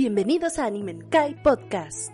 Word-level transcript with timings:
Bienvenidos 0.00 0.60
a 0.60 0.66
Animenkai 0.66 1.42
Podcast. 1.42 2.12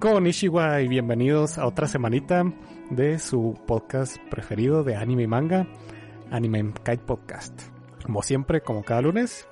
Con 0.00 0.26
Ishiwa 0.26 0.80
y 0.80 0.88
bienvenidos 0.88 1.58
a 1.58 1.66
otra 1.68 1.86
semanita 1.86 2.42
de 2.90 3.20
su 3.20 3.56
podcast 3.68 4.16
preferido 4.28 4.82
de 4.82 4.96
anime 4.96 5.22
y 5.22 5.26
manga, 5.28 5.68
Anime 6.32 6.72
Kite 6.84 7.04
Podcast. 7.06 7.62
Como 8.04 8.22
siempre, 8.22 8.62
como 8.62 8.82
cada 8.82 9.00
lunes, 9.02 9.46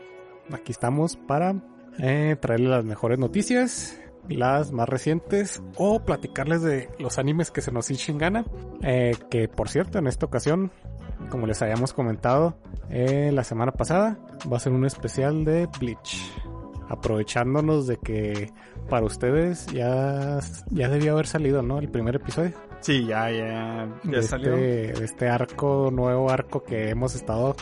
aquí 0.52 0.72
estamos 0.72 1.14
para 1.14 1.54
eh, 2.00 2.36
las 2.58 2.84
mejores 2.84 3.20
noticias, 3.20 3.96
las 4.28 4.72
más 4.72 4.88
recientes 4.88 5.62
o 5.76 6.04
platicarles 6.04 6.62
de 6.62 6.88
los 6.98 7.20
animes 7.20 7.52
que 7.52 7.60
se 7.60 7.70
nos 7.70 7.92
hinchen 7.92 8.18
gana. 8.18 8.44
Eh, 8.82 9.14
que 9.30 9.46
por 9.46 9.68
cierto, 9.68 10.00
en 10.00 10.08
esta 10.08 10.26
ocasión, 10.26 10.72
como 11.28 11.46
les 11.46 11.60
habíamos 11.62 11.92
comentado 11.92 12.58
eh, 12.90 13.30
la 13.32 13.44
semana 13.44 13.72
pasada, 13.72 14.18
va 14.50 14.56
a 14.56 14.60
ser 14.60 14.72
un 14.72 14.84
especial 14.84 15.44
de 15.44 15.68
Bleach. 15.78 16.32
Aprovechándonos 16.88 17.86
de 17.86 17.98
que 17.98 18.50
para 18.88 19.04
ustedes 19.04 19.66
ya, 19.66 20.38
ya 20.70 20.88
debió 20.88 21.12
haber 21.12 21.26
salido, 21.26 21.62
¿no? 21.62 21.78
El 21.78 21.90
primer 21.90 22.16
episodio. 22.16 22.52
Sí, 22.80 23.04
ya, 23.04 23.30
ya, 23.30 23.88
ya 24.04 24.22
salió. 24.22 24.54
Este, 24.54 25.00
de 25.00 25.04
este 25.04 25.28
arco, 25.28 25.90
nuevo 25.92 26.30
arco 26.30 26.62
que 26.64 26.88
hemos 26.88 27.14
estado 27.14 27.56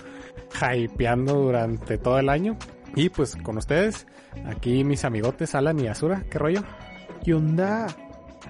hypeando 0.75 1.35
durante 1.35 1.99
todo 1.99 2.19
el 2.19 2.29
año. 2.29 2.57
Y 2.95 3.09
pues 3.09 3.37
con 3.37 3.59
ustedes, 3.59 4.07
aquí 4.47 4.85
mis 4.85 5.05
amigotes 5.05 5.55
Alan 5.55 5.81
y 5.81 5.89
Azura, 5.89 6.25
¿qué 6.31 6.39
rollo? 6.39 6.63
¿Qué 7.25 7.35
onda? 7.35 7.87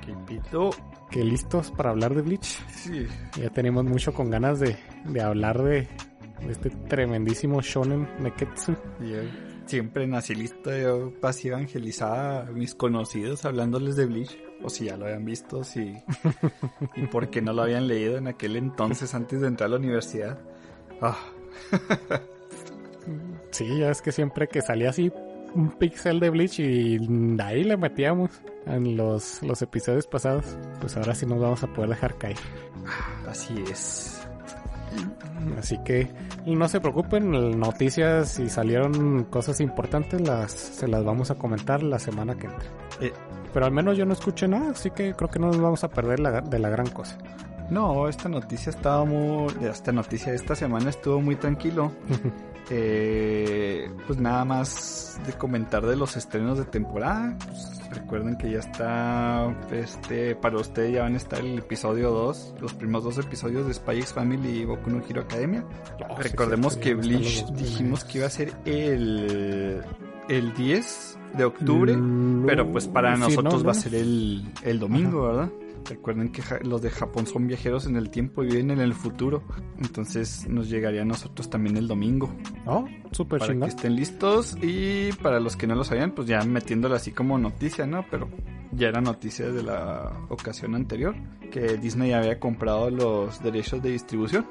¿Qué 0.05 0.15
pito? 0.27 0.71
¿Qué 1.10 1.24
listos 1.24 1.71
para 1.71 1.91
hablar 1.91 2.15
de 2.15 2.23
Bleach? 2.23 2.62
Sí. 2.69 3.07
Ya 3.41 3.48
tenemos 3.51 3.85
mucho 3.85 4.12
con 4.12 4.29
ganas 4.30 4.60
de, 4.60 4.77
de 5.09 5.23
hablar 5.23 5.62
de, 5.62 5.88
de 6.45 6.52
este 6.52 6.70
tremendísimo 6.70 7.60
shonen 7.60 8.09
Neketsu. 8.21 8.73
Yo 9.01 9.18
siempre 9.66 10.07
nací 10.07 10.35
listo, 10.35 10.76
yo 10.76 11.13
pasé 11.21 11.48
evangelizada 11.48 12.46
a 12.46 12.51
mis 12.51 12.74
conocidos 12.74 13.45
hablándoles 13.45 13.96
de 13.96 14.07
Bleach. 14.07 14.38
O 14.63 14.71
si 14.71 14.87
ya 14.87 14.96
lo 14.96 15.04
habían 15.04 15.24
visto, 15.24 15.65
si... 15.65 15.95
y 16.96 17.07
por 17.09 17.29
qué 17.29 17.43
no 17.43 17.52
lo 17.52 17.63
habían 17.63 17.87
leído 17.87 18.16
en 18.16 18.26
aquel 18.26 18.57
entonces 18.57 19.15
antes 19.15 19.40
de 19.40 19.48
entrar 19.48 19.68
a 19.68 19.73
la 19.73 19.76
universidad. 19.76 20.38
Ah, 21.02 21.18
Sí, 23.51 23.79
ya 23.79 23.91
es 23.91 24.02
que 24.02 24.13
siempre 24.13 24.48
que 24.48 24.60
salía 24.60 24.91
así 24.91 25.13
un 25.54 25.70
pixel 25.70 26.20
de 26.20 26.30
Bleach 26.30 26.59
y 26.60 26.98
ahí 27.41 27.65
le 27.65 27.76
metíamos 27.76 28.30
en 28.66 28.96
los, 28.96 29.43
los 29.43 29.63
episodios 29.63 30.07
pasados. 30.07 30.45
Pues 30.80 30.96
ahora 30.96 31.15
sí 31.15 31.24
nos 31.24 31.41
vamos 31.41 31.63
a 31.63 31.68
poder 31.68 31.91
dejar 31.91 32.18
caer. 32.18 32.37
así 33.26 33.54
es. 33.70 34.16
Así 35.59 35.79
que 35.85 36.09
no 36.47 36.69
se 36.69 36.80
preocupen, 36.80 37.59
noticias 37.59 38.29
si 38.30 38.49
salieron 38.49 39.25
cosas 39.25 39.61
importantes 39.61 40.21
las 40.21 40.51
se 40.53 40.88
las 40.88 41.05
vamos 41.05 41.30
a 41.30 41.35
comentar 41.37 41.83
la 41.83 41.99
semana 41.99 42.35
que 42.37 42.47
entra. 42.47 42.69
Eh, 43.01 43.13
Pero 43.53 43.66
al 43.66 43.73
menos 43.73 43.97
yo 43.97 44.05
no 44.07 44.13
escuché 44.13 44.49
nada, 44.49 44.71
así 44.73 44.91
que 44.91 45.15
creo 45.15 45.30
que 45.30 45.38
no 45.38 45.47
nos 45.49 45.61
vamos 45.61 45.85
a 45.85 45.88
perder 45.88 46.21
la- 46.21 46.41
de 46.41 46.59
la 46.59 46.69
gran 46.69 46.88
cosa. 46.88 47.16
no, 47.71 48.09
esta 48.09 48.29
noticia 48.29 48.71
estaba 48.71 49.05
muy... 49.05 49.47
Esta 49.63 49.93
noticia 49.93 50.30
de 50.30 50.37
esta 50.37 50.55
semana 50.55 50.91
estuvo 50.91 51.21
muy 51.21 51.37
tranquilo. 51.37 51.93
Eh, 52.71 53.89
pues 54.07 54.19
nada 54.19 54.45
más 54.45 55.21
de 55.25 55.33
comentar 55.35 55.87
de 55.87 55.97
los 55.97 56.17
estrenos 56.17 56.59
de 56.59 56.65
temporada. 56.65 57.37
Pues 57.47 57.77
recuerden 57.91 58.37
que 58.37 58.51
ya 58.51 58.59
está, 58.59 59.57
este, 59.71 60.35
para 60.35 60.57
ustedes 60.59 60.95
ya 60.95 61.03
van 61.03 61.15
a 61.15 61.17
estar 61.17 61.41
el 61.41 61.59
episodio 61.59 62.11
2, 62.11 62.57
los 62.61 62.75
primeros 62.75 63.05
dos 63.05 63.19
episodios 63.19 63.67
de 63.67 63.75
Spy 63.75 63.99
X 63.99 64.12
Family 64.12 64.61
y 64.61 64.65
Boku 64.65 64.91
no 64.91 65.03
Hero 65.09 65.22
Academia. 65.22 65.65
Oh, 66.09 66.17
sí, 66.17 66.28
Recordemos 66.28 66.75
sí, 66.75 66.81
que 66.81 66.94
Bleach 66.94 67.47
dijimos 67.53 68.05
que 68.05 68.19
iba 68.19 68.27
a 68.27 68.31
ser 68.31 68.53
el, 68.65 69.83
el 70.28 70.55
10 70.55 71.19
de 71.37 71.44
octubre, 71.44 71.97
Mm, 71.97 72.47
pero 72.47 72.71
pues 72.71 72.88
para 72.88 73.16
nosotros 73.16 73.62
no, 73.62 73.65
va 73.65 73.72
a 73.72 73.75
ser 73.75 73.94
el, 73.94 74.43
el 74.62 74.78
domingo, 74.78 75.22
¿verdad? 75.22 75.50
Recuerden 75.88 76.30
que 76.30 76.42
los 76.64 76.82
de 76.82 76.91
Japón 76.91 77.26
son 77.26 77.47
viajeros 77.47 77.86
en 77.86 77.97
el 77.97 78.10
tiempo 78.10 78.42
y 78.42 78.48
viven 78.48 78.70
en 78.70 78.80
el 78.80 78.94
futuro. 78.94 79.42
Entonces 79.78 80.47
nos 80.48 80.69
llegaría 80.69 81.02
a 81.02 81.04
nosotros 81.04 81.48
también 81.48 81.76
el 81.76 81.86
domingo. 81.86 82.34
Oh, 82.66 82.86
súper 83.12 83.41
Para 83.41 83.54
que 83.54 83.64
estén 83.66 83.94
listos. 83.96 84.56
Y 84.62 85.12
para 85.22 85.41
los 85.41 85.56
que 85.56 85.66
no 85.66 85.75
lo 85.75 85.84
sabían, 85.84 86.12
pues 86.12 86.26
ya 86.28 86.41
metiéndolo 86.42 86.94
así 86.94 87.12
como 87.12 87.38
noticia, 87.38 87.86
¿no? 87.86 88.04
Pero 88.10 88.28
ya 88.72 88.88
era 88.88 89.00
noticia 89.00 89.50
de 89.50 89.62
la 89.62 90.12
ocasión 90.28 90.75
anterior. 90.75 91.14
Que 91.50 91.76
Disney 91.76 92.12
había 92.12 92.41
comprado 92.41 92.91
los 92.91 93.42
derechos 93.42 93.82
de 93.82 93.91
distribución. 93.92 94.46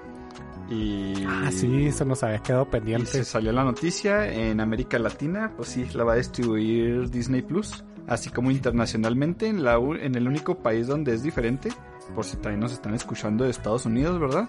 Y... 0.70 1.24
Ah, 1.28 1.52
sí, 1.52 1.86
eso 1.86 2.06
nos 2.06 2.24
había 2.24 2.40
quedado 2.40 2.64
Y 2.64 2.72
pendiente. 2.72 3.06
se 3.08 3.24
salió 3.24 3.52
la 3.52 3.64
noticia 3.64 4.32
en 4.34 4.60
América 4.60 4.98
Latina, 4.98 5.54
pues 5.56 5.70
sí, 5.70 5.86
la 5.94 6.04
va 6.04 6.14
a 6.14 6.16
distribuir 6.16 7.10
Disney 7.12 7.44
Plus, 7.44 7.84
así 8.08 8.30
como 8.30 8.52
internacionalmente 8.52 9.48
en, 9.48 9.64
la, 9.64 9.76
en 9.76 10.16
el 10.16 10.28
único 10.28 10.60
país 10.60 10.88
donde 10.88 11.14
es 11.14 11.24
diferente, 11.24 11.70
por 12.14 12.24
si 12.26 12.38
también 12.38 12.60
nos 12.60 12.72
están 12.74 12.94
escuchando 12.94 13.44
de 13.44 13.52
Estados 13.52 13.86
Unidos, 13.86 14.20
¿verdad? 14.20 14.48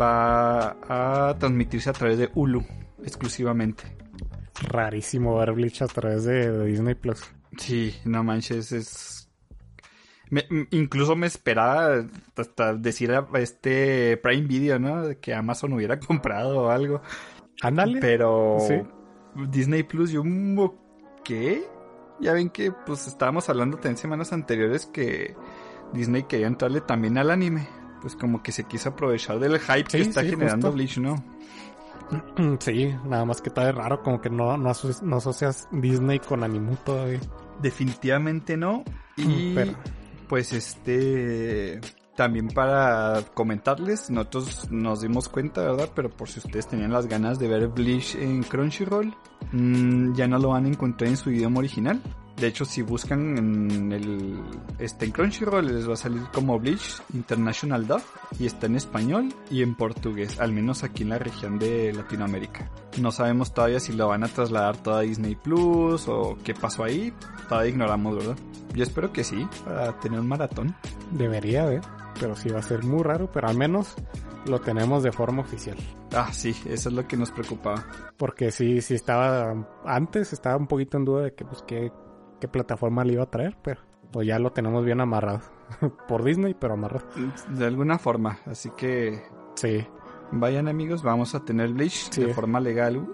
Va 0.00 0.76
a 0.88 1.36
transmitirse 1.38 1.90
a 1.90 1.92
través 1.92 2.18
de 2.18 2.30
Hulu, 2.34 2.64
exclusivamente. 3.04 3.84
Rarísimo 4.68 5.36
ver 5.38 5.52
Bleach 5.52 5.82
a 5.82 5.86
través 5.86 6.24
de, 6.24 6.64
Disney 6.66 6.94
Plus. 6.94 7.22
Sí, 7.58 7.94
no 8.04 8.22
manches, 8.22 8.70
es... 8.72 9.28
me- 10.30 10.46
incluso 10.70 11.16
me 11.16 11.26
esperaba 11.26 12.04
hasta 12.36 12.74
decir 12.74 13.12
a 13.12 13.26
este 13.34 14.16
Prime 14.18 14.46
Video, 14.46 14.78
¿no? 14.78 15.02
Que 15.20 15.34
Amazon 15.34 15.72
hubiera 15.72 15.98
comprado 16.06 16.62
o 16.62 16.70
algo. 16.70 17.02
Ándale. 17.62 17.98
Pero 18.00 18.58
Sí. 18.68 18.74
Disney 19.50 19.82
Plus, 19.82 20.10
yo, 20.12 20.22
mm, 20.24 20.70
¿qué? 21.24 21.64
Ya 22.20 22.32
ven 22.32 22.50
que 22.50 22.70
pues 22.72 23.06
estábamos 23.06 23.48
hablando 23.48 23.78
en 23.82 23.96
semanas 23.96 24.32
anteriores 24.32 24.86
que 24.86 25.34
Disney 25.92 26.22
quería 26.24 26.46
entrarle 26.46 26.80
también 26.80 27.18
al 27.18 27.30
anime. 27.30 27.66
Pues 28.00 28.16
como 28.16 28.42
que 28.42 28.50
se 28.52 28.64
quiso 28.64 28.90
aprovechar 28.90 29.38
del 29.38 29.58
hype 29.60 29.90
Sí, 29.90 29.96
que 29.98 30.02
está 30.02 30.22
sí, 30.22 30.30
generando 30.30 30.72
justo. 30.72 30.72
Bleach, 30.74 30.98
¿no? 30.98 31.24
Sí, 32.60 32.94
nada 33.06 33.24
más 33.24 33.40
que 33.40 33.48
está 33.48 33.64
de 33.64 33.72
raro, 33.72 34.02
como 34.02 34.20
que 34.20 34.28
no, 34.28 34.56
no, 34.58 34.68
aso- 34.70 35.00
no 35.02 35.16
asocias 35.16 35.68
Disney 35.70 36.18
con 36.18 36.42
Animu 36.44 36.76
todavía. 36.84 37.20
Definitivamente 37.60 38.56
no. 38.56 38.84
Y 39.16 39.52
Pero- 39.54 39.72
pues 40.28 40.52
este 40.52 41.80
también 42.14 42.48
para 42.48 43.22
comentarles, 43.34 44.10
nosotros 44.10 44.70
nos 44.70 45.00
dimos 45.00 45.28
cuenta, 45.28 45.62
¿verdad? 45.62 45.90
Pero 45.94 46.10
por 46.10 46.28
si 46.28 46.40
ustedes 46.40 46.66
tenían 46.66 46.92
las 46.92 47.06
ganas 47.06 47.38
de 47.38 47.48
ver 47.48 47.68
Bleach 47.68 48.16
en 48.16 48.42
Crunchyroll, 48.42 49.14
mm, 49.52 50.14
ya 50.14 50.26
no 50.28 50.38
lo 50.38 50.50
van 50.50 50.66
a 50.66 50.68
encontrar 50.68 51.08
en 51.08 51.16
su 51.16 51.30
idioma 51.30 51.58
original. 51.60 52.02
De 52.36 52.46
hecho, 52.46 52.64
si 52.64 52.82
buscan 52.82 53.38
en 53.38 53.92
el 53.92 54.40
este 54.78 55.04
en 55.04 55.12
Crunchyroll 55.12 55.66
les 55.66 55.88
va 55.88 55.92
a 55.92 55.96
salir 55.96 56.22
como 56.32 56.58
Bleach 56.58 57.02
International 57.14 57.86
Dub 57.86 58.02
y 58.38 58.46
está 58.46 58.66
en 58.66 58.76
español 58.76 59.28
y 59.50 59.62
en 59.62 59.74
portugués, 59.74 60.40
al 60.40 60.52
menos 60.52 60.82
aquí 60.82 61.02
en 61.02 61.10
la 61.10 61.18
región 61.18 61.58
de 61.58 61.92
Latinoamérica. 61.92 62.70
No 63.00 63.12
sabemos 63.12 63.52
todavía 63.54 63.80
si 63.80 63.92
lo 63.92 64.08
van 64.08 64.24
a 64.24 64.28
trasladar 64.28 64.76
todo 64.78 64.96
a 64.96 65.00
Disney 65.02 65.36
Plus 65.36 66.08
o 66.08 66.36
qué 66.42 66.54
pasó 66.54 66.84
ahí, 66.84 67.12
todavía 67.48 67.70
ignoramos, 67.70 68.16
¿verdad? 68.16 68.36
Yo 68.74 68.82
espero 68.82 69.12
que 69.12 69.24
sí, 69.24 69.46
para 69.64 69.98
tener 70.00 70.18
un 70.18 70.26
maratón. 70.26 70.74
Debería 71.10 71.66
de, 71.66 71.80
pero 72.20 72.34
sí 72.36 72.48
va 72.50 72.60
a 72.60 72.62
ser 72.62 72.84
muy 72.84 73.02
raro, 73.02 73.30
pero 73.32 73.48
al 73.48 73.56
menos 73.56 73.94
lo 74.46 74.60
tenemos 74.60 75.02
de 75.02 75.12
forma 75.12 75.42
oficial. 75.42 75.76
Ah, 76.14 76.28
sí, 76.32 76.50
eso 76.66 76.88
es 76.88 76.94
lo 76.94 77.06
que 77.06 77.16
nos 77.16 77.30
preocupaba. 77.30 77.84
Porque 78.16 78.50
sí, 78.50 78.80
sí 78.80 78.94
estaba, 78.94 79.54
antes 79.84 80.32
estaba 80.32 80.56
un 80.56 80.66
poquito 80.66 80.96
en 80.98 81.04
duda 81.04 81.22
de 81.24 81.34
que, 81.34 81.44
pues, 81.44 81.62
qué, 81.66 81.92
qué 82.40 82.48
plataforma 82.48 83.04
le 83.04 83.14
iba 83.14 83.22
a 83.22 83.30
traer, 83.30 83.56
pero 83.62 83.80
pues 84.10 84.26
ya 84.26 84.38
lo 84.38 84.52
tenemos 84.52 84.84
bien 84.84 85.00
amarrado. 85.00 85.40
Por 86.08 86.22
Disney, 86.24 86.54
pero 86.54 86.74
amarrado. 86.74 87.06
De 87.48 87.64
alguna 87.66 87.98
forma, 87.98 88.38
así 88.46 88.70
que 88.76 89.22
Sí, 89.54 89.86
vayan 90.32 90.68
amigos, 90.68 91.02
vamos 91.02 91.34
a 91.34 91.44
tener 91.44 91.70
Bleach 91.72 92.10
Sí. 92.10 92.24
de 92.24 92.34
forma 92.34 92.60
legal. 92.60 93.06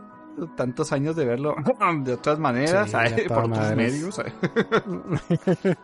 Tantos 0.57 0.93
años 0.93 1.17
de 1.17 1.25
verlo 1.25 1.57
de 2.05 2.13
otras 2.15 2.39
maneras, 2.39 2.87
Sí, 2.87 2.93
¿sabes? 2.93 3.17
de 3.17 3.25
por 3.25 3.45
otros 3.45 3.75
medios, 3.77 4.15
¿sabes? 4.15 4.33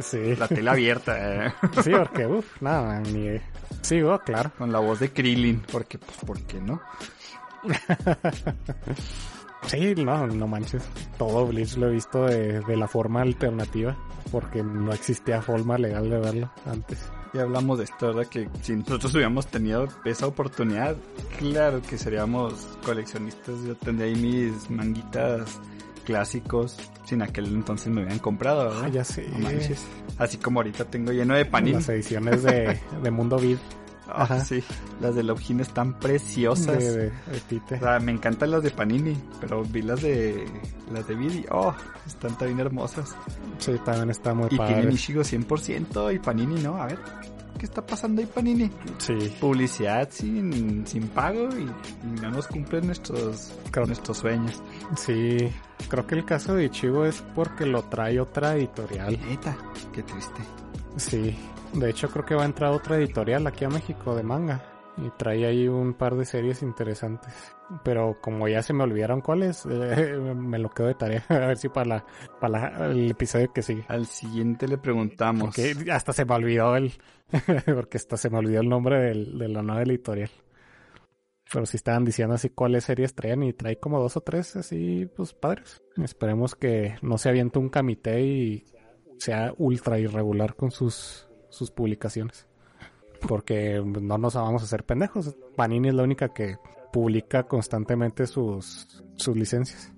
sí. 0.00 0.36
la 0.36 0.48
tele 0.48 0.70
abierta, 0.70 1.46
eh, 1.46 1.54
Sí, 1.82 1.90
porque, 1.90 2.26
uff, 2.26 2.60
nada, 2.62 3.00
ni... 3.00 3.38
Sí, 3.82 4.02
oh, 4.02 4.18
claro. 4.20 4.50
con 4.58 4.72
la 4.72 4.78
voz 4.78 5.00
de 5.00 5.12
Krillin, 5.12 5.62
porque, 5.70 5.98
pues, 5.98 6.18
¿por 6.24 6.40
qué 6.42 6.60
no? 6.60 6.80
Sí, 9.66 9.94
no, 9.96 10.26
no 10.26 10.46
manches. 10.46 10.82
Todo 11.18 11.46
Bleach 11.46 11.76
lo 11.76 11.88
he 11.88 11.92
visto 11.92 12.24
de, 12.24 12.60
de 12.60 12.76
la 12.76 12.88
forma 12.88 13.22
alternativa, 13.22 13.96
porque 14.30 14.62
no 14.62 14.92
existía 14.92 15.42
forma 15.42 15.76
legal 15.76 16.08
de 16.08 16.18
verlo 16.18 16.50
antes. 16.64 16.98
Ya 17.34 17.42
hablamos 17.42 17.78
de 17.78 17.84
esto, 17.84 18.06
¿verdad? 18.06 18.26
Que 18.30 18.48
si 18.62 18.74
nosotros 18.74 19.12
hubiéramos 19.14 19.46
tenido 19.48 19.86
esa 20.04 20.26
oportunidad, 20.26 20.96
claro 21.38 21.82
que 21.82 21.98
seríamos 21.98 22.54
coleccionistas. 22.84 23.62
Yo 23.66 23.74
tendría 23.74 24.06
ahí 24.08 24.16
mis 24.16 24.70
manguitas 24.70 25.60
clásicos, 26.08 26.74
sin 27.04 27.20
aquel 27.20 27.48
entonces 27.48 27.88
me 27.88 28.00
hubieran 28.00 28.18
comprado, 28.18 28.64
¿verdad? 28.64 28.82
Ah, 28.84 28.88
ya 28.88 29.04
sé. 29.04 29.28
No 29.30 29.40
manches. 29.40 29.84
Así 30.16 30.38
como 30.38 30.60
ahorita 30.60 30.86
tengo 30.86 31.12
lleno 31.12 31.34
de 31.34 31.44
panini. 31.44 31.74
Las 31.76 31.90
ediciones 31.90 32.42
de, 32.42 32.80
de 33.02 33.10
Mundo 33.10 33.36
Vid. 33.38 33.58
Ah, 34.08 34.22
Ajá. 34.22 34.40
sí, 34.42 34.64
las 35.02 35.14
de 35.14 35.22
Love 35.22 35.50
Hina 35.50 35.60
están 35.60 35.98
preciosas. 35.98 36.78
De, 36.78 36.92
de, 37.10 37.12
de. 37.50 37.76
O 37.76 37.78
sea, 37.78 38.00
me 38.00 38.10
encantan 38.10 38.52
las 38.52 38.62
de 38.62 38.70
Panini, 38.70 39.14
pero 39.38 39.62
vi 39.64 39.82
las 39.82 40.00
de 40.00 40.46
las 40.90 41.06
de 41.06 41.14
Vidi. 41.14 41.44
Oh, 41.50 41.74
están 42.06 42.38
también 42.38 42.58
hermosas. 42.60 43.14
Sí, 43.58 43.72
también 43.84 44.08
está 44.08 44.32
muy 44.32 44.46
Y 44.46 44.56
tienen 44.56 44.76
padre. 44.76 44.92
Ishigo 44.94 45.20
100% 45.20 46.14
y 46.14 46.18
Panini 46.20 46.58
no. 46.62 46.80
A 46.82 46.86
ver, 46.86 46.98
¿qué 47.58 47.66
está 47.66 47.84
pasando 47.84 48.20
ahí 48.22 48.26
Panini? 48.26 48.70
Sí, 48.98 49.14
Publicidad 49.40 50.08
sin, 50.10 50.86
sin 50.86 51.08
pago 51.08 51.48
y, 51.58 51.68
no 52.20 52.30
nos 52.30 52.46
cumplen 52.46 52.86
nuestros, 52.86 53.52
Creo- 53.70 53.86
nuestros 53.86 54.18
sueños. 54.18 54.62
sí. 54.96 55.36
Creo 55.88 56.06
que 56.06 56.16
el 56.16 56.24
caso 56.24 56.54
de 56.54 56.64
Ichigo 56.66 57.04
es 57.04 57.22
porque 57.34 57.64
lo 57.64 57.82
trae 57.84 58.20
otra 58.20 58.56
editorial. 58.56 59.18
Neta, 59.28 59.56
qué 59.92 60.02
triste. 60.02 60.40
Sí. 60.96 61.36
De 61.72 61.90
hecho, 61.90 62.08
creo 62.10 62.24
que 62.24 62.34
va 62.34 62.42
a 62.42 62.46
entrar 62.46 62.72
otra 62.72 62.96
editorial 62.96 63.46
aquí 63.46 63.64
a 63.64 63.68
México 63.68 64.14
de 64.16 64.22
manga. 64.22 64.62
Y 65.04 65.10
trae 65.16 65.46
ahí 65.46 65.68
un 65.68 65.94
par 65.94 66.16
de 66.16 66.24
series 66.24 66.62
interesantes. 66.62 67.32
Pero 67.84 68.16
como 68.20 68.48
ya 68.48 68.62
se 68.62 68.72
me 68.72 68.82
olvidaron 68.82 69.20
cuáles, 69.20 69.64
eh, 69.70 70.18
me 70.34 70.58
lo 70.58 70.70
quedo 70.70 70.88
de 70.88 70.94
tarea. 70.94 71.24
A 71.28 71.38
ver 71.38 71.56
si 71.56 71.68
para, 71.68 71.86
la, 71.86 72.06
para 72.40 72.70
la- 72.78 72.86
el 72.90 73.10
episodio 73.10 73.52
que 73.52 73.62
sigue. 73.62 73.84
Al 73.88 74.06
siguiente 74.06 74.66
le 74.66 74.78
preguntamos. 74.78 75.54
Porque 75.54 75.90
hasta 75.92 76.12
se 76.12 76.24
me 76.24 76.34
olvidó 76.34 76.74
el... 76.76 76.92
porque 77.74 77.98
hasta 77.98 78.16
se 78.16 78.28
me 78.30 78.38
olvidó 78.38 78.60
el 78.60 78.68
nombre 78.68 78.98
del, 79.00 79.38
de 79.38 79.48
la 79.48 79.62
nueva 79.62 79.82
editorial. 79.82 80.30
Pero 81.52 81.64
si 81.64 81.76
estaban 81.78 82.04
diciendo 82.04 82.34
así 82.34 82.50
cuáles 82.50 82.84
series 82.84 83.14
traían 83.14 83.42
y 83.42 83.52
trae 83.54 83.78
como 83.78 84.00
dos 84.00 84.16
o 84.16 84.20
tres 84.20 84.56
así, 84.56 85.08
pues 85.16 85.32
padres. 85.32 85.80
Esperemos 86.02 86.54
que 86.54 86.96
no 87.02 87.16
se 87.18 87.28
aviente 87.28 87.58
un 87.58 87.68
camité 87.70 88.20
y 88.20 88.64
sea 89.18 89.54
ultra 89.56 89.98
irregular 89.98 90.56
con 90.56 90.70
sus, 90.70 91.28
sus 91.48 91.70
publicaciones. 91.70 92.47
Porque 93.26 93.82
no 93.84 94.18
nos 94.18 94.34
vamos 94.34 94.62
a 94.62 94.64
hacer 94.66 94.84
pendejos. 94.84 95.34
Panini 95.56 95.88
es 95.88 95.94
la 95.94 96.02
única 96.04 96.32
que 96.32 96.56
publica 96.92 97.44
constantemente 97.44 98.26
sus, 98.26 99.02
sus 99.16 99.36
licencias. 99.36 99.92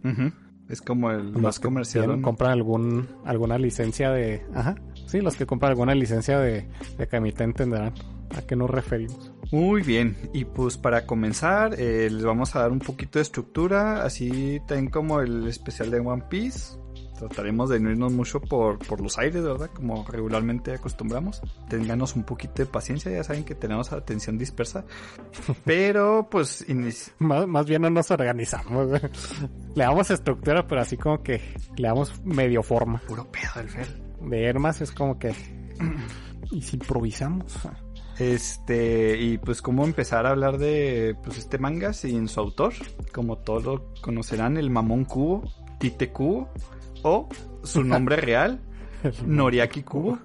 Es 0.68 0.80
como 0.80 1.10
el 1.10 1.32
Los 1.32 1.42
más 1.42 1.58
que 1.58 1.64
comercial. 1.64 2.04
tienen- 2.06 2.22
compran 2.22 2.52
algún, 2.52 3.08
alguna 3.24 3.58
licencia 3.58 4.10
de... 4.10 4.44
Ajá. 4.54 4.76
Sí, 5.06 5.20
los 5.20 5.34
que 5.36 5.44
compran 5.46 5.70
alguna 5.70 5.94
licencia 5.94 6.38
de, 6.38 6.68
de 6.96 7.06
Kamite 7.08 7.42
entenderán 7.44 7.92
a 8.36 8.42
qué 8.42 8.54
nos 8.56 8.70
referimos. 8.70 9.32
Muy 9.50 9.82
bien, 9.82 10.16
y 10.32 10.44
pues 10.44 10.78
para 10.78 11.06
comenzar 11.06 11.74
eh, 11.76 12.08
les 12.08 12.24
vamos 12.24 12.54
a 12.54 12.60
dar 12.60 12.70
un 12.70 12.78
poquito 12.78 13.18
de 13.18 13.22
estructura, 13.24 14.04
así 14.04 14.60
también 14.68 14.90
como 14.90 15.20
el 15.20 15.48
especial 15.48 15.90
de 15.90 15.98
One 15.98 16.22
Piece. 16.30 16.76
Trataremos 17.20 17.68
de 17.68 17.78
no 17.80 17.90
irnos 17.90 18.12
mucho 18.12 18.40
por, 18.40 18.78
por 18.78 19.00
los 19.00 19.18
aires, 19.18 19.44
¿verdad? 19.44 19.70
Como 19.74 20.04
regularmente 20.04 20.72
acostumbramos. 20.72 21.42
Ténganos 21.68 22.16
un 22.16 22.24
poquito 22.24 22.54
de 22.56 22.66
paciencia, 22.66 23.12
ya 23.12 23.22
saben 23.22 23.44
que 23.44 23.54
tenemos 23.54 23.92
atención 23.92 24.38
dispersa. 24.38 24.84
Pero 25.64 26.28
pues 26.30 26.64
Más, 27.18 27.46
más 27.46 27.66
bien 27.66 27.82
no 27.82 27.90
nos 27.90 28.10
organizamos. 28.10 28.88
le 29.74 29.84
damos 29.84 30.10
estructura, 30.10 30.66
pero 30.66 30.80
así 30.80 30.96
como 30.96 31.22
que 31.22 31.40
le 31.76 31.88
damos 31.88 32.24
medio 32.24 32.62
forma. 32.62 33.00
puro 33.06 33.30
pedo 33.30 33.60
el 33.60 33.68
Fer. 33.68 34.00
De 34.22 34.44
Hermas 34.44 34.80
es 34.80 34.92
como 34.92 35.18
que... 35.18 35.34
¿Y 36.50 36.62
si 36.62 36.76
improvisamos? 36.76 37.60
Este, 38.20 39.18
y 39.18 39.38
pues 39.38 39.62
cómo 39.62 39.82
empezar 39.84 40.26
a 40.26 40.30
hablar 40.30 40.58
de 40.58 41.16
pues 41.24 41.38
este 41.38 41.56
manga 41.56 41.94
sin 41.94 42.28
su 42.28 42.38
autor, 42.38 42.74
como 43.14 43.38
todos 43.38 43.64
lo 43.64 43.94
conocerán, 44.02 44.58
el 44.58 44.68
Mamón 44.68 45.06
Kubo, 45.06 45.50
Tite 45.78 46.12
Kubo, 46.12 46.50
o 47.02 47.28
su 47.62 47.84
nombre 47.84 48.16
real, 48.20 48.60
Noriaki 49.26 49.82
Kubo. 49.82 50.18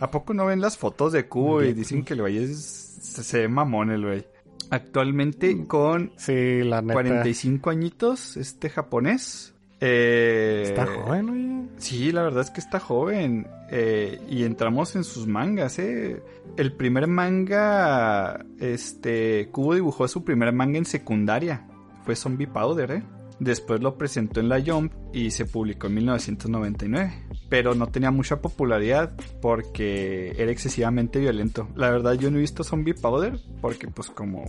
¿A 0.00 0.10
poco 0.10 0.32
no 0.34 0.46
ven 0.46 0.60
las 0.60 0.76
fotos 0.78 1.12
de 1.12 1.26
Kubo 1.26 1.62
y 1.62 1.72
dicen 1.72 2.04
que 2.04 2.14
el 2.14 2.20
güey 2.20 2.38
es, 2.38 2.56
se, 3.02 3.24
se 3.24 3.38
ve 3.40 3.48
mamón 3.48 3.90
el 3.90 4.04
güey? 4.04 4.26
Actualmente 4.70 5.66
con 5.66 6.12
Sí, 6.16 6.62
la 6.62 6.82
neta. 6.82 6.92
45 6.94 7.70
añitos, 7.70 8.36
este 8.36 8.70
japonés. 8.70 9.54
Eh, 9.80 10.62
Está 10.66 10.86
joven, 10.86 11.30
oye. 11.30 11.68
Sí, 11.78 12.12
la 12.12 12.22
verdad 12.22 12.42
es 12.42 12.50
que 12.50 12.60
está 12.60 12.78
joven. 12.80 13.46
eh, 13.70 14.20
y 14.28 14.44
entramos 14.44 14.94
en 14.96 15.04
sus 15.04 15.26
mangas, 15.26 15.78
¿eh? 15.78 16.22
El 16.56 16.72
primer 16.72 17.06
manga, 17.06 18.44
este, 18.60 19.48
Kubo 19.52 19.74
dibujó 19.74 20.06
su 20.08 20.24
primer 20.24 20.52
manga 20.52 20.78
en 20.78 20.84
secundaria. 20.84 21.66
Fue 22.04 22.14
Zombie 22.16 22.46
Powder, 22.46 22.90
¿eh? 22.90 23.02
Después 23.40 23.80
lo 23.80 23.96
presentó 23.96 24.40
en 24.40 24.48
la 24.48 24.60
Jump 24.60 24.92
y 25.12 25.30
se 25.30 25.44
publicó 25.44 25.86
en 25.86 25.94
1999. 25.94 27.12
Pero 27.48 27.74
no 27.74 27.86
tenía 27.86 28.10
mucha 28.10 28.40
popularidad 28.40 29.14
porque 29.40 30.34
era 30.36 30.50
excesivamente 30.50 31.18
violento. 31.20 31.68
La 31.76 31.90
verdad 31.90 32.14
yo 32.14 32.30
no 32.30 32.38
he 32.38 32.40
visto 32.40 32.64
Zombie 32.64 32.94
Powder 32.94 33.38
porque 33.60 33.88
pues 33.88 34.10
como 34.10 34.44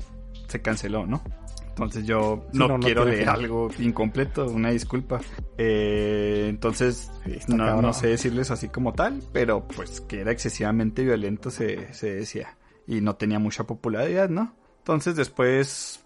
se 0.48 0.62
canceló, 0.62 1.06
¿no? 1.06 1.22
Entonces 1.70 2.06
yo 2.06 2.46
no, 2.52 2.78
quiero 2.80 3.06
leer 3.06 3.30
algo 3.30 3.70
incompleto, 3.80 4.48
una 4.48 4.72
disculpa. 4.72 5.22
Eh, 5.58 6.48
entonces 6.50 7.10
no, 7.48 7.82
no 7.82 7.94
sé 7.94 8.08
decirles 8.08 8.52
así 8.52 8.68
como 8.68 8.94
tal, 8.94 9.22
pero 9.32 9.66
pues 9.68 10.02
que 10.02 10.20
era 10.20 10.32
excesivamente 10.32 11.04
violento 11.04 11.52
se, 11.52 11.94
se 11.94 12.16
decía. 12.16 12.58
Y 12.86 13.02
no 13.02 13.16
tenía 13.16 13.40
mucha 13.40 13.66
popularidad, 13.66 14.30
¿no? 14.30 14.56
Entonces 14.80 15.16
después 15.16 16.04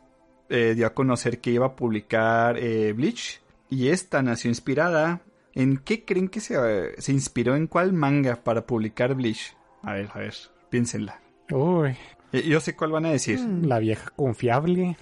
eh, 0.49 0.73
dio 0.75 0.87
a 0.87 0.93
conocer 0.93 1.39
que 1.39 1.51
iba 1.51 1.65
a 1.67 1.75
publicar 1.75 2.57
eh, 2.57 2.93
Bleach. 2.93 3.41
Y 3.69 3.89
esta 3.89 4.21
nació 4.21 4.49
inspirada. 4.49 5.21
¿En 5.55 5.77
qué 5.77 6.03
creen 6.05 6.29
que 6.29 6.39
se, 6.39 6.99
se 7.01 7.11
inspiró 7.11 7.55
en 7.55 7.67
cuál 7.67 7.93
manga 7.93 8.35
para 8.43 8.65
publicar 8.65 9.13
Bleach? 9.15 9.55
A 9.83 9.93
ver, 9.93 10.09
a 10.13 10.19
ver, 10.19 10.33
piénsenla. 10.69 11.19
Uy, 11.51 11.95
Eh, 12.31 12.41
Yo 12.47 12.59
sé 12.59 12.75
cuál 12.75 12.91
van 12.91 13.05
a 13.05 13.11
decir. 13.11 13.39
la 13.39 13.77
vieja 13.79 14.09
confiable. 14.15 14.97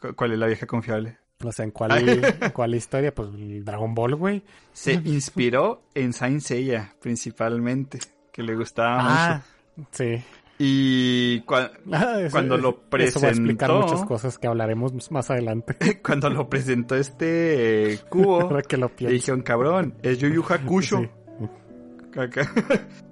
¿Cu- 0.00 0.14
¿Cuál 0.16 0.32
es 0.32 0.38
la 0.38 0.46
vieja 0.46 0.66
confiable? 0.66 1.18
O 1.44 1.50
sea, 1.52 1.64
¿en 1.64 1.70
cuál, 1.72 1.90
cuál 2.54 2.74
historia? 2.74 3.14
Pues 3.14 3.28
Dragon 3.64 3.94
Ball, 3.94 4.14
güey. 4.14 4.42
Se 4.72 4.92
inspiró 4.94 5.82
en 5.94 6.12
Saint 6.12 6.40
Seiya, 6.40 6.94
principalmente, 7.00 7.98
que 8.32 8.42
le 8.42 8.54
gustaba 8.54 8.98
Ah, 9.34 9.42
sí. 9.90 10.22
Y 10.64 11.40
cua- 11.42 11.72
Ah, 11.92 12.20
eso- 12.20 12.30
Cuando 12.30 12.56
lo 12.56 12.80
Eso 12.98 13.20
va 13.20 13.26
a 13.26 13.30
explicar 13.30 13.68
presentó- 13.68 13.80
muchas 13.82 14.04
cosas 14.06 14.38
que 14.38 14.46
hablaremos 14.46 15.10
más 15.10 15.28
adelante. 15.30 15.76
cuando 16.04 16.30
lo 16.30 16.48
presentó 16.48 16.94
este 16.94 17.94
eh, 17.94 17.98
cubo, 18.08 18.48
que 18.68 18.76
lo 18.76 18.90
le 18.98 19.10
dijeron, 19.10 19.42
cabrón, 19.42 19.94
es 20.02 20.18
Yu 20.18 20.28
Yu 20.28 20.44
Hakusho. 20.48 21.00
Sí. 21.00 21.08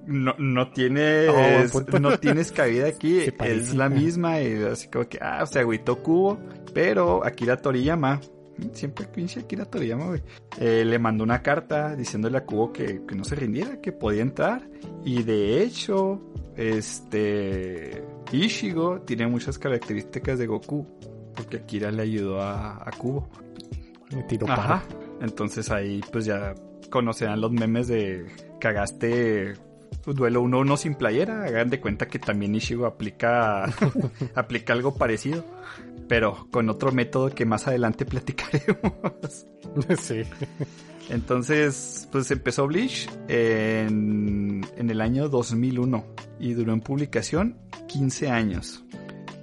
No, 0.06 0.34
no 0.38 0.70
tienes, 0.72 1.74
Oh, 1.74 1.98
no 1.98 2.18
tienes 2.18 2.52
cabida 2.52 2.86
aquí, 2.88 3.18
es 3.20 3.74
la 3.74 3.88
misma, 3.88 4.40
y 4.42 4.62
así 4.62 4.88
como 4.88 5.08
que, 5.08 5.18
ah, 5.22 5.44
se 5.46 5.60
agüitó 5.60 6.02
Cubo, 6.02 6.38
pero 6.74 7.24
Akira 7.24 7.56
Toriyama, 7.56 8.20
siempre 8.72 9.06
pinche 9.06 9.40
Akira 9.40 9.64
Toriyama, 9.64 10.06
güey, 10.06 10.22
eh, 10.58 10.84
le 10.84 10.98
mandó 10.98 11.24
una 11.24 11.42
carta 11.42 11.94
diciéndole 11.96 12.38
a 12.38 12.44
Cubo 12.44 12.72
que, 12.72 13.02
que 13.06 13.14
no 13.14 13.24
se 13.24 13.34
rindiera, 13.34 13.80
que 13.80 13.92
podía 13.92 14.22
entrar, 14.22 14.68
y 15.04 15.22
de 15.22 15.62
hecho, 15.62 16.20
este, 16.56 18.04
Ishigo 18.32 19.00
tiene 19.02 19.26
muchas 19.26 19.58
características 19.58 20.38
de 20.38 20.46
Goku, 20.46 20.86
porque 21.34 21.58
Akira 21.58 21.90
le 21.90 22.02
ayudó 22.02 22.40
a, 22.40 22.76
a 22.76 22.90
Cubo. 22.92 23.28
Me 24.14 24.22
tiro 24.24 24.50
Ajá. 24.50 24.82
Entonces 25.20 25.70
ahí 25.70 26.00
pues 26.10 26.24
ya 26.24 26.54
conocerán 26.90 27.40
los 27.40 27.52
memes 27.52 27.88
de 27.88 28.26
cagaste 28.58 29.54
duelo 30.06 30.42
1-1 30.42 30.76
sin 30.76 30.94
playera. 30.94 31.44
Hagan 31.44 31.70
de 31.70 31.80
cuenta 31.80 32.08
que 32.08 32.18
también 32.18 32.54
Ishigo 32.54 32.86
aplica, 32.86 33.64
aplica 34.34 34.72
algo 34.72 34.94
parecido. 34.94 35.44
Pero 36.10 36.48
con 36.50 36.68
otro 36.68 36.90
método 36.90 37.30
que 37.30 37.46
más 37.46 37.68
adelante 37.68 38.04
platicaremos. 38.04 39.46
sí. 40.00 40.22
Entonces, 41.08 42.08
pues 42.10 42.32
empezó 42.32 42.66
Bleach 42.66 43.08
en, 43.28 44.66
en 44.76 44.90
el 44.90 45.00
año 45.00 45.28
2001 45.28 46.04
y 46.40 46.54
duró 46.54 46.72
en 46.72 46.80
publicación 46.80 47.58
15 47.86 48.28
años. 48.28 48.84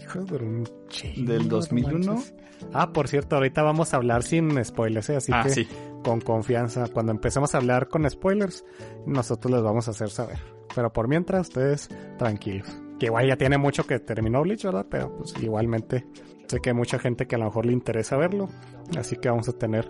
Hijo 0.01 0.25
de 0.25 0.36
un 0.36 0.69
chingo, 0.89 1.31
Del 1.31 1.43
no 1.43 1.55
2001. 1.55 2.05
manches. 2.05 2.33
Ah, 2.74 2.91
por 2.91 3.07
cierto, 3.07 3.38
ahorita 3.38 3.63
vamos 3.63 3.93
a 3.93 3.97
hablar 3.97 4.24
sin 4.24 4.62
spoilers, 4.65 5.09
¿eh? 5.09 5.15
así 5.15 5.31
ah, 5.33 5.43
que 5.43 5.50
sí. 5.51 5.67
con 6.03 6.19
confianza. 6.19 6.88
Cuando 6.91 7.13
empecemos 7.13 7.55
a 7.55 7.59
hablar 7.59 7.88
con 7.88 8.09
spoilers, 8.09 8.65
nosotros 9.05 9.53
les 9.53 9.63
vamos 9.63 9.88
a 9.88 9.91
hacer 9.91 10.09
saber. 10.09 10.39
Pero 10.75 10.91
por 10.91 11.07
mientras, 11.07 11.47
ustedes 11.47 11.88
tranquilos. 12.17 12.67
Que 13.00 13.05
igual 13.05 13.25
ya 13.25 13.38
tiene 13.38 13.57
mucho 13.57 13.88
que 13.88 14.00
terminó 14.00 14.41
Bleach, 14.41 14.65
¿verdad? 14.65 14.86
Pero 14.89 15.15
pues 15.15 15.33
igualmente 15.41 16.05
sé 16.48 16.60
que 16.60 16.70
hay 16.70 16.75
mucha 16.75 17.00
gente 17.00 17.27
que 17.27 17.36
a 17.36 17.39
lo 17.39 17.46
mejor 17.46 17.66
le 17.66 17.74
interesa 17.74 18.18
verlo. 18.18 18.50
Así 18.98 19.16
que 19.18 19.30
vamos 19.30 19.48
a 19.50 19.54
tener 19.54 19.88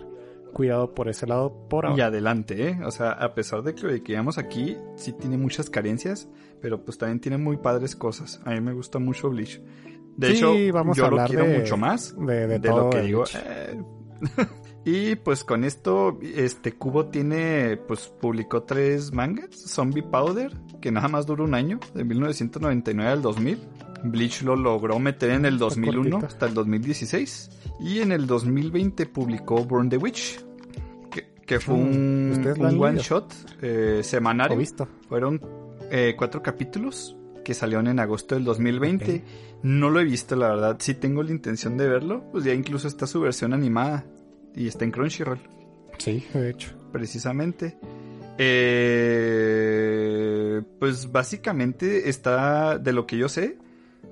cuidado 0.52 0.94
por 0.94 1.08
ese 1.08 1.26
lado 1.26 1.68
por 1.68 1.84
Y 1.84 1.88
ahora. 1.88 2.06
adelante, 2.06 2.68
¿eh? 2.68 2.78
O 2.84 2.90
sea, 2.90 3.10
a 3.12 3.34
pesar 3.34 3.62
de 3.62 3.74
que 3.74 3.82
lo 3.82 3.90
que 4.02 4.12
llevamos 4.12 4.38
aquí 4.38 4.76
sí 4.96 5.12
tiene 5.12 5.36
muchas 5.36 5.68
carencias, 5.70 6.28
pero 6.60 6.84
pues 6.84 6.98
también 6.98 7.20
tiene 7.20 7.38
muy 7.38 7.58
padres 7.58 7.94
cosas. 7.94 8.40
A 8.44 8.50
mí 8.50 8.60
me 8.60 8.72
gusta 8.72 8.98
mucho 8.98 9.28
Bleach. 9.30 9.60
De 10.16 10.28
Sí, 10.28 10.36
hecho, 10.36 10.54
vamos 10.72 10.96
yo 10.96 11.06
a 11.06 11.10
lo 11.10 11.24
quiero 11.26 11.44
de- 11.44 11.58
mucho 11.58 11.76
más 11.76 12.16
de, 12.18 12.46
de 12.48 12.58
de 12.58 12.68
lo 12.68 12.90
que 12.90 13.00
digo. 13.02 13.24
Eh, 13.34 13.80
Y 14.84 15.16
pues 15.16 15.44
con 15.44 15.64
esto, 15.64 16.18
este 16.22 16.72
Cubo 16.72 17.06
tiene, 17.08 17.76
pues 17.76 18.08
publicó 18.08 18.62
tres 18.62 19.12
mangas. 19.12 19.50
Zombie 19.54 20.02
Powder, 20.02 20.56
que 20.80 20.90
nada 20.90 21.08
más 21.08 21.26
duró 21.26 21.44
un 21.44 21.54
año, 21.54 21.78
de 21.94 22.04
1999 22.04 23.10
al 23.12 23.20
2000. 23.20 23.58
Bleach 24.04 24.42
lo 24.42 24.56
logró 24.56 24.98
meter 24.98 25.30
en 25.30 25.44
el 25.44 25.58
2001 25.58 26.10
cortito. 26.10 26.26
hasta 26.26 26.46
el 26.46 26.54
2016. 26.54 27.50
Y 27.80 28.00
en 28.00 28.12
el 28.12 28.26
2020 28.26 29.06
publicó 29.06 29.64
Burn 29.64 29.88
the 29.88 29.96
Witch, 29.96 30.40
que, 31.10 31.26
que 31.46 31.60
fue 31.60 31.74
Mm, 31.76 31.80
un, 31.82 32.30
¿ustedes 32.32 32.58
la 32.58 32.68
un 32.68 32.74
han 32.74 32.80
one 32.80 32.98
shot 33.00 33.32
eh, 33.62 34.00
semanario. 34.02 34.56
visto. 34.56 34.88
Fueron 35.08 35.40
eh, 35.90 36.14
cuatro 36.16 36.42
capítulos 36.42 37.16
que 37.44 37.54
salieron 37.54 37.86
en 37.88 37.98
agosto 37.98 38.34
del 38.34 38.44
2020. 38.44 39.24
No 39.62 39.90
lo 39.90 40.00
he 40.00 40.04
visto, 40.04 40.36
la 40.36 40.48
verdad. 40.50 40.76
Sí 40.80 40.94
tengo 40.94 41.22
la 41.22 41.30
intención 41.30 41.76
de 41.76 41.88
verlo. 41.88 42.24
Pues 42.30 42.44
ya 42.44 42.52
incluso 42.54 42.86
está 42.88 43.06
su 43.06 43.20
versión 43.20 43.52
animada. 43.54 44.04
Y 44.54 44.66
está 44.68 44.84
en 44.84 44.90
Crunchyroll, 44.90 45.38
Sí, 45.98 46.24
de 46.34 46.50
hecho. 46.50 46.70
precisamente. 46.92 47.78
Eh, 49.28 50.62
pues 50.78 51.10
básicamente 51.12 52.08
está, 52.08 52.78
de 52.78 52.92
lo 52.92 53.06
que 53.06 53.16
yo 53.18 53.28
sé, 53.28 53.58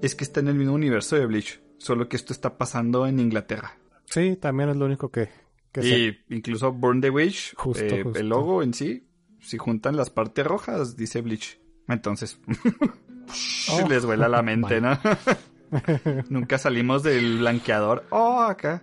es 0.03 0.15
que 0.15 0.25
está 0.25 0.41
en 0.41 0.49
el 0.49 0.55
mismo 0.55 0.75
universo 0.75 1.17
de 1.17 1.27
Bleach. 1.27 1.61
Solo 1.79 2.09
que 2.09 2.17
esto 2.17 2.33
está 2.33 2.57
pasando 2.59 3.07
en 3.07 3.21
Inglaterra. 3.21 3.77
Sí, 4.07 4.37
también 4.37 4.71
es 4.71 4.77
lo 4.77 4.87
único 4.87 5.11
que, 5.11 5.29
que 5.73 5.83
sé. 5.83 5.99
Y 6.29 6.35
incluso 6.35 6.73
Burn 6.73 7.01
the 7.01 7.11
Witch, 7.11 7.55
Justo, 7.57 7.85
eh, 7.85 8.03
justo. 8.03 8.19
el 8.19 8.29
logo 8.29 8.63
en 8.63 8.73
sí, 8.73 9.07
si 9.41 9.59
juntan 9.59 9.97
las 9.97 10.11
partes 10.11 10.47
rojas, 10.47 10.97
dice 10.97 11.21
Bleach. 11.21 11.59
Entonces, 11.89 12.41
Oh, 13.73 13.89
les 13.89 14.05
vuela 14.07 14.29
la 14.29 14.41
mente, 14.43 14.81
¿no? 14.81 14.99
Nunca 16.31 16.59
salimos 16.59 17.03
del 17.03 17.39
blanqueador. 17.39 18.05
Oh, 18.11 18.41
acá. 18.43 18.83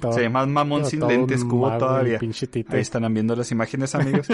Todo- 0.00 0.12
Se 0.14 0.22
ve 0.22 0.30
más 0.30 0.48
mamón 0.48 0.84
sin 0.86 1.06
lentes, 1.06 1.44
cubo 1.44 1.76
todavía. 1.78 2.18
Ahí 2.70 2.80
están 2.80 3.12
viendo 3.14 3.36
las 3.36 3.52
imágenes, 3.52 3.94
amigos. 3.94 4.26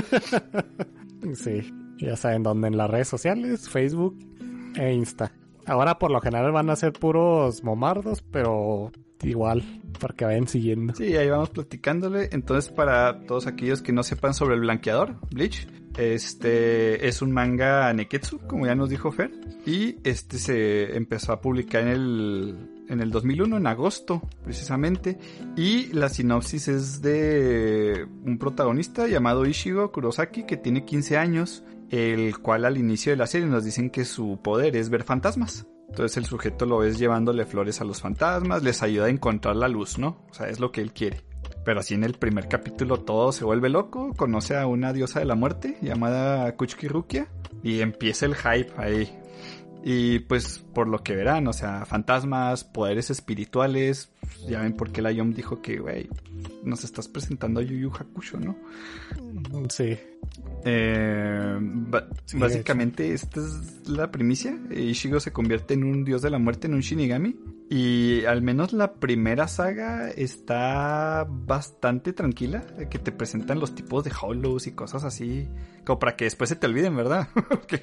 Sí, 1.35 1.73
ya 1.99 2.17
saben 2.17 2.43
dónde 2.43 2.69
en 2.69 2.77
las 2.77 2.89
redes 2.89 3.09
sociales, 3.09 3.69
Facebook 3.69 4.17
e 4.77 4.93
Insta. 4.95 5.33
Ahora 5.69 5.99
por 5.99 6.11
lo 6.11 6.21
general 6.21 6.51
van 6.51 6.71
a 6.71 6.77
ser 6.77 6.93
puros 6.93 7.63
momardos, 7.63 8.23
pero 8.23 8.91
igual, 9.23 9.63
para 10.01 10.15
que 10.15 10.25
vayan 10.25 10.49
siguiendo. 10.49 10.95
Sí, 10.95 11.17
ahí 11.17 11.29
vamos 11.29 11.51
platicándole. 11.51 12.31
Entonces, 12.33 12.71
para 12.73 13.21
todos 13.27 13.47
aquellos 13.47 13.83
que 13.83 13.93
no 13.93 14.03
sepan 14.03 14.35
sobre 14.35 14.55
el 14.55 14.61
blanqueador, 14.63 15.17
Bleach, 15.31 15.69
este 15.99 17.09
es 17.09 17.23
un 17.23 17.33
manga 17.33 17.93
Neketsu, 17.93 18.39
como 18.47 18.67
ya 18.67 18.75
nos 18.75 18.89
dijo 18.89 19.11
Fer. 19.11 19.31
Y 19.67 19.97
este 20.05 20.39
se 20.39 20.97
empezó 20.97 21.33
a 21.33 21.41
publicar 21.41 21.83
en 21.83 21.89
el, 21.89 22.57
en 22.89 23.01
el 23.01 23.11
2001, 23.11 23.57
en 23.57 23.67
agosto, 23.67 24.23
precisamente. 24.45 25.19
Y 25.57 25.93
la 25.93 26.09
sinopsis 26.09 26.69
es 26.69 27.03
de 27.03 28.07
un 28.25 28.39
protagonista 28.39 29.07
llamado 29.09 29.45
Ishigo 29.45 29.91
Kurosaki, 29.93 30.45
que 30.45 30.57
tiene 30.57 30.85
15 30.85 31.19
años, 31.19 31.65
el 31.90 32.38
cual 32.38 32.64
al 32.64 32.76
inicio 32.76 33.12
de 33.12 33.16
la 33.16 33.26
serie 33.26 33.47
nos 33.47 33.64
dicen 33.64 33.90
que 33.90 34.04
su 34.04 34.40
poder 34.42 34.76
es 34.76 34.90
ver 34.90 35.04
fantasmas. 35.04 35.66
Entonces 35.88 36.16
el 36.18 36.26
sujeto 36.26 36.66
lo 36.66 36.78
ves 36.78 36.99
llevándole 36.99 37.47
flores 37.47 37.80
a 37.80 37.85
los 37.85 38.02
fantasmas, 38.02 38.62
les 38.62 38.83
ayuda 38.83 39.07
a 39.07 39.11
encontrar 39.11 39.57
la 39.57 39.68
luz, 39.68 39.99
¿no? 39.99 40.25
O 40.30 40.35
sea, 40.35 40.49
es 40.49 40.61
lo 40.61 40.71
que 40.71 40.83
él 40.83 40.92
quiere. 40.92 41.25
Pero 41.64 41.80
así 41.80 41.95
en 41.95 42.04
el 42.04 42.14
primer 42.14 42.49
capítulo 42.49 43.00
todo 43.00 43.33
se 43.33 43.45
vuelve 43.45 43.68
loco, 43.68 44.12
conoce 44.14 44.57
a 44.57 44.66
una 44.66 44.92
diosa 44.92 45.21
de 45.21 45.26
la 45.26 45.35
muerte 45.35 45.78
llamada 45.80 46.54
Kuchiki 46.57 46.88
Rukia 46.88 47.28
y 47.62 47.80
empieza 47.80 48.26
el 48.26 48.35
hype 48.35 48.73
ahí. 48.76 49.18
Y 49.90 50.18
pues 50.18 50.59
por 50.75 50.87
lo 50.87 51.02
que 51.02 51.16
verán, 51.16 51.49
o 51.49 51.54
sea, 51.54 51.87
fantasmas, 51.87 52.62
poderes 52.62 53.09
espirituales, 53.09 54.11
ya 54.47 54.61
ven 54.61 54.75
por 54.75 54.92
qué 54.92 55.00
la 55.00 55.12
Yom 55.12 55.33
dijo 55.33 55.62
que, 55.62 55.78
güey, 55.78 56.11
nos 56.62 56.85
estás 56.85 57.09
presentando 57.09 57.61
a 57.61 57.62
Yu 57.62 57.75
Yu 57.78 57.90
Hakusho, 57.90 58.38
¿no? 58.38 58.54
Sí, 59.71 59.97
Eh, 60.66 61.59
Sí, 62.26 62.37
básicamente 62.38 63.14
esta 63.14 63.40
es 63.40 63.88
la 63.88 64.11
primicia. 64.11 64.59
Ishigo 64.71 65.21
se 65.21 65.33
convierte 65.33 65.73
en 65.73 65.85
un 65.85 66.04
dios 66.04 66.21
de 66.21 66.28
la 66.28 66.38
muerte, 66.38 66.66
en 66.66 66.75
un 66.75 66.80
Shinigami. 66.80 67.37
Y 67.71 68.26
al 68.26 68.42
menos 68.42 68.75
la 68.75 68.92
primera 68.92 69.49
saga 69.49 70.11
está 70.11 71.26
bastante 71.26 72.12
tranquila. 72.12 72.62
Que 72.90 72.99
te 72.99 73.11
presentan 73.11 73.59
los 73.59 73.75
tipos 73.75 74.04
de 74.04 74.12
hollows 74.21 74.66
y 74.66 74.73
cosas 74.73 75.04
así. 75.04 75.49
Como 75.87 75.99
para 75.99 76.14
que 76.14 76.26
después 76.26 76.50
se 76.50 76.57
te 76.57 76.66
olviden, 76.66 76.95
¿verdad? 76.95 77.28
Porque 77.49 77.80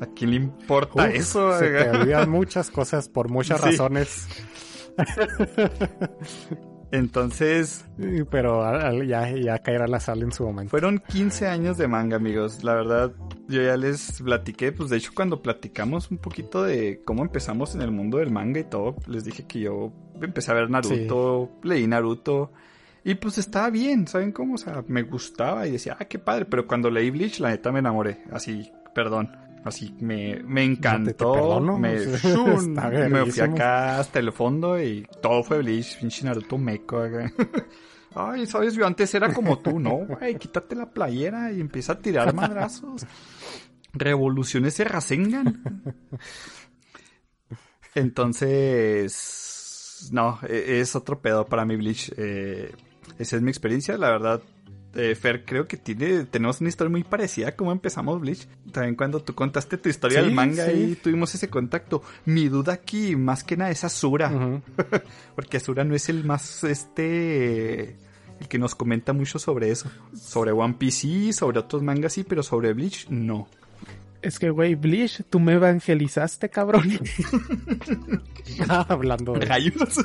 ¿A 0.00 0.06
quién 0.14 0.30
le 0.30 0.36
importa 0.36 1.04
Uf, 1.08 1.14
eso? 1.14 1.58
se 1.58 1.70
te 1.70 1.90
olvidan 1.90 2.28
muchas 2.30 2.70
cosas 2.70 3.08
por 3.08 3.28
muchas 3.30 3.60
Sí. 3.60 3.66
razones, 3.70 4.28
Entonces, 6.90 7.84
pero 8.30 8.62
ya, 9.02 9.28
ya 9.30 9.58
caerá 9.58 9.88
la 9.88 9.98
sal 9.98 10.22
en 10.22 10.30
su 10.30 10.44
momento. 10.44 10.70
Fueron 10.70 11.02
15 11.08 11.48
años 11.48 11.76
de 11.76 11.88
manga, 11.88 12.16
amigos. 12.16 12.62
La 12.62 12.74
verdad, 12.74 13.12
yo 13.48 13.62
ya 13.62 13.76
les 13.76 14.22
platiqué, 14.22 14.70
pues 14.70 14.90
de 14.90 14.98
hecho 14.98 15.10
cuando 15.12 15.42
platicamos 15.42 16.10
un 16.12 16.18
poquito 16.18 16.62
de 16.62 17.02
cómo 17.04 17.22
empezamos 17.24 17.74
en 17.74 17.82
el 17.82 17.90
mundo 17.90 18.18
del 18.18 18.30
manga 18.30 18.60
y 18.60 18.64
todo, 18.64 18.94
les 19.08 19.24
dije 19.24 19.44
que 19.44 19.58
yo 19.60 19.92
empecé 20.22 20.52
a 20.52 20.54
ver 20.54 20.70
Naruto, 20.70 21.50
leí 21.64 21.84
Naruto 21.88 22.52
y 23.02 23.16
pues 23.16 23.38
estaba 23.38 23.70
bien, 23.70 24.06
¿saben 24.06 24.30
cómo? 24.30 24.54
O 24.54 24.58
sea, 24.58 24.84
me 24.86 25.02
gustaba 25.02 25.66
y 25.66 25.72
decía, 25.72 25.96
ah, 25.98 26.04
qué 26.04 26.20
padre, 26.20 26.44
pero 26.44 26.66
cuando 26.68 26.90
leí 26.90 27.10
Bleach, 27.10 27.40
la 27.40 27.50
neta 27.50 27.72
me 27.72 27.80
enamoré, 27.80 28.22
así, 28.30 28.70
perdón. 28.94 29.30
Así 29.64 29.94
me, 29.98 30.42
me 30.42 30.62
encantó, 30.62 31.32
perdono, 31.32 31.78
me, 31.78 31.98
¡shun! 32.18 32.74
me 32.74 33.26
fui 33.26 33.40
acá 33.40 33.98
hasta 33.98 34.18
el 34.18 34.30
fondo 34.32 34.80
y 34.80 35.06
todo 35.22 35.42
fue 35.42 35.58
Bleach, 35.58 35.98
pinche 35.98 36.24
Naruto 36.24 36.58
meco. 36.58 37.02
Ay, 38.14 38.46
sabes, 38.46 38.74
yo 38.74 38.86
antes 38.86 39.12
era 39.14 39.32
como 39.32 39.58
tú, 39.58 39.80
¿no? 39.80 40.06
Güey, 40.06 40.36
quítate 40.36 40.76
la 40.76 40.90
playera 40.90 41.50
y 41.50 41.60
empieza 41.60 41.94
a 41.94 41.98
tirar 41.98 42.32
madrazos. 42.32 43.04
Revoluciones 43.92 44.74
se 44.74 44.84
Rasengan. 44.84 45.62
Entonces, 47.94 50.08
no, 50.12 50.38
e- 50.48 50.80
es 50.80 50.94
otro 50.94 51.20
pedo 51.20 51.46
para 51.46 51.64
mi 51.64 51.76
Bleach. 51.76 52.12
Eh, 52.16 52.72
esa 53.18 53.36
es 53.36 53.42
mi 53.42 53.50
experiencia, 53.50 53.96
la 53.98 54.10
verdad. 54.10 54.40
Eh, 54.94 55.14
Fer, 55.14 55.44
creo 55.44 55.66
que 55.66 55.76
tiene, 55.76 56.24
tenemos 56.24 56.60
una 56.60 56.68
historia 56.68 56.90
muy 56.90 57.04
parecida 57.04 57.48
a 57.48 57.52
cómo 57.56 57.72
empezamos 57.72 58.20
Bleach. 58.20 58.46
También 58.72 58.94
cuando 58.94 59.20
tú 59.20 59.34
contaste 59.34 59.78
tu 59.78 59.88
historia 59.88 60.20
Sí, 60.20 60.26
del 60.26 60.34
manga 60.34 60.66
sí. 60.66 60.72
y 60.72 60.94
tuvimos 60.96 61.34
ese 61.34 61.48
contacto. 61.48 62.02
Mi 62.24 62.48
duda 62.48 62.72
aquí, 62.74 63.16
más 63.16 63.44
que 63.44 63.56
nada, 63.56 63.70
es 63.70 63.84
Asura. 63.84 64.30
Porque 65.34 65.56
Asura 65.56 65.84
no 65.84 65.94
es 65.94 66.08
el 66.08 66.24
más, 66.24 66.64
este, 66.64 67.96
el 68.40 68.48
que 68.48 68.58
nos 68.58 68.74
comenta 68.74 69.12
mucho 69.12 69.38
sobre 69.38 69.70
eso. 69.70 69.90
Sobre 70.14 70.52
One 70.52 70.74
Piece 70.74 71.00
sí, 71.00 71.32
sobre 71.32 71.58
otros 71.58 71.82
mangas 71.82 72.12
sí, 72.12 72.24
pero 72.24 72.42
sobre 72.42 72.72
Bleach 72.72 73.08
no. 73.08 73.48
Es 74.22 74.38
que, 74.38 74.48
güey, 74.48 74.74
Bleach, 74.74 75.22
tú 75.28 75.38
me 75.38 75.52
evangelizaste, 75.52 76.48
cabrón. 76.48 76.98
Hablando 78.68 79.34
de... 79.34 79.44
Rayos. 79.44 79.98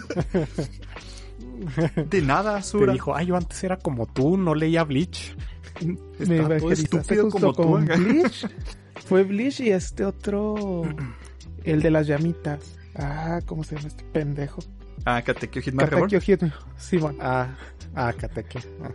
De 2.09 2.21
nada, 2.21 2.53
Te 2.53 2.59
Asura. 2.59 2.93
dijo, 2.93 3.15
ay, 3.15 3.27
yo 3.27 3.35
antes 3.35 3.63
era 3.63 3.77
como 3.77 4.05
tú, 4.07 4.37
no 4.37 4.55
leía 4.55 4.83
Bleach. 4.83 5.35
me 5.81 6.35
Está 6.37 6.57
todo 6.57 6.71
estúpido 6.71 7.31
justo 7.31 7.53
como 7.53 7.79
tú. 7.79 7.85
Bleach. 7.85 8.47
Fue 9.05 9.23
Bleach 9.23 9.59
y 9.61 9.71
este 9.71 10.05
otro... 10.05 10.83
El 11.63 11.81
de 11.81 11.91
las 11.91 12.07
llamitas. 12.07 12.77
Ah, 12.95 13.41
¿cómo 13.45 13.63
se 13.63 13.75
llama 13.75 13.89
este 13.89 14.03
pendejo? 14.05 14.61
Ah, 15.05 15.21
Katekyo 15.21 15.61
Hitman. 15.61 15.87
Katakyo 15.87 16.19
Hitman. 16.21 16.53
Simón. 16.77 17.17
Ah, 17.19 17.49
ah, 17.95 18.13
Kateke. 18.13 18.59
Ah. 18.81 18.91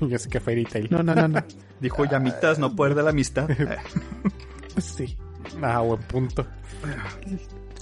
Yo 0.00 0.18
sé 0.18 0.28
que 0.28 0.40
Fairy 0.40 0.64
Tail. 0.64 0.88
No, 0.90 1.02
no, 1.02 1.14
no, 1.14 1.28
no. 1.28 1.44
Dijo 1.80 2.04
llamitas, 2.06 2.58
no 2.58 2.74
poder 2.74 2.94
de 2.94 3.02
la 3.02 3.10
amistad. 3.10 3.48
Sí. 4.78 5.16
Ah, 5.62 5.80
buen 5.80 6.00
punto. 6.02 6.46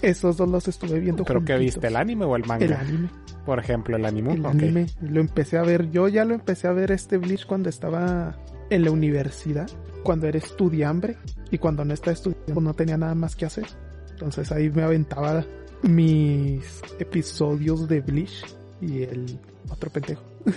Esos 0.02 0.36
dos 0.36 0.48
los 0.48 0.68
estuve 0.68 1.00
viendo 1.00 1.24
¿Pero 1.24 1.40
qué 1.44 1.54
juntitos. 1.54 1.74
viste? 1.76 1.86
¿El 1.88 1.96
anime 1.96 2.24
o 2.24 2.36
el 2.36 2.44
manga? 2.44 2.64
El 2.64 2.72
anime. 2.74 3.08
Por 3.44 3.58
ejemplo, 3.58 3.96
el 3.96 4.04
anime. 4.04 4.34
El 4.34 4.44
anime. 4.46 4.86
Lo 5.00 5.20
empecé 5.20 5.56
a 5.58 5.62
ver. 5.62 5.90
Yo 5.90 6.08
ya 6.08 6.24
lo 6.24 6.34
empecé 6.34 6.68
a 6.68 6.72
ver 6.72 6.92
este 6.92 7.16
Bleach 7.18 7.46
cuando 7.46 7.68
estaba 7.68 8.36
en 8.70 8.84
la 8.84 8.90
universidad. 8.90 9.68
Cuando 10.02 10.26
era 10.26 10.38
estudiambre. 10.38 11.16
Y 11.50 11.58
cuando 11.58 11.84
no 11.84 11.94
estaba 11.94 12.12
estudiando 12.12 12.60
no 12.60 12.74
tenía 12.74 12.96
nada 12.96 13.14
más 13.14 13.36
que 13.36 13.46
hacer. 13.46 13.66
Entonces 14.10 14.50
ahí 14.52 14.70
me 14.70 14.82
aventaba 14.82 15.44
mis 15.82 16.82
episodios 16.98 17.88
de 17.88 18.00
Bleach. 18.00 18.44
Y 18.80 19.02
el 19.02 19.38
otro 19.70 19.90
pendejo. 19.90 20.22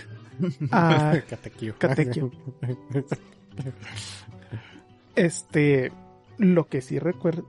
Ah, 0.72 1.18
Katekyo. 1.30 1.76
Katekyo. 1.78 2.32
Este, 5.16 5.92
lo 6.38 6.68
que 6.68 6.82
sí 6.82 6.98
recuerdo. 7.00 7.46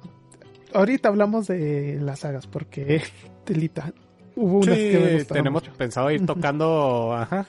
Ahorita 0.75 1.09
hablamos 1.09 1.47
de 1.49 1.99
las 2.01 2.21
sagas 2.21 2.47
porque, 2.47 3.03
telita, 3.45 3.93
hubo 4.37 4.59
unas 4.59 4.79
que 4.79 4.99
me 4.99 5.25
tenemos 5.25 5.63
mucho. 5.65 5.77
pensado 5.77 6.11
ir 6.11 6.25
tocando, 6.27 7.15
ajá, 7.15 7.47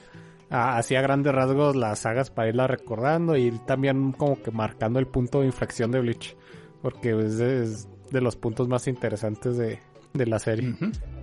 así 0.50 0.94
a 0.96 1.02
grandes 1.02 1.32
rasgos 1.34 1.76
las 1.76 2.00
sagas 2.00 2.30
para 2.30 2.48
irlas 2.48 2.70
recordando 2.70 3.36
y 3.36 3.50
también 3.66 4.12
como 4.12 4.42
que 4.42 4.50
marcando 4.50 4.98
el 4.98 5.06
punto 5.06 5.40
de 5.40 5.46
inflexión 5.46 5.90
de 5.90 6.00
Bleach, 6.00 6.36
porque 6.82 7.10
es 7.18 7.38
de, 7.38 7.62
es 7.62 7.88
de 8.10 8.20
los 8.20 8.36
puntos 8.36 8.68
más 8.68 8.86
interesantes 8.88 9.56
de, 9.56 9.78
de 10.12 10.26
la 10.26 10.38
serie, 10.38 10.74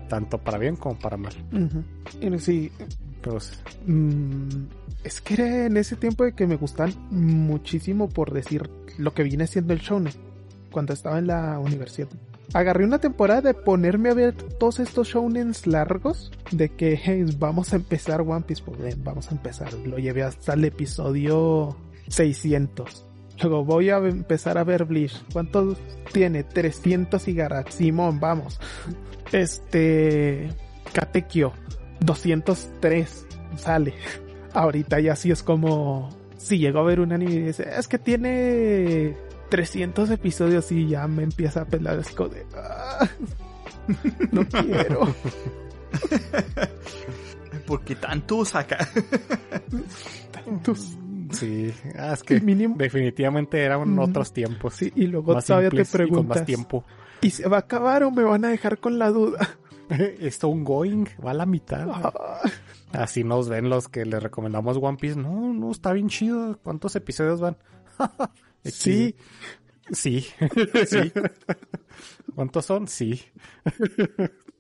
tanto 0.08 0.38
para 0.40 0.58
bien 0.58 0.76
como 0.76 0.98
para 0.98 1.18
mal. 1.18 1.34
Ujú. 1.52 1.84
Y 2.22 2.40
Sí, 2.40 2.72
Pero 3.22 3.38
Mm, 3.86 4.66
es 5.04 5.22
que 5.22 5.34
era 5.36 5.66
en 5.66 5.78
ese 5.78 5.96
tiempo 5.96 6.24
de 6.24 6.34
que 6.34 6.48
me 6.48 6.56
gustan 6.56 6.94
muchísimo 7.12 8.10
por 8.10 8.32
decir 8.34 8.70
lo 8.98 9.14
que 9.14 9.24
viene 9.24 9.46
siendo 9.48 9.74
el 9.74 9.80
shonen 9.80 10.14
cuando 10.72 10.94
estaba 10.94 11.20
en 11.20 11.28
la 11.28 11.60
universidad. 11.60 12.10
Agarré 12.54 12.84
una 12.84 13.00
temporada 13.00 13.42
de 13.42 13.54
ponerme 13.54 14.10
a 14.10 14.16
ver 14.16 14.34
todos 14.34 14.80
estos 14.80 15.10
shounens 15.10 15.68
largos 15.68 16.32
de 16.52 16.70
que 16.70 17.26
vamos 17.38 17.74
a 17.74 17.76
empezar 17.76 18.22
One 18.22 18.42
Piece, 18.42 18.64
pues 18.64 19.04
vamos 19.04 19.30
a 19.30 19.36
empezar. 19.36 19.72
Lo 19.74 20.00
llevé 20.00 20.24
hasta 20.24 20.54
el 20.54 20.66
episodio 20.66 21.78
600. 22.08 23.06
Luego 23.42 23.64
voy 23.64 23.90
a 23.90 23.98
empezar 23.98 24.58
a 24.58 24.64
ver 24.64 24.86
Bleach. 24.86 25.24
¿Cuántos 25.32 25.78
tiene? 26.12 26.44
300 26.44 27.28
y 27.28 27.34
Garat. 27.34 27.70
Simón, 27.70 28.20
vamos. 28.20 28.60
Este. 29.32 30.50
Katekyo. 30.92 31.54
203. 32.02 33.28
Sale. 33.56 33.94
Ahorita 34.54 35.00
ya 35.00 35.16
sí 35.16 35.32
es 35.32 35.44
como. 35.44 36.10
Si 36.38 36.58
llego 36.58 36.80
a 36.80 36.84
ver 36.84 37.00
un 37.00 37.12
anime 37.14 37.34
y 37.34 37.40
dice, 37.40 37.68
es 37.78 37.88
que 37.88 38.00
tiene 38.00 39.16
300 39.50 40.10
episodios 40.12 40.72
y 40.72 40.88
ya 40.88 41.08
me 41.08 41.24
empieza 41.24 41.62
a 41.62 41.66
pelar. 41.66 42.00
Es 42.00 42.10
como 42.12 42.30
de. 42.30 42.46
"Ah, 42.56 43.08
no 44.32 44.46
quiero. 44.48 45.14
¿Por 47.66 47.82
qué 47.84 47.96
tanto 47.96 48.46
saca? 48.46 48.78
Tantos. 50.32 50.98
Sí, 51.32 51.72
ah, 51.96 52.14
es 52.14 52.24
que 52.24 52.42
Mínimo. 52.42 52.76
definitivamente 52.78 53.62
eran 53.64 53.82
Mm. 53.82 53.96
te 53.96 54.34
tiempos. 54.34 54.74
Sí, 54.76 54.92
y 54.96 55.06
luego 55.08 55.34
más 55.36 55.46
todavía 55.46 55.70
te 55.70 55.86
simples 55.86 56.08
y 56.08 56.10
con 56.14 56.28
más 56.28 56.38
preguntas. 56.40 56.46
tiempo. 56.46 56.84
¿Y 57.22 57.30
se 57.30 57.48
va 57.48 57.58
a 57.58 57.60
acabar 57.62 58.04
o 58.04 58.10
me 58.12 58.24
van 58.24 58.46
a 58.46 58.50
dejar 58.50 58.80
con 58.80 58.98
la 58.98 59.10
duda? 59.12 59.48
Esto 60.20 60.48
un 60.48 60.64
going, 60.64 61.06
va 61.24 61.32
a 61.32 61.34
la 61.36 61.46
mitad. 61.46 61.88
Ah, 61.92 62.42
Así 62.94 63.24
nos 63.24 63.48
ven 63.50 63.70
los 63.70 63.88
que 63.88 64.06
les 64.06 64.22
recomendamos 64.24 64.78
One 64.82 64.98
Piece. 65.00 65.16
No, 65.20 65.54
no, 65.54 65.70
está 65.72 65.94
bien 65.94 66.10
chido. 66.10 66.58
¿Cuántos 66.64 66.96
episodios 66.96 67.40
van? 67.42 67.58
Sí, 68.64 69.16
Sí. 69.92 70.28
Sí. 70.88 71.12
¿Cuántos 72.36 72.66
son? 72.66 72.88
Sí. 72.88 73.22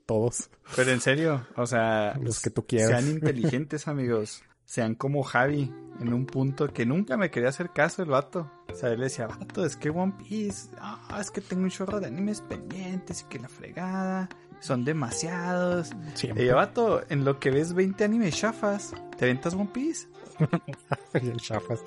Todos. 0.05 0.49
Pero 0.75 0.91
en 0.91 1.01
serio, 1.01 1.45
o 1.55 1.65
sea, 1.67 2.17
Los 2.21 2.41
que 2.41 2.49
tú 2.49 2.65
quieras. 2.65 2.89
sean 2.89 3.11
inteligentes, 3.11 3.87
amigos. 3.87 4.43
Sean 4.65 4.95
como 4.95 5.23
Javi, 5.23 5.71
en 5.99 6.13
un 6.13 6.25
punto 6.25 6.71
que 6.73 6.85
nunca 6.85 7.17
me 7.17 7.31
quería 7.31 7.49
hacer 7.49 7.71
caso 7.73 8.03
el 8.03 8.09
vato. 8.09 8.51
O 8.71 8.75
sea, 8.75 8.89
él 8.89 8.99
decía, 8.99 9.27
vato, 9.27 9.65
es 9.65 9.75
que 9.75 9.89
One 9.89 10.13
Piece, 10.17 10.69
ah, 10.79 11.17
es 11.19 11.31
que 11.31 11.41
tengo 11.41 11.63
un 11.63 11.69
chorro 11.71 11.99
de 11.99 12.07
animes 12.07 12.41
pendientes 12.41 13.21
y 13.21 13.25
que 13.29 13.39
la 13.39 13.49
fregada, 13.49 14.29
son 14.59 14.83
demasiados. 14.85 15.89
Siempre. 16.13 16.43
Y 16.43 16.47
yo, 16.47 16.55
vato, 16.55 17.01
en 17.09 17.23
lo 17.25 17.39
que 17.39 17.49
ves 17.49 17.73
20 17.73 18.03
animes 18.03 18.35
chafas, 18.35 18.93
¿te 19.17 19.25
ventas 19.25 19.53
One 19.55 19.69
Piece? 19.73 20.07
Y 21.22 21.27
el 21.29 21.38
chafas. 21.38 21.79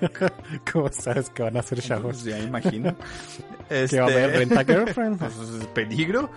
¿Cómo 0.72 0.90
sabes 0.92 1.30
que 1.30 1.42
van 1.42 1.56
a 1.56 1.62
ser 1.62 1.80
chafas? 1.80 2.02
Pues 2.02 2.24
ya 2.24 2.36
me 2.36 2.44
imagino. 2.44 2.94
Que 3.68 4.00
va 4.00 4.06
a 4.06 4.08
haber 4.10 4.30
Este, 4.30 4.38
renta 4.38 4.64
girlfriend. 4.64 5.18
pues, 5.18 5.34
peligro. 5.74 6.30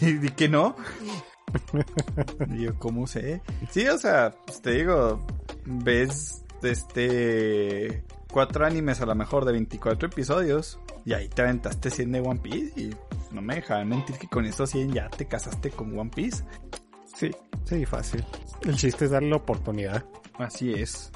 ¿Y 0.00 0.28
que 0.30 0.48
no? 0.48 0.76
Yo, 2.56 2.78
¿cómo 2.78 3.06
sé? 3.06 3.42
Sí, 3.70 3.86
o 3.88 3.98
sea, 3.98 4.34
pues 4.46 4.60
te 4.62 4.70
digo, 4.72 5.26
ves 5.64 6.44
este 6.62 8.04
cuatro 8.30 8.64
animes 8.64 9.00
a 9.00 9.06
lo 9.06 9.14
mejor 9.16 9.44
de 9.44 9.52
24 9.52 10.08
episodios 10.08 10.78
y 11.04 11.14
ahí 11.14 11.28
te 11.28 11.42
aventaste 11.42 11.90
100 11.90 12.12
de 12.12 12.20
One 12.20 12.40
Piece 12.40 12.80
y 12.80 12.94
no 13.32 13.42
me 13.42 13.56
dejaban 13.56 13.88
mentir 13.88 14.16
que 14.16 14.28
con 14.28 14.44
esos 14.46 14.70
100 14.70 14.92
ya 14.92 15.08
te 15.08 15.26
casaste 15.26 15.70
con 15.70 15.98
One 15.98 16.10
Piece. 16.14 16.44
Sí, 17.16 17.30
sí, 17.64 17.84
fácil. 17.84 18.24
El 18.62 18.76
chiste 18.76 19.06
es 19.06 19.10
darle 19.10 19.30
la 19.30 19.36
oportunidad. 19.36 20.04
Así 20.40 20.72
es. 20.72 21.10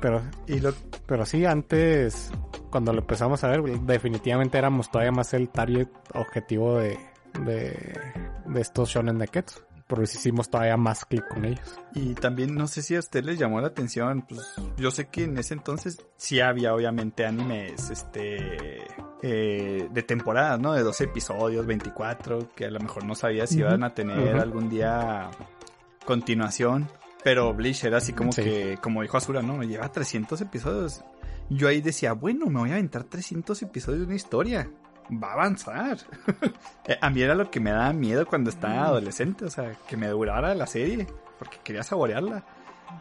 Pero, 0.00 0.22
Y 0.46 0.60
lo 0.60 0.72
pero 1.06 1.24
sí, 1.24 1.44
antes, 1.44 2.30
cuando 2.70 2.92
lo 2.92 3.00
empezamos 3.00 3.42
a 3.44 3.48
ver, 3.48 3.62
definitivamente 3.80 4.58
éramos 4.58 4.90
todavía 4.90 5.12
más 5.12 5.32
el 5.34 5.48
target 5.48 5.88
objetivo 6.14 6.76
de, 6.76 6.98
de, 7.44 7.98
de 8.46 8.60
estos 8.60 8.90
shonen 8.90 9.18
neketsu. 9.18 9.60
Pero 9.86 10.04
sí 10.04 10.18
hicimos 10.18 10.50
todavía 10.50 10.76
más 10.76 11.06
clic 11.06 11.26
con 11.28 11.46
ellos. 11.46 11.80
Y 11.94 12.12
también 12.12 12.54
no 12.54 12.66
sé 12.66 12.82
si 12.82 12.94
a 12.94 12.98
usted 12.98 13.24
les 13.24 13.38
llamó 13.38 13.62
la 13.62 13.68
atención, 13.68 14.20
pues 14.28 14.54
yo 14.76 14.90
sé 14.90 15.08
que 15.08 15.24
en 15.24 15.38
ese 15.38 15.54
entonces 15.54 16.04
sí 16.18 16.40
había 16.40 16.74
obviamente 16.74 17.24
animes 17.24 17.88
este 17.88 18.84
eh, 19.22 19.88
de 19.90 20.02
temporada, 20.02 20.58
¿no? 20.58 20.74
De 20.74 20.82
12 20.82 21.04
episodios, 21.04 21.64
24, 21.64 22.50
que 22.54 22.66
a 22.66 22.70
lo 22.70 22.80
mejor 22.80 23.04
no 23.04 23.14
sabía 23.14 23.46
si 23.46 23.60
iban 23.60 23.82
a 23.82 23.94
tener 23.94 24.38
algún 24.38 24.68
día 24.68 25.30
continuación, 26.04 26.86
pero 27.24 27.52
Bleach 27.54 27.84
era 27.84 27.98
así 27.98 28.12
como 28.12 28.32
Sí. 28.32 28.42
que, 28.42 28.78
como 28.82 29.02
dijo 29.02 29.16
Azura, 29.16 29.42
¿no? 29.42 29.62
Lleva 29.62 29.90
300 29.90 30.40
episodios. 30.40 31.04
Yo 31.50 31.68
ahí 31.68 31.80
decía, 31.80 32.12
bueno, 32.12 32.46
me 32.46 32.60
voy 32.60 32.70
a 32.70 32.74
aventar 32.74 33.04
300 33.04 33.62
episodios 33.62 34.00
de 34.00 34.06
una 34.06 34.14
historia. 34.16 34.70
Va 35.10 35.30
a 35.30 35.34
avanzar. 35.34 35.98
Eh, 36.86 36.96
a 37.02 37.10
mí 37.10 37.20
era 37.20 37.34
lo 37.34 37.50
que 37.50 37.60
me 37.60 37.70
daba 37.70 37.92
miedo 37.92 38.24
cuando 38.26 38.48
estaba 38.48 38.84
adolescente, 38.86 39.44
o 39.44 39.50
sea, 39.50 39.76
que 39.86 39.98
me 39.98 40.08
durara 40.08 40.54
la 40.54 40.66
serie, 40.66 41.06
porque 41.38 41.58
quería 41.62 41.82
saborearla. 41.82 42.46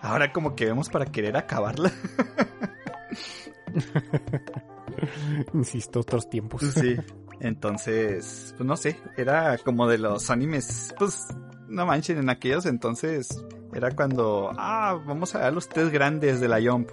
Ahora 0.02 0.34
como 0.34 0.58
que 0.58 0.66
vemos 0.66 0.90
para 0.90 1.06
querer 1.06 1.38
acabarla. 1.38 1.90
Insisto, 5.54 6.02
otros 6.02 6.30
tiempos. 6.30 6.62
Sí. 6.74 6.98
Entonces, 7.40 8.54
pues 8.58 8.68
no 8.68 8.76
sé, 8.76 9.00
era 9.16 9.58
como 9.60 9.88
de 9.88 10.00
los 10.00 10.30
animes, 10.30 10.94
pues 10.98 11.28
no 11.68 11.86
manchen, 11.86 12.18
en 12.18 12.30
aquellos 12.30 12.66
entonces 12.66 13.44
era 13.78 13.92
cuando, 13.92 14.52
ah, 14.58 15.00
vamos 15.06 15.36
a 15.36 15.40
ver 15.40 15.54
los 15.54 15.70
tres 15.70 15.92
grandes 15.92 16.40
de 16.40 16.48
la 16.48 16.60
Jump. 16.60 16.90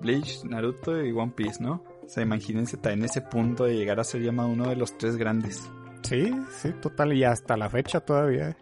Bleach, 0.00 0.44
Naruto 0.44 1.02
y 1.02 1.10
One 1.10 1.32
Piece, 1.34 1.62
¿no? 1.62 1.82
O 2.04 2.08
sea, 2.08 2.22
imagínense 2.22 2.78
en 2.84 3.04
ese 3.04 3.22
punto 3.22 3.64
de 3.64 3.74
llegar 3.74 3.98
a 3.98 4.04
ser 4.04 4.22
llamado 4.22 4.50
uno 4.50 4.68
de 4.68 4.76
los 4.76 4.96
tres 4.96 5.16
grandes. 5.16 5.68
Sí, 6.02 6.32
sí, 6.50 6.72
total. 6.80 7.14
Y 7.14 7.24
hasta 7.24 7.56
la 7.56 7.68
fecha 7.68 8.00
todavía. 8.00 8.56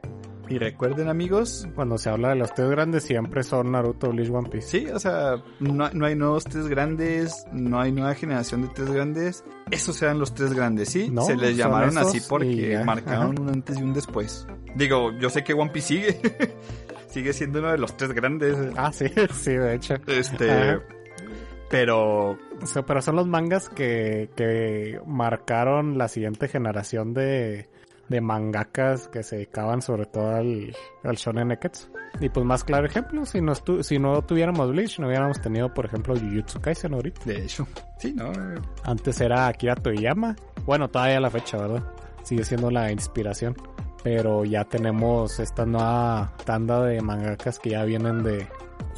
Y 0.48 0.58
recuerden 0.58 1.08
amigos, 1.08 1.66
Cuando 1.74 1.98
se 1.98 2.08
habla 2.08 2.28
de 2.28 2.36
los 2.36 2.54
tres 2.54 2.70
grandes, 2.70 3.02
siempre 3.02 3.42
son 3.42 3.72
Naruto, 3.72 4.10
Bleach, 4.10 4.30
One 4.30 4.48
Piece. 4.48 4.68
Sí, 4.68 4.86
o 4.86 5.00
sea, 5.00 5.42
no, 5.58 5.90
no 5.90 6.06
hay 6.06 6.14
nuevos 6.14 6.44
tres 6.44 6.68
grandes, 6.68 7.44
no 7.52 7.80
hay 7.80 7.90
nueva 7.90 8.14
generación 8.14 8.62
de 8.62 8.68
tres 8.68 8.90
grandes. 8.90 9.44
Esos 9.72 10.00
eran 10.02 10.20
los 10.20 10.34
tres 10.34 10.52
grandes, 10.54 10.90
¿sí? 10.90 11.10
No, 11.10 11.22
Se 11.22 11.36
les 11.36 11.56
llamaron 11.56 11.98
así 11.98 12.20
porque 12.28 12.80
marcaron 12.84 13.32
ajá. 13.32 13.42
un 13.42 13.48
antes 13.48 13.76
y 13.76 13.82
un 13.82 13.92
después. 13.92 14.46
Digo, 14.76 15.10
yo 15.18 15.30
sé 15.30 15.42
que 15.42 15.52
One 15.52 15.72
Piece 15.72 15.88
sigue. 15.88 16.20
sigue 17.16 17.32
siendo 17.32 17.60
uno 17.60 17.70
de 17.72 17.78
los 17.78 17.96
tres 17.96 18.12
grandes. 18.12 18.56
Ah, 18.76 18.92
sí, 18.92 19.06
sí, 19.34 19.52
de 19.52 19.74
hecho. 19.74 19.94
Este. 20.06 20.50
Ajá. 20.50 20.82
Pero. 21.70 22.32
O 22.62 22.66
sea, 22.66 22.84
pero 22.84 23.00
son 23.02 23.16
los 23.16 23.26
mangas 23.26 23.68
que, 23.68 24.30
que 24.36 25.00
marcaron 25.06 25.98
la 25.98 26.08
siguiente 26.08 26.46
generación 26.48 27.12
de, 27.14 27.68
de 28.08 28.20
mangakas 28.20 29.08
que 29.08 29.22
se 29.22 29.36
dedicaban 29.36 29.82
sobre 29.82 30.06
todo 30.06 30.34
al, 30.36 30.74
al 31.02 31.16
shonen 31.16 31.48
neketsu. 31.48 31.88
Y 32.20 32.28
pues 32.30 32.46
más 32.46 32.64
claro 32.64 32.86
ejemplo, 32.86 33.26
si 33.26 33.40
no, 33.42 33.52
estu- 33.52 33.82
si 33.82 33.98
no 33.98 34.22
tuviéramos 34.22 34.70
Bleach, 34.70 34.98
no 35.00 35.06
hubiéramos 35.08 35.40
tenido, 35.40 35.72
por 35.74 35.84
ejemplo, 35.86 36.14
Jujutsu 36.14 36.60
Kaisen 36.60 36.94
ahorita. 36.94 37.20
De 37.24 37.42
hecho. 37.42 37.66
Sí, 37.98 38.12
¿no? 38.14 38.30
Antes 38.84 39.20
era 39.20 39.48
Akira 39.48 39.74
Toriyama. 39.74 40.34
Bueno, 40.64 40.88
todavía 40.88 41.18
a 41.18 41.20
la 41.20 41.30
fecha, 41.30 41.58
¿verdad? 41.58 41.82
Sigue 42.22 42.44
siendo 42.44 42.70
la 42.70 42.90
inspiración. 42.92 43.54
Pero 44.06 44.44
ya 44.44 44.62
tenemos 44.62 45.40
esta 45.40 45.66
nueva 45.66 46.32
tanda 46.44 46.80
de 46.84 47.00
mangakas 47.02 47.58
que 47.58 47.70
ya 47.70 47.82
vienen 47.82 48.22
de 48.22 48.46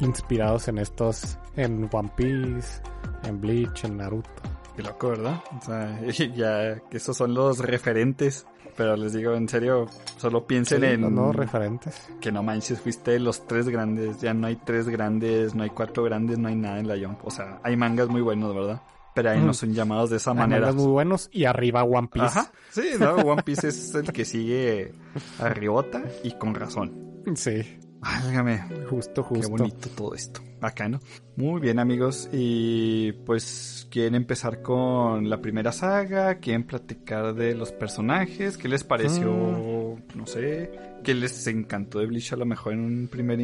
inspirados 0.01 0.67
en 0.67 0.77
estos, 0.77 1.39
en 1.55 1.89
One 1.91 2.11
Piece, 2.15 2.79
en 3.23 3.41
Bleach, 3.41 3.85
en 3.85 3.97
Naruto. 3.97 4.29
Qué 4.75 4.83
loco, 4.83 5.09
¿verdad? 5.09 5.41
O 5.59 5.65
sea, 5.65 5.99
ya 6.35 6.79
que 6.91 6.97
esos 6.97 7.17
son 7.17 7.33
los 7.33 7.57
referentes. 7.57 8.45
Pero 8.77 8.95
les 8.95 9.13
digo, 9.13 9.33
en 9.33 9.49
serio, 9.49 9.87
solo 10.17 10.45
piensen 10.45 10.81
Sí, 10.81 10.85
en. 10.85 11.01
los 11.01 11.11
nuevos 11.11 11.35
referentes. 11.35 12.07
Que 12.21 12.31
no 12.31 12.43
manches, 12.43 12.79
fuiste 12.79 13.17
los 13.17 13.47
tres 13.47 13.67
grandes. 13.67 14.21
Ya 14.21 14.35
no 14.35 14.45
hay 14.45 14.57
tres 14.57 14.87
grandes, 14.89 15.55
no 15.55 15.63
hay 15.63 15.71
cuatro 15.71 16.03
grandes, 16.03 16.37
no 16.37 16.49
hay 16.49 16.55
nada 16.55 16.79
en 16.79 16.87
la 16.87 16.95
Jump. 17.03 17.25
O 17.25 17.31
sea, 17.31 17.59
hay 17.63 17.75
mangas 17.75 18.09
muy 18.09 18.21
buenos, 18.21 18.53
¿verdad? 18.53 18.79
Pero 19.19 19.31
ahí 19.31 19.41
no 19.41 19.53
son 19.53 19.73
llamados 19.73 20.09
de 20.09 20.15
esa 20.17 20.31
Hay 20.31 20.37
manera. 20.37 20.71
muy 20.71 20.87
buenos 20.87 21.27
y 21.33 21.43
arriba 21.43 21.83
One 21.83 22.07
Piece. 22.09 22.25
Ajá. 22.25 22.51
Sí, 22.69 22.91
no, 22.99 23.15
One 23.15 23.43
Piece 23.43 23.67
es 23.67 23.93
el 23.95 24.13
que 24.13 24.23
sigue 24.23 24.93
arribota 25.39 26.03
y 26.23 26.31
con 26.37 26.55
razón. 26.55 27.23
Sí, 27.35 27.77
Válgame, 27.99 28.63
justo, 28.89 29.23
qué 29.27 29.35
justo. 29.35 29.49
bonito 29.49 29.89
todo 29.89 30.15
esto. 30.15 30.39
Bacano. 30.61 31.01
Muy 31.35 31.59
bien, 31.59 31.79
amigos. 31.79 32.29
Y 32.31 33.11
pues, 33.25 33.87
¿quieren 33.91 34.15
empezar 34.15 34.61
con 34.61 35.29
la 35.29 35.41
primera 35.41 35.73
saga? 35.73 36.35
¿Quieren 36.35 36.63
platicar 36.63 37.33
de 37.35 37.55
los 37.55 37.73
personajes? 37.73 38.57
¿Qué 38.57 38.69
les 38.69 38.85
pareció? 38.85 39.29
Mm. 39.33 40.17
No 40.17 40.25
sé. 40.25 40.71
¿Qué 41.03 41.13
les 41.13 41.45
encantó 41.47 41.99
de 41.99 42.05
Bleach 42.05 42.31
a 42.31 42.37
lo 42.37 42.45
mejor 42.45 42.71
en 42.73 42.79
un 42.85 43.07
primer, 43.09 43.39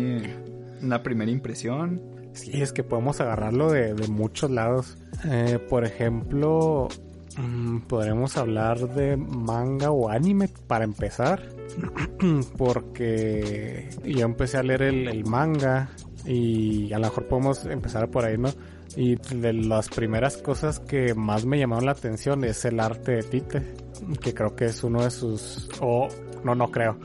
una 0.81 1.03
primera 1.03 1.31
impresión? 1.31 2.01
Sí, 2.35 2.61
es 2.61 2.71
que 2.71 2.83
podemos 2.83 3.19
agarrarlo 3.19 3.71
de, 3.71 3.93
de 3.93 4.07
muchos 4.07 4.51
lados. 4.51 4.97
Eh, 5.25 5.59
por 5.69 5.85
ejemplo, 5.85 6.89
Mm, 7.37 7.79
podremos 7.81 8.37
hablar 8.37 8.79
de 8.95 9.17
manga 9.17 9.91
o 9.91 10.09
anime 10.09 10.49
para 10.67 10.85
empezar. 10.85 11.41
Porque 12.57 13.89
yo 14.03 14.25
empecé 14.25 14.57
a 14.57 14.63
leer 14.63 14.83
el, 14.83 15.25
manga 15.25 15.89
y 16.25 16.93
a 16.93 16.99
lo 16.99 17.07
mejor 17.07 17.27
podemos 17.27 17.65
empezar 17.65 18.09
por 18.09 18.25
ahí, 18.25 18.37
¿no? 18.37 18.49
Y 18.95 19.15
de 19.15 19.51
las 19.51 19.89
primeras 19.89 20.37
cosas 20.37 20.79
que 20.79 21.13
más 21.13 21.45
me 21.45 21.59
llamaron 21.59 21.85
la 21.85 21.91
atención 21.91 22.45
es 22.45 22.63
el 22.63 22.79
arte 22.79 23.13
de 23.13 23.23
Tite, 23.23 23.73
que 24.21 24.33
creo 24.33 24.55
que 24.55 24.65
es 24.65 24.83
uno 24.83 25.03
de 25.03 25.11
sus, 25.11 25.69
o 25.81 26.07
no, 26.45 26.55
no 26.55 26.71
creo. 26.71 26.97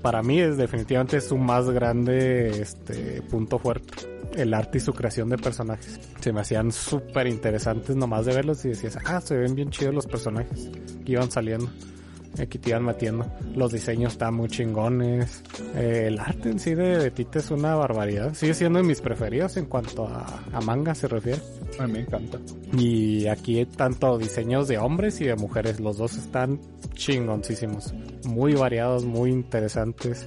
Para 0.00 0.22
mí 0.22 0.40
es 0.40 0.56
definitivamente 0.56 1.20
su 1.20 1.36
más 1.36 1.68
grande 1.68 2.62
este 2.62 3.20
punto 3.22 3.58
fuerte. 3.58 4.13
El 4.34 4.52
arte 4.52 4.78
y 4.78 4.80
su 4.80 4.92
creación 4.92 5.28
de 5.28 5.38
personajes. 5.38 6.00
Se 6.20 6.32
me 6.32 6.40
hacían 6.40 6.72
súper 6.72 7.26
interesantes 7.26 7.94
nomás 7.94 8.26
de 8.26 8.34
verlos 8.34 8.64
y 8.64 8.70
decías, 8.70 8.98
ah, 9.04 9.20
se 9.20 9.36
ven 9.36 9.54
bien 9.54 9.70
chidos 9.70 9.94
los 9.94 10.06
personajes 10.06 10.70
que 11.04 11.12
iban 11.12 11.30
saliendo. 11.30 11.68
Aquí 12.40 12.58
te 12.58 12.70
iban 12.70 12.84
metiendo. 12.84 13.30
Los 13.54 13.72
diseños 13.72 14.14
están 14.14 14.34
muy 14.34 14.48
chingones. 14.48 15.44
Eh, 15.76 16.06
el 16.08 16.18
arte 16.18 16.50
en 16.50 16.58
sí 16.58 16.74
de, 16.74 16.98
de 16.98 17.10
Tite 17.12 17.38
es 17.38 17.50
una 17.52 17.76
barbaridad. 17.76 18.34
Sigue 18.34 18.54
siendo 18.54 18.80
de 18.80 18.84
mis 18.84 19.00
preferidos 19.00 19.56
en 19.56 19.66
cuanto 19.66 20.08
a, 20.08 20.42
a 20.52 20.60
manga 20.60 20.94
se 20.96 21.06
refiere. 21.06 21.40
A 21.78 21.86
mí 21.86 21.92
me 21.92 22.00
encanta. 22.00 22.38
Y 22.76 23.28
aquí 23.28 23.58
hay 23.58 23.66
tanto 23.66 24.18
diseños 24.18 24.66
de 24.66 24.78
hombres 24.78 25.20
y 25.20 25.26
de 25.26 25.36
mujeres. 25.36 25.78
Los 25.78 25.96
dos 25.96 26.16
están 26.16 26.60
chingoncísimos. 26.94 27.94
Muy 28.24 28.54
variados, 28.54 29.04
muy 29.04 29.30
interesantes. 29.30 30.26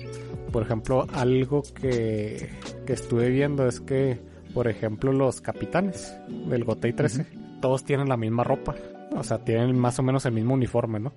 Por 0.51 0.63
ejemplo, 0.63 1.05
algo 1.13 1.63
que, 1.63 2.49
que 2.86 2.93
estuve 2.93 3.29
viendo 3.29 3.67
es 3.67 3.79
que, 3.79 4.19
por 4.53 4.67
ejemplo, 4.67 5.12
los 5.12 5.41
capitanes 5.41 6.17
del 6.27 6.63
Gotei 6.63 6.93
13, 6.93 7.25
todos 7.62 7.83
tienen 7.83 8.10
la 8.10 8.17
misma 8.17 8.43
ropa. 8.43 8.75
O 9.15 9.23
sea, 9.23 9.39
tienen 9.39 9.77
más 9.77 9.97
o 9.99 10.03
menos 10.03 10.25
el 10.25 10.33
mismo 10.33 10.53
uniforme, 10.53 10.99
¿no? 10.99 11.13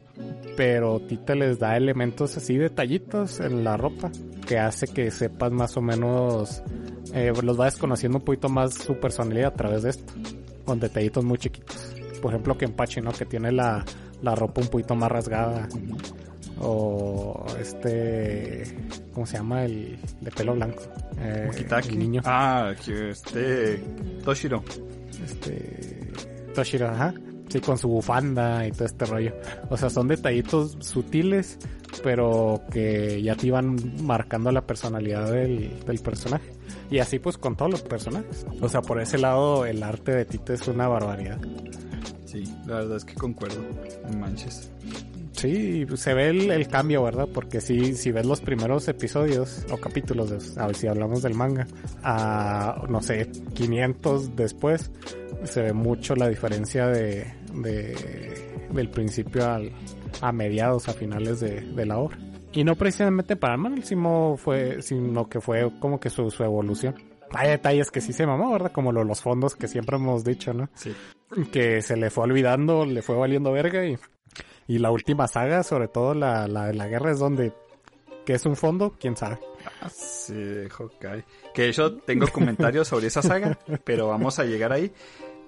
Pero 0.56 1.00
Tite 1.00 1.34
les 1.34 1.58
da 1.58 1.76
elementos 1.76 2.36
así, 2.36 2.56
detallitos 2.56 3.40
en 3.40 3.64
la 3.64 3.76
ropa, 3.76 4.10
que 4.46 4.58
hace 4.58 4.86
que 4.86 5.10
sepas 5.10 5.52
más 5.52 5.76
o 5.76 5.82
menos, 5.82 6.62
eh, 7.12 7.32
los 7.42 7.56
vayas 7.56 7.76
conociendo 7.76 8.18
un 8.18 8.24
poquito 8.24 8.48
más 8.48 8.74
su 8.74 8.94
personalidad 8.98 9.48
a 9.48 9.54
través 9.54 9.82
de 9.82 9.90
esto, 9.90 10.12
con 10.64 10.80
detallitos 10.80 11.24
muy 11.24 11.38
chiquitos. 11.38 11.94
Por 12.22 12.32
ejemplo, 12.32 12.56
Kenpachi, 12.56 13.00
¿no? 13.00 13.12
Que 13.12 13.24
tiene 13.24 13.52
la, 13.52 13.84
la 14.22 14.34
ropa 14.34 14.60
un 14.60 14.68
poquito 14.68 14.94
más 14.94 15.10
rasgada. 15.10 15.68
O 16.60 17.46
este, 17.58 18.64
¿cómo 19.14 19.26
se 19.26 19.38
llama? 19.38 19.64
El 19.64 19.98
de 20.20 20.30
pelo 20.30 20.54
blanco. 20.54 20.82
Eh, 21.18 21.50
el 21.88 21.98
niño. 21.98 22.22
Ah, 22.24 22.72
que 22.84 23.10
este. 23.10 23.82
Toshiro. 24.24 24.62
este 25.24 26.12
Toshiro, 26.54 26.88
ajá. 26.88 27.14
Sí, 27.48 27.60
con 27.60 27.76
su 27.76 27.88
bufanda 27.88 28.66
y 28.66 28.70
todo 28.70 28.84
este 28.84 29.06
rollo. 29.06 29.34
O 29.70 29.76
sea, 29.76 29.90
son 29.90 30.06
detallitos 30.06 30.76
sutiles, 30.80 31.58
pero 32.02 32.62
que 32.70 33.20
ya 33.22 33.34
te 33.34 33.48
iban 33.48 33.76
marcando 34.04 34.52
la 34.52 34.64
personalidad 34.66 35.32
del, 35.32 35.80
del 35.84 35.98
personaje. 35.98 36.52
Y 36.90 36.98
así 36.98 37.18
pues 37.18 37.38
con 37.38 37.56
todos 37.56 37.70
los 37.70 37.82
personajes. 37.82 38.46
O 38.60 38.68
sea, 38.68 38.82
por 38.82 39.00
ese 39.00 39.18
lado 39.18 39.66
el 39.66 39.82
arte 39.82 40.12
de 40.12 40.24
Tito 40.24 40.52
es 40.52 40.68
una 40.68 40.86
barbaridad. 40.86 41.40
Sí, 42.24 42.44
la 42.66 42.76
verdad 42.76 42.96
es 42.96 43.04
que 43.04 43.14
concuerdo. 43.14 43.64
Manches. 44.16 44.70
Sí, 45.32 45.86
se 45.94 46.12
ve 46.14 46.28
el, 46.28 46.50
el 46.50 46.68
cambio, 46.68 47.02
¿verdad? 47.02 47.28
Porque 47.32 47.60
si, 47.60 47.94
si 47.94 48.10
ves 48.12 48.26
los 48.26 48.40
primeros 48.40 48.86
episodios 48.88 49.64
o 49.70 49.76
capítulos, 49.78 50.30
de- 50.30 50.60
a 50.60 50.66
ver 50.66 50.76
si 50.76 50.86
hablamos 50.86 51.22
del 51.22 51.34
manga, 51.34 51.66
a, 52.02 52.84
no 52.88 53.00
sé, 53.00 53.30
500 53.54 54.36
después, 54.36 54.90
se 55.44 55.62
ve 55.62 55.72
mucho 55.72 56.14
la 56.16 56.28
diferencia 56.28 56.86
de, 56.88 57.26
de 57.54 58.58
del 58.72 58.88
principio 58.90 59.48
al, 59.50 59.72
a 60.20 60.32
mediados, 60.32 60.88
a 60.88 60.92
finales 60.92 61.40
de, 61.40 61.60
de 61.60 61.86
la 61.86 61.98
obra. 61.98 62.18
Y 62.52 62.64
no 62.64 62.74
precisamente 62.76 63.36
para 63.36 63.56
mal, 63.56 63.82
sino, 63.84 64.34
fue, 64.36 64.82
sino 64.82 65.28
que 65.28 65.40
fue 65.40 65.70
como 65.80 66.00
que 66.00 66.10
su, 66.10 66.30
su 66.30 66.42
evolución. 66.44 66.94
Hay 67.32 67.48
detalles 67.48 67.90
que 67.92 68.00
sí 68.00 68.12
se 68.12 68.26
mamó, 68.26 68.50
¿verdad? 68.52 68.72
Como 68.72 68.90
lo- 68.92 69.04
los 69.04 69.22
fondos 69.22 69.54
que 69.54 69.68
siempre 69.68 69.96
hemos 69.96 70.24
dicho, 70.24 70.52
¿no? 70.52 70.68
Sí. 70.74 70.92
que 71.52 71.80
se 71.80 71.96
le 71.96 72.10
fue 72.10 72.24
olvidando, 72.24 72.84
le 72.84 73.02
fue 73.02 73.14
valiendo 73.16 73.52
verga 73.52 73.86
y, 73.86 73.96
y 74.70 74.78
la 74.78 74.92
última 74.92 75.26
saga, 75.26 75.64
sobre 75.64 75.88
todo 75.88 76.14
la, 76.14 76.46
la 76.46 76.66
de 76.66 76.74
la 76.74 76.86
guerra, 76.86 77.10
es 77.10 77.18
donde, 77.18 77.52
que 78.24 78.34
es 78.34 78.46
un 78.46 78.54
fondo, 78.54 78.94
quién 79.00 79.16
sabe. 79.16 79.40
Ah, 79.82 79.88
sí, 79.88 80.32
Hawkeye. 80.70 81.24
Que 81.52 81.68
hecho 81.68 81.96
tengo 81.96 82.28
comentarios 82.28 82.86
sobre 82.86 83.08
esa 83.08 83.20
saga, 83.20 83.58
pero 83.84 84.06
vamos 84.06 84.38
a 84.38 84.44
llegar 84.44 84.72
ahí. 84.72 84.92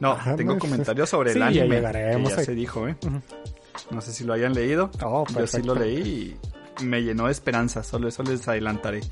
No, 0.01 0.11
Ajá, 0.11 0.35
tengo 0.35 0.55
no, 0.55 0.59
comentarios 0.59 1.09
sobre 1.09 1.31
sí, 1.33 1.39
el 1.39 1.41
ya 1.55 1.63
anime. 1.63 1.77
llegaremos 1.77 2.31
que 2.31 2.35
ya 2.35 2.41
ahí. 2.41 2.47
se 2.47 2.55
dijo, 2.57 2.89
¿eh? 2.89 2.97
No 3.93 4.01
sé 4.01 4.13
si 4.13 4.25
lo 4.25 4.33
hayan 4.33 4.55
leído. 4.55 4.91
Oh, 5.05 5.25
Yo 5.39 5.47
sí 5.47 5.63
lo 5.63 5.77
leí 5.77 6.37
y 6.81 6.85
me 6.85 7.01
llenó 7.03 7.27
de 7.27 7.33
esperanza. 7.33 7.85
Solo 7.85 8.09
eso 8.09 8.25
les 8.25 8.49
adelantaré. 8.49 9.03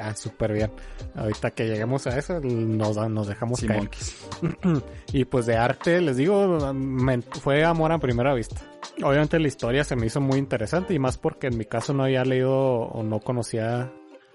Ah, 0.00 0.14
súper 0.14 0.52
bien. 0.52 0.70
Ahorita 1.14 1.50
que 1.52 1.66
lleguemos 1.66 2.06
a 2.06 2.18
eso, 2.18 2.40
nos, 2.40 2.96
nos 3.10 3.26
dejamos 3.28 3.60
caer. 3.68 3.88
Y 5.12 5.24
pues 5.24 5.46
de 5.46 5.56
arte, 5.56 6.00
les 6.00 6.16
digo, 6.16 6.72
me- 6.74 7.22
fue 7.22 7.64
amor 7.64 7.92
a 7.92 7.98
primera 7.98 8.34
vista. 8.34 8.56
Obviamente 9.02 9.38
la 9.38 9.48
historia 9.48 9.84
se 9.84 9.96
me 9.96 10.06
hizo 10.06 10.20
muy 10.20 10.38
interesante 10.38 10.92
y 10.94 10.98
más 10.98 11.16
porque 11.16 11.46
en 11.46 11.56
mi 11.56 11.64
caso 11.64 11.92
no 11.94 12.04
había 12.04 12.24
leído 12.24 12.52
o 12.54 13.02
no 13.02 13.20
conocía, 13.20 13.90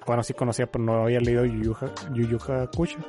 bueno 0.08 0.24
sí 0.24 0.34
conocía, 0.34 0.66
pero 0.72 0.84
no 0.84 1.04
había 1.04 1.20
leído 1.20 1.46
Yu 1.46 1.76
Yu 2.14 2.38
Hakusho. 2.38 3.00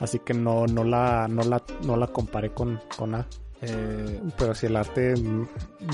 Así 0.00 0.18
que 0.18 0.34
no, 0.34 0.66
no 0.66 0.84
la, 0.84 1.26
no 1.28 1.42
la, 1.42 1.62
no 1.84 1.96
la 1.96 2.08
comparé 2.08 2.50
con, 2.52 2.80
con 2.98 3.12
nada. 3.12 3.26
Eh, 3.62 4.20
Pero 4.38 4.54
sí 4.54 4.66
el 4.66 4.76
arte 4.76 5.14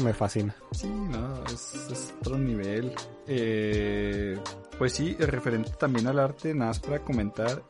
me 0.03 0.13
fascina. 0.13 0.55
sí, 0.73 0.89
no, 0.89 1.45
es, 1.47 1.75
es 1.91 2.15
otro 2.21 2.37
nivel. 2.39 2.93
Eh, 3.27 4.37
pues 4.79 4.93
sí, 4.95 5.15
referente 5.19 5.71
también 5.79 6.07
al 6.09 6.19
arte, 6.19 6.55
nada 6.55 6.71
más 6.71 6.81
para 6.81 6.99
comentar. 7.01 7.63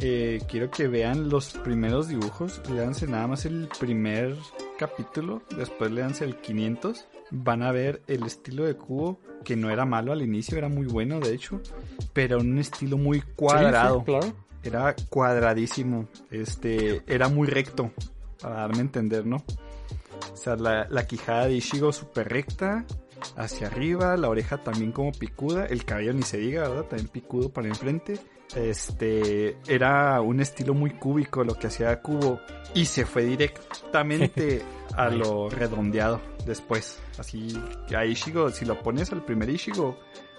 eh, 0.00 0.40
quiero 0.48 0.70
que 0.70 0.88
vean 0.88 1.28
los 1.28 1.52
primeros 1.54 2.08
dibujos. 2.08 2.60
Leanse 2.70 3.06
nada 3.06 3.26
más 3.28 3.44
el 3.46 3.68
primer 3.78 4.36
capítulo. 4.78 5.42
Después 5.56 5.90
leanse 5.90 6.24
el 6.24 6.36
500. 6.36 7.06
Van 7.30 7.62
a 7.62 7.72
ver 7.72 8.02
el 8.06 8.24
estilo 8.24 8.64
de 8.64 8.74
cubo 8.74 9.20
que 9.44 9.54
no 9.54 9.70
era 9.70 9.84
malo 9.84 10.12
al 10.12 10.22
inicio, 10.22 10.58
era 10.58 10.68
muy 10.68 10.86
bueno 10.86 11.20
de 11.20 11.32
hecho, 11.32 11.60
pero 12.12 12.38
un 12.38 12.58
estilo 12.58 12.96
muy 12.98 13.20
cuadrado. 13.20 13.98
Sí, 13.98 14.00
sí, 14.00 14.04
claro. 14.18 14.34
Era 14.64 14.96
cuadradísimo. 15.08 16.08
Este, 16.30 17.02
era 17.06 17.28
muy 17.28 17.46
recto. 17.46 17.92
Para 18.40 18.56
darme 18.56 18.78
a 18.78 18.82
entender, 18.82 19.26
¿no? 19.26 19.44
O 20.32 20.36
sea, 20.36 20.56
la, 20.56 20.86
la 20.88 21.06
quijada 21.06 21.46
de 21.46 21.54
Ishigo 21.54 21.92
súper 21.92 22.28
recta. 22.28 22.84
Hacia 23.36 23.66
arriba, 23.66 24.16
la 24.16 24.28
oreja 24.28 24.62
también 24.62 24.92
como 24.92 25.12
picuda. 25.12 25.66
El 25.66 25.84
cabello 25.84 26.12
ni 26.12 26.22
se 26.22 26.38
diga, 26.38 26.68
¿verdad? 26.68 26.84
También 26.84 27.08
picudo 27.08 27.50
para 27.50 27.68
enfrente. 27.68 28.18
Este, 28.54 29.58
era 29.66 30.20
un 30.20 30.40
estilo 30.40 30.72
muy 30.72 30.90
cúbico 30.90 31.44
lo 31.44 31.54
que 31.54 31.66
hacía 31.66 32.00
Cubo. 32.00 32.40
Y 32.74 32.86
se 32.86 33.04
fue 33.04 33.24
directamente 33.24 34.62
a 34.96 35.08
lo 35.08 35.48
redondeado 35.48 36.20
después. 36.46 37.00
Así, 37.18 37.60
a 37.94 38.04
Ishigo, 38.04 38.50
si 38.50 38.64
lo 38.64 38.80
pones 38.82 39.12
al 39.12 39.24
primer 39.24 39.50
Ishigo, 39.50 39.98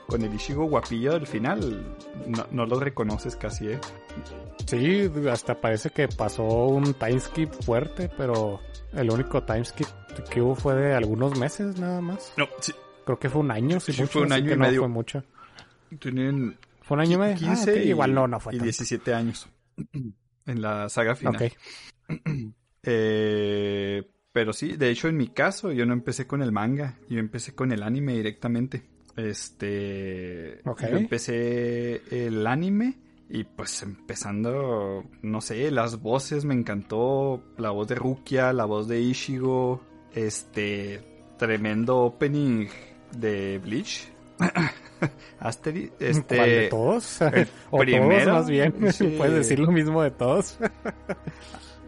con 0.10 0.24
el 0.24 0.34
Ishigo 0.34 0.65
guapillo 0.65 1.13
del 1.13 1.26
final, 1.28 1.95
no, 2.28 2.45
no 2.52 2.65
lo 2.65 2.80
reconoces 2.80 3.36
casi, 3.38 3.69
¿eh? 3.69 3.80
Sí, 4.65 5.10
hasta 5.32 5.62
parece 5.62 5.91
que 5.91 6.08
pasó 6.10 6.43
un 6.43 6.93
timeskip 6.95 7.52
fuerte, 7.63 8.10
pero 8.17 8.60
el 8.93 9.10
único 9.10 9.43
timeskip 9.43 9.88
que 10.30 10.41
hubo 10.41 10.56
fue 10.56 10.76
de 10.76 10.93
algunos 10.93 11.38
meses 11.39 11.80
nada 11.80 12.02
más. 12.02 12.34
No, 12.38 12.48
sí, 12.60 12.74
Creo 13.06 13.17
que 13.19 13.30
fue 13.30 13.41
un 13.41 13.52
año, 13.52 13.80
Sí, 13.80 13.91
mucho, 13.93 14.08
fue 14.08 14.22
un 14.24 14.34
año 14.34 14.52
y 14.54 14.56
no 14.58 14.65
medio. 14.65 14.82
fue 14.82 14.89
mucho. 14.89 15.24
tienen 16.00 16.58
Fue 16.82 16.95
un 16.95 17.02
año 17.02 17.13
y 17.15 17.17
medio. 17.17 17.38
15 17.38 17.72
Ah, 17.72 17.76
y, 17.84 17.89
igual 17.89 18.13
no, 18.13 18.28
no 18.28 18.39
fue 18.39 18.54
y 18.54 18.58
tanto. 18.58 18.65
17 18.65 19.13
años 19.13 19.48
en 20.45 20.62
la 20.62 20.89
saga 20.89 21.15
final. 21.15 21.36
Ok. 21.36 21.43
Eh, 22.84 24.10
pero 24.32 24.54
sí, 24.54 24.78
de 24.78 24.89
hecho 24.89 25.10
en 25.10 25.17
mi 25.17 25.28
caso 25.28 25.74
yo 25.74 25.86
no 25.86 25.91
empecé 25.91 26.26
con 26.28 26.41
el 26.41 26.54
manga, 26.54 26.98
yo 27.10 27.19
empecé 27.19 27.54
con 27.54 27.74
el 27.74 27.84
anime 27.84 28.13
directamente. 28.13 28.84
Este, 29.19 30.62
yo 30.63 30.97
empecé 30.97 32.01
el 32.10 32.45
anime 32.47 32.97
y 33.29 33.43
pues 33.43 33.84
empezando, 33.84 35.03
no 35.21 35.41
sé, 35.41 35.69
las 35.69 36.01
voces 36.01 36.45
me 36.45 36.55
encantó, 36.55 37.43
la 37.58 37.69
voz 37.69 37.88
de 37.88 37.95
Rukia, 37.95 38.53
la 38.53 38.65
voz 38.65 38.88
de 38.88 39.01
Ishigo, 39.01 39.82
este 40.13 41.01
tremendo 41.38 41.97
opening 41.99 42.67
de 43.12 43.60
Bleach. 43.60 44.12
Asterix, 45.39 45.91
este 45.99 46.36
¿Cuál 46.36 46.49
de 46.49 46.67
todos? 46.69 47.19
o 47.69 47.77
primero, 47.77 48.23
todos 48.23 48.34
más 48.34 48.49
bien. 48.49 48.73
sí. 48.93 49.15
Puedes 49.17 49.36
decir 49.36 49.60
lo 49.60 49.71
mismo 49.71 50.01
de 50.01 50.12
todos. 50.12 50.58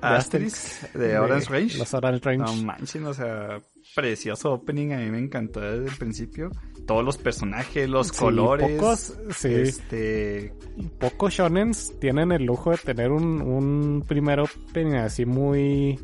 Asterix 0.02 0.94
de 0.94 1.18
Orange 1.18 1.50
Range. 1.50 1.78
Los 1.78 1.94
Orange 1.94 2.22
Range. 2.24 2.38
No 2.38 2.64
manches, 2.64 3.02
o 3.04 3.14
sea, 3.14 3.62
precioso 3.96 4.54
opening, 4.54 4.92
a 4.94 4.98
mí 4.98 5.10
me 5.12 5.20
encantó 5.20 5.60
desde 5.62 5.86
el 5.90 5.98
principio. 5.98 6.50
Todos 6.88 7.04
los 7.06 7.18
personajes, 7.18 7.88
los 7.90 8.08
Sí, 8.08 8.18
colores. 8.20 8.80
Pocos, 8.80 9.18
sí, 9.36 9.54
Este, 9.54 10.54
pocos 11.00 11.34
shonens 11.34 12.00
tienen 12.00 12.32
el 12.32 12.44
lujo 12.46 12.72
de 12.72 12.78
tener 12.78 13.12
un, 13.12 13.42
un 13.42 14.04
primer 14.08 14.40
opening 14.40 14.96
así 14.96 15.26
muy, 15.26 16.00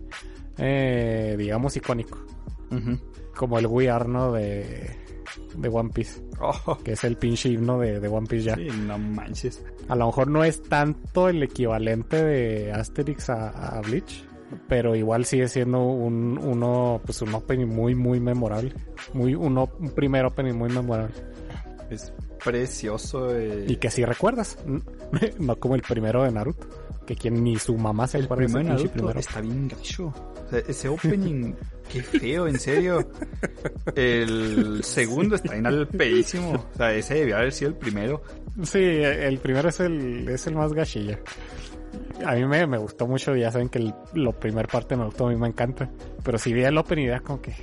eh, 0.58 1.36
digamos, 1.38 1.76
icónico. 1.78 2.20
Como 3.36 3.60
el 3.60 3.68
We 3.68 3.90
Are, 3.90 4.08
¿no? 4.08 4.32
De, 4.34 4.96
de 5.58 5.70
One 5.70 5.90
Piece. 5.94 6.22
Oh, 6.40 6.78
Que 6.84 6.92
es 6.94 7.04
el 7.04 7.18
pinche 7.18 7.50
himno 7.50 7.80
de, 7.80 8.00
de 8.00 8.08
One 8.08 8.28
Piece 8.28 8.44
ya. 8.46 8.56
sí, 8.56 8.68
no 8.86 8.98
manches. 9.00 9.64
A 9.88 9.96
lo 9.96 10.08
mejor 10.08 10.28
no 10.28 10.44
es 10.44 10.62
tanto 10.62 11.30
el 11.30 11.42
equivalente 11.42 12.24
de 12.24 12.72
Asterix 12.74 13.30
a, 13.30 13.50
a 13.78 13.82
Bleach. 13.82 14.24
Pero 14.68 14.96
igual 14.96 15.26
sigue 15.26 15.48
siendo 15.50 15.82
un, 15.84 16.38
uno, 16.38 17.02
pues 17.06 17.22
un 17.22 17.34
opening 17.34 17.68
muy, 17.68 17.96
muy 17.96 18.20
memorable. 18.20 18.74
Muy, 19.14 19.36
uno, 19.36 19.70
un 19.80 19.92
primer 19.92 20.26
opening 20.26 20.54
muy 20.54 20.70
memorable. 20.70 21.14
Es 21.90 22.14
precioso. 22.44 23.36
eh. 23.36 23.66
Y 23.68 23.76
que 23.78 23.90
si 23.90 24.04
recuerdas. 24.06 24.58
No 25.40 25.56
como 25.58 25.76
el 25.76 25.82
primero 25.82 26.24
de 26.24 26.32
Naruto. 26.32 26.68
Que 27.06 27.16
quien 27.16 27.42
ni 27.44 27.58
su 27.58 27.78
mamá 27.78 28.08
se 28.08 28.18
el 28.18 28.26
acuerda 28.26 28.44
primero 28.46 28.66
de 28.66 28.70
Naruto 28.74 28.94
primero. 28.94 29.20
está 29.20 29.40
bien 29.42 29.68
gacho. 29.70 30.08
O 30.08 30.50
sea, 30.50 30.60
ese 30.60 30.90
opening, 30.90 31.54
qué 31.92 32.02
feo, 32.04 32.48
en 32.48 32.60
serio. 32.60 33.10
El 33.96 34.84
segundo 34.84 35.36
está 35.36 35.54
bien 35.54 35.66
al 35.66 35.88
pedísimo. 35.88 36.52
O 36.74 36.78
sea, 36.78 36.94
ese 36.94 37.16
debió 37.16 37.38
haber 37.38 37.52
sido 37.54 37.70
el 37.72 37.76
primero. 37.78 38.22
Sí, 38.64 38.80
el 38.80 39.40
primero 39.40 39.70
es 39.70 39.80
el, 39.80 40.28
es 40.30 40.48
el 40.48 40.56
más 40.56 40.74
gachilla. 40.74 41.20
A 42.26 42.34
mí 42.36 42.46
me, 42.46 42.66
me 42.68 42.78
gustó 42.78 43.08
mucho, 43.08 43.36
ya 43.36 43.52
saben 43.52 43.70
que 43.70 43.80
el, 43.80 43.94
lo 44.14 44.34
primer 44.34 44.68
parte 44.68 44.96
de 44.96 45.00
Naruto 45.00 45.28
a 45.28 45.30
mí 45.30 45.36
me 45.36 45.48
encanta. 45.48 45.90
Pero 46.24 46.38
si 46.38 46.54
vi 46.54 46.64
el 46.64 46.78
opening 46.78 47.06
era 47.08 47.20
como 47.20 47.42
que... 47.42 47.54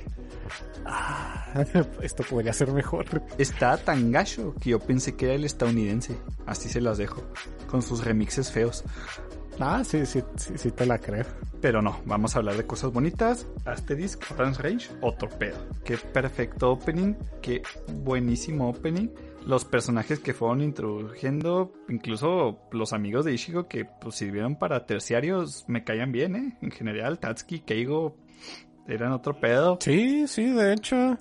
ah, 0.85 1.63
esto 2.01 2.23
podría 2.29 2.53
ser 2.53 2.71
mejor. 2.71 3.05
Está 3.37 3.77
tan 3.77 4.11
gacho 4.11 4.53
que 4.61 4.71
yo 4.71 4.79
pensé 4.79 5.15
que 5.15 5.25
era 5.25 5.35
el 5.35 5.45
estadounidense. 5.45 6.17
Así 6.45 6.69
se 6.69 6.81
las 6.81 6.97
dejo. 6.97 7.21
Con 7.69 7.81
sus 7.81 8.03
remixes 8.03 8.51
feos. 8.51 8.83
Ah, 9.59 9.83
sí, 9.85 10.05
sí, 10.05 10.21
sí, 10.35 10.53
sí 10.57 10.71
te 10.71 10.85
la 10.85 10.99
creo. 10.99 11.25
Pero 11.61 11.81
no, 11.81 11.99
vamos 12.05 12.35
a 12.35 12.39
hablar 12.39 12.57
de 12.57 12.65
cosas 12.65 12.91
bonitas. 12.91 13.47
Asterisk, 13.65 14.23
Orange 14.31 14.61
Range 14.61 14.89
o 15.01 15.13
Torpedo. 15.13 15.57
Qué 15.83 15.97
perfecto 15.97 16.71
opening, 16.71 17.13
qué 17.41 17.63
buenísimo 18.03 18.69
opening. 18.69 19.07
Los 19.45 19.63
personajes 19.65 20.19
que 20.19 20.33
fueron 20.33 20.61
introduciendo, 20.61 21.71
incluso 21.89 22.59
los 22.71 22.93
amigos 22.93 23.25
de 23.25 23.33
Ishigo 23.33 23.67
que 23.67 23.85
pues, 23.85 24.15
sirvieron 24.15 24.55
para 24.57 24.85
terciarios, 24.85 25.65
me 25.67 25.83
caían 25.83 26.11
bien, 26.11 26.35
¿eh? 26.35 26.57
En 26.61 26.71
general, 26.71 27.19
Tatsuki, 27.19 27.59
Keigo 27.59 28.15
eran 28.87 29.11
otro 29.11 29.39
pedo. 29.39 29.77
Sí, 29.81 30.27
sí, 30.27 30.45
de 30.51 30.73
hecho. 30.73 31.17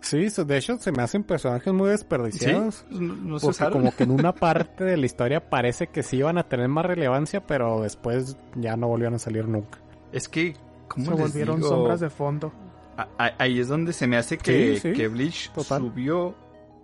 Sí, 0.00 0.28
de 0.28 0.56
hecho 0.58 0.78
se 0.78 0.92
me 0.92 1.02
hacen 1.02 1.24
personajes 1.24 1.72
muy 1.72 1.86
Sí, 1.86 1.92
desperdiciados. 1.92 2.84
no, 2.90 3.16
no 3.16 3.38
se 3.40 3.46
Porque 3.46 3.50
usaron. 3.56 3.72
como 3.72 3.96
que 3.96 4.04
en 4.04 4.10
una 4.12 4.32
parte 4.34 4.84
de 4.84 4.96
la 4.96 5.06
historia 5.06 5.50
parece 5.50 5.88
que 5.88 6.04
sí 6.04 6.18
iban 6.18 6.38
a 6.38 6.48
tener 6.48 6.68
más 6.68 6.86
relevancia, 6.86 7.44
pero 7.44 7.80
después 7.82 8.36
ya 8.54 8.76
no 8.76 8.86
volvieron 8.86 9.14
a 9.14 9.18
salir 9.18 9.48
nunca. 9.48 9.78
Es 10.12 10.28
que, 10.28 10.54
¿cómo 10.86 11.06
Se 11.06 11.10
les 11.12 11.20
volvieron 11.20 11.56
digo? 11.56 11.68
sombras 11.68 11.98
de 11.98 12.10
fondo. 12.10 12.52
A- 12.96 13.08
a- 13.18 13.34
Ahí 13.38 13.58
es 13.58 13.66
donde 13.66 13.92
se 13.92 14.06
me 14.06 14.16
hace 14.16 14.38
que, 14.38 14.74
Sí, 14.76 14.80
sí, 14.80 14.92
que 14.92 15.08
Bleach 15.08 15.50
total. 15.52 15.80
subió 15.82 16.34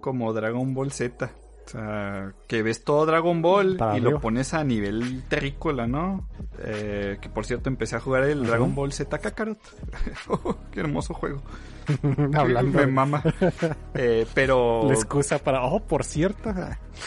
como 0.02 0.34
Dragon 0.34 0.74
Ball 0.74 0.92
Z. 0.92 1.30
O 1.64 1.68
sea, 1.70 2.34
que 2.48 2.62
ves 2.62 2.82
todo 2.84 3.06
Dragon 3.06 3.40
Ball 3.40 3.76
Para 3.76 3.96
y 3.96 4.00
lo 4.00 4.20
pones 4.20 4.52
a 4.52 4.64
nivel 4.64 5.22
terrícola, 5.28 5.86
¿no? 5.86 6.28
Eh, 6.58 7.18
que 7.20 7.28
por 7.28 7.46
cierto 7.46 7.70
empecé 7.70 7.96
a 7.96 8.00
jugar 8.00 8.24
el. 8.24 8.44
Dragon 8.44 8.74
Ball 8.74 8.92
Z 8.92 9.16
Kakarot. 9.16 9.58
Oh, 10.28 10.56
qué 10.72 10.80
hermoso 10.80 11.14
juego. 11.14 11.40
Hablando 12.34 12.78
Me 12.78 12.86
mama. 12.86 13.22
Eh, 13.94 14.26
pero, 14.34 14.88
la 14.88 14.94
excusa 14.94 15.38
para, 15.38 15.62
oh, 15.64 15.80
por 15.80 16.04
cierto. 16.04 16.52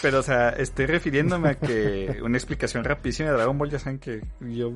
pero, 0.02 0.20
o 0.20 0.24
sea, 0.24 0.50
estoy 0.50 0.86
refiriéndome 0.86 1.50
a 1.50 1.56
que 1.56 2.20
una 2.24 2.38
explicación 2.38 2.84
rapidísima 2.84 3.30
de 3.30 3.36
Dragon 3.36 3.58
Ball, 3.58 3.70
ya 3.70 3.80
saben 3.80 4.00
que 4.00 4.22
yo 4.40 4.72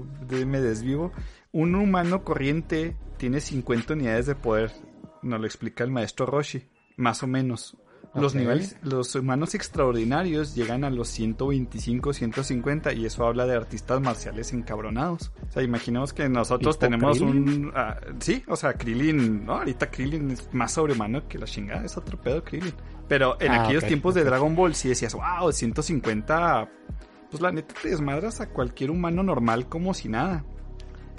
me 0.45 0.59
desvivo. 0.59 1.11
Un 1.51 1.75
humano 1.75 2.23
corriente 2.23 2.95
tiene 3.17 3.39
50 3.39 3.93
unidades 3.93 4.25
de 4.25 4.35
poder. 4.35 4.71
Nos 5.21 5.39
lo 5.39 5.45
explica 5.45 5.83
el 5.83 5.91
maestro 5.91 6.25
Roshi. 6.25 6.67
Más 6.97 7.23
o 7.23 7.27
menos. 7.27 7.77
Los 8.15 8.33
niveles, 8.33 8.75
los 8.81 9.13
humanos 9.15 9.53
extraordinarios 9.55 10.55
llegan 10.55 10.83
a 10.83 10.89
los 10.89 11.07
125, 11.09 12.11
150 12.13 12.93
y 12.93 13.05
eso 13.05 13.25
habla 13.25 13.45
de 13.45 13.55
artistas 13.55 14.01
marciales 14.01 14.51
encabronados. 14.51 15.31
O 15.47 15.51
sea, 15.51 15.61
imaginemos 15.63 16.11
que 16.13 16.27
nosotros 16.27 16.77
¿Tipo 16.77 16.87
tenemos 16.87 17.17
Krillin? 17.19 17.65
un... 17.67 17.71
ah, 17.75 17.97
sí, 18.19 18.43
o 18.47 18.55
sea, 18.55 18.73
Krillin, 18.73 19.45
no, 19.45 19.53
ahorita 19.57 19.91
Krillin 19.91 20.31
es 20.31 20.49
más 20.53 20.71
sobrehumano 20.73 21.27
que 21.27 21.37
la 21.37 21.45
chingada, 21.45 21.85
es 21.85 21.97
otro 21.97 22.19
pedo 22.19 22.43
Krillin. 22.43 22.73
Pero 23.07 23.37
en 23.39 23.51
Ah, 23.51 23.63
aquellos 23.63 23.85
tiempos 23.85 24.15
de. 24.15 24.23
Dragon 24.23 24.55
Ball 24.55 24.73
sí 24.75 24.89
decías, 24.89 25.13
wow, 25.13 25.51
150, 25.51 26.69
pues 27.29 27.41
la 27.41 27.51
neta 27.51 27.73
te 27.81 27.89
desmadras 27.89 28.41
a 28.41 28.49
cualquier 28.49 28.91
humano 28.91 29.23
normal 29.23 29.67
como 29.69 29.93
si 29.93 30.09
nada. 30.09 30.45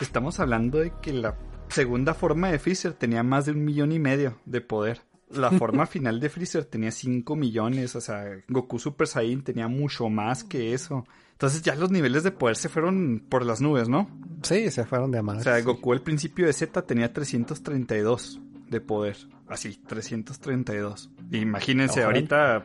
Estamos 0.00 0.40
hablando 0.40 0.78
de 0.78 0.92
que 1.02 1.12
la 1.12 1.36
segunda 1.68 2.14
forma 2.14 2.48
de 2.50 2.58
Freezer 2.58 2.94
tenía 2.94 3.22
más 3.22 3.46
de 3.46 3.52
un 3.52 3.64
millón 3.64 3.92
y 3.92 3.98
medio 3.98 4.38
de 4.44 4.60
poder. 4.60 5.02
La 5.34 5.50
forma 5.50 5.86
final 5.86 6.18
de 6.20 6.28
Freezer 6.28 6.64
tenía 6.64 6.90
5 6.90 7.36
millones, 7.36 7.94
o 7.96 8.00
sea, 8.00 8.24
Goku 8.48 8.78
Super 8.78 9.06
Saiyan 9.06 9.42
tenía 9.42 9.68
mucho 9.68 10.08
más 10.08 10.44
que 10.44 10.74
eso. 10.74 11.06
Entonces 11.32 11.62
ya 11.62 11.74
los 11.74 11.90
niveles 11.90 12.22
de 12.22 12.32
poder 12.32 12.56
se 12.56 12.68
fueron 12.68 13.22
por 13.28 13.46
las 13.46 13.60
nubes, 13.60 13.88
¿no? 13.88 14.10
Sí, 14.42 14.70
se 14.70 14.84
fueron 14.84 15.10
de 15.10 15.22
madre. 15.22 15.40
O 15.40 15.44
sea, 15.44 15.60
Goku 15.60 15.92
al 15.92 16.02
principio 16.02 16.46
de 16.46 16.52
Z 16.52 16.82
tenía 16.82 17.12
332 17.12 18.40
de 18.68 18.80
poder. 18.80 19.16
Así, 19.48 19.80
332. 19.86 21.10
Imagínense, 21.32 22.02
ahorita 22.02 22.64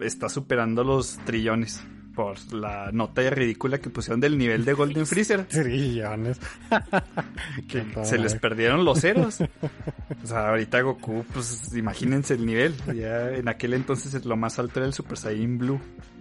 está 0.00 0.28
superando 0.28 0.84
los 0.84 1.18
trillones 1.24 1.84
por 2.14 2.36
la 2.52 2.90
nota 2.92 3.28
ridícula 3.30 3.78
que 3.78 3.90
pusieron 3.90 4.20
del 4.20 4.38
nivel 4.38 4.64
de 4.64 4.72
Golden 4.72 5.06
Freezer. 5.06 5.44
Trillones. 5.48 6.38
Que 7.68 7.84
se 8.04 8.18
les 8.18 8.32
madre. 8.32 8.40
perdieron 8.40 8.84
los 8.84 9.00
ceros. 9.00 9.38
O 10.22 10.26
sea, 10.26 10.48
ahorita 10.50 10.80
Goku, 10.80 11.24
pues 11.32 11.74
imagínense 11.76 12.34
el 12.34 12.46
nivel. 12.46 12.74
Ya 12.94 13.30
en 13.30 13.48
aquel 13.48 13.74
entonces 13.74 14.24
lo 14.24 14.36
más 14.36 14.58
alto 14.58 14.78
era 14.80 14.86
el 14.86 14.92
Super 14.94 15.18
Saiyan 15.18 15.58
Blue. 15.58 15.80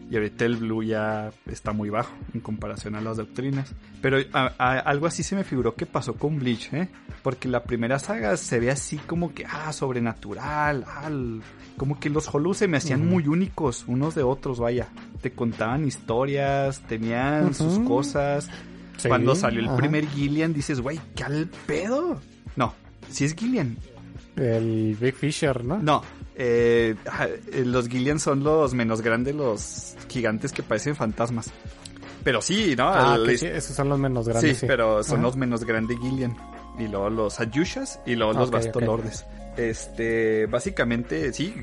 Y 0.09 0.15
ahorita 0.15 0.45
el 0.45 0.57
Blue 0.57 0.83
ya 0.83 1.31
está 1.45 1.71
muy 1.71 1.89
bajo 1.89 2.13
en 2.33 2.41
comparación 2.41 2.95
a 2.95 3.01
las 3.01 3.17
doctrinas. 3.17 3.73
Pero 4.01 4.17
a- 4.33 4.51
a- 4.57 4.79
algo 4.79 5.07
así 5.07 5.23
se 5.23 5.35
me 5.35 5.43
figuró 5.45 5.75
que 5.75 5.85
pasó 5.85 6.15
con 6.15 6.37
Bleach, 6.39 6.73
¿eh? 6.73 6.89
Porque 7.23 7.47
la 7.47 7.63
primera 7.63 7.97
saga 7.99 8.35
se 8.35 8.59
ve 8.59 8.69
así 8.71 8.97
como 8.97 9.33
que, 9.33 9.45
ah, 9.49 9.71
sobrenatural, 9.71 10.83
ah, 10.87 11.09
como 11.77 11.99
que 11.99 12.09
los 12.09 12.33
Hollow 12.33 12.53
se 12.53 12.67
me 12.67 12.77
hacían 12.77 13.07
muy 13.07 13.27
únicos 13.27 13.85
unos 13.87 14.15
de 14.15 14.23
otros, 14.23 14.59
vaya. 14.59 14.87
Te 15.21 15.31
contaban 15.31 15.85
historias, 15.87 16.81
tenían 16.87 17.53
sus 17.53 17.79
cosas. 17.79 18.49
Sí, 18.97 19.07
Cuando 19.07 19.35
salió 19.35 19.59
el 19.59 19.67
ajá. 19.67 19.77
primer 19.77 20.07
Gillian 20.07 20.53
dices, 20.53 20.79
güey, 20.79 20.99
¿qué 21.15 21.23
al 21.23 21.49
pedo? 21.65 22.19
No, 22.55 22.73
si 23.09 23.25
es 23.25 23.35
Gillian. 23.35 23.77
El 24.35 24.95
Big 24.99 25.15
Fisher, 25.15 25.63
¿no? 25.63 25.77
No, 25.79 26.03
eh, 26.35 26.95
ajá, 27.05 27.27
eh, 27.27 27.63
los 27.65 27.87
Gillian 27.87 28.19
son 28.19 28.43
los 28.43 28.73
menos 28.73 29.01
grandes, 29.01 29.35
los 29.35 29.95
gigantes 30.09 30.51
que 30.51 30.63
parecen 30.63 30.95
fantasmas. 30.95 31.51
Pero 32.23 32.41
sí, 32.41 32.73
¿no? 32.77 32.87
Ah, 32.89 33.15
El- 33.19 33.25
que 33.27 33.37
sí, 33.37 33.45
esos 33.47 33.75
son 33.75 33.89
los 33.89 33.99
menos 33.99 34.25
sí, 34.25 34.31
grandes. 34.31 34.57
Sí, 34.59 34.65
pero 34.67 35.03
son 35.03 35.15
Ajá. 35.17 35.23
los 35.23 35.35
menos 35.35 35.63
grandes 35.65 35.97
Gillian. 35.99 36.35
Y 36.79 36.87
luego 36.87 37.09
los 37.09 37.39
Ayushas 37.39 37.99
y 38.05 38.15
luego 38.15 38.33
los 38.33 38.49
Ok, 38.49 38.55
Bastolordes. 38.55 39.25
Este, 39.55 40.47
básicamente, 40.47 41.31
sí, 41.31 41.53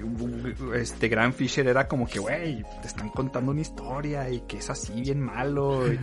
este 0.76 1.08
Gran 1.08 1.32
Fisher 1.32 1.66
era 1.66 1.88
como 1.88 2.06
que, 2.06 2.20
güey, 2.20 2.62
te 2.80 2.86
están 2.86 3.08
contando 3.08 3.50
una 3.50 3.62
historia 3.62 4.30
y 4.30 4.42
que 4.42 4.58
es 4.58 4.70
así 4.70 5.00
bien 5.00 5.20
malo. 5.20 5.92
Y, 5.92 5.98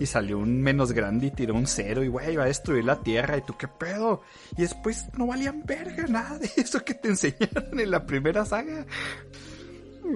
y 0.00 0.06
salió 0.06 0.38
un 0.38 0.60
menos 0.60 0.92
grande 0.92 1.28
y 1.28 1.30
tiró 1.30 1.54
un 1.54 1.66
cero 1.66 2.04
y, 2.04 2.08
güey, 2.08 2.36
va 2.36 2.42
a 2.42 2.46
destruir 2.46 2.84
la 2.84 3.00
tierra. 3.00 3.38
Y 3.38 3.42
tú, 3.42 3.56
¿qué 3.56 3.68
pedo? 3.68 4.20
Y 4.58 4.62
después 4.62 5.06
no 5.16 5.28
valían 5.28 5.62
verga 5.64 6.06
nada 6.06 6.38
de 6.38 6.50
eso 6.58 6.84
que 6.84 6.92
te 6.92 7.08
enseñaron 7.08 7.80
en 7.80 7.90
la 7.90 8.04
primera 8.04 8.44
saga. 8.44 8.84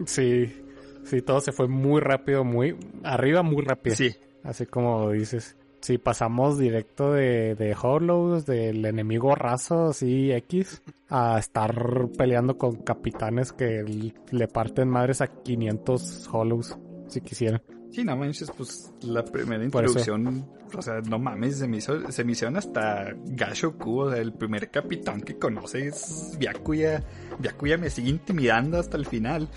Sí, 0.06 0.62
sí, 1.04 1.22
todo 1.22 1.40
se 1.40 1.52
fue 1.52 1.68
muy 1.68 2.02
rápido, 2.02 2.44
muy 2.44 2.76
arriba, 3.02 3.42
muy 3.42 3.64
rápido. 3.64 3.96
Sí, 3.96 4.14
Así 4.44 4.66
como 4.66 5.10
dices. 5.10 5.56
Sí, 5.84 5.98
pasamos 5.98 6.58
directo 6.58 7.12
de, 7.12 7.54
de 7.56 7.76
Hollows, 7.78 8.46
del 8.46 8.86
enemigo 8.86 9.34
raso, 9.34 9.88
así 9.88 10.32
X, 10.32 10.80
a 11.10 11.38
estar 11.38 12.08
peleando 12.16 12.56
con 12.56 12.76
capitanes 12.76 13.52
que 13.52 14.14
le 14.30 14.48
parten 14.48 14.88
madres 14.88 15.20
a 15.20 15.26
500 15.26 16.30
Hollows, 16.32 16.78
si 17.08 17.20
quisieran. 17.20 17.60
Sí, 17.94 18.02
no 18.02 18.16
manches, 18.16 18.50
pues 18.50 18.92
la 19.02 19.24
primera 19.24 19.62
introducción, 19.62 20.44
o 20.76 20.82
sea, 20.82 21.00
no 21.02 21.16
mames, 21.20 21.58
se 21.58 21.68
me, 21.68 21.76
hizo, 21.76 22.10
se 22.10 22.24
me 22.24 22.32
hicieron 22.32 22.56
hasta 22.56 23.14
Gashoku, 23.24 24.00
o 24.00 24.10
sea, 24.10 24.20
el 24.20 24.32
primer 24.32 24.68
capitán 24.68 25.20
que 25.20 25.38
conoce 25.38 25.86
es 25.86 26.34
Byakuya. 26.36 27.04
Byakuya 27.38 27.78
me 27.78 27.90
sigue 27.90 28.10
intimidando 28.10 28.80
hasta 28.80 28.96
el 28.96 29.06
final. 29.06 29.48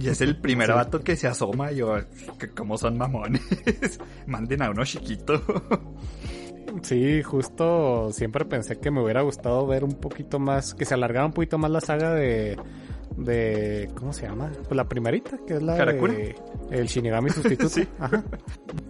Y 0.00 0.08
es 0.08 0.20
el 0.20 0.40
primer 0.40 0.66
Sí. 0.70 0.72
vato 0.72 1.00
que 1.00 1.14
se 1.14 1.28
asoma, 1.28 1.70
y 1.70 1.76
yo, 1.76 1.94
que 2.40 2.50
como 2.50 2.76
son 2.76 2.98
mamones, 2.98 3.40
manden 4.26 4.62
a 4.62 4.70
uno 4.70 4.84
chiquito. 4.84 5.40
Sí, 6.82 7.20
justo 7.24 8.12
siempre 8.12 8.44
pensé 8.44 8.78
que 8.78 8.92
me 8.92 9.02
hubiera 9.02 9.22
gustado 9.22 9.66
ver 9.66 9.82
un 9.82 9.94
poquito 9.94 10.38
más, 10.38 10.72
que 10.72 10.84
se 10.84 10.94
alargara 10.94 11.26
un 11.26 11.32
poquito 11.32 11.58
más 11.58 11.68
la 11.70 11.80
saga 11.80 12.14
de, 12.14 12.56
de, 13.16 13.90
¿cómo 13.94 14.12
se 14.12 14.26
llama? 14.26 14.50
Pues 14.52 14.76
la 14.76 14.88
primerita, 14.88 15.38
que 15.46 15.54
es 15.54 15.62
la 15.62 15.76
¿Karakura? 15.76 16.12
de 16.14 16.34
el 16.70 16.86
Shinigami 16.86 17.30
sustituto. 17.30 17.68
Sí. 17.70 17.86
Ajá. 17.98 18.24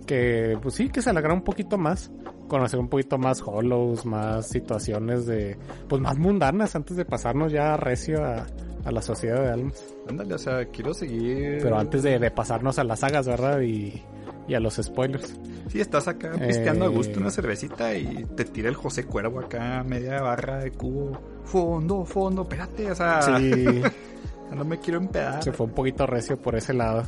Que, 0.06 0.58
pues 0.62 0.74
sí, 0.74 0.88
que 0.88 1.02
se 1.02 1.10
alargara 1.10 1.34
un 1.34 1.42
poquito 1.42 1.76
más, 1.78 2.10
conocer 2.48 2.80
un 2.80 2.88
poquito 2.88 3.18
más 3.18 3.42
hollows, 3.44 4.04
más 4.06 4.48
situaciones 4.48 5.26
de, 5.26 5.56
pues 5.88 6.00
más 6.00 6.18
mundanas 6.18 6.74
antes 6.74 6.96
de 6.96 7.04
pasarnos 7.04 7.52
ya 7.52 7.76
recio 7.76 8.24
a, 8.24 8.46
a 8.84 8.92
la 8.92 9.02
sociedad 9.02 9.42
de 9.42 9.50
almas. 9.50 9.84
Ándale, 10.08 10.34
o 10.34 10.38
sea, 10.38 10.64
quiero 10.66 10.94
seguir. 10.94 11.58
Pero 11.62 11.78
antes 11.78 12.02
de, 12.02 12.18
de 12.18 12.30
pasarnos 12.30 12.78
a 12.78 12.84
las 12.84 13.00
sagas, 13.00 13.26
¿verdad? 13.26 13.60
Y, 13.60 14.02
y 14.50 14.54
a 14.54 14.60
los 14.60 14.74
spoilers. 14.82 15.32
Sí, 15.68 15.80
estás 15.80 16.08
acá 16.08 16.32
pisteando 16.32 16.84
a 16.84 16.88
Eh. 16.88 16.90
gusto 16.90 17.20
una 17.20 17.30
cervecita 17.30 17.94
y 17.94 18.26
te 18.36 18.44
tira 18.44 18.68
el 18.68 18.74
José 18.74 19.04
Cuervo 19.04 19.38
acá, 19.38 19.84
media 19.86 20.20
barra 20.20 20.58
de 20.58 20.72
cubo. 20.72 21.20
Fondo, 21.44 22.04
fondo, 22.04 22.42
espérate, 22.42 22.90
o 22.90 22.94
sea, 22.96 23.22
Sí, 23.22 23.30
no 24.54 24.64
me 24.64 24.78
quiero 24.78 24.98
empedar. 24.98 25.42
se 25.42 25.52
fue 25.52 25.66
un 25.66 25.72
poquito 25.72 26.06
recio 26.06 26.36
por 26.40 26.54
ese 26.56 26.74
lado. 26.74 27.04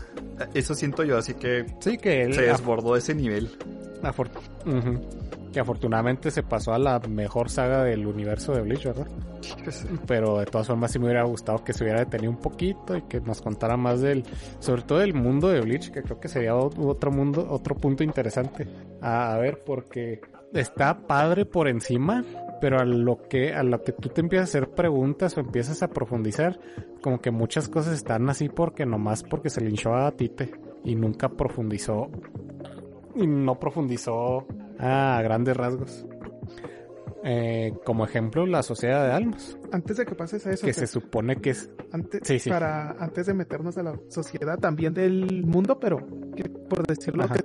Eso 0.54 0.74
siento 0.74 1.04
yo, 1.04 1.18
así 1.18 1.34
que 1.34 1.66
Sí, 1.80 1.98
que 1.98 2.22
él 2.22 2.34
se 2.34 2.42
desbordó 2.42 2.96
ese 2.96 3.14
nivel. 3.14 3.50
afor- 4.02 4.30
que 5.52 5.60
afortunadamente 5.60 6.30
se 6.30 6.42
pasó 6.42 6.72
a 6.72 6.78
la 6.78 6.98
mejor 7.00 7.50
saga 7.50 7.84
del 7.84 8.06
universo 8.06 8.52
de 8.54 8.62
Bleach, 8.62 8.84
¿verdad? 8.86 9.06
Pero 10.06 10.38
de 10.38 10.46
todas 10.46 10.66
formas 10.66 10.90
sí 10.92 10.98
me 10.98 11.04
hubiera 11.06 11.24
gustado 11.24 11.62
que 11.62 11.72
se 11.74 11.84
hubiera 11.84 12.00
detenido 12.00 12.30
un 12.30 12.38
poquito 12.38 12.96
y 12.96 13.02
que 13.02 13.20
nos 13.20 13.42
contara 13.42 13.76
más 13.76 14.00
del, 14.00 14.24
sobre 14.60 14.82
todo 14.82 14.98
del 15.00 15.12
mundo 15.14 15.48
de 15.48 15.60
Bleach, 15.60 15.90
que 15.90 16.02
creo 16.02 16.18
que 16.18 16.28
sería 16.28 16.56
otro 16.56 17.10
mundo, 17.10 17.46
otro 17.50 17.74
punto 17.74 18.02
interesante. 18.02 18.66
A, 19.02 19.34
a 19.34 19.38
ver, 19.38 19.62
porque 19.64 20.20
está 20.54 20.98
padre 21.06 21.44
por 21.44 21.68
encima, 21.68 22.24
pero 22.62 22.78
a 22.78 22.84
lo 22.84 23.20
que, 23.28 23.52
a 23.52 23.64
lo 23.64 23.82
que 23.82 23.90
tú 23.90 24.08
te 24.08 24.20
empiezas 24.20 24.46
a 24.46 24.50
hacer 24.50 24.70
preguntas 24.70 25.36
o 25.36 25.40
empiezas 25.40 25.82
a 25.82 25.88
profundizar, 25.88 26.60
como 27.00 27.20
que 27.20 27.32
muchas 27.32 27.68
cosas 27.68 27.92
están 27.92 28.30
así 28.30 28.48
porque 28.48 28.86
nomás 28.86 29.24
porque 29.24 29.50
se 29.50 29.60
le 29.62 29.70
hinchó 29.70 29.96
a 29.96 30.12
Tite 30.12 30.52
y 30.84 30.94
nunca 30.94 31.28
profundizó 31.28 32.08
y 33.16 33.26
no 33.26 33.58
profundizó 33.58 34.46
a 34.78 35.20
grandes 35.24 35.56
rasgos. 35.56 36.06
Eh, 37.24 37.72
como 37.84 38.04
ejemplo, 38.04 38.46
la 38.46 38.62
sociedad 38.62 39.06
de 39.06 39.12
almas, 39.12 39.58
Antes 39.72 39.96
de 39.96 40.06
que 40.06 40.14
pases 40.14 40.46
a 40.46 40.52
eso, 40.52 40.64
que 40.64 40.72
se 40.72 40.86
supone 40.86 41.36
que 41.36 41.50
es 41.50 41.68
antes, 41.90 42.20
sí, 42.22 42.38
sí. 42.38 42.48
para 42.48 42.92
antes 42.92 43.26
de 43.26 43.34
meternos 43.34 43.76
a 43.76 43.82
la 43.82 43.98
sociedad 44.08 44.56
también 44.60 44.94
del 44.94 45.44
mundo, 45.44 45.80
pero 45.80 45.98
que, 46.36 46.44
por 46.48 46.86
decirlo 46.86 47.24
Ajá. 47.24 47.34
que, 47.34 47.44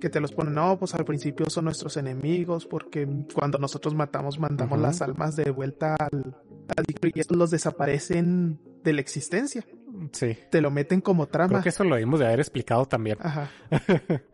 que 0.00 0.10
te 0.10 0.20
los 0.20 0.32
ponen, 0.32 0.54
no, 0.54 0.78
pues 0.78 0.94
al 0.94 1.04
principio 1.04 1.48
son 1.50 1.66
nuestros 1.66 1.96
enemigos 1.96 2.66
porque 2.66 3.06
cuando 3.34 3.58
nosotros 3.58 3.94
matamos 3.94 4.38
mandamos 4.38 4.78
las 4.80 5.02
almas 5.02 5.36
de 5.36 5.50
vuelta 5.50 5.94
al, 5.94 6.34
al 6.76 6.84
y 7.14 7.20
estos 7.20 7.36
los 7.36 7.50
desaparecen 7.50 8.58
de 8.82 8.92
la 8.94 9.00
existencia, 9.00 9.64
Sí. 10.12 10.36
te 10.50 10.60
lo 10.60 10.70
meten 10.70 11.00
como 11.00 11.24
Creo 11.26 11.32
trama. 11.48 11.62
que 11.62 11.68
eso 11.68 11.84
lo 11.84 11.96
debimos 11.96 12.20
de 12.20 12.26
haber 12.26 12.40
explicado 12.40 12.86
también. 12.86 13.18
Ajá. 13.20 13.50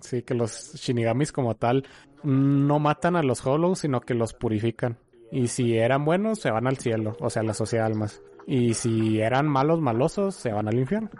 Sí, 0.00 0.22
que 0.22 0.34
los 0.34 0.74
shinigamis 0.74 1.32
como 1.32 1.54
tal 1.56 1.84
no 2.22 2.78
matan 2.78 3.16
a 3.16 3.22
los 3.22 3.44
hollows, 3.46 3.78
sino 3.80 4.00
que 4.00 4.14
los 4.14 4.34
purifican. 4.34 4.98
Y 5.32 5.48
si 5.48 5.76
eran 5.78 6.04
buenos, 6.04 6.38
se 6.40 6.50
van 6.50 6.66
al 6.66 6.76
cielo, 6.76 7.16
o 7.20 7.30
sea, 7.30 7.42
la 7.42 7.54
sociedad 7.54 7.86
de 7.86 7.92
almas. 7.92 8.22
Y 8.46 8.74
si 8.74 9.20
eran 9.20 9.48
malos, 9.48 9.80
malosos, 9.80 10.34
se 10.34 10.52
van 10.52 10.68
al 10.68 10.78
infierno. 10.78 11.10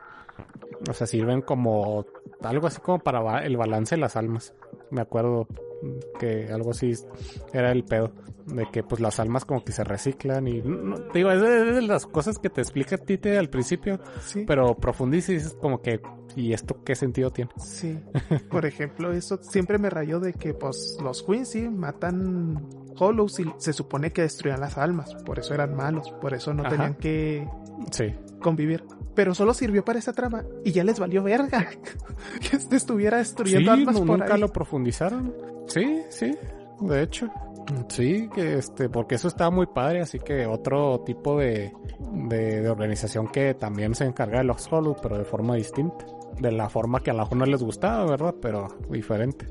O 0.88 0.92
sea, 0.92 1.06
sirven 1.06 1.40
como 1.42 2.04
algo 2.42 2.66
así 2.66 2.80
como 2.80 2.98
para 2.98 3.44
el 3.44 3.56
balance 3.56 3.94
de 3.94 4.00
las 4.00 4.16
almas. 4.16 4.54
Me 4.90 5.00
acuerdo 5.00 5.46
que 6.18 6.48
algo 6.52 6.70
así 6.70 6.92
era 7.52 7.72
el 7.72 7.84
pedo. 7.84 8.12
De 8.46 8.64
que 8.70 8.84
pues 8.84 9.00
las 9.00 9.18
almas 9.18 9.44
como 9.44 9.64
que 9.64 9.72
se 9.72 9.82
reciclan 9.82 10.46
y... 10.46 10.62
no- 10.62 10.96
digo, 11.12 11.32
es 11.32 11.40
de, 11.40 11.64
de 11.64 11.82
las 11.82 12.06
cosas 12.06 12.38
que 12.38 12.48
te 12.48 12.60
explica 12.60 12.96
Tite 12.96 13.36
al 13.36 13.50
principio. 13.50 13.98
Sí. 14.20 14.44
Pero 14.46 14.76
profundices 14.76 15.28
y 15.30 15.34
dices 15.34 15.54
como 15.60 15.82
que... 15.82 16.00
¿Y 16.36 16.52
esto 16.52 16.84
qué 16.84 16.94
sentido 16.94 17.30
tiene? 17.30 17.50
Sí. 17.58 17.98
Por 18.50 18.64
ejemplo, 18.66 19.12
eso 19.12 19.38
siempre 19.42 19.78
me 19.78 19.90
rayó 19.90 20.20
de 20.20 20.32
que 20.34 20.54
pues 20.54 20.96
los 21.02 21.22
Quincy 21.24 21.68
matan 21.68 22.68
Hollows 22.98 23.40
y 23.40 23.46
se 23.56 23.72
supone 23.72 24.12
que 24.12 24.22
destruían 24.22 24.60
las 24.60 24.78
almas, 24.78 25.14
por 25.24 25.38
eso 25.38 25.52
eran 25.54 25.74
malos, 25.74 26.10
por 26.20 26.32
eso 26.34 26.54
no 26.54 26.62
Ajá. 26.62 26.70
tenían 26.70 26.94
que 26.94 27.48
Sí. 27.90 28.14
convivir. 28.40 28.84
Pero 29.14 29.34
solo 29.34 29.54
sirvió 29.54 29.84
para 29.84 29.98
esa 29.98 30.12
trama 30.12 30.44
y 30.64 30.72
ya 30.72 30.84
les 30.84 30.98
valió 30.98 31.22
verga 31.22 31.68
que 32.50 32.56
este 32.56 32.76
estuviera 32.76 33.18
destruyendo 33.18 33.72
Sí, 33.74 33.80
almas 33.80 33.94
no- 34.00 34.06
por 34.06 34.18
nunca 34.18 34.34
ahí. 34.34 34.40
lo 34.40 34.48
profundizaron. 34.48 35.34
Sí, 35.66 36.02
sí, 36.10 36.36
de 36.80 37.02
hecho. 37.02 37.28
Sí, 37.88 38.28
que 38.32 38.58
este, 38.58 38.88
porque 38.88 39.16
eso 39.16 39.26
estaba 39.26 39.50
muy 39.50 39.66
padre, 39.66 40.00
así 40.00 40.20
que 40.20 40.46
otro 40.46 41.00
tipo 41.00 41.36
de, 41.38 41.72
de, 42.28 42.60
de 42.62 42.68
organización 42.70 43.26
que 43.26 43.54
también 43.54 43.94
se 43.96 44.04
encarga 44.04 44.38
de 44.38 44.44
los 44.44 44.70
Hollow, 44.72 44.94
pero 45.02 45.18
de 45.18 45.24
forma 45.24 45.56
distinta. 45.56 46.06
De 46.38 46.52
la 46.52 46.68
forma 46.68 47.00
que 47.00 47.10
a 47.10 47.14
la 47.14 47.26
no 47.34 47.44
les 47.46 47.62
gustaba, 47.64 48.04
¿verdad? 48.04 48.34
Pero 48.40 48.68
diferente. 48.90 49.46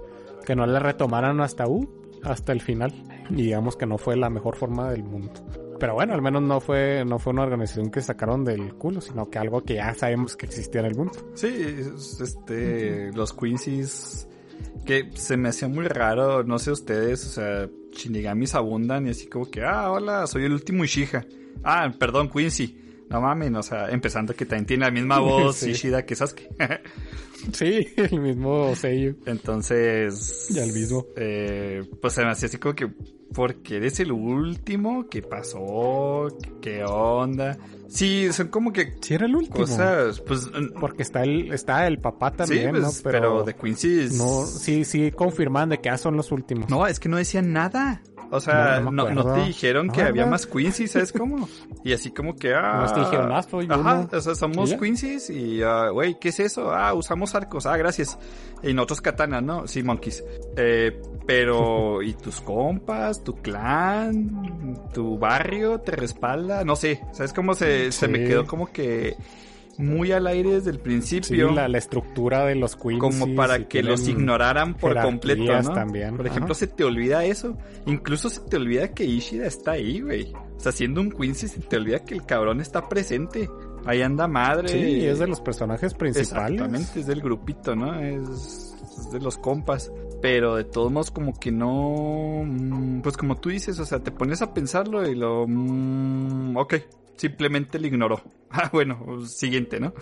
Que 0.46 0.56
no 0.56 0.66
le 0.66 0.80
retomaran 0.80 1.42
hasta 1.42 1.68
U, 1.68 1.90
hasta 2.24 2.54
el 2.54 2.62
final. 2.62 2.94
Y 3.32 3.36
digamos 3.42 3.76
que 3.76 3.86
no 3.88 3.98
fue 3.98 4.16
la 4.16 4.30
mejor 4.30 4.56
forma 4.56 4.92
del 4.92 5.04
mundo. 5.04 5.32
Pero 5.80 5.94
bueno, 5.94 6.14
al 6.14 6.22
menos 6.22 6.42
no 6.42 6.60
fue, 6.62 7.04
no 7.06 7.20
fue 7.20 7.34
una 7.34 7.44
organización 7.44 7.92
que 7.92 8.02
sacaron 8.02 8.44
del 8.46 8.74
culo, 8.76 9.02
sino 9.02 9.30
que 9.30 9.40
algo 9.40 9.64
que 9.64 9.76
ya 9.76 9.94
sabemos 9.94 10.36
que 10.38 10.46
existía 10.46 10.82
en 10.82 10.88
el 10.88 10.96
mundo. 10.96 11.14
Sí, 11.34 11.48
es- 11.48 12.20
este, 12.22 13.12
los 13.14 13.34
Quincy's 13.34 14.28
que 14.86 15.10
se 15.16 15.36
me 15.36 15.50
hacía 15.50 15.68
muy 15.68 15.88
raro, 15.88 16.44
no 16.44 16.60
sé 16.60 16.72
ustedes, 16.72 17.26
o 17.26 17.30
sea, 17.30 17.70
shinigamis 17.92 18.54
abundan 18.56 19.08
y 19.08 19.10
así 19.10 19.28
como 19.28 19.50
que, 19.50 19.64
ah, 19.64 19.92
hola, 19.92 20.28
soy 20.28 20.46
el 20.46 20.54
último 20.54 20.84
Ishija. 20.84 21.26
Ah, 21.64 21.92
perdón, 21.98 22.30
Quincy. 22.30 22.82
No 23.10 23.22
mamen, 23.22 23.56
o 23.56 23.64
sea, 23.64 23.90
empezando 23.90 24.34
que 24.36 24.46
también 24.46 24.66
tiene 24.66 24.86
la 24.86 24.92
misma 24.92 25.20
voz 25.20 25.58
Sí. 25.58 25.72
Ishida 25.72 26.06
que 26.06 26.16
Sasuke. 26.16 26.50
Sí, 27.54 27.88
el 27.98 28.20
mismo 28.22 28.76
sello. 28.76 29.16
Entonces. 29.26 30.48
Ya 30.50 30.64
el 30.64 30.74
mismo. 30.74 31.06
eh, 31.16 31.84
pues 32.02 32.14
se 32.14 32.24
me 32.24 32.32
hacía 32.32 32.48
así 32.48 32.58
como 32.58 32.76
que. 32.76 32.88
Porque 33.34 33.78
eres 33.78 34.00
el 34.00 34.12
último. 34.12 35.08
¿Qué 35.10 35.22
pasó? 35.22 36.28
¿Qué 36.62 36.84
onda? 36.86 37.58
Sí, 37.90 38.32
son 38.32 38.48
como 38.48 38.72
que 38.72 38.94
Sí, 39.02 39.14
era 39.14 39.26
el 39.26 39.36
último. 39.36 39.58
cosas. 39.58 40.22
Pues. 40.22 40.50
Porque 40.80 41.04
está 41.04 41.24
el, 41.24 41.52
está 41.52 41.86
el 41.88 42.00
papá 42.00 42.32
también, 42.32 42.76
sí, 42.76 42.82
pues, 42.82 42.84
¿no? 42.84 42.92
pero, 43.12 43.44
de 43.44 43.56
Quincy. 43.56 44.00
es- 44.02 44.14
No, 44.18 44.46
sí, 44.46 44.86
sí 44.86 45.12
confirman 45.12 45.70
de 45.70 45.80
que 45.80 45.90
ah, 45.90 45.98
son 45.98 46.16
los 46.16 46.32
últimos. 46.32 46.70
No, 46.70 46.88
es 46.88 47.00
que 47.00 47.10
no 47.10 47.18
decían 47.18 47.52
nada. 47.52 48.02
O 48.32 48.40
sea, 48.40 48.80
No, 48.80 48.92
no, 48.92 49.34
te 49.34 49.46
dijeron 49.46 49.90
que 49.90 50.02
Ah, 50.02 50.08
había 50.08 50.26
más 50.26 50.46
Quincy, 50.46 50.88
¿sabes 50.88 51.12
cómo? 51.12 51.48
Y 51.84 51.94
así 51.94 52.12
como 52.12 52.36
que, 52.36 52.54
ah... 52.54 52.74
Nomás 52.74 52.94
te 52.94 53.00
dijeron, 53.02 53.32
ah, 53.32 53.44
soy 53.44 53.68
Ajá, 53.70 54.08
o 54.12 54.22
sea, 54.22 54.36
somos. 54.36 54.74
Quincy's 54.74 55.30
y, 55.30 55.62
ah, 55.64 55.90
güey, 55.90 56.20
¿qué 56.20 56.30
es 56.30 56.40
eso? 56.40 56.74
Ah, 56.74 56.94
usamos 56.94 57.36
arcos, 57.36 57.66
ah, 57.66 57.78
gracias. 57.78 58.18
Y 58.64 58.74
nosotros 58.74 59.02
katanas, 59.02 59.44
¿no? 59.44 59.68
Sí, 59.68 59.84
monkeys. 59.84 60.24
Eh, 60.58 61.02
pero, 61.26 62.02
¿y 62.02 62.14
tus 62.14 62.42
compas, 62.42 63.24
tu 63.24 63.36
clan, 63.36 64.80
tu 64.94 65.18
barrio 65.18 65.80
te 65.80 65.92
respalda? 65.92 66.64
No 66.64 66.76
sé, 66.76 67.02
¿sabes 67.14 67.34
cómo 67.34 67.54
se, 67.54 67.92
se 67.92 68.08
me 68.08 68.24
quedó 68.24 68.46
como 68.46 68.72
que 68.72 69.16
muy 69.78 70.12
al 70.12 70.28
aire 70.28 70.52
desde 70.52 70.70
el 70.72 70.78
Sí, 70.78 70.82
principio? 70.82 71.52
la, 71.52 71.68
la 71.68 71.78
estructura 71.78 72.46
de 72.46 72.56
los 72.56 72.76
queens. 72.76 73.00
como 73.00 73.36
para 73.36 73.68
que 73.68 73.84
los 73.84 74.08
ignoraran 74.08 74.76
por 74.76 75.00
completo, 75.02 75.46
también, 75.74 76.16
Por 76.18 76.28
ejemplo, 76.28 76.54
ajá. 76.54 76.60
se 76.60 76.68
te 76.68 76.84
olvida 76.84 77.26
eso. 77.26 77.58
Incluso 77.86 78.30
se 78.30 78.42
te 78.42 78.58
olvida 78.58 78.94
que 78.94 79.06
Ishida 79.06 79.46
está 79.48 79.72
ahí, 79.72 80.02
güey. 80.02 80.34
O 80.56 80.60
sea, 80.60 80.72
siendo 80.72 81.02
un 81.02 81.12
Quincy, 81.12 81.48
se 81.48 81.60
te 81.60 81.76
olvida 81.78 82.00
que 82.06 82.14
el 82.14 82.26
cabrón 82.26 82.62
está 82.62 82.88
presente. 82.88 83.50
Ahí 83.86 84.02
anda 84.02 84.28
madre. 84.28 84.70
Sí, 84.70 85.06
es 85.06 85.20
de 85.20 85.28
los 85.28 85.42
personajes 85.42 85.94
principales. 85.94 86.32
Exactamente, 86.62 87.00
es 87.02 87.06
del 87.08 87.22
grupito, 87.22 87.76
¿no? 87.76 88.00
Es, 88.00 88.74
es 88.98 89.12
de 89.12 89.20
los 89.20 89.38
compas. 89.38 89.92
Pero 90.22 90.56
de 90.56 90.64
todos 90.64 90.92
modos, 90.92 91.12
como 91.12 91.38
que 91.40 91.52
no. 91.52 92.42
mm, 92.46 93.02
Pues 93.02 93.16
como 93.18 93.36
tú 93.36 93.50
dices, 93.50 93.78
o 93.80 93.86
sea, 93.86 94.00
te 94.00 94.10
pones 94.12 94.42
a 94.42 94.54
pensarlo 94.56 95.08
y 95.08 95.14
lo. 95.14 95.46
mm, 95.48 96.58
ok, 96.58 96.74
simplemente 97.18 97.80
lo 97.80 97.88
ignoró. 97.88 98.24
Ah, 98.58 98.70
bueno, 98.72 99.26
siguiente, 99.26 99.82
¿no? 99.82 99.94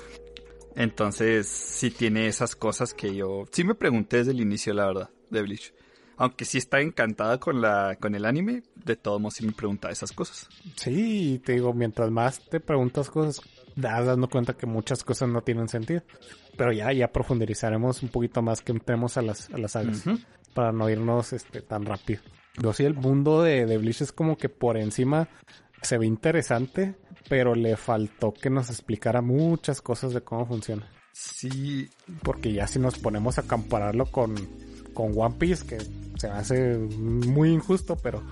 Entonces, 0.76 1.48
sí 1.48 1.90
tiene 1.90 2.28
esas 2.28 2.56
cosas 2.56 2.94
que 2.94 3.16
yo. 3.16 3.46
Sí 3.52 3.64
me 3.64 3.74
pregunté 3.74 4.18
desde 4.18 4.32
el 4.32 4.42
inicio, 4.42 4.76
la 4.76 4.86
verdad, 4.86 5.10
de 5.32 5.42
Bleach. 5.42 5.74
Aunque 6.18 6.46
sí 6.46 6.60
está 6.60 6.80
encantada 6.82 7.40
con 7.40 7.62
la 7.62 7.98
con 8.00 8.14
el 8.14 8.26
anime, 8.26 8.62
de 8.76 8.96
todos 8.96 9.20
modos 9.20 9.36
sí 9.36 9.46
me 9.46 9.54
preguntaba 9.54 9.92
esas 9.92 10.12
cosas. 10.12 10.48
Sí, 10.76 11.42
te 11.44 11.54
digo, 11.54 11.74
mientras 11.74 12.12
más 12.12 12.48
te 12.48 12.60
preguntas 12.60 13.10
cosas, 13.10 13.42
das 13.76 14.06
dando 14.06 14.30
cuenta 14.30 14.54
que 14.54 14.68
muchas 14.68 15.04
cosas 15.04 15.30
no 15.30 15.42
tienen 15.42 15.68
sentido. 15.68 16.04
Pero 16.56 16.72
ya, 16.72 16.94
ya 16.94 17.12
profundizaremos 17.12 18.04
un 18.04 18.10
poquito 18.10 18.44
más 18.44 18.62
que 18.62 18.72
entremos 18.72 19.18
a 19.18 19.24
las, 19.24 19.50
a 19.50 19.58
las 19.58 19.72
sagas. 19.72 20.04
Para 20.54 20.72
no 20.72 20.88
irnos 20.88 21.34
este 21.34 21.62
tan 21.62 21.86
rápido. 21.86 22.22
Yo 22.62 22.72
sí, 22.74 22.84
el 22.84 22.94
mundo 22.94 23.42
de, 23.42 23.66
de 23.66 23.78
Bleach 23.80 24.02
es 24.02 24.12
como 24.12 24.38
que 24.38 24.50
por 24.50 24.78
encima 24.78 25.28
se 25.82 25.98
ve 25.98 26.06
interesante, 26.06 26.96
pero 27.30 27.56
le 27.56 27.76
faltó 27.78 28.34
que 28.34 28.50
nos 28.50 28.70
explicara 28.70 29.22
muchas 29.22 29.82
cosas 29.82 30.14
de 30.14 30.22
cómo 30.22 30.46
funciona. 30.46 30.88
Sí, 31.12 31.90
Porque 32.24 32.52
ya 32.54 32.68
si 32.68 32.80
nos 32.80 32.98
ponemos 32.98 33.38
a 33.38 33.44
compararlo 33.44 34.06
con, 34.08 34.36
con 34.94 35.14
One 35.16 35.36
Piece, 35.38 35.66
que 35.66 35.78
se 36.18 36.28
me 36.28 36.34
hace 36.34 36.78
muy 36.78 37.52
injusto, 37.52 37.96
pero 37.96 38.24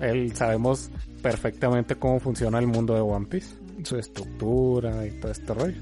él 0.00 0.34
sabemos 0.36 0.90
perfectamente 1.22 1.96
cómo 1.96 2.20
funciona 2.20 2.58
el 2.58 2.66
mundo 2.66 2.94
de 2.94 3.00
One 3.00 3.26
Piece, 3.26 3.54
su 3.84 3.96
estructura 3.96 5.06
y 5.06 5.12
todo 5.18 5.32
este 5.32 5.54
rollo. 5.54 5.80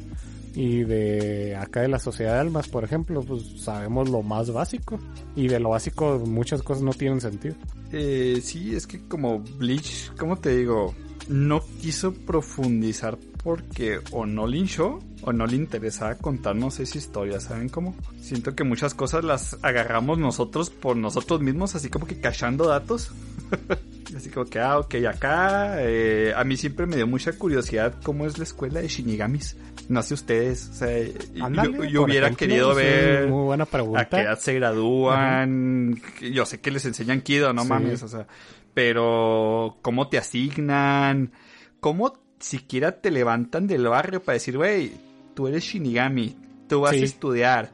Y 0.55 0.85
de 0.85 1.57
acá 1.57 1.81
de 1.81 1.89
la 1.89 1.99
sociedad 1.99 2.35
de 2.35 2.41
almas, 2.41 2.69
por 2.69 2.85
ejemplo, 2.85 3.23
pues 3.23 3.61
sabemos 3.61 4.09
lo 4.09 4.23
más 4.23 4.53
básico. 4.53 5.01
Y 5.35 5.49
de 5.49 5.59
lo 5.59 5.71
básico 5.71 6.23
muchas 6.25 6.63
cosas 6.63 6.85
no 6.85 6.93
tienen 6.93 7.21
sentido. 7.21 7.57
Eh, 7.91 8.41
sí, 8.41 8.77
es 8.77 8.87
que 8.87 9.01
como 9.09 9.41
Bleach, 9.41 10.13
¿cómo 10.17 10.37
te 10.37 10.57
digo? 10.57 10.95
No 11.29 11.63
quiso 11.81 12.13
profundizar 12.15 13.17
porque 13.43 14.01
o 14.11 14.27
no 14.27 14.47
le 14.47 14.59
hinchó 14.59 15.01
o 15.23 15.33
no 15.33 15.47
le 15.47 15.57
interesaba 15.57 16.15
contarnos 16.17 16.81
esa 16.81 16.99
historia, 16.99 17.41
¿saben 17.41 17.69
cómo? 17.69 17.95
Siento 18.21 18.55
que 18.55 18.65
muchas 18.65 18.95
cosas 18.95 19.25
las 19.25 19.59
agarramos 19.63 20.19
nosotros 20.19 20.71
por 20.71 20.97
nosotros 20.97 21.41
mismos, 21.41 21.75
así 21.75 21.89
como 21.89 22.07
que 22.07 22.21
cachando 22.21 22.67
datos. 22.67 23.11
así 24.17 24.29
como 24.31 24.47
que, 24.47 24.61
ah, 24.61 24.79
ok, 24.79 24.95
acá. 25.09 25.77
eh, 25.79 26.33
a 26.37 26.45
mí 26.45 26.57
siempre 26.57 26.87
me 26.87 26.97
dio 26.97 27.07
mucha 27.07 27.33
curiosidad 27.33 27.95
cómo 28.03 28.27
es 28.27 28.39
la 28.39 28.45
escuela 28.45 28.81
de 28.81 28.89
Shinigamis. 28.89 29.57
No 29.89 30.03
sé 30.03 30.15
ustedes, 30.15 30.69
o 30.71 30.75
sea, 30.75 30.89
yo- 31.03 32.03
hubiera 32.05 32.27
ejemplo, 32.29 32.37
querido 32.37 32.75
ver 32.75 33.29
Muy 33.29 33.45
buena 33.45 33.65
a 33.65 33.67
qué 33.67 33.73
pregunta. 33.73 34.23
edad 34.23 34.39
se 34.39 34.55
gradúan. 34.55 36.01
Yo 36.33 36.47
sé 36.47 36.61
que 36.61 36.71
les 36.71 36.85
enseñan 36.87 37.21
Kido, 37.21 37.53
no 37.53 37.63
Sí. 37.63 37.69
mames, 37.69 38.03
o 38.03 38.09
sea, 38.09 38.27
pero 38.75 39.79
cómo 39.83 40.09
te 40.09 40.19
asignan, 40.19 41.33
cómo 41.81 42.13
siquiera 42.39 43.01
te 43.01 43.11
levantan 43.11 43.67
del 43.67 43.87
barrio 43.89 44.23
para 44.23 44.35
decir, 44.35 44.57
güey, 44.57 44.93
tú 45.35 45.49
eres 45.49 45.65
Shinigami, 45.65 46.37
tú 46.69 46.81
vas 46.81 46.93
Sí. 46.97 47.03
a 47.03 47.05
estudiar. 47.05 47.71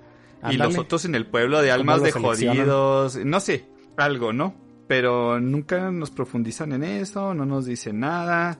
Y 0.50 0.56
los 0.56 0.78
otros 0.78 1.04
en 1.04 1.14
el 1.14 1.26
pueblo 1.26 1.60
de 1.60 1.70
almas 1.70 2.02
de 2.02 2.12
jodidos, 2.12 3.16
no 3.16 3.40
sé, 3.40 3.66
algo, 3.96 4.32
¿no? 4.32 4.54
Pero 4.86 5.38
nunca 5.40 5.90
nos 5.90 6.10
profundizan 6.10 6.72
en 6.72 6.82
eso, 6.84 7.34
no 7.34 7.44
nos 7.44 7.66
dicen 7.66 8.00
nada. 8.00 8.58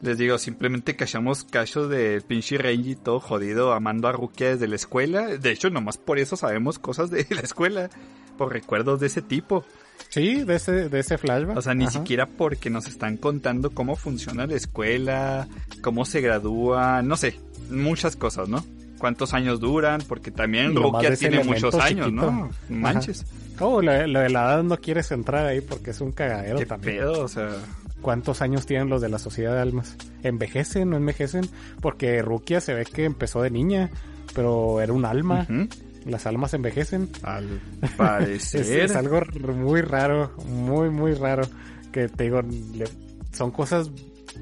Les 0.00 0.18
digo, 0.18 0.36
simplemente 0.36 0.96
cachamos 0.96 1.44
cachos 1.44 1.88
del 1.88 2.22
pinche 2.22 2.58
Renji 2.58 2.96
todo 2.96 3.20
jodido 3.20 3.72
amando 3.72 4.08
a 4.08 4.12
Rukia 4.12 4.48
desde 4.48 4.66
la 4.66 4.74
escuela. 4.74 5.28
De 5.28 5.50
hecho, 5.52 5.70
nomás 5.70 5.96
por 5.96 6.18
eso 6.18 6.36
sabemos 6.36 6.80
cosas 6.80 7.10
de 7.10 7.24
la 7.30 7.42
escuela. 7.42 7.88
Por 8.44 8.52
recuerdos 8.52 9.00
de 9.00 9.06
ese 9.06 9.22
tipo. 9.22 9.64
Sí, 10.08 10.44
de 10.44 10.56
ese, 10.56 10.88
de 10.88 10.98
ese 11.00 11.16
flashback. 11.16 11.56
O 11.56 11.62
sea, 11.62 11.74
ni 11.74 11.84
Ajá. 11.84 11.92
siquiera 12.00 12.26
porque 12.26 12.70
nos 12.70 12.86
están 12.86 13.16
contando 13.16 13.70
cómo 13.70 13.96
funciona 13.96 14.46
la 14.46 14.54
escuela, 14.56 15.48
cómo 15.80 16.04
se 16.04 16.20
gradúa, 16.20 17.02
no 17.02 17.16
sé, 17.16 17.38
muchas 17.70 18.16
cosas, 18.16 18.48
¿no? 18.48 18.64
Cuántos 18.98 19.32
años 19.34 19.58
duran, 19.60 20.00
porque 20.08 20.30
también 20.30 20.76
Rukia 20.76 21.14
tiene 21.16 21.42
muchos 21.44 21.74
años, 21.76 22.12
¿no? 22.12 22.50
Manches. 22.68 23.24
Oh, 23.58 23.80
lo, 23.82 24.06
lo 24.06 24.20
de 24.20 24.28
la 24.30 24.42
edad 24.54 24.62
no 24.62 24.76
quieres 24.78 25.10
entrar 25.12 25.46
ahí 25.46 25.60
porque 25.60 25.90
es 25.90 26.00
un 26.00 26.12
cagadero 26.12 26.58
Qué 26.58 26.66
también. 26.66 26.98
pedo, 26.98 27.22
o 27.22 27.28
sea. 27.28 27.48
¿Cuántos 28.00 28.42
años 28.42 28.66
tienen 28.66 28.88
los 28.88 29.00
de 29.00 29.08
la 29.08 29.18
sociedad 29.20 29.54
de 29.54 29.60
almas? 29.60 29.96
¿Envejecen 30.24 30.90
no 30.90 30.96
envejecen? 30.96 31.48
Porque 31.80 32.20
Rukia 32.22 32.60
se 32.60 32.74
ve 32.74 32.84
que 32.84 33.04
empezó 33.04 33.42
de 33.42 33.50
niña, 33.50 33.90
pero 34.34 34.80
era 34.80 34.92
un 34.92 35.04
alma. 35.04 35.46
Las 36.04 36.26
almas 36.26 36.54
envejecen. 36.54 37.08
Al 37.22 37.60
Es, 37.82 37.90
parecer. 37.92 38.80
es 38.80 38.96
algo 38.96 39.20
muy 39.54 39.80
raro, 39.82 40.32
muy, 40.46 40.90
muy 40.90 41.14
raro. 41.14 41.42
Que 41.92 42.08
te 42.08 42.24
digo, 42.24 42.40
le- 42.42 42.84
son 43.32 43.50
cosas 43.50 43.90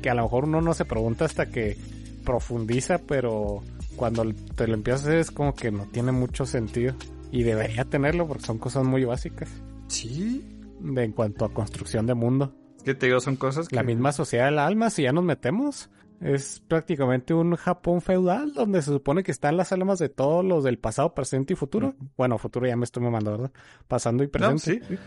que 0.03 0.09
a 0.11 0.15
lo 0.15 0.23
mejor 0.23 0.45
uno 0.45 0.61
no 0.61 0.73
se 0.75 0.85
pregunta 0.85 1.25
hasta 1.25 1.47
que 1.51 1.77
profundiza, 2.25 2.99
pero 2.99 3.63
cuando 3.97 4.25
te 4.55 4.67
lo 4.67 4.75
empiezas 4.75 5.03
a 5.03 5.09
hacer 5.09 5.19
es 5.19 5.31
como 5.31 5.55
que 5.55 5.71
no 5.71 5.85
tiene 5.87 6.13
mucho 6.13 6.47
sentido. 6.47 6.95
Y 7.33 7.43
debería 7.45 7.85
tenerlo 7.85 8.27
porque 8.27 8.45
son 8.45 8.59
cosas 8.59 8.85
muy 8.85 9.05
básicas 9.05 9.49
Sí. 9.89 10.45
de, 10.81 11.05
en 11.05 11.13
cuanto 11.13 11.45
a 11.45 11.53
construcción 11.53 12.07
de 12.07 12.15
mundo. 12.15 12.55
Es 12.79 12.83
que 12.83 12.95
te 12.95 13.07
digo, 13.07 13.21
son 13.21 13.37
cosas 13.37 13.69
que. 13.69 13.77
La 13.77 13.83
misma 13.83 14.11
sociedad 14.13 14.47
de 14.47 14.53
la 14.53 14.67
alma, 14.67 14.91
si 14.91 15.03
ya 15.03 15.13
nos 15.13 15.23
metemos, 15.25 15.91
es 16.21 16.61
prácticamente 16.69 17.33
un 17.33 17.57
Japón 17.57 18.01
feudal 18.03 18.53
donde 18.53 18.83
se 18.83 18.91
supone 18.93 19.23
que 19.23 19.31
están 19.33 19.57
las 19.57 19.73
almas 19.73 19.99
de 19.99 20.09
todos 20.11 20.45
los 20.45 20.65
del 20.65 20.79
pasado, 20.79 21.15
presente 21.15 21.55
y 21.55 21.57
futuro. 21.57 21.95
Bueno, 22.17 22.37
futuro 22.39 22.67
ya 22.67 22.77
me 22.77 22.85
estoy 22.85 23.03
mamando, 23.03 23.33
¿verdad? 23.33 23.53
Pasando 23.89 24.23
y 24.23 24.27
No, 24.27 24.31
presente. 24.33 24.85
sí. 24.87 24.99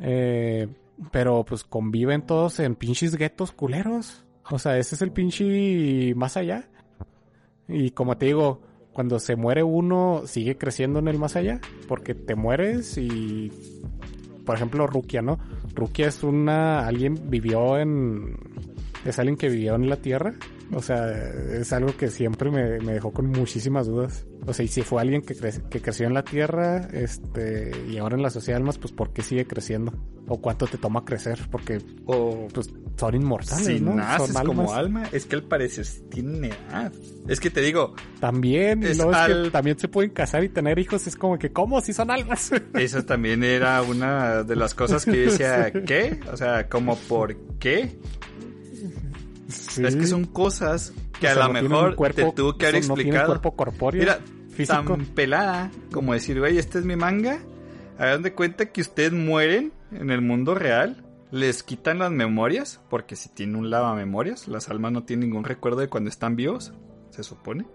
Eh, 0.00 0.68
pero 1.10 1.44
pues 1.44 1.64
conviven 1.64 2.26
todos 2.26 2.60
en 2.60 2.74
pinches 2.74 3.16
guetos 3.16 3.52
culeros. 3.52 4.24
O 4.50 4.58
sea, 4.58 4.76
ese 4.76 4.96
es 4.96 5.02
el 5.02 5.12
pinche 5.12 6.14
más 6.14 6.36
allá. 6.36 6.68
Y 7.66 7.90
como 7.92 8.18
te 8.18 8.26
digo, 8.26 8.60
cuando 8.92 9.18
se 9.18 9.36
muere 9.36 9.62
uno, 9.62 10.22
sigue 10.26 10.58
creciendo 10.58 10.98
en 10.98 11.08
el 11.08 11.18
más 11.18 11.36
allá. 11.36 11.60
Porque 11.88 12.14
te 12.14 12.34
mueres 12.34 12.98
y... 12.98 13.50
Por 14.44 14.56
ejemplo, 14.56 14.86
Rukia, 14.86 15.22
¿no? 15.22 15.38
Rukia 15.74 16.08
es 16.08 16.22
una... 16.22 16.86
Alguien 16.86 17.30
vivió 17.30 17.78
en... 17.78 18.36
Es 19.04 19.18
alguien 19.18 19.36
que 19.36 19.48
vivió 19.48 19.74
en 19.76 19.88
la 19.88 19.96
Tierra. 19.96 20.34
O 20.72 20.82
sea, 20.82 21.10
es 21.10 21.72
algo 21.72 21.96
que 21.96 22.08
siempre 22.10 22.50
me, 22.50 22.78
me 22.80 22.92
dejó 22.92 23.12
con 23.12 23.26
muchísimas 23.26 23.86
dudas. 23.86 24.24
O 24.46 24.52
sea, 24.52 24.64
y 24.64 24.68
si 24.68 24.82
fue 24.82 25.00
alguien 25.00 25.22
que, 25.22 25.34
cre- 25.36 25.68
que 25.68 25.80
creció 25.80 26.06
en 26.06 26.14
la 26.14 26.22
Tierra, 26.22 26.86
este, 26.92 27.72
y 27.88 27.98
ahora 27.98 28.16
en 28.16 28.22
la 28.22 28.30
sociedad 28.30 28.58
de 28.58 28.62
almas, 28.62 28.78
pues 28.78 28.92
¿por 28.92 29.12
qué 29.12 29.22
sigue 29.22 29.46
creciendo? 29.46 29.92
¿O 30.28 30.40
cuánto 30.40 30.66
te 30.68 30.78
toma 30.78 31.04
crecer? 31.04 31.40
Porque, 31.50 31.78
O 32.06 32.46
pues, 32.54 32.68
son 32.96 33.14
inmortales, 33.16 33.66
si 33.66 33.80
¿no? 33.80 33.94
naces 33.94 34.32
son 34.32 34.44
como 34.46 34.72
alma, 34.72 35.04
es 35.10 35.26
que 35.26 35.34
al 35.34 35.42
parecer 35.42 35.86
tienen 36.10 36.44
edad. 36.44 36.92
Es 37.26 37.40
que 37.40 37.50
te 37.50 37.62
digo, 37.62 37.94
También, 38.20 38.82
y 38.82 38.86
Es 38.86 38.98
que 38.98 39.50
también 39.50 39.76
se 39.78 39.88
pueden 39.88 40.10
casar 40.10 40.44
y 40.44 40.50
tener 40.50 40.78
hijos. 40.78 41.06
Es 41.08 41.16
como 41.16 41.36
que, 41.38 41.50
¿cómo? 41.50 41.80
Si 41.80 41.92
son 41.92 42.10
almas. 42.12 42.52
esa 42.74 43.04
también 43.04 43.42
era 43.42 43.82
una 43.82 44.44
de 44.44 44.54
las 44.54 44.74
cosas 44.74 45.04
que 45.04 45.24
yo 45.24 45.30
decía, 45.32 45.72
¿qué? 45.86 46.20
O 46.32 46.36
sea, 46.36 46.68
como 46.68 46.96
por 46.96 47.34
qué. 47.58 47.98
Sí. 49.50 49.84
Es 49.84 49.96
que 49.96 50.06
son 50.06 50.24
cosas 50.24 50.92
que 51.18 51.26
O 51.26 51.30
a 51.30 51.34
lo 51.34 51.46
no 51.48 51.52
mejor 51.62 51.94
cuerpo- 51.96 52.30
te 52.30 52.32
tuvo 52.36 52.56
que 52.56 52.66
haber 52.66 52.86
no 52.86 52.94
explicado. 52.94 53.26
cuerpo 53.26 53.56
corpóreo. 53.56 54.00
Mira, 54.00 54.18
físico. 54.50 54.82
tan 54.96 55.04
pelada 55.06 55.70
como 55.92 56.12
decir, 56.14 56.38
güey, 56.38 56.58
este 56.58 56.78
es 56.78 56.84
mi 56.84 56.96
manga. 56.96 57.40
Hagan 57.98 58.22
de 58.22 58.32
cuenta 58.34 58.66
que 58.72 58.80
ustedes 58.80 59.12
mueren 59.12 59.72
en 59.92 60.10
el 60.10 60.20
mundo 60.22 60.54
real. 60.54 61.04
Les 61.32 61.62
quitan 61.62 61.98
las 62.00 62.10
memorias, 62.10 62.80
porque 62.90 63.14
si 63.14 63.28
tienen 63.28 63.54
un 63.56 63.70
lava 63.70 63.94
memorias, 63.94 64.48
las 64.48 64.68
almas 64.68 64.90
no 64.92 65.04
tienen 65.04 65.28
ningún 65.28 65.44
recuerdo 65.44 65.78
de 65.80 65.88
cuando 65.88 66.10
están 66.10 66.34
vivos, 66.34 66.72
se 67.10 67.22
supone. 67.22 67.66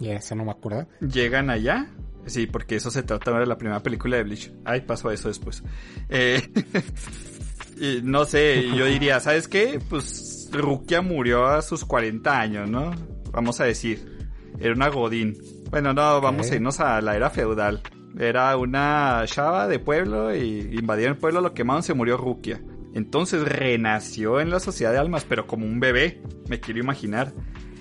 Y 0.00 0.08
eso 0.10 0.34
no 0.36 0.44
me 0.44 0.52
acuerdo. 0.52 0.86
Llegan 1.00 1.50
allá. 1.50 1.90
Sí, 2.26 2.46
porque 2.46 2.76
eso 2.76 2.90
se 2.90 3.02
trata 3.02 3.38
de 3.38 3.46
la 3.46 3.58
primera 3.58 3.82
película 3.82 4.16
de 4.16 4.22
Bleach. 4.22 4.52
Ay, 4.64 4.82
pasó 4.82 5.08
a 5.08 5.14
eso 5.14 5.28
después. 5.28 5.62
Eh, 6.08 6.40
y 7.80 8.00
no 8.02 8.24
sé, 8.24 8.64
yo 8.76 8.86
diría, 8.86 9.20
¿sabes 9.20 9.48
qué? 9.48 9.80
Pues 9.88 10.37
Rukia 10.52 11.02
murió 11.02 11.46
a 11.46 11.62
sus 11.62 11.84
40 11.84 12.40
años, 12.40 12.68
¿no? 12.70 12.90
Vamos 13.32 13.60
a 13.60 13.64
decir. 13.64 14.16
Era 14.60 14.72
una 14.74 14.88
Godín. 14.88 15.36
Bueno, 15.70 15.92
no, 15.92 16.20
vamos 16.20 16.50
a 16.50 16.54
irnos 16.56 16.80
a 16.80 17.00
la 17.00 17.14
era 17.16 17.30
feudal. 17.30 17.82
Era 18.18 18.56
una 18.56 19.22
chava 19.26 19.68
de 19.68 19.78
pueblo 19.78 20.34
y 20.34 20.76
invadieron 20.78 21.14
el 21.14 21.20
pueblo, 21.20 21.40
lo 21.40 21.54
quemaron, 21.54 21.82
se 21.82 21.94
murió 21.94 22.16
Rukia. 22.16 22.60
Entonces 22.94 23.42
renació 23.42 24.40
en 24.40 24.50
la 24.50 24.58
sociedad 24.58 24.92
de 24.92 24.98
almas, 24.98 25.24
pero 25.28 25.46
como 25.46 25.66
un 25.66 25.78
bebé. 25.78 26.22
Me 26.48 26.58
quiero 26.58 26.80
imaginar 26.80 27.32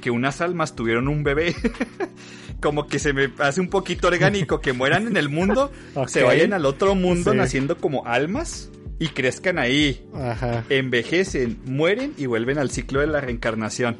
que 0.01 0.11
unas 0.11 0.41
almas 0.41 0.75
tuvieron 0.75 1.07
un 1.07 1.23
bebé. 1.23 1.55
como 2.61 2.87
que 2.87 2.99
se 2.99 3.13
me 3.13 3.31
hace 3.39 3.61
un 3.61 3.69
poquito 3.69 4.07
orgánico 4.07 4.59
que 4.61 4.73
mueran 4.73 5.07
en 5.07 5.17
el 5.17 5.29
mundo, 5.29 5.71
se 6.07 6.23
vayan 6.23 6.53
al 6.53 6.65
otro 6.65 6.95
mundo 6.95 7.31
Sí. 7.31 7.37
naciendo 7.37 7.77
como 7.77 8.05
almas 8.05 8.71
y 8.99 9.09
crezcan 9.09 9.59
ahí. 9.59 10.07
Ajá. 10.13 10.63
Envejecen, 10.69 11.59
mueren 11.65 12.13
y 12.17 12.25
vuelven 12.25 12.57
al 12.57 12.69
ciclo 12.71 12.99
de 13.01 13.07
la 13.07 13.21
reencarnación. 13.21 13.97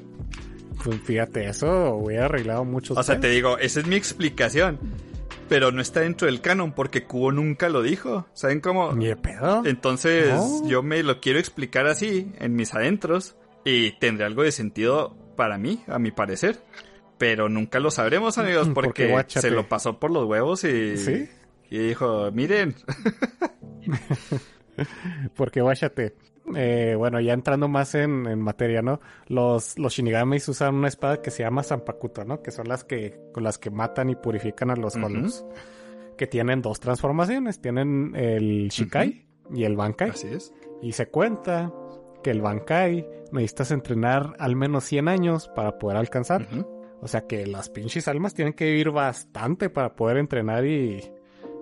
Pues 0.84 1.00
fíjate, 1.02 1.48
eso 1.48 1.96
hubiera 1.96 2.26
arreglado 2.26 2.64
muchos 2.64 2.98
O 2.98 3.04
sea, 3.04 3.20
te 3.20 3.30
digo, 3.30 3.58
esa 3.58 3.80
es 3.80 3.88
mi 3.88 3.96
explicación. 3.96 4.80
Pero 5.50 5.72
no 5.72 5.82
está 5.82 6.02
dentro 6.02 6.28
del 6.28 6.42
canon 6.42 6.74
porque 6.74 7.06
Kubo 7.06 7.32
nunca 7.32 7.70
lo 7.70 7.82
dijo. 7.82 8.28
¿Saben 8.34 8.60
cómo? 8.60 8.92
Ni 8.94 9.08
de 9.08 9.16
pedo. 9.16 9.64
Entonces 9.66 10.28
No. 10.34 10.68
yo 10.68 10.84
me 10.84 11.02
lo 11.04 11.22
quiero 11.22 11.40
explicar 11.40 11.88
así, 11.88 12.32
en 12.40 12.56
mis 12.56 12.74
adentros, 12.74 13.38
y 13.64 13.94
tendrá 14.00 14.26
algo 14.28 14.44
de 14.44 14.52
sentido 14.52 15.16
para 15.38 15.58
mí, 15.58 15.84
a 15.88 16.00
mi 16.00 16.12
parecer. 16.12 16.60
Pero 17.18 17.48
nunca 17.50 17.80
lo 17.80 17.92
sabremos, 17.92 18.38
amigos, 18.38 18.70
Porque, 18.74 19.08
porque 19.08 19.40
se 19.40 19.50
lo 19.50 19.68
pasó 19.70 20.00
por 20.00 20.12
los 20.12 20.26
huevos 20.26 20.64
y, 20.66 20.98
¿Sí? 20.98 21.30
y 21.70 21.78
dijo, 21.80 22.30
miren, 22.34 22.76
Porque 25.36 25.62
guáchate. 25.62 26.16
Eh, 26.56 26.96
bueno, 26.98 27.20
ya 27.20 27.34
entrando 27.34 27.68
más 27.68 27.94
en, 27.96 28.26
en 28.26 28.40
materia, 28.40 28.82
¿no? 28.82 29.02
Los, 29.28 29.78
los 29.78 29.94
Shinigamis 29.94 30.48
usan 30.48 30.76
una 30.76 30.88
espada 30.88 31.22
que 31.22 31.30
se 31.30 31.44
llama 31.44 31.64
Zanpakuto, 31.64 32.24
¿no? 32.24 32.42
Que 32.42 32.52
son 32.52 32.70
las 32.70 32.84
que, 32.84 33.20
con 33.34 33.44
las 33.44 33.58
que 33.58 33.70
matan 33.70 34.10
y 34.10 34.16
purifican 34.16 34.72
a 34.72 34.76
los. 34.76 34.96
Hollows. 34.96 35.46
Que 36.18 36.26
tienen 36.26 36.62
dos 36.62 36.80
transformaciones. 36.80 37.62
Tienen 37.62 38.14
el 38.16 38.70
Shikai 38.70 39.28
y 39.54 39.64
el 39.66 39.76
Bankai. 39.76 40.12
así 40.12 40.28
es. 40.28 40.54
Y 40.82 40.94
se 40.94 41.08
cuenta 41.08 41.72
que 42.24 42.32
el 42.32 42.42
Bankai 42.42 43.08
necesitas 43.32 43.72
entrenar 43.72 44.36
al 44.40 44.56
menos 44.56 44.86
100 44.86 45.08
años 45.08 45.50
para 45.50 45.78
poder 45.78 45.98
alcanzar. 45.98 46.48
O 47.02 47.08
sea 47.08 47.28
que 47.28 47.46
las 47.46 47.70
pinches 47.70 48.08
almas 48.08 48.34
tienen 48.34 48.54
que 48.54 48.66
vivir 48.66 48.90
bastante 48.90 49.70
para 49.70 49.96
poder 49.96 50.18
entrenar 50.18 50.66
y, 50.66 51.04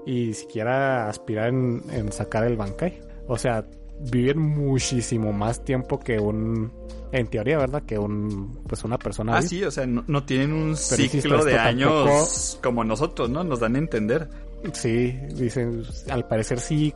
y 0.05 0.33
siquiera 0.33 1.09
aspirar 1.09 1.49
en, 1.49 1.81
en 1.91 2.11
sacar 2.11 2.45
el 2.45 2.55
Bankai. 2.55 3.01
O 3.27 3.37
sea, 3.37 3.65
viven 4.11 4.39
muchísimo 4.39 5.31
más 5.33 5.63
tiempo 5.63 5.99
que 5.99 6.19
un, 6.19 6.71
en 7.11 7.27
teoría, 7.27 7.57
¿verdad? 7.57 7.83
Que 7.83 7.97
un, 7.97 8.61
pues 8.67 8.83
una 8.83 8.97
persona. 8.97 9.33
Ah, 9.33 9.37
vive. 9.37 9.49
sí, 9.49 9.63
o 9.63 9.71
sea, 9.71 9.85
no, 9.85 10.03
no 10.07 10.23
tienen 10.23 10.53
un 10.53 10.75
Pero 10.89 11.03
insisto, 11.03 11.21
ciclo 11.21 11.45
de 11.45 11.57
años 11.57 12.59
como 12.61 12.83
nosotros, 12.83 13.29
¿no? 13.29 13.43
Nos 13.43 13.59
dan 13.59 13.75
a 13.75 13.79
entender. 13.79 14.29
Sí, 14.73 15.11
dicen, 15.33 15.83
al 16.09 16.27
parecer 16.27 16.59
sí 16.59 16.93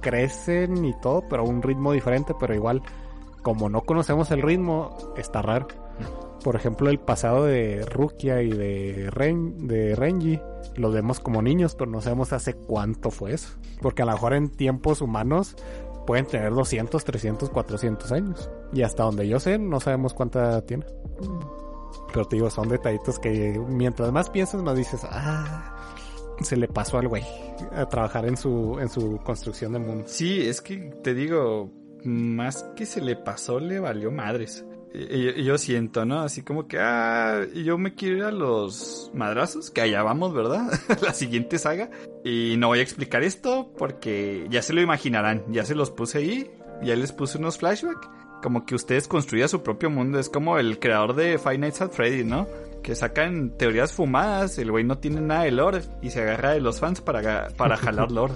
crecen 0.00 0.84
y 0.84 0.92
todo, 1.00 1.24
pero 1.28 1.42
a 1.42 1.46
un 1.46 1.62
ritmo 1.62 1.92
diferente, 1.92 2.34
pero 2.38 2.54
igual, 2.54 2.82
como 3.42 3.68
no 3.68 3.82
conocemos 3.82 4.30
el 4.30 4.42
ritmo, 4.42 4.96
está 5.16 5.40
raro. 5.40 5.68
Por 6.42 6.56
ejemplo, 6.56 6.90
el 6.90 6.98
pasado 6.98 7.44
de 7.44 7.84
Rukia 7.86 8.42
y 8.42 8.50
de, 8.50 9.10
Ren, 9.10 9.68
de 9.68 9.94
Renji, 9.94 10.40
los 10.76 10.92
vemos 10.92 11.20
como 11.20 11.40
niños, 11.40 11.74
pero 11.76 11.90
no 11.90 12.00
sabemos 12.00 12.32
hace 12.32 12.54
cuánto 12.54 13.10
fue 13.10 13.34
eso. 13.34 13.56
Porque 13.80 14.02
a 14.02 14.06
lo 14.06 14.12
mejor 14.12 14.34
en 14.34 14.48
tiempos 14.48 15.00
humanos 15.00 15.56
pueden 16.06 16.26
tener 16.26 16.52
200, 16.52 17.04
300, 17.04 17.50
400 17.50 18.12
años. 18.12 18.50
Y 18.72 18.82
hasta 18.82 19.04
donde 19.04 19.28
yo 19.28 19.38
sé, 19.38 19.58
no 19.58 19.78
sabemos 19.80 20.14
cuánta 20.14 20.60
tiene. 20.62 20.84
Pero 22.12 22.26
te 22.26 22.36
digo, 22.36 22.50
son 22.50 22.68
detallitos 22.68 23.18
que 23.18 23.60
mientras 23.68 24.12
más 24.12 24.28
piensas, 24.28 24.62
más 24.62 24.76
dices, 24.76 25.00
ah, 25.04 25.94
se 26.40 26.56
le 26.56 26.68
pasó 26.68 26.98
al 26.98 27.08
güey 27.08 27.24
a 27.72 27.86
trabajar 27.86 28.26
en 28.26 28.36
su, 28.36 28.78
en 28.80 28.88
su 28.88 29.18
construcción 29.18 29.72
de 29.72 29.78
mundo. 29.78 30.04
Sí, 30.06 30.46
es 30.46 30.60
que 30.60 30.76
te 31.02 31.14
digo, 31.14 31.70
más 32.04 32.64
que 32.76 32.86
se 32.86 33.00
le 33.00 33.16
pasó, 33.16 33.60
le 33.60 33.78
valió 33.78 34.10
madres. 34.10 34.64
Y- 34.94 35.40
y- 35.40 35.44
Yo 35.44 35.56
siento, 35.58 36.04
¿no? 36.04 36.20
Así 36.20 36.42
como 36.42 36.66
que, 36.68 36.78
ah, 36.80 37.42
yo 37.54 37.78
me 37.78 37.94
quiero 37.94 38.16
ir 38.18 38.24
a 38.24 38.30
los 38.30 39.10
madrazos, 39.14 39.70
que 39.70 39.80
allá 39.80 40.02
vamos, 40.02 40.34
¿verdad? 40.34 40.70
La 41.02 41.14
siguiente 41.14 41.58
saga. 41.58 41.90
Y 42.24 42.56
no 42.58 42.68
voy 42.68 42.80
a 42.80 42.82
explicar 42.82 43.22
esto 43.22 43.72
porque 43.78 44.46
ya 44.50 44.60
se 44.62 44.72
lo 44.74 44.80
imaginarán. 44.82 45.44
Ya 45.48 45.64
se 45.64 45.74
los 45.74 45.90
puse 45.90 46.18
ahí, 46.18 46.50
ya 46.82 46.94
les 46.96 47.12
puse 47.12 47.38
unos 47.38 47.58
flashbacks. 47.58 48.08
Como 48.42 48.66
que 48.66 48.74
ustedes 48.74 49.06
construyan 49.08 49.48
su 49.48 49.62
propio 49.62 49.88
mundo. 49.88 50.18
Es 50.18 50.28
como 50.28 50.58
el 50.58 50.78
creador 50.78 51.14
de 51.14 51.38
Five 51.38 51.58
Nights 51.58 51.80
at 51.80 51.90
Freddy, 51.92 52.24
¿no? 52.24 52.46
Que 52.82 52.94
sacan 52.96 53.56
teorías 53.56 53.92
fumadas, 53.92 54.58
el 54.58 54.70
güey 54.72 54.82
no 54.84 54.98
tiene 54.98 55.20
nada 55.20 55.44
de 55.44 55.52
lore 55.52 55.82
y 56.02 56.10
se 56.10 56.20
agarra 56.22 56.50
de 56.50 56.60
los 56.60 56.80
fans 56.80 57.00
para, 57.00 57.50
para 57.56 57.76
jalar 57.76 58.10
lore 58.12 58.34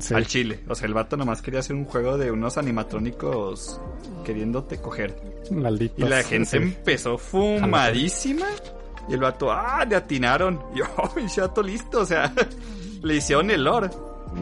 Sí. 0.00 0.14
al 0.14 0.26
chile. 0.26 0.60
O 0.68 0.74
sea, 0.74 0.86
el 0.86 0.94
vato 0.94 1.16
nomás 1.16 1.42
quería 1.42 1.60
hacer 1.60 1.74
un 1.74 1.84
juego 1.86 2.18
de 2.18 2.30
unos 2.30 2.56
animatrónicos 2.58 3.80
queriéndote 4.24 4.78
coger. 4.80 5.16
Malditos. 5.50 5.98
Y 5.98 6.08
la 6.08 6.22
gente 6.22 6.50
Sí. 6.50 6.56
empezó 6.58 7.18
fumadísima. 7.18 8.46
Y 9.08 9.14
el 9.14 9.20
vato, 9.20 9.50
ah, 9.50 9.84
le 9.88 9.96
atinaron. 9.96 10.60
Y 10.74 10.78
yo, 10.78 10.84
"Ay, 11.16 11.26
chato 11.28 11.62
listo. 11.62 12.00
O 12.00 12.04
sea, 12.06 12.32
le 13.02 13.16
hicieron 13.16 13.50
el 13.50 13.64
lore. 13.64 13.88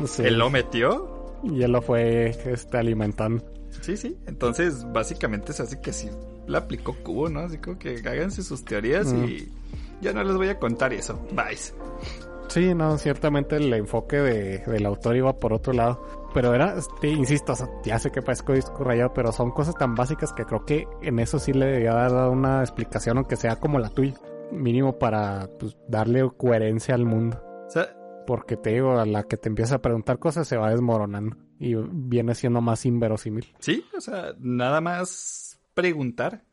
Sí. 0.06 0.22
Él 0.24 0.38
lo 0.38 0.50
metió. 0.50 1.38
Y 1.44 1.62
él 1.62 1.72
lo 1.72 1.82
fue 1.82 2.30
este, 2.46 2.76
alimentando. 2.78 3.44
Sí, 3.82 3.96
sí. 3.96 4.16
Entonces, 4.26 4.84
básicamente 4.92 5.52
se 5.52 5.62
hace 5.62 5.80
que 5.80 5.90
así 5.90 6.08
le 6.48 6.56
aplicó 6.56 6.96
cubo, 7.04 7.28
¿no? 7.28 7.40
Así 7.40 7.58
como 7.58 7.78
que 7.78 7.96
háganse 8.04 8.42
sus 8.42 8.64
teorías 8.64 9.12
Mm. 9.12 9.24
y 9.24 9.48
ya 10.00 10.12
no 10.12 10.24
les 10.24 10.34
voy 10.36 10.48
a 10.48 10.58
contar 10.58 10.92
eso. 10.92 11.20
Bye. 11.32 11.56
Sí, 12.48 12.74
no, 12.74 12.96
ciertamente 12.98 13.56
el 13.56 13.72
enfoque 13.74 14.16
de, 14.16 14.58
del 14.58 14.86
autor 14.86 15.16
iba 15.16 15.32
por 15.38 15.52
otro 15.52 15.72
lado. 15.72 16.25
Pero 16.36 16.54
era, 16.54 16.76
este, 16.76 17.08
insisto, 17.08 17.54
o 17.54 17.56
sea, 17.56 17.66
ya 17.82 17.98
sé 17.98 18.10
que 18.10 18.20
parezco 18.20 18.52
disco 18.52 18.84
rayado, 18.84 19.14
pero 19.14 19.32
son 19.32 19.52
cosas 19.52 19.74
tan 19.74 19.94
básicas 19.94 20.34
que 20.34 20.44
creo 20.44 20.66
que 20.66 20.86
en 21.00 21.18
eso 21.18 21.38
sí 21.38 21.54
le 21.54 21.64
debería 21.64 21.94
dar 21.94 22.28
una 22.28 22.60
explicación, 22.60 23.16
aunque 23.16 23.36
sea 23.36 23.56
como 23.56 23.78
la 23.78 23.88
tuya. 23.88 24.20
Mínimo 24.52 24.98
para 24.98 25.48
pues, 25.58 25.78
darle 25.88 26.30
coherencia 26.36 26.94
al 26.94 27.06
mundo. 27.06 27.42
O 27.66 27.70
sea, 27.70 27.88
Porque 28.26 28.58
te 28.58 28.74
digo, 28.74 28.98
a 29.00 29.06
la 29.06 29.22
que 29.22 29.38
te 29.38 29.48
empieza 29.48 29.76
a 29.76 29.80
preguntar 29.80 30.18
cosas 30.18 30.46
se 30.46 30.58
va 30.58 30.68
desmoronando. 30.68 31.38
Y 31.58 31.74
viene 31.74 32.34
siendo 32.34 32.60
más 32.60 32.84
inverosímil. 32.84 33.54
Sí, 33.60 33.86
o 33.96 34.00
sea, 34.02 34.34
nada 34.38 34.82
más 34.82 35.58
preguntar. 35.72 36.44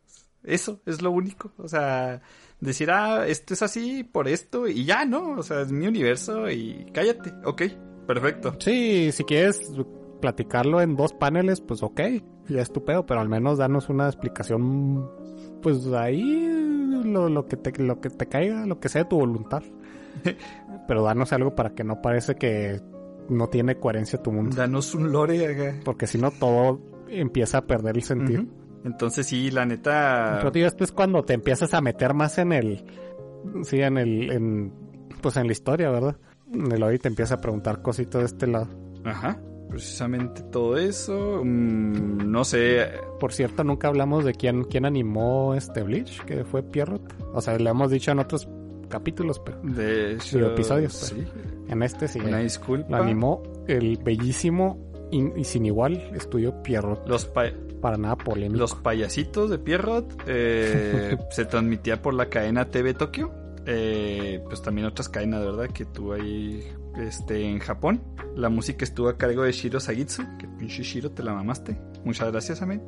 Eso 0.43 0.81
es 0.85 1.01
lo 1.01 1.11
único. 1.11 1.51
O 1.57 1.67
sea, 1.67 2.21
decir, 2.61 2.89
ah, 2.89 3.27
esto 3.27 3.53
es 3.53 3.61
así 3.61 4.05
por 4.05 4.29
esto 4.29 4.65
y 4.65 4.85
ya, 4.85 5.03
¿no? 5.03 5.31
O 5.31 5.43
sea, 5.43 5.59
es 5.59 5.73
mi 5.73 5.87
universo 5.87 6.49
y 6.49 6.89
cállate. 6.93 7.33
Ok, 7.43 7.63
perfecto. 8.05 8.55
Sí, 8.59 9.11
si 9.11 9.23
quieres 9.23 9.71
platicarlo 10.21 10.81
en 10.81 10.95
dos 10.95 11.13
paneles, 11.13 11.61
pues 11.61 11.83
ok, 11.83 12.01
ya 12.47 12.61
es 12.61 12.71
tu 12.71 12.83
pedo, 12.83 13.05
pero 13.05 13.19
al 13.19 13.29
menos 13.29 13.57
danos 13.57 13.89
una 13.89 14.07
explicación, 14.07 15.09
pues 15.61 15.85
ahí 15.87 16.49
lo, 17.03 17.29
lo 17.29 17.45
que 17.47 17.57
te 17.57 17.83
lo 17.83 17.99
que 17.99 18.09
te 18.09 18.27
caiga, 18.27 18.65
lo 18.65 18.79
que 18.79 18.89
sea 18.89 19.03
de 19.03 19.09
tu 19.09 19.17
voluntad. 19.17 19.63
pero 20.87 21.03
danos 21.03 21.33
algo 21.33 21.55
para 21.55 21.73
que 21.73 21.83
no 21.83 22.01
parece 22.01 22.35
que 22.35 22.81
no 23.29 23.47
tiene 23.47 23.79
coherencia 23.79 24.21
tu 24.21 24.31
mundo, 24.31 24.55
Danos 24.55 24.93
un 24.95 25.11
lore, 25.11 25.81
porque 25.83 26.07
si 26.07 26.17
no 26.17 26.31
todo 26.31 26.81
empieza 27.07 27.59
a 27.59 27.65
perder 27.65 27.95
el 27.95 28.03
sentido. 28.03 28.43
Entonces 28.83 29.27
sí, 29.27 29.49
la 29.49 29.65
neta... 29.65 30.37
Pero 30.39 30.51
tío, 30.51 30.67
esto 30.67 30.83
es 30.83 30.91
cuando 30.91 31.23
te 31.23 31.33
empiezas 31.33 31.73
a 31.73 31.79
meter 31.79 32.13
más 32.13 32.37
en 32.37 32.51
el 32.51 32.83
sí, 33.63 33.79
en 33.79 33.97
el 33.97 34.31
en 34.31 34.73
pues 35.21 35.37
en 35.37 35.47
la 35.47 35.53
historia, 35.53 35.89
¿verdad? 35.89 36.17
El 36.53 36.99
te 36.99 37.07
empieza 37.07 37.35
a 37.35 37.41
preguntar 37.41 37.81
cositas 37.81 38.21
de 38.21 38.25
este 38.27 38.47
lado. 38.47 38.67
Ajá. 39.03 39.39
Precisamente 39.69 40.43
todo 40.43 40.77
eso. 40.77 41.41
mm, 41.43 42.29
no 42.31 42.43
sé. 42.43 42.87
Por 43.19 43.33
cierto, 43.33 43.63
nunca 43.63 43.87
hablamos 43.87 44.23
de 44.23 44.33
quién, 44.33 44.63
quién 44.65 44.85
animó 44.85 45.55
este 45.55 45.81
Bleach, 45.81 46.21
que 46.25 46.43
fue 46.43 46.61
Pierrot. 46.61 47.01
O 47.33 47.41
sea, 47.41 47.57
le 47.57 47.69
hemos 47.69 47.89
dicho 47.89 48.11
en 48.11 48.19
otros 48.19 48.47
capítulos, 48.89 49.39
pero 49.39 49.59
De 49.63 50.13
hecho, 50.13 50.37
Digo, 50.37 50.49
episodios, 50.51 50.93
Sí. 50.93 51.25
en 51.69 51.81
este 51.81 52.07
sí. 52.07 52.19
Una 52.19 52.37
disculpa. 52.39 52.97
Lo 52.97 53.03
animó 53.03 53.41
el 53.67 53.97
bellísimo 53.97 54.77
y, 55.11 55.39
y 55.39 55.43
sin 55.43 55.65
igual 55.65 55.93
estudio 56.13 56.61
Pierrot. 56.61 57.07
Los, 57.09 57.25
pa- 57.25 57.51
Para 57.81 57.97
nada 57.97 58.15
polémico. 58.15 58.59
los 58.59 58.75
payasitos 58.75 59.49
de 59.49 59.57
Pierrot 59.57 60.21
eh, 60.27 61.17
se 61.31 61.45
transmitía 61.45 61.99
por 62.01 62.13
la 62.13 62.27
cadena 62.29 62.65
TV 62.65 62.93
Tokio. 62.93 63.31
Eh, 63.65 64.41
pues 64.45 64.61
también 64.61 64.87
otras 64.87 65.07
cadenas, 65.09 65.41
¿verdad? 65.43 65.69
Que 65.73 65.85
tuvo 65.85 66.13
ahí 66.13 66.63
este, 66.97 67.43
en 67.49 67.59
Japón. 67.59 68.01
La 68.35 68.49
música 68.49 68.83
estuvo 68.83 69.07
a 69.09 69.17
cargo 69.17 69.43
de 69.43 69.51
Shiro 69.51 69.79
Sagitsu. 69.79 70.23
Que 70.39 70.47
pinche 70.47 70.83
Shiro 70.83 71.11
te 71.11 71.23
la 71.23 71.33
mamaste. 71.33 71.77
Muchas 72.03 72.31
gracias, 72.31 72.61
amén. 72.61 72.81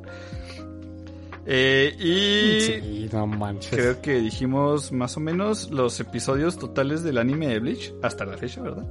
Eh, 1.48 1.94
y 1.98 2.60
Sí, 2.60 3.08
no 3.12 3.26
manches. 3.26 3.70
creo 3.70 4.02
que 4.02 4.14
dijimos 4.20 4.90
más 4.90 5.16
o 5.16 5.20
menos 5.20 5.70
los 5.70 6.00
episodios 6.00 6.58
totales 6.58 7.04
del 7.04 7.18
anime 7.18 7.46
de 7.48 7.60
Bleach 7.60 7.94
hasta 8.02 8.24
la 8.24 8.36
fecha, 8.36 8.60
¿verdad? 8.62 8.84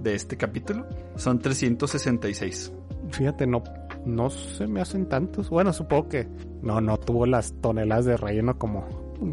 De 0.00 0.14
este 0.14 0.36
capítulo. 0.36 0.86
Son 1.16 1.38
366. 1.38 2.72
Fíjate, 3.10 3.46
no, 3.46 3.64
no 4.04 4.28
se 4.28 4.66
me 4.66 4.82
hacen 4.82 5.06
tantos. 5.08 5.48
Bueno, 5.48 5.72
supongo 5.72 6.08
que 6.10 6.28
no, 6.62 6.80
no 6.82 6.98
tuvo 6.98 7.24
las 7.24 7.54
toneladas 7.62 8.04
de 8.04 8.16
relleno 8.18 8.58
como, 8.58 8.86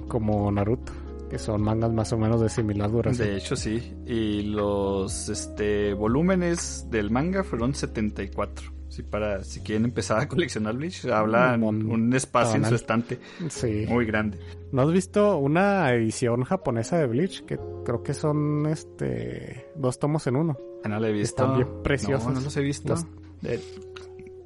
como 0.08 0.50
Naruto, 0.50 0.94
que 1.32 1.40
son 1.40 1.62
mangas 1.62 1.94
más 1.94 2.12
o 2.12 2.18
menos 2.18 2.42
de 2.42 2.50
similar 2.50 2.92
duración. 2.92 3.26
De 3.26 3.38
hecho, 3.38 3.56
sí. 3.56 3.94
Y 4.06 4.42
los 4.44 5.30
este, 5.30 5.94
volúmenes 5.94 6.86
del 6.92 7.10
manga 7.10 7.44
fueron 7.46 7.74
74. 7.74 8.70
Sí, 8.90 9.04
para 9.04 9.42
si 9.46 9.62
quieren 9.62 9.86
empezar 9.86 10.20
a 10.20 10.28
coleccionar 10.28 10.76
Bleach, 10.76 11.06
hablan 11.06 11.64
Un 11.64 11.90
un 11.90 12.14
espacio 12.14 12.58
en 12.58 12.66
su 12.66 12.76
estante 12.76 13.20
Sí. 13.48 13.86
muy 13.88 14.06
grande. 14.06 14.38
¿No 14.74 14.82
has 14.82 14.92
visto 14.92 15.38
una 15.38 15.90
edición 15.94 16.44
japonesa 16.44 16.98
de 16.98 17.08
Bleach? 17.08 17.46
Que 17.46 17.58
creo 17.86 18.04
que 18.04 18.14
son 18.14 18.66
este 18.66 19.68
dos 19.78 19.98
tomos 19.98 20.28
en 20.28 20.36
uno. 20.36 20.58
Ah, 20.84 20.90
no 20.90 21.00
la 21.00 21.08
he 21.08 21.14
visto. 21.14 21.42
Están 21.44 21.56
bien 21.56 21.70
preciosos. 21.82 22.28
No, 22.28 22.34
no 22.34 22.42
los 22.42 22.58
he 22.58 22.62
visto. 22.62 22.90
Los- 22.90 23.06
De- 23.42 23.62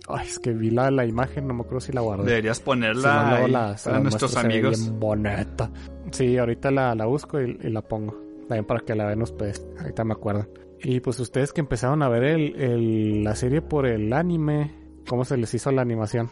Ay, 0.07 0.27
es 0.27 0.37
que 0.37 0.53
vi 0.53 0.69
la, 0.69 0.91
la 0.91 1.03
imagen, 1.03 1.47
no 1.47 1.55
me 1.55 1.61
acuerdo 1.61 1.79
si 1.79 1.91
la 1.91 2.01
guardé. 2.01 2.25
deberías 2.25 2.57
Si 2.57 2.61
no, 2.61 2.65
ponerla 2.65 3.37
ahí 3.37 3.49
la- 3.51 3.75
para 3.83 3.99
nuestros 3.99 4.35
amigos. 4.37 4.79
bien 4.79 4.99
bonita. 4.99 5.71
Sí, 6.15 6.37
ahorita 6.37 6.71
la, 6.71 6.95
la 6.95 7.05
busco 7.05 7.41
y, 7.41 7.57
y 7.61 7.69
la 7.69 7.81
pongo. 7.81 8.15
También 8.47 8.65
para 8.65 8.79
que 8.81 8.95
la 8.95 9.05
vean 9.07 9.21
ustedes. 9.21 9.65
Ahorita 9.79 10.03
me 10.03 10.13
acuerdan. 10.13 10.47
Y 10.81 10.99
pues 10.99 11.19
ustedes 11.19 11.51
que 11.51 11.61
empezaron 11.61 12.03
a 12.03 12.09
ver 12.09 12.23
el, 12.23 12.55
el- 12.61 13.23
la 13.23 13.35
serie 13.35 13.61
por 13.61 13.85
el 13.87 14.13
anime, 14.13 14.71
¿cómo 15.07 15.25
se 15.25 15.37
les 15.37 15.53
hizo 15.53 15.71
la 15.71 15.81
animación? 15.81 16.29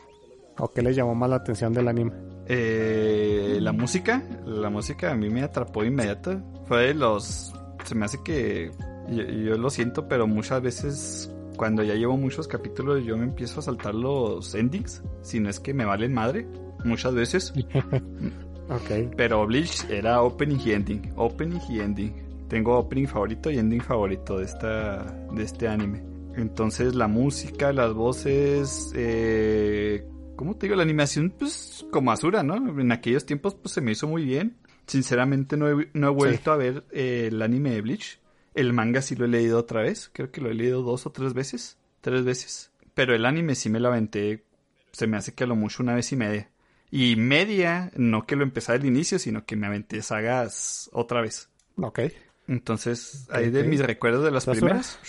¿O 0.60 0.70
qué 0.72 0.82
les 0.84 0.96
llamó 0.96 1.16
más 1.16 1.30
la 1.30 1.38
atención 1.38 1.74
del 1.74 1.88
anime? 1.88 2.12
Eh, 2.48 3.58
la 3.62 3.72
música, 3.72 4.22
la 4.46 4.70
música 4.70 5.12
a 5.12 5.16
mí 5.16 5.30
me 5.30 5.42
atrapó 5.42 5.84
inmediato. 5.84 6.40
Fue 6.66 6.88
de 6.88 6.94
los, 6.94 7.52
se 7.86 7.96
me 7.96 8.06
hace 8.06 8.20
que 8.24 8.70
yo, 9.10 9.24
yo 9.24 9.58
lo 9.58 9.70
siento, 9.72 10.08
pero 10.08 10.28
muchas 10.28 10.62
veces 10.62 11.32
cuando 11.58 11.82
ya 11.84 11.96
llevo 11.96 12.16
muchos 12.18 12.48
capítulos 12.48 13.04
yo 13.04 13.18
me 13.18 13.24
empiezo 13.24 13.60
a 13.60 13.64
saltar 13.64 13.96
los 13.96 14.54
endings, 14.56 15.02
si 15.22 15.40
no 15.40 15.50
es 15.50 15.60
que 15.60 15.74
me 15.74 15.86
valen 15.86 16.14
madre, 16.14 16.46
muchas 16.86 17.16
veces. 17.16 17.54
Ok. 18.74 19.16
Pero 19.16 19.46
Bleach 19.46 19.86
era 19.90 20.22
opening 20.22 20.58
y 20.66 20.72
ending, 20.72 21.14
opening 21.16 21.60
y 21.70 21.80
ending. 21.80 22.14
Tengo 22.48 22.78
opening 22.78 23.08
favorito 23.08 23.52
y 23.52 23.58
ending 23.58 23.82
favorito 23.82 24.38
de 24.40 24.46
esta, 24.46 25.04
de 25.32 25.44
este 25.44 25.68
anime. 25.68 26.04
Entonces 26.36 26.96
la 26.96 27.08
música, 27.08 27.72
las 27.72 27.94
voces, 27.94 28.92
eh, 28.96 30.08
¿cómo 30.36 30.56
te 30.56 30.66
digo? 30.66 30.76
La 30.76 30.84
animación, 30.84 31.34
pues 31.38 31.86
como 31.92 32.12
Asura, 32.12 32.42
¿no? 32.42 32.56
En 32.80 32.92
aquellos 32.92 33.26
tiempos, 33.26 33.56
pues 33.56 33.74
se 33.74 33.82
me 33.82 33.92
hizo 33.92 34.08
muy 34.08 34.26
bien. 34.26 34.58
Sinceramente 34.88 35.56
no 35.56 35.70
he, 35.70 35.90
no 35.94 36.08
he 36.08 36.12
vuelto 36.12 36.52
a 36.52 36.58
ver 36.58 36.84
eh, 36.92 37.30
el 37.32 37.42
anime 37.42 37.72
de 37.72 37.82
Bleach. 37.82 38.20
El 38.56 38.74
manga 38.74 39.02
sí 39.02 39.16
lo 39.16 39.26
he 39.26 39.30
leído 39.30 39.60
otra 39.60 39.82
vez. 39.82 40.10
Creo 40.12 40.32
que 40.32 40.42
lo 40.42 40.50
he 40.50 40.54
leído 40.54 40.82
dos 40.82 41.06
o 41.06 41.12
tres 41.12 41.34
veces. 41.34 41.78
Tres 42.02 42.26
veces. 42.26 42.72
Pero 42.94 43.16
el 43.16 43.26
anime 43.26 43.56
sí 43.56 43.70
me 43.70 43.80
lo 43.80 43.90
aventé, 43.90 44.44
se 44.92 45.08
me 45.08 45.18
hace 45.18 45.34
que 45.34 45.44
a 45.44 45.48
lo 45.48 45.56
mucho 45.56 45.82
una 45.82 45.96
vez 45.96 46.12
y 46.12 46.16
media. 46.16 46.50
Y 46.96 47.16
media, 47.16 47.92
no 47.96 48.28
que 48.28 48.36
lo 48.36 48.44
empecé 48.44 48.72
al 48.74 48.86
inicio, 48.86 49.18
sino 49.18 49.46
que 49.46 49.56
me 49.56 49.66
aventé 49.66 50.02
sagas 50.04 50.92
otra 50.94 51.22
vez. 51.22 51.50
Ok. 51.78 52.02
Entonces, 52.48 53.28
ahí 53.32 53.50
de 53.50 53.64
mis 53.64 53.80
recuerdos 53.80 54.24
de 54.24 54.30
las 54.32 54.46
¿Las 54.46 54.58
primeras. 54.58 55.00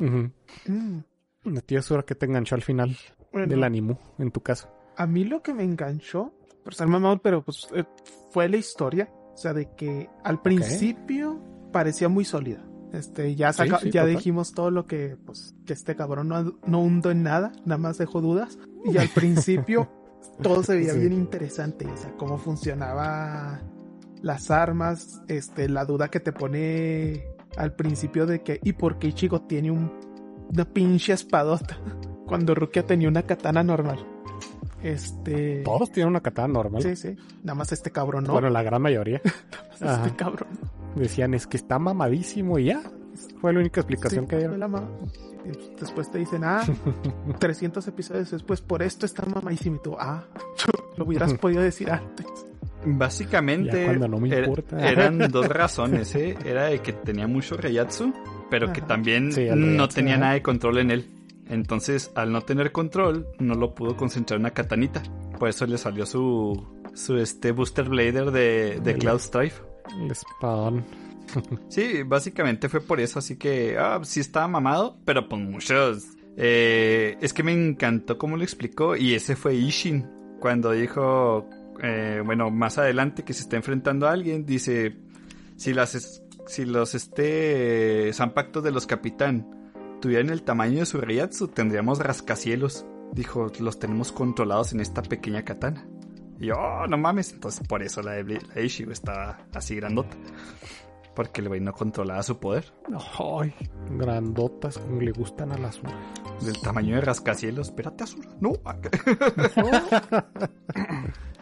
Ujú. 0.00 0.30
Mm, 0.66 0.98
La 1.44 1.60
tía 1.60 1.80
Sura 1.82 2.02
que 2.02 2.14
te 2.16 2.26
enganchó 2.26 2.54
al 2.56 2.62
final 2.62 2.96
bueno, 3.32 3.46
del 3.46 3.62
anime, 3.62 3.96
en 4.18 4.30
tu 4.32 4.40
caso. 4.40 4.68
A 4.96 5.06
mí 5.06 5.22
lo 5.24 5.42
que 5.42 5.54
me 5.54 5.62
enganchó, 5.62 6.32
por 6.64 6.74
ser 6.74 6.88
mamón, 6.88 7.20
pero 7.22 7.42
pues 7.44 7.68
eh, 7.72 7.84
fue 8.32 8.48
la 8.48 8.56
historia. 8.56 9.08
O 9.34 9.36
sea, 9.36 9.52
de 9.54 9.68
que 9.76 10.08
al 10.24 10.42
principio 10.42 11.40
parecía 11.72 12.08
muy 12.08 12.24
sólida. 12.24 12.64
Este, 12.92 13.36
ya 13.36 13.52
Sí, 13.52 13.58
saca- 13.58 13.78
sí, 13.78 13.90
ya 13.92 14.00
total. 14.02 14.16
dijimos 14.16 14.52
todo 14.54 14.70
lo 14.72 14.86
que, 14.86 15.16
pues, 15.24 15.54
que 15.66 15.72
este 15.74 15.94
cabrón 15.94 16.26
no, 16.28 16.58
no 16.66 16.80
hundo 16.80 17.10
en 17.12 17.22
nada, 17.22 17.52
nada 17.64 17.78
más 17.78 17.98
dejó 17.98 18.20
dudas. 18.20 18.58
Y 18.86 18.96
al 18.96 19.08
principio 19.10 19.88
todo 20.42 20.62
se 20.62 20.76
veía 20.76 20.92
Sí. 20.94 21.00
bien 21.00 21.12
interesante. 21.12 21.86
O 21.86 21.96
sea, 21.96 22.12
cómo 22.16 22.38
funcionaba 22.38 23.60
las 24.22 24.50
armas, 24.50 25.22
este, 25.28 25.68
la 25.68 25.84
duda 25.84 26.08
que 26.08 26.20
te 26.20 26.32
pone 26.32 27.24
al 27.56 27.74
principio 27.74 28.26
de 28.26 28.42
que, 28.42 28.60
¿y 28.62 28.72
por 28.74 28.98
qué 28.98 29.08
Ichigo 29.08 29.42
tiene 29.42 29.70
un, 29.70 29.92
una 30.52 30.64
pinche 30.64 31.12
espadota? 31.12 31.78
Cuando 32.26 32.54
Rukia 32.54 32.84
tenía 32.84 33.08
una 33.08 33.22
katana 33.22 33.62
normal. 33.62 34.04
Este. 34.82 35.62
Todos 35.64 35.90
tienen 35.90 36.08
una 36.10 36.20
katana 36.20 36.48
normal. 36.48 36.82
Sí, 36.82 36.94
sí. 36.94 37.16
Nada 37.42 37.54
más 37.56 37.72
este 37.72 37.90
cabrón, 37.90 38.24
¿no? 38.24 38.32
Bueno, 38.32 38.48
la 38.50 38.62
gran 38.62 38.80
mayoría. 38.82 39.20
ajá. 39.80 40.04
este 40.04 40.16
cabrón. 40.16 40.48
Decían, 40.94 41.34
es 41.34 41.46
que 41.46 41.56
está 41.56 41.78
mamadísimo 41.78 42.58
y 42.58 42.66
ya. 42.66 42.82
Fue 43.40 43.52
la 43.52 43.60
única 43.60 43.80
explicación 43.80 44.24
Sí, 44.24 44.30
que 44.30 44.36
dieron. 44.36 44.52
fue 44.54 44.58
la 44.58 44.68
ma- 44.68 44.88
y 45.44 45.80
Después 45.80 46.10
te 46.10 46.18
dicen, 46.18 46.42
ah, 46.44 46.62
300 47.38 47.86
episodios 47.88 48.30
después, 48.30 48.60
por 48.60 48.82
esto 48.82 49.06
está 49.06 49.24
mamadísimo. 49.26 49.76
Y 49.76 49.78
tú, 49.80 49.96
ah, 49.98 50.24
lo 50.96 51.04
hubieras 51.04 51.34
podido 51.34 51.62
decir 51.62 51.90
antes. 51.90 52.26
Básicamente 52.84 53.96
no 53.98 54.18
me 54.18 54.28
era- 54.28 54.46
importa. 54.46 54.88
eran 54.88 55.18
dos 55.30 55.48
razones, 55.48 56.14
¿eh? 56.14 56.36
Era 56.44 56.64
de 56.66 56.80
que 56.80 56.92
tenía 56.92 57.26
mucho 57.26 57.56
Reyatsu, 57.56 58.12
pero 58.50 58.72
que 58.72 58.80
Ajá. 58.80 58.88
también 58.88 59.32
Sí, 59.32 59.46
no 59.46 59.54
Reiatsu, 59.54 59.94
tenía 59.94 60.16
nada 60.16 60.32
de 60.34 60.42
control 60.42 60.78
en 60.78 60.90
él. 60.90 61.10
Entonces, 61.48 62.10
al 62.14 62.30
no 62.30 62.42
tener 62.42 62.72
control, 62.72 63.26
no 63.38 63.54
lo 63.54 63.74
pudo 63.74 63.96
concentrar 63.96 64.36
en 64.36 64.42
una 64.42 64.50
katanita. 64.50 65.02
Por 65.38 65.48
eso 65.48 65.66
le 65.66 65.78
salió 65.78 66.04
su, 66.04 66.62
su 66.94 67.16
este 67.16 67.52
Booster 67.52 67.88
Blader 67.88 68.30
de, 68.30 68.80
de 68.82 68.94
Cloud 68.98 69.18
Strife. 69.20 69.62
El 69.98 70.10
espadón. 70.10 70.84
Sí, 71.68 72.02
básicamente 72.04 72.68
fue 72.68 72.80
por 72.80 73.00
eso, 73.00 73.18
así 73.18 73.36
que 73.36 73.76
ah, 73.78 74.00
sí 74.02 74.20
estaba 74.20 74.48
mamado, 74.48 74.98
pero 75.04 75.28
pues 75.28 75.40
muchos. 75.42 76.04
eh, 76.36 77.16
es 77.20 77.32
que 77.32 77.42
me 77.42 77.52
encantó 77.52 78.16
cómo 78.18 78.36
lo 78.36 78.42
explicó 78.44 78.96
y 78.96 79.14
ese 79.14 79.36
fue 79.36 79.54
Ishin 79.54 80.08
cuando 80.40 80.70
dijo, 80.72 81.48
eh, 81.82 82.22
bueno, 82.24 82.50
más 82.50 82.78
adelante 82.78 83.24
que 83.24 83.34
se 83.34 83.42
está 83.42 83.56
enfrentando 83.56 84.06
a 84.08 84.12
alguien, 84.12 84.46
dice, 84.46 84.96
si 85.56 85.74
las 85.74 85.94
es- 85.94 86.22
si 86.46 86.64
los 86.64 86.94
este 86.94 88.10
zampactos 88.14 88.62
de 88.64 88.70
los 88.70 88.86
capitán 88.86 89.46
tuvieran 90.00 90.30
el 90.30 90.42
tamaño 90.42 90.78
de 90.78 90.86
su 90.86 90.98
Reiatsu, 91.00 91.48
tendríamos 91.48 91.98
rascacielos. 91.98 92.86
Dijo, 93.12 93.50
los 93.58 93.78
tenemos 93.78 94.12
controlados 94.12 94.72
en 94.72 94.80
esta 94.80 95.02
pequeña 95.02 95.42
katana. 95.44 95.86
Y 96.40 96.46
yo, 96.46 96.54
"Oh, 96.56 96.86
no 96.86 96.96
mames, 96.96 97.32
entonces 97.32 97.66
por 97.66 97.82
eso 97.82 98.00
la 98.00 98.12
de 98.12 98.22
la 98.54 98.60
estaba 98.62 99.38
así 99.52 99.74
grandota. 99.76 100.16
Porque 101.18 101.40
el 101.40 101.48
güey 101.48 101.58
no 101.60 101.72
controlaba 101.72 102.22
su 102.22 102.38
poder. 102.38 102.72
Ay, 103.18 103.52
grandotas 103.90 104.78
como 104.78 105.00
le 105.00 105.10
gustan 105.10 105.50
a 105.50 105.58
las 105.58 105.80
unas. 105.80 106.44
Del 106.44 106.60
tamaño 106.60 106.94
de 106.94 107.00
rascacielos. 107.00 107.70
Espérate, 107.70 108.04
Azura. 108.04 108.28
No. 108.40 108.52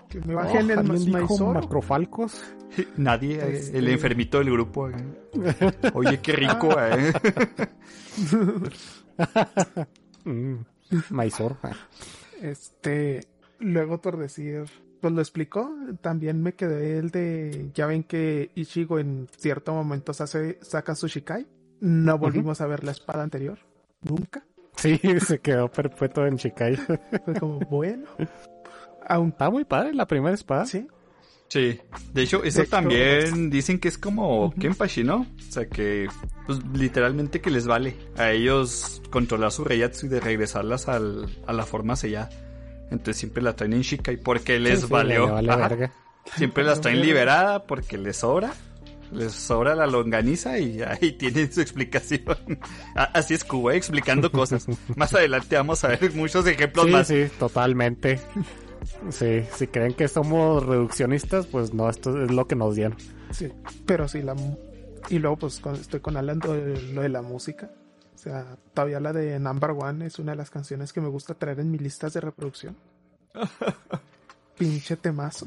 Que 0.09 0.21
me 0.21 0.35
bajen 0.35 0.71
el 0.71 0.79
¿Alguien 0.79 1.05
dijo 1.05 1.19
Maizoro. 1.19 1.61
macrofalcos? 1.61 2.41
Nadie. 2.97 3.35
eh, 3.43 3.57
Este- 3.59 3.77
El 3.79 3.89
enfermito 3.89 4.39
del 4.39 4.51
grupo. 4.53 4.89
eh. 4.89 4.95
Oye, 5.93 6.21
qué 6.23 6.33
rico, 6.33 6.69
eh. 6.81 7.13
Mm, 10.25 10.55
Maizor. 11.11 11.57
Este, 12.41 13.27
luego 13.59 14.01
por 14.01 14.17
decir, 14.17 14.65
pues 15.01 15.13
lo 15.15 15.21
explicó, 15.21 15.71
también 16.01 16.43
me 16.43 16.55
quedé 16.55 16.99
el 16.99 17.11
de, 17.11 17.71
ya 17.75 17.87
ven 17.87 18.03
que 18.05 18.51
Ichigo 18.55 18.99
en 18.99 19.29
cierto 19.37 19.73
momento 19.75 20.13
se 20.13 20.23
hace, 20.23 20.59
saca 20.63 20.95
su 20.95 21.07
Shikai, 21.09 21.47
no 21.81 22.19
volvimos 22.19 22.61
a 22.61 22.67
ver 22.67 22.85
la 22.85 22.93
espada 22.93 23.23
anterior, 23.23 23.59
nunca, 24.03 24.45
Sí, 24.77 25.01
se 25.27 25.39
quedó 25.41 25.71
perpetuo 25.71 26.27
en 26.27 26.37
Chikai. 26.37 26.77
fue 27.25 27.35
como, 27.41 27.59
bueno, 27.61 28.05
aún, 29.07 29.29
Está 29.31 29.51
muy 29.51 29.65
padre 29.65 29.95
la 29.95 30.07
primera 30.07 30.35
espada. 30.35 30.67
sí, 30.67 30.87
Sí. 31.49 31.79
De 32.13 32.23
hecho, 32.23 32.43
eso 32.43 32.59
De 32.59 32.65
hecho- 32.65 32.71
también 32.73 33.51
dicen 33.51 33.79
que 33.79 33.87
es 33.87 33.97
como 33.99 34.53
Kenpachi, 34.59 35.05
¿no? 35.05 35.19
O 35.21 35.43
sea, 35.53 35.67
que 35.69 36.09
pues 36.45 36.59
literalmente 36.75 37.41
que 37.41 37.51
les 37.51 37.69
vale 37.69 37.97
a 38.17 38.33
ellos 38.33 39.01
controlar 39.11 39.53
su 39.53 39.63
Reiatsu 39.63 40.07
y 40.07 40.09
de 40.09 40.19
regresarlas 40.19 40.89
al, 40.89 41.27
a 41.47 41.53
la 41.53 41.63
forma 41.65 41.95
sellada. 41.95 42.31
Entonces 42.91 43.17
siempre 43.17 43.43
la 43.43 43.55
traen 43.57 43.73
en 43.73 43.83
Shikai 43.83 44.17
porque 44.17 44.59
les 44.61 44.81
Sí, 44.81 44.87
sí, 44.87 44.93
valió. 44.93 45.27
le 45.27 45.33
vale 45.49 45.57
verga. 45.57 45.93
Siempre 46.37 46.65
las 46.65 46.81
traen 46.81 47.01
liberada 47.01 47.65
porque 47.67 47.99
les 47.99 48.17
sobra. 48.19 48.53
Les 49.13 49.33
sobra 49.33 49.75
la 49.77 49.87
longaniza 49.87 50.59
y 50.59 50.83
ahí 50.83 51.13
tienen 51.19 51.53
su 51.53 51.61
explicación. 51.61 52.23
Así 52.95 53.35
es 53.35 53.45
Cuba, 53.45 53.75
explicando 53.75 54.31
cosas. 54.33 54.67
Más 54.97 55.15
adelante 55.15 55.55
vamos 55.57 55.83
a 55.85 55.89
ver 55.89 56.13
muchos 56.15 56.47
ejemplos 56.47 56.87
Sí, 56.87 56.91
más. 56.93 57.07
sí, 57.09 57.27
totalmente. 57.39 58.19
Sí, 59.11 59.43
si 59.55 59.67
creen 59.69 59.95
que 59.95 60.09
somos 60.09 60.65
reduccionistas, 60.65 61.47
pues 61.47 61.73
no, 61.75 61.89
esto 61.89 62.23
es 62.25 62.31
lo 62.31 62.47
que 62.47 62.55
nos 62.57 62.75
dieron. 62.77 62.97
sí, 63.31 63.49
pero 63.85 64.07
sí, 64.09 64.23
la, 64.23 64.35
mu- 64.35 64.57
y 65.09 65.19
luego 65.19 65.37
pues 65.37 65.61
estoy 65.81 66.01
con 66.01 66.17
Alan 66.17 66.39
de 66.41 66.81
lo 66.93 67.03
de 67.03 67.09
la 67.09 67.23
música, 67.23 67.71
sea, 68.29 68.57
todavía 68.75 69.01
la 69.01 69.13
de 69.13 69.39
Number 69.39 69.71
One 69.71 70.07
es 70.07 70.19
una 70.19 70.33
de 70.33 70.37
las 70.37 70.51
canciones 70.51 70.93
que 70.93 71.01
me 71.01 71.09
gusta 71.09 71.35
traer 71.35 71.61
en 71.61 71.71
mis 71.71 71.81
listas 71.81 72.13
de 72.13 72.21
reproducción. 72.21 72.77
Pinche 74.59 74.97
temazo. 74.97 75.47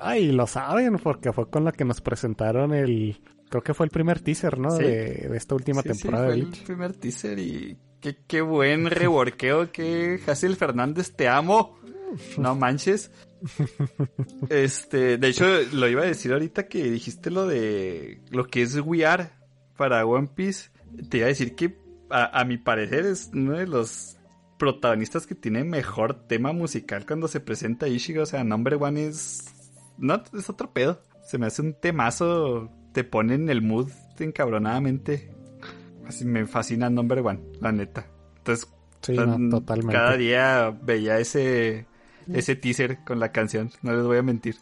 Ay, 0.00 0.32
lo 0.32 0.46
saben, 0.46 0.96
porque 0.98 1.32
fue 1.32 1.48
con 1.48 1.64
la 1.64 1.72
que 1.72 1.84
nos 1.84 2.00
presentaron 2.00 2.74
el. 2.74 3.20
Creo 3.48 3.62
que 3.62 3.74
fue 3.74 3.86
el 3.86 3.90
primer 3.90 4.20
teaser, 4.20 4.58
¿no? 4.58 4.70
Sí. 4.70 4.82
De, 4.82 5.28
de 5.30 5.36
esta 5.36 5.54
última 5.54 5.82
Sí, 5.82 5.90
sí, 5.92 6.02
temporada 6.02 6.26
fue 6.26 6.34
de 6.36 6.40
el 6.40 6.48
primer 6.48 6.94
teaser 6.94 7.38
y 7.38 7.76
qué, 8.00 8.16
qué 8.26 8.40
buen 8.40 8.86
reworkeo 8.90 9.70
que 9.70 10.18
Hazel 10.26 10.56
Fernández, 10.56 11.12
te 11.14 11.28
amo. 11.28 11.78
No 12.38 12.54
manches. 12.54 13.10
Este, 14.48 15.18
de 15.18 15.28
hecho, 15.28 15.46
lo 15.72 15.88
iba 15.88 16.02
a 16.02 16.06
decir 16.06 16.32
ahorita 16.32 16.68
que 16.68 16.90
dijiste 16.90 17.30
lo 17.30 17.46
de 17.46 18.20
lo 18.30 18.46
que 18.46 18.62
es 18.62 18.78
We 18.80 19.04
Are 19.06 19.30
para 19.76 20.04
One 20.04 20.28
Piece. 20.34 20.70
Te 21.08 21.18
iba 21.18 21.26
a 21.26 21.28
decir 21.28 21.54
que 21.54 21.78
a, 22.10 22.40
a 22.40 22.44
mi 22.44 22.58
parecer 22.58 23.06
es 23.06 23.30
uno 23.32 23.52
de 23.56 23.66
los 23.66 24.16
protagonistas 24.58 25.26
que 25.26 25.34
tiene 25.34 25.64
mejor 25.64 26.26
tema 26.28 26.52
musical 26.52 27.04
cuando 27.06 27.28
se 27.28 27.40
presenta 27.40 27.88
Ishigo. 27.88 28.22
O 28.22 28.26
sea, 28.26 28.44
Number 28.44 28.74
One 28.74 29.06
es. 29.06 29.44
No, 29.98 30.22
es 30.36 30.48
otro 30.50 30.72
pedo. 30.72 31.00
Se 31.24 31.38
me 31.38 31.46
hace 31.46 31.62
un 31.62 31.74
temazo. 31.74 32.70
Te 32.92 33.04
pone 33.04 33.34
en 33.34 33.48
el 33.48 33.62
mood 33.62 33.90
encabronadamente. 34.18 35.32
Así 36.06 36.24
me 36.24 36.46
fascina 36.46 36.90
Number 36.90 37.20
One, 37.20 37.40
la 37.60 37.72
neta. 37.72 38.06
Entonces, 38.38 38.68
Sí, 39.00 39.16
tan- 39.16 39.48
no, 39.48 39.58
totalmente. 39.58 39.94
cada 39.94 40.16
día 40.16 40.70
veía 40.82 41.18
ese, 41.18 41.86
ese 42.32 42.54
teaser 42.54 42.98
con 43.04 43.18
la 43.18 43.32
canción. 43.32 43.70
No 43.82 43.92
les 43.96 44.04
voy 44.04 44.18
a 44.18 44.22
mentir. 44.22 44.56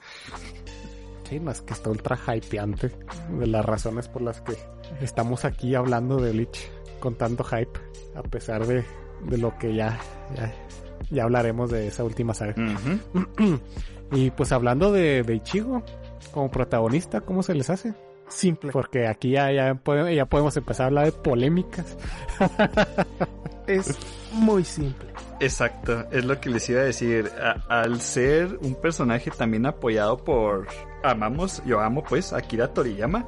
Sí, 1.29 1.39
no, 1.41 1.51
es 1.51 1.61
que 1.61 1.75
está 1.75 1.91
ultra 1.91 2.19
hypeante. 2.27 2.91
De 3.39 3.47
las 3.47 3.65
razones 3.65 4.09
por 4.09 4.23
las 4.23 4.41
que 4.41 4.55
estamos 5.01 5.45
aquí 5.45 5.75
hablando 5.75 6.17
de 6.19 6.33
Bleach 6.33 6.71
con 7.01 7.15
tanto 7.17 7.45
hype. 7.45 7.79
A 8.15 8.23
pesar 8.23 8.67
de, 8.67 8.85
de 9.27 9.39
lo 9.39 9.57
que 9.59 9.75
ya, 9.75 9.99
ya, 10.37 10.53
ya 11.11 11.23
hablaremos 11.25 11.71
de 11.71 11.87
esa 11.89 12.05
última 12.05 12.35
saga. 12.35 12.55
Y 14.13 14.31
pues 14.33 14.51
hablando 14.51 14.91
de, 14.91 15.23
de 15.23 15.35
Ichigo 15.37 15.85
como 16.33 16.51
protagonista, 16.51 17.21
¿cómo 17.21 17.45
se 17.45 17.55
les 17.55 17.71
hace? 17.71 17.95
Simple. 18.27 18.73
Porque 18.73 19.07
aquí 19.07 19.31
ya, 19.31 19.53
ya, 19.53 19.75
pode- 19.75 20.15
ya 20.17 20.27
podemos 20.27 20.57
empezar 20.57 20.85
a 20.85 20.87
hablar 20.89 21.05
de 21.07 21.13
polémicas. 21.13 21.97
Es 23.67 23.97
muy 24.33 24.65
simple. 24.65 25.09
Exacto, 25.39 26.05
es 26.11 26.25
lo 26.25 26.41
que 26.41 26.51
les 26.51 26.69
iba 26.71 26.81
a 26.81 26.85
decir. 26.85 27.31
A- 27.41 27.83
al 27.83 28.01
ser 28.01 28.59
un 28.63 28.75
personaje 28.75 29.31
también 29.31 29.65
apoyado 29.67 30.17
por... 30.19 30.67
Amamos, 31.05 31.63
yo 31.65 31.79
amo 31.81 32.03
pues 32.03 32.33
a 32.33 32.39
Akira 32.39 32.75
Toriyama. 32.75 33.25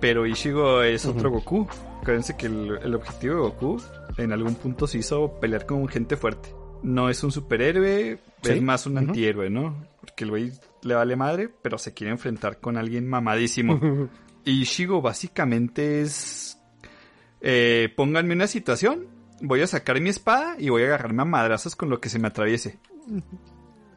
Pero 0.00 0.26
Ishigo 0.26 0.82
es 0.82 1.06
otro 1.06 1.30
Goku. 1.30 1.66
Acuérdense 2.00 2.36
que 2.36 2.46
el, 2.46 2.78
el 2.82 2.94
objetivo 2.94 3.34
de 3.34 3.40
Goku 3.40 3.82
en 4.16 4.32
algún 4.32 4.54
punto 4.54 4.86
se 4.86 4.98
hizo 4.98 5.38
pelear 5.40 5.66
con 5.66 5.86
gente 5.88 6.16
fuerte. 6.16 6.54
No 6.82 7.08
es 7.10 7.22
un 7.22 7.32
superhéroe, 7.32 8.18
Sí. 8.42 8.52
es 8.52 8.62
más 8.62 8.86
un 8.86 8.96
antihéroe, 8.96 9.50
¿no? 9.50 9.76
Porque 10.00 10.24
el 10.24 10.30
güey 10.30 10.52
le 10.82 10.94
vale 10.94 11.14
madre, 11.14 11.50
pero 11.62 11.76
se 11.76 11.92
quiere 11.92 12.10
enfrentar 12.12 12.58
con 12.58 12.76
alguien 12.78 13.06
mamadísimo. 13.08 13.78
Y 14.42 14.62
Ishigo 14.62 15.02
básicamente 15.02 16.00
es... 16.00 16.58
eh, 17.42 17.92
pónganme 17.94 18.32
una 18.34 18.46
situación 18.46 19.06
voy 19.42 19.60
a 19.62 19.66
sacar 19.66 20.00
mi 20.00 20.08
espada 20.10 20.56
y 20.58 20.68
voy 20.70 20.82
a 20.82 20.86
agarrarme 20.86 21.22
a 21.22 21.24
madrazos 21.26 21.74
con 21.76 21.88
lo 21.90 22.00
que 22.00 22.08
se 22.10 22.18
me 22.18 22.28
atraviese. 22.28 22.78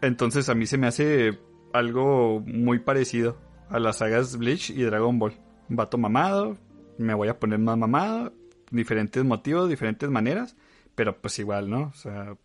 Entonces 0.01 0.49
a 0.49 0.55
mí 0.55 0.65
se 0.65 0.77
me 0.77 0.87
hace 0.87 1.39
algo 1.73 2.41
muy 2.45 2.79
parecido 2.79 3.37
a 3.69 3.79
las 3.79 3.97
sagas 3.97 4.37
Bleach 4.37 4.69
y 4.69 4.83
Dragon 4.83 5.17
Ball. 5.19 5.33
Un 5.69 5.75
vato 5.75 5.97
mamado, 5.97 6.57
me 6.97 7.13
voy 7.13 7.27
a 7.29 7.39
poner 7.39 7.59
más 7.59 7.77
mamado, 7.77 8.33
diferentes 8.71 9.23
motivos, 9.23 9.69
diferentes 9.69 10.09
maneras, 10.09 10.55
pero 10.95 11.17
pues 11.17 11.37
igual, 11.39 11.69
¿no? 11.69 11.83
O 11.83 11.93
sea, 11.93 12.35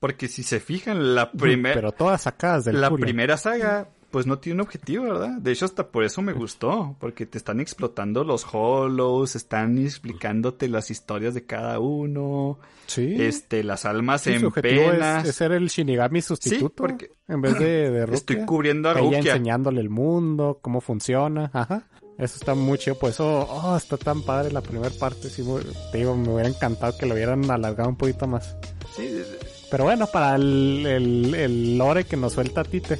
porque 0.00 0.28
si 0.28 0.42
se 0.42 0.60
fijan, 0.60 1.14
la 1.14 1.32
primera... 1.32 1.74
Pero 1.74 1.92
todas 1.92 2.22
sacadas 2.22 2.64
del 2.64 2.80
La 2.80 2.90
culo. 2.90 3.02
primera 3.04 3.36
saga, 3.36 3.88
pues 4.10 4.26
no 4.26 4.38
tiene 4.38 4.56
un 4.56 4.60
objetivo, 4.66 5.04
¿verdad? 5.04 5.38
De 5.38 5.50
hecho, 5.52 5.64
hasta 5.64 5.88
por 5.88 6.04
eso 6.04 6.20
me 6.22 6.32
gustó, 6.32 6.94
porque 7.00 7.26
te 7.26 7.38
están 7.38 7.58
explotando 7.60 8.22
los 8.24 8.46
hollows, 8.52 9.34
están 9.34 9.78
explicándote 9.78 10.68
las 10.68 10.90
historias 10.90 11.34
de 11.34 11.44
cada 11.46 11.80
uno, 11.80 12.58
Sí. 12.86 13.16
este, 13.18 13.64
las 13.64 13.86
almas 13.86 14.20
Sí, 14.22 14.32
su 14.34 14.36
en 14.40 14.44
objetivo 14.46 14.90
penas. 14.90 15.24
es, 15.24 15.30
es 15.30 15.36
ser 15.36 15.52
el 15.52 15.68
Shinigami 15.68 16.20
sustituto. 16.20 16.74
porque- 16.84 17.10
En 17.26 17.40
vez 17.40 17.58
de, 17.58 17.90
de 17.90 18.00
Rukia. 18.06 18.16
Estoy 18.16 18.44
cubriendo 18.44 18.90
a 18.90 18.92
Ella 18.92 19.00
Rukia. 19.00 19.18
enseñándole 19.18 19.80
el 19.80 19.88
mundo, 19.90 20.58
cómo 20.60 20.80
funciona. 20.82 21.50
Ajá. 21.54 21.86
Eso 22.18 22.36
está 22.36 22.54
muy 22.54 22.78
chido. 22.78 22.96
Por 22.98 23.10
eso, 23.10 23.46
oh, 23.48 23.76
está 23.76 23.96
tan 23.96 24.22
padre 24.22 24.52
la 24.52 24.60
primera 24.60 24.90
parte. 24.90 25.28
Sí, 25.28 25.44
te 25.90 25.98
digo, 25.98 26.16
me 26.16 26.32
hubiera 26.32 26.48
encantado 26.48 26.96
que 26.96 27.06
lo 27.06 27.14
hubieran 27.14 27.50
alargado 27.50 27.88
un 27.88 27.96
poquito 27.96 28.26
más. 28.26 28.56
Sí, 28.96 29.22
Pero 29.70 29.84
bueno, 29.84 30.06
para 30.06 30.36
el, 30.36 30.86
el, 30.86 31.34
el 31.34 31.78
lore 31.78 32.04
que 32.04 32.16
nos 32.16 32.34
suelta 32.34 32.62
Tite, 32.62 32.98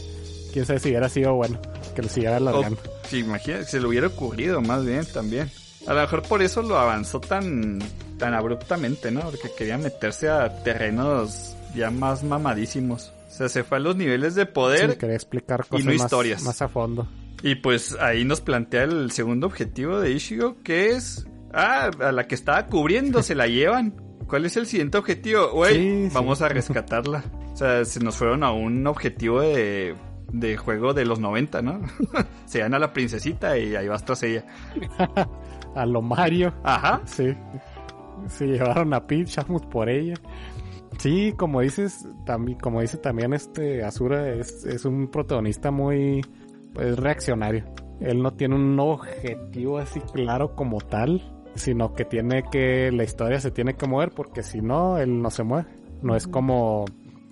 quién 0.53 0.67
sabe 0.67 0.81
si 0.81 0.89
hubiera 0.89 1.09
sido 1.09 1.35
bueno 1.35 1.61
que 1.95 2.03
lo 2.03 2.09
siguiera 2.09 2.37
alargando. 2.37 2.79
O, 2.85 3.09
sí, 3.09 3.21
imagínate, 3.21 3.65
se 3.65 3.81
le 3.81 3.87
hubiera 3.87 4.09
ocurrido 4.09 4.61
más 4.61 4.85
bien 4.85 5.07
también. 5.07 5.51
A 5.87 5.95
lo 5.95 6.01
mejor 6.01 6.23
por 6.23 6.43
eso 6.43 6.63
lo 6.63 6.79
avanzó 6.79 7.21
tan, 7.21 7.79
tan 8.19 8.35
abruptamente, 8.35 9.11
¿no? 9.11 9.21
Porque 9.21 9.51
quería 9.57 9.79
meterse 9.79 10.29
a 10.29 10.63
terrenos 10.63 11.55
ya 11.75 11.91
más 11.91 12.23
mamadísimos. 12.25 13.13
O 13.35 13.37
sea, 13.37 13.49
se 13.49 13.65
fue 13.65 13.79
a 13.79 13.81
los 13.81 13.97
niveles 13.97 14.37
de 14.37 14.47
poder 14.47 14.93
Sí, 14.93 14.97
quería 14.99 15.17
explicar 15.17 15.65
y 15.73 15.83
no 15.83 15.93
historias. 15.93 16.45
más 16.45 16.63
a 16.63 16.69
fondo. 16.69 17.09
Y 17.43 17.57
pues 17.57 17.97
ahí 18.01 18.25
nos 18.25 18.41
plantea 18.41 18.85
el 18.85 19.11
segundo 19.11 19.49
objetivo 19.49 19.99
de 20.01 20.13
Ishigo, 20.13 20.63
que 20.63 20.91
es... 20.91 21.27
Ah, 21.53 21.91
a 22.01 22.13
la 22.13 22.29
que 22.29 22.35
estaba 22.37 22.67
cubriendo 22.67 23.23
se 23.25 23.35
la 23.35 23.47
llevan. 23.49 23.95
¿Cuál 24.29 24.47
es 24.47 24.57
el 24.57 24.67
siguiente 24.67 24.99
objetivo? 24.99 25.51
Güey, 25.53 25.75
Sí, 25.75 26.09
sí. 26.09 26.15
vamos 26.15 26.43
a 26.43 26.49
rescatarla. 26.49 27.25
O 27.53 27.57
sea, 27.57 27.85
se 27.85 27.99
nos 28.01 28.17
fueron 28.17 28.45
a 28.45 28.53
un 28.53 28.87
objetivo 28.87 29.41
de, 29.41 29.95
de 30.33 30.57
juego 30.57 30.95
de 30.95 31.05
los 31.05 31.19
90, 31.19 31.61
¿no? 31.63 31.81
se 32.47 32.61
dan 32.61 32.73
a 32.75 32.79
la 32.79 32.93
princesita 32.93 33.59
y 33.59 33.75
ahí 33.77 33.89
vas 33.89 34.05
tras 34.05 34.23
ella. 34.23 34.45
A 35.75 35.85
lo 35.87 36.03
Mario. 36.03 36.55
Ajá. 36.63 37.03
Sí. 37.05 37.35
Se 38.29 38.47
llevaron 38.47 38.95
a 38.95 39.05
Shamus 39.09 39.67
por 39.67 39.89
ella. 39.89 40.15
Sí, 40.99 41.33
como 41.37 41.61
dices, 41.61 42.07
también, 42.25 42.59
como 42.59 42.81
dice 42.81 42.99
también 42.99 43.33
este 43.35 43.83
Azura, 43.85 44.29
es, 44.31 44.65
es 44.65 44.85
un 44.85 45.09
protagonista 45.09 45.71
muy 45.71 46.25
pues, 46.73 46.97
reaccionario. 46.99 47.65
Él 48.01 48.23
no 48.23 48.33
tiene 48.35 48.55
un 48.55 48.79
objetivo 48.81 49.79
así 49.79 50.01
claro 50.01 50.55
como 50.55 50.79
tal, 50.79 51.23
sino 51.55 51.93
que 51.95 52.05
tiene 52.05 52.45
que, 52.51 52.91
la 52.93 53.05
historia 53.05 53.41
se 53.41 53.51
tiene 53.51 53.75
que 53.75 53.87
mover 53.87 54.11
porque 54.11 54.43
si 54.43 54.61
no, 54.61 54.99
él 54.99 55.21
no 55.21 55.31
se 55.31 55.43
mueve. 55.43 55.69
No 56.03 56.17
es 56.17 56.27
como, 56.27 56.85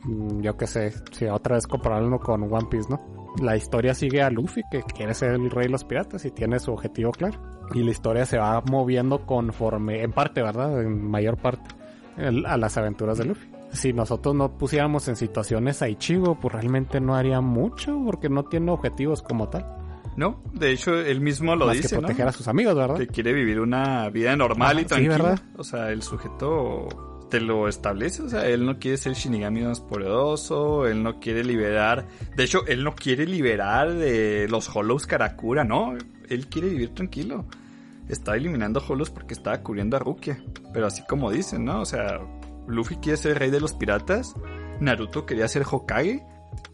mm, 0.04 0.40
yo 0.40 0.56
qué 0.56 0.66
sé, 0.66 0.92
si 1.12 1.26
otra 1.26 1.56
vez 1.56 1.66
compararlo 1.66 2.18
con 2.20 2.42
One 2.42 2.68
Piece, 2.70 2.88
¿no? 2.90 3.00
La 3.42 3.56
historia 3.56 3.94
sigue 3.94 4.22
a 4.22 4.30
Luffy, 4.30 4.62
que 4.70 4.82
quiere 4.82 5.14
ser 5.14 5.30
el 5.32 5.50
rey 5.50 5.66
de 5.66 5.72
los 5.72 5.84
piratas 5.84 6.24
y 6.24 6.30
tiene 6.30 6.58
su 6.58 6.72
objetivo 6.72 7.10
claro. 7.12 7.38
Y 7.74 7.82
la 7.82 7.90
historia 7.90 8.26
se 8.26 8.38
va 8.38 8.60
moviendo 8.70 9.24
conforme, 9.24 10.02
en 10.02 10.12
parte, 10.12 10.42
¿verdad? 10.42 10.82
En 10.82 11.02
mayor 11.10 11.36
parte, 11.38 11.70
el- 12.18 12.44
a 12.46 12.56
las 12.58 12.76
aventuras 12.76 13.18
de 13.18 13.24
Luffy. 13.24 13.48
Si 13.72 13.92
nosotros 13.92 14.34
no 14.34 14.58
pusiéramos 14.58 15.08
en 15.08 15.16
situaciones 15.16 15.82
a 15.82 15.88
Ichigo, 15.88 16.38
pues 16.38 16.52
realmente 16.52 17.00
no 17.00 17.14
haría 17.14 17.40
mucho, 17.40 18.00
porque 18.04 18.28
no 18.28 18.44
tiene 18.44 18.70
objetivos 18.70 19.22
como 19.22 19.48
tal. 19.48 19.66
No, 20.16 20.42
de 20.52 20.72
hecho, 20.72 20.94
él 20.94 21.20
mismo 21.20 21.56
lo 21.56 21.66
más 21.66 21.76
dice, 21.76 21.88
que 21.88 21.94
¿no? 21.94 22.00
proteger 22.02 22.28
a 22.28 22.32
sus 22.32 22.46
amigos, 22.48 22.74
¿verdad? 22.74 22.98
Que 22.98 23.06
quiere 23.06 23.32
vivir 23.32 23.60
una 23.60 24.10
vida 24.10 24.36
normal 24.36 24.76
y 24.78 24.80
sí, 24.80 24.86
tranquila. 24.86 25.16
¿verdad? 25.16 25.40
O 25.56 25.64
sea, 25.64 25.90
el 25.90 26.02
sujeto 26.02 26.86
te 27.32 27.40
lo 27.40 27.66
establece. 27.66 28.22
O 28.22 28.28
sea, 28.28 28.46
él 28.46 28.66
no 28.66 28.78
quiere 28.78 28.98
ser 28.98 29.14
Shinigami 29.14 29.62
más 29.62 29.80
poderoso. 29.80 30.86
Él 30.86 31.02
no 31.02 31.18
quiere 31.18 31.42
liberar. 31.42 32.06
De 32.36 32.44
hecho, 32.44 32.66
él 32.66 32.84
no 32.84 32.94
quiere 32.94 33.24
liberar 33.24 33.94
de 33.94 34.48
los 34.50 34.68
Hollows 34.74 35.06
Karakura, 35.06 35.64
¿no? 35.64 35.94
Él 36.28 36.46
quiere 36.48 36.68
vivir 36.68 36.94
tranquilo. 36.94 37.46
Está 38.06 38.36
eliminando 38.36 38.82
Hollows 38.86 39.08
porque 39.08 39.32
estaba 39.32 39.62
cubriendo 39.62 39.96
a 39.96 40.00
Rukia. 40.00 40.44
Pero 40.74 40.86
así 40.86 41.04
como 41.08 41.30
dicen, 41.30 41.64
¿no? 41.64 41.80
O 41.80 41.86
sea, 41.86 42.20
Luffy 42.66 42.96
quiere 42.96 43.16
ser 43.16 43.38
rey 43.38 43.50
de 43.50 43.60
los 43.60 43.72
piratas. 43.74 44.34
Naruto 44.80 45.26
quería 45.26 45.48
ser 45.48 45.64
Hokage. 45.70 46.22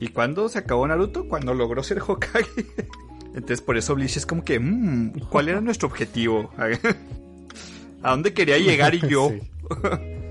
¿Y 0.01 0.09
cuándo 0.09 0.49
se 0.49 0.59
acabó 0.59 0.87
Naruto? 0.87 1.29
Cuando 1.29 1.55
logró 1.55 1.83
ser 1.83 2.01
Hokage. 2.07 2.67
Entonces 3.35 3.61
por 3.61 3.77
eso 3.77 3.95
Bleach 3.95 4.17
es 4.17 4.27
como 4.27 4.45
que, 4.45 4.59
mm, 4.59 5.21
¿cuál 5.31 5.49
era 5.49 5.61
nuestro 5.61 5.89
objetivo? 5.89 6.51
¿A 8.03 8.11
dónde 8.11 8.33
quería 8.33 8.59
llegar 8.59 8.95
y 8.95 9.01
yo? 9.09 9.31
Sí. 9.71 9.77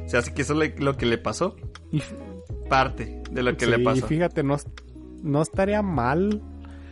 o 0.08 0.10
sea, 0.10 0.20
así 0.22 0.32
que 0.34 0.42
eso 0.42 0.60
es 0.64 0.80
lo 0.80 0.98
que 0.98 1.06
le 1.06 1.18
pasó. 1.20 1.56
Y, 1.92 2.02
Parte 2.70 3.22
de 3.30 3.44
lo 3.44 3.56
que 3.56 3.66
sí, 3.66 3.72
le 3.72 3.80
y 3.82 3.84
pasó. 3.84 4.08
fíjate, 4.08 4.42
no, 4.42 4.58
no 5.22 5.42
estaría 5.44 5.82
mal 5.84 6.42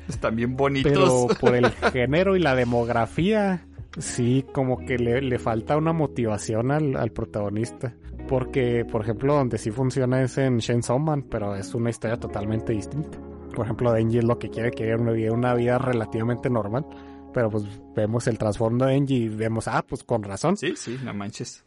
Están 0.08 0.36
bien 0.36 0.52
Pero 0.52 0.64
bonitos. 0.66 1.38
por 1.40 1.56
el 1.56 1.72
género 1.72 2.36
y 2.36 2.40
la 2.40 2.54
demografía, 2.56 3.66
sí, 3.98 4.46
como 4.54 4.86
que 4.86 4.98
le, 5.00 5.22
le 5.22 5.40
falta 5.40 5.76
una 5.76 5.92
motivación 5.92 6.72
al, 6.72 6.96
al 6.98 7.12
protagonista. 7.12 7.96
Porque, 8.28 8.86
por 8.86 9.02
ejemplo, 9.02 9.36
donde 9.36 9.58
sí 9.58 9.72
funciona 9.72 10.22
es 10.22 10.38
en 10.38 10.60
Chainsaw 10.60 10.98
Man, 10.98 11.24
pero 11.30 11.56
es 11.56 11.74
una 11.76 11.92
historia 11.92 12.18
totalmente 12.18 12.74
distinta. 12.74 13.20
Por 13.56 13.66
ejemplo, 13.66 13.94
Denji 13.94 14.18
es 14.18 14.24
lo 14.24 14.40
que 14.40 14.50
quiere, 14.50 14.72
quiere 14.72 14.96
una 14.96 15.12
vida, 15.12 15.32
una 15.32 15.54
vida 15.54 15.78
relativamente 15.78 16.50
normal. 16.50 16.86
Pero 17.34 17.50
pues 17.50 17.66
vemos 17.96 18.28
el 18.28 18.38
trasfondo 18.38 18.86
de 18.86 18.94
Denji 18.94 19.16
y 19.16 19.30
vemos, 19.30 19.68
ah, 19.68 19.86
pues 19.88 20.04
con 20.04 20.24
razón. 20.24 20.58
Sí, 20.58 20.74
sí, 20.76 21.00
no 21.04 21.14
manches. 21.14 21.64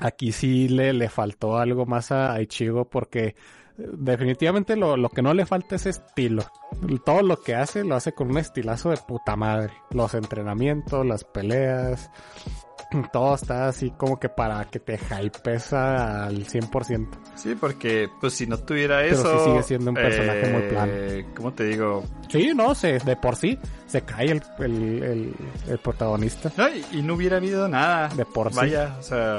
Aquí 0.00 0.32
sí 0.32 0.68
le, 0.68 0.92
le 0.92 1.08
faltó 1.08 1.56
algo 1.56 1.86
más 1.86 2.12
a, 2.12 2.32
a 2.32 2.42
Ichigo 2.42 2.88
porque 2.88 3.26
eh, 3.26 3.34
definitivamente 3.76 4.76
lo, 4.76 4.96
lo 4.96 5.08
que 5.08 5.22
no 5.22 5.34
le 5.34 5.46
falta 5.46 5.76
es 5.76 5.86
estilo. 5.86 6.44
Todo 7.04 7.22
lo 7.22 7.40
que 7.40 7.54
hace 7.54 7.84
lo 7.84 7.94
hace 7.94 8.12
con 8.12 8.30
un 8.30 8.38
estilazo 8.38 8.90
de 8.90 8.98
puta 8.98 9.36
madre. 9.36 9.72
Los 9.90 10.14
entrenamientos, 10.14 11.06
las 11.06 11.24
peleas, 11.24 12.10
todo 13.12 13.34
está 13.34 13.68
así 13.68 13.90
como 13.90 14.18
que 14.18 14.28
para 14.28 14.64
que 14.64 14.78
te 14.80 14.98
hypes 14.98 15.72
al 15.72 16.44
100%. 16.46 17.08
Sí, 17.34 17.54
porque 17.54 18.08
pues 18.20 18.32
si 18.34 18.46
no 18.46 18.58
tuviera 18.58 18.98
Pero 19.02 19.14
eso... 19.14 19.38
sí 19.38 19.44
sigue 19.44 19.62
siendo 19.62 19.90
un 19.90 19.94
personaje 19.96 20.50
muy 20.52 20.62
plano. 20.62 20.92
eh, 20.94 21.26
¿Cómo 21.36 21.52
te 21.52 21.64
digo? 21.64 22.04
Sí, 22.28 22.52
no, 22.54 22.74
se, 22.74 22.98
de 22.98 23.16
por 23.16 23.36
sí 23.36 23.58
se 23.86 24.02
cae 24.02 24.26
el, 24.32 24.42
el, 24.58 25.02
el, 25.02 25.34
el 25.68 25.78
protagonista. 25.78 26.50
No, 26.56 26.68
y, 26.68 26.84
y 26.92 27.02
no 27.02 27.14
hubiera 27.14 27.36
habido 27.38 27.68
nada. 27.68 28.08
De 28.08 28.24
por 28.24 28.50
sí. 28.50 28.56
Vaya, 28.56 28.96
o 28.98 29.02
sea, 29.02 29.36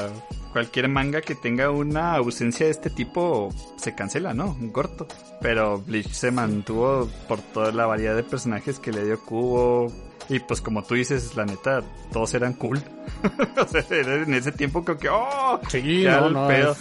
cualquier 0.54 0.88
manga 0.88 1.22
que 1.22 1.36
tenga 1.36 1.70
una 1.72 2.16
ausencia 2.16 2.66
de 2.66 2.72
este 2.72 2.90
tipo 2.90 3.50
se 3.78 3.94
cancela, 3.96 4.34
¿no? 4.34 4.52
Un 4.60 4.70
corto. 4.72 5.08
Pero 5.42 5.80
Bleach 5.80 6.12
se 6.12 6.32
mantuvo 6.32 7.08
por 7.28 7.40
toda 7.42 7.72
la 7.72 7.86
variedad 7.86 8.16
de 8.16 8.24
personajes 8.24 8.80
que 8.80 8.92
le 8.92 9.06
dio 9.06 9.20
Cubo. 9.24 9.92
Y 10.30 10.40
pues 10.40 10.62
como 10.62 10.84
tú 10.84 10.94
dices, 10.96 11.36
la 11.36 11.46
neta, 11.46 11.82
todos 12.14 12.34
eran 12.36 12.54
cool. 12.54 12.80
o 13.62 13.68
sea, 13.68 13.84
en 13.90 14.34
ese 14.34 14.52
tiempo 14.52 14.84
creo 14.86 14.98
que, 14.98 15.10
¡oh! 15.10 15.60
Sí, 15.70 16.04
no, 16.06 16.48
pedo. 16.48 16.72
es- 16.74 16.78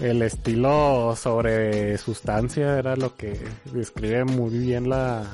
el 0.00 0.22
estilo 0.22 1.14
sobre 1.16 1.98
sustancia 1.98 2.78
era 2.78 2.94
lo 2.96 3.16
que 3.16 3.38
describe 3.72 4.24
muy 4.24 4.50
bien 4.56 4.88
la, 4.88 5.24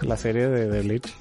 la 0.00 0.16
serie 0.16 0.48
de 0.48 0.66
The 0.66 0.82
Lich. 0.82 1.14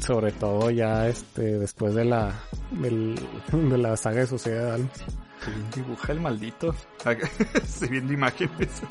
Sobre 0.00 0.32
todo 0.32 0.70
ya 0.70 1.06
este 1.08 1.58
después 1.58 1.94
de 1.94 2.04
la 2.04 2.32
del- 2.72 3.20
de 3.52 3.78
la 3.78 3.96
saga 3.96 4.20
de 4.20 4.26
Sociedad 4.26 4.74
Alma. 4.74 4.88
Qué 5.48 5.54
bien 5.54 5.70
dibuja 5.74 6.12
el 6.12 6.20
maldito. 6.20 6.74
Estoy 7.54 7.88
viendo 7.88 8.12
imágenes. 8.12 8.82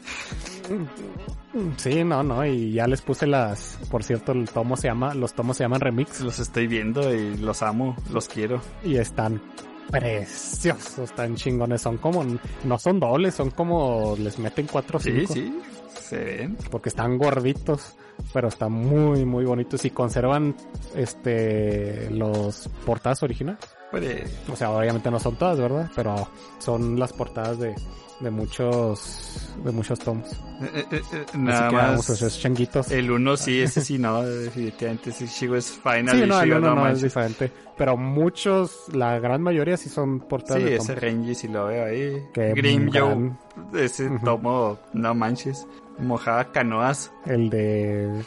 Sí, 1.78 2.04
no, 2.04 2.24
no, 2.24 2.46
y 2.46 2.74
ya 2.74 2.88
les 2.88 3.02
puse 3.02 3.26
las, 3.26 3.80
por 3.90 4.04
cierto, 4.04 4.32
el 4.34 4.50
tomo 4.50 4.76
se 4.78 4.88
llama, 4.90 5.14
los 5.14 5.34
tomos 5.34 5.58
se 5.58 5.64
llaman 5.64 5.80
remix 5.80 6.20
Los 6.22 6.40
estoy 6.40 6.68
viendo 6.68 7.14
y 7.14 7.38
los 7.38 7.62
amo, 7.64 7.96
los 8.12 8.28
quiero. 8.28 8.62
y 8.84 8.98
están 8.98 9.42
preciosos, 9.90 11.14
tan 11.14 11.36
chingones, 11.36 11.82
son 11.82 11.98
como, 11.98 12.26
no 12.66 12.78
son 12.78 13.00
dobles, 13.00 13.34
son 13.36 13.52
como, 13.52 14.16
les 14.20 14.38
meten 14.40 14.68
cuatro 14.68 14.98
o 14.98 15.02
Sí, 15.02 15.12
cinco. 15.26 15.34
sí, 15.34 15.60
se 16.02 16.18
ven. 16.24 16.58
porque 16.70 16.90
están 16.90 17.18
gorditos, 17.18 17.96
pero 18.34 18.50
están 18.50 18.74
muy 18.74 19.24
muy 19.26 19.46
bonitos 19.46 19.86
y 19.86 19.90
conservan 19.92 20.56
este 20.96 22.10
los 22.12 22.70
portadas 22.86 23.24
originales. 23.24 23.60
Puede... 23.92 24.26
O 24.52 24.56
sea, 24.56 24.72
obviamente 24.72 25.10
no 25.10 25.20
son 25.20 25.36
todas, 25.36 25.58
¿verdad? 25.60 25.90
Pero 25.96 26.28
son 26.60 27.00
las 27.00 27.14
portadas 27.14 27.58
de, 27.60 27.74
de 28.20 28.30
muchos 28.32 29.54
de 29.64 29.72
muchos 29.72 29.98
tomos. 30.00 30.30
eh, 30.62 30.86
eh, 30.92 31.02
eh, 31.14 31.26
Así 31.30 31.38
nada 31.38 31.70
que 31.70 31.76
más... 31.76 31.86
vamos, 31.90 32.10
esos 32.10 32.40
changuitos. 32.40 32.92
El 32.92 33.10
uno 33.10 33.38
sí, 33.38 33.62
ese 33.62 33.82
sí, 33.82 33.98
no, 33.98 34.22
definitivamente 34.24 35.12
ese 35.12 35.26
Shigo 35.28 35.56
es 35.56 35.72
final 35.72 36.10
Sí, 36.20 36.26
no, 36.28 36.42
el 36.42 36.52
uno 36.54 36.60
no 36.60 36.82
es 36.82 36.84
manches. 36.84 37.02
diferente. 37.04 37.52
Pero 37.78 37.96
muchos, 37.96 38.86
la 38.94 39.20
gran 39.20 39.42
mayoría 39.42 39.78
sí 39.78 39.88
son 39.90 40.20
portadas 40.20 40.62
Sí, 40.64 40.70
de 40.70 40.76
ese. 40.76 40.96
Renji 40.96 41.34
sí 41.36 41.48
lo 41.48 41.66
veo 41.68 41.86
ahí. 41.86 42.28
Que 42.34 42.54
Grim 42.54 42.90
Joe, 42.94 43.32
ese 43.74 44.10
tomo, 44.24 44.78
no 44.94 45.16
manches. 45.16 45.66
Mojaba 46.00 46.52
canoas. 46.52 47.12
El 47.26 47.50
de... 47.50 48.24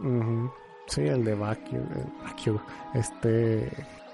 ujú, 0.00 0.50
Sí, 0.88 1.02
el 1.02 1.24
de 1.24 1.34
Bakio, 1.34 1.80
Este... 2.94 3.70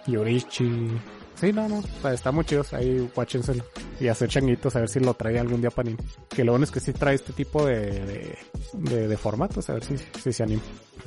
Yorichi. 0.07 0.89
Sí, 1.35 1.53
no, 1.53 1.69
no. 1.69 1.79
o 1.79 1.83
sea, 2.03 2.13
está 2.13 2.31
muy 2.31 2.45
chido. 2.45 2.65
Ahí, 2.73 3.09
guáchenselo. 3.15 3.65
Y 4.01 4.09
hacer 4.09 4.29
changuitos 4.29 4.77
a 4.77 4.81
ver 4.81 4.89
si 4.89 5.01
lo 5.01 5.15
trae 5.15 5.39
algún 5.39 5.61
día 5.61 5.71
Panini. 5.71 5.97
Que 6.29 6.45
lo 6.45 6.53
bueno 6.53 6.65
es 6.65 6.71
que 6.71 6.81
sí 6.81 6.93
trae 6.93 7.15
este 7.17 7.33
tipo 7.33 7.65
de, 7.67 7.91
de, 8.05 8.39
de- 8.75 9.09
de 9.09 9.17
formatos. 9.17 9.69
A 9.71 9.75
ver 9.75 9.85
si, 9.85 9.97
si 9.99 10.33
se 10.33 10.43
anima. 10.43 10.63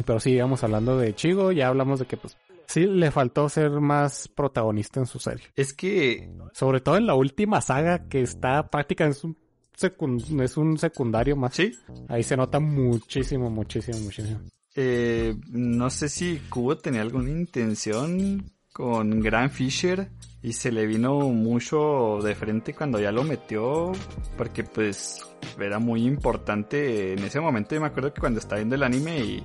Pero 0.05 0.19
sí, 0.19 0.31
íbamos 0.31 0.63
hablando 0.63 0.97
de 0.97 1.15
Chigo. 1.15 1.51
Ya 1.53 1.67
hablamos 1.69 1.99
de 1.99 2.05
que, 2.05 2.17
pues, 2.17 2.35
sí 2.67 2.85
le 2.85 3.11
faltó 3.11 3.47
ser 3.47 3.71
más 3.79 4.27
protagonista 4.27 4.99
en 4.99 5.05
su 5.05 5.19
serie. 5.19 5.45
Es 5.55 5.73
que, 5.73 6.29
Sobre 6.53 6.81
todo 6.81 6.97
en 6.97 7.07
la 7.07 7.13
última 7.15 7.61
saga 7.61 8.07
que 8.09 8.21
está 8.21 8.67
prácticamente 8.69 9.17
es 9.19 9.23
un, 9.23 9.37
secun- 9.79 10.41
es 10.43 10.57
un 10.57 10.77
secundario 10.77 11.37
más. 11.37 11.53
sí, 11.55 11.71
Ahí 12.09 12.23
se 12.23 12.35
nota 12.35 12.59
muchísimo, 12.59 13.49
muchísimo, 13.49 13.99
muchísimo. 13.99 14.39
eh, 14.75 15.33
no 15.49 15.89
sé 15.89 16.09
si 16.09 16.39
Kubo 16.49 16.77
tenía 16.77 17.01
alguna 17.01 17.29
intención 17.29 18.43
con 18.75 19.21
Grand 19.21 19.49
Fisher 19.51 20.09
y 20.41 20.51
se 20.51 20.69
le 20.69 20.85
vino 20.85 21.17
mucho 21.19 22.19
de 22.21 22.35
frente 22.35 22.73
cuando 22.73 22.99
ya 22.99 23.09
lo 23.09 23.23
metió 23.23 23.93
porque 24.35 24.65
pues 24.65 25.25
era 25.57 25.79
muy 25.79 26.05
importante 26.05 27.13
en 27.13 27.19
ese 27.19 27.39
momento. 27.39 27.73
Yo 27.73 27.79
me 27.79 27.87
acuerdo 27.87 28.13
que 28.13 28.19
cuando 28.19 28.41
estaba 28.41 28.57
viendo 28.57 28.75
el 28.75 28.83
anime 28.83 29.17
y 29.19 29.43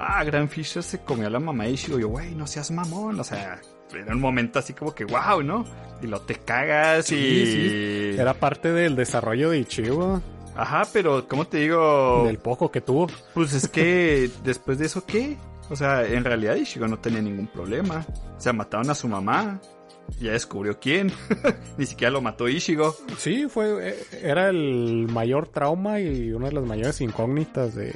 ah 0.00 0.24
Grand 0.24 0.48
Fisher 0.48 0.82
se 0.82 0.98
comió 1.04 1.28
a 1.28 1.30
la 1.30 1.38
mamá 1.38 1.62
de 1.62 1.70
Ichigo 1.70 2.00
yo 2.00 2.08
güey 2.08 2.34
no 2.34 2.44
seas 2.48 2.72
mamón 2.72 3.20
o 3.20 3.24
sea 3.24 3.60
era 3.94 4.12
un 4.12 4.20
momento 4.20 4.58
así 4.58 4.72
como 4.72 4.92
que 4.92 5.04
wow 5.04 5.44
no 5.44 5.64
y 6.02 6.08
lo 6.08 6.20
te 6.22 6.34
cagas 6.34 7.12
y 7.12 7.46
Sí, 7.46 8.16
Era 8.18 8.34
parte 8.34 8.72
del 8.72 8.96
desarrollo 8.96 9.50
de 9.50 9.60
Ichigo, 9.60 10.20
ajá 10.56 10.82
pero 10.92 11.28
cómo 11.28 11.46
te 11.46 11.58
digo 11.58 12.24
del 12.26 12.38
poco 12.38 12.72
que 12.72 12.80
tuvo. 12.80 13.06
pues 13.32 13.52
es 13.52 13.68
que 13.68 14.28
después 14.42 14.78
de 14.80 14.86
eso, 14.86 15.06
¿qué? 15.06 15.36
O 15.68 15.76
sea, 15.76 16.06
en 16.06 16.24
realidad 16.24 16.56
Ichigo 16.56 16.86
no 16.86 16.98
tenía 16.98 17.20
ningún 17.20 17.46
problema. 17.48 18.04
O 18.36 18.40
sea, 18.40 18.52
mataron 18.52 18.90
a 18.90 18.94
su 18.94 19.08
mamá. 19.08 19.60
Ya 20.20 20.32
descubrió 20.32 20.78
quién. 20.78 21.10
Ni 21.78 21.86
siquiera 21.86 22.12
lo 22.12 22.20
mató 22.20 22.48
Ichigo. 22.48 22.94
Sí, 23.18 23.46
fue, 23.48 23.88
eh, 23.90 23.96
era 24.22 24.48
el 24.48 25.08
mayor 25.08 25.48
trauma 25.48 26.00
y 26.00 26.32
una 26.32 26.46
de 26.48 26.54
las 26.54 26.64
mayores 26.64 27.00
incógnitas 27.00 27.74
de, 27.74 27.92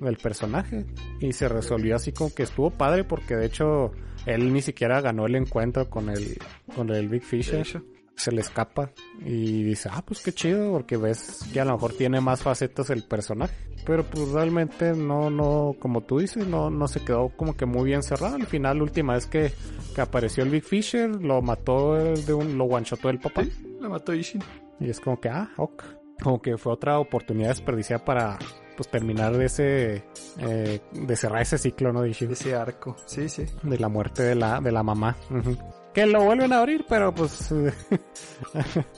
del 0.00 0.16
personaje. 0.16 0.84
Y 1.20 1.32
se 1.32 1.48
resolvió 1.48 1.96
así 1.96 2.12
como 2.12 2.34
que 2.34 2.42
estuvo 2.42 2.70
padre 2.70 3.04
porque 3.04 3.36
de 3.36 3.46
hecho 3.46 3.92
él 4.26 4.52
ni 4.52 4.62
siquiera 4.62 5.00
ganó 5.00 5.26
el 5.26 5.36
encuentro 5.36 5.88
con 5.88 6.08
el, 6.08 6.38
con 6.74 6.90
el 6.90 7.08
Big 7.08 7.22
De 7.22 7.26
Fisher. 7.28 7.60
hecho. 7.60 7.82
Se 8.18 8.32
le 8.32 8.40
escapa 8.40 8.90
y 9.24 9.62
dice, 9.62 9.88
ah, 9.92 10.02
pues 10.04 10.20
qué 10.22 10.32
chido, 10.32 10.72
porque 10.72 10.96
ves 10.96 11.40
que 11.52 11.60
a 11.60 11.64
lo 11.64 11.72
mejor 11.72 11.92
tiene 11.94 12.20
más 12.20 12.42
facetas 12.42 12.90
el 12.90 13.04
personaje. 13.04 13.54
Pero 13.86 14.04
pues 14.04 14.28
realmente 14.30 14.92
no, 14.92 15.30
no, 15.30 15.74
como 15.78 16.02
tú 16.02 16.18
dices, 16.18 16.46
no, 16.46 16.68
no 16.68 16.88
se 16.88 17.00
quedó 17.04 17.30
como 17.30 17.56
que 17.56 17.64
muy 17.64 17.86
bien 17.86 18.02
cerrado. 18.02 18.34
Al 18.36 18.46
final, 18.46 18.76
la 18.76 18.82
última 18.82 19.14
vez 19.14 19.26
que, 19.26 19.52
que 19.94 20.00
apareció 20.00 20.42
el 20.44 20.50
Big 20.50 20.64
Fisher, 20.64 21.08
lo 21.08 21.40
mató 21.40 21.94
de 21.94 22.34
un, 22.34 22.58
lo 22.58 22.64
guanchotó 22.64 23.08
el 23.08 23.18
papá. 23.18 23.44
Sí, 23.44 23.78
lo 23.80 23.88
mató 23.88 24.12
Ishin. 24.12 24.42
Y 24.80 24.90
es 24.90 25.00
como 25.00 25.18
que, 25.20 25.28
ah, 25.30 25.50
ok. 25.56 25.84
Como 26.22 26.42
que 26.42 26.58
fue 26.58 26.72
otra 26.72 26.98
oportunidad 26.98 27.48
desperdiciada 27.48 28.04
para, 28.04 28.38
pues, 28.76 28.90
terminar 28.90 29.36
de 29.36 29.46
ese, 29.46 30.04
eh, 30.38 30.80
de 30.92 31.16
cerrar 31.16 31.42
ese 31.42 31.56
ciclo, 31.56 31.92
¿no? 31.92 32.02
De, 32.02 32.10
Ese 32.10 32.54
arco. 32.54 32.96
Sí, 33.06 33.28
sí. 33.28 33.46
de 33.62 33.78
la 33.78 33.88
muerte 33.88 34.22
de 34.22 34.34
la, 34.34 34.60
de 34.60 34.72
la 34.72 34.82
mamá. 34.82 35.16
Ujú. 35.30 35.56
Que 35.98 36.06
lo 36.06 36.22
vuelven 36.22 36.52
a 36.52 36.60
abrir, 36.60 36.84
pero 36.88 37.12
pues, 37.12 37.52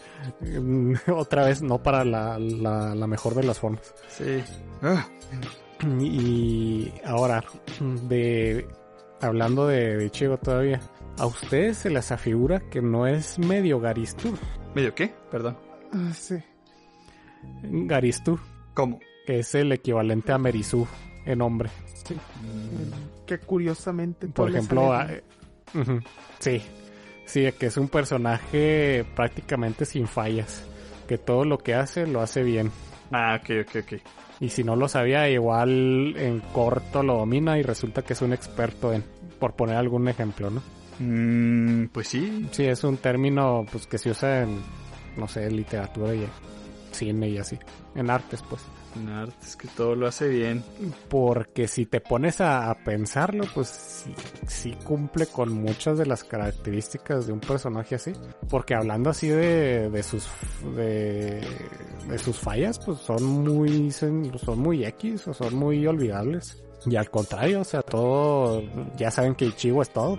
otra 1.15 1.45
vez 1.47 1.63
no 1.63 1.83
para 1.83 2.05
la, 2.05 2.39
la, 2.39 2.95
la 2.95 3.07
mejor 3.07 3.35
de 3.35 3.43
las 3.45 3.59
formas. 3.59 3.95
Sí. 4.09 4.43
Ah, 4.83 5.07
Y 5.99 6.93
ahora, 7.05 7.43
de, 8.09 8.67
hablando 9.21 9.67
de, 9.67 9.97
de 9.97 10.07
Ichigo 10.07 10.37
todavía, 10.37 10.81
¿a 11.19 11.27
ustedes 11.27 11.79
se 11.79 11.91
les 11.91 12.13
afigura 12.13 12.61
que 12.71 12.83
no 12.83 13.07
es 13.07 13.39
medio 13.39 13.81
Garistú? 13.81 14.37
¿Medio 14.75 14.95
qué? 14.95 15.13
Perdón. 15.31 15.57
Ah, 15.93 16.13
sí. 16.15 16.37
Garistú. 17.63 18.39
¿Cómo? 18.75 19.01
que 19.27 19.41
es 19.41 19.55
el 19.55 19.71
equivalente 19.73 20.33
a 20.33 20.39
Merizú 20.39 20.87
en 21.25 21.41
hombre. 21.43 21.71
Sí. 22.05 22.17
Que 23.27 23.39
curiosamente. 23.39 24.27
Por 24.29 24.51
ejemplo, 24.51 24.93
a- 24.93 25.07
eh, 25.13 25.23
sí, 26.41 26.61
sí, 27.31 27.51
que 27.53 27.67
es 27.67 27.77
un 27.77 27.89
personaje 27.89 29.05
prácticamente 29.15 29.85
sin 29.85 30.07
fallas, 30.07 30.65
que 31.09 31.19
todo 31.19 31.45
lo 31.45 31.59
que 31.59 31.75
hace 31.75 32.07
lo 32.07 32.21
hace 32.21 32.43
bien. 32.43 32.71
Ah, 33.13 33.41
ok, 33.41 33.67
ok, 33.67 33.77
ok. 33.85 34.01
Y 34.41 34.49
si 34.49 34.65
no 34.65 34.75
lo 34.75 34.89
sabía, 34.89 35.29
igual 35.29 36.15
en 36.17 36.41
corto 36.41 37.03
lo 37.03 37.19
domina 37.19 37.59
y 37.59 37.63
resulta 37.63 38.03
que 38.03 38.15
es 38.15 38.23
un 38.23 38.33
experto 38.33 38.93
en, 38.93 39.05
por 39.39 39.55
poner 39.55 39.77
algún 39.77 40.09
ejemplo, 40.09 40.51
¿no? 40.51 40.63
Mm, 40.99 41.89
pues 41.89 42.09
sí. 42.09 42.49
Sí, 42.51 42.65
es 42.65 42.85
un 42.85 42.97
término 42.97 43.67
pues 43.71 43.87
que 43.87 43.99
se 43.99 44.11
usa 44.11 44.43
en, 44.43 44.59
no 45.17 45.29
sé, 45.29 45.51
literatura 45.51 46.15
y 46.15 46.23
en 46.25 46.31
cine 46.93 47.29
y 47.29 47.39
así, 47.39 47.59
en 47.95 48.11
artes 48.11 48.43
pues. 48.49 48.63
Nart, 48.97 49.35
es 49.43 49.57
que 49.57 49.69
todo 49.69 49.95
lo 49.95 50.07
hace 50.07 50.29
bien. 50.29 50.63
Porque 51.09 51.69
si 51.69 51.87
te 51.87 52.01
pones 52.01 52.41
a, 52.41 52.77
pensarlo, 52.85 53.45
pues 53.55 53.69
sí, 53.69 54.15
sí 54.47 54.77
cumple 54.85 55.27
con 55.27 55.53
muchas 55.53 55.99
de 55.99 56.07
las 56.07 56.25
características 56.25 57.27
de 57.27 57.33
un 57.33 57.41
personaje 57.41 57.95
así. 57.95 58.13
Porque 58.49 58.75
hablando 58.75 59.11
así 59.11 59.29
de, 59.29 59.91
de 59.91 60.03
sus 60.03 60.29
de, 60.77 61.41
de 62.09 62.19
sus 62.19 62.39
fallas, 62.39 62.79
pues 62.79 62.99
son 62.99 63.25
muy 63.25 63.91
son 63.91 64.59
muy 64.59 64.85
X 64.85 65.29
o 65.29 65.35
son 65.35 65.55
muy 65.55 65.87
olvidables. 65.87 66.63
Y 66.87 66.97
al 66.97 67.11
contrario, 67.11 67.61
o 67.61 67.65
sea, 67.65 67.83
todo, 67.83 68.63
ya 68.97 69.11
saben 69.11 69.35
que 69.35 69.45
Ichigo 69.47 69.83
es 69.83 69.91
todo. 69.91 70.17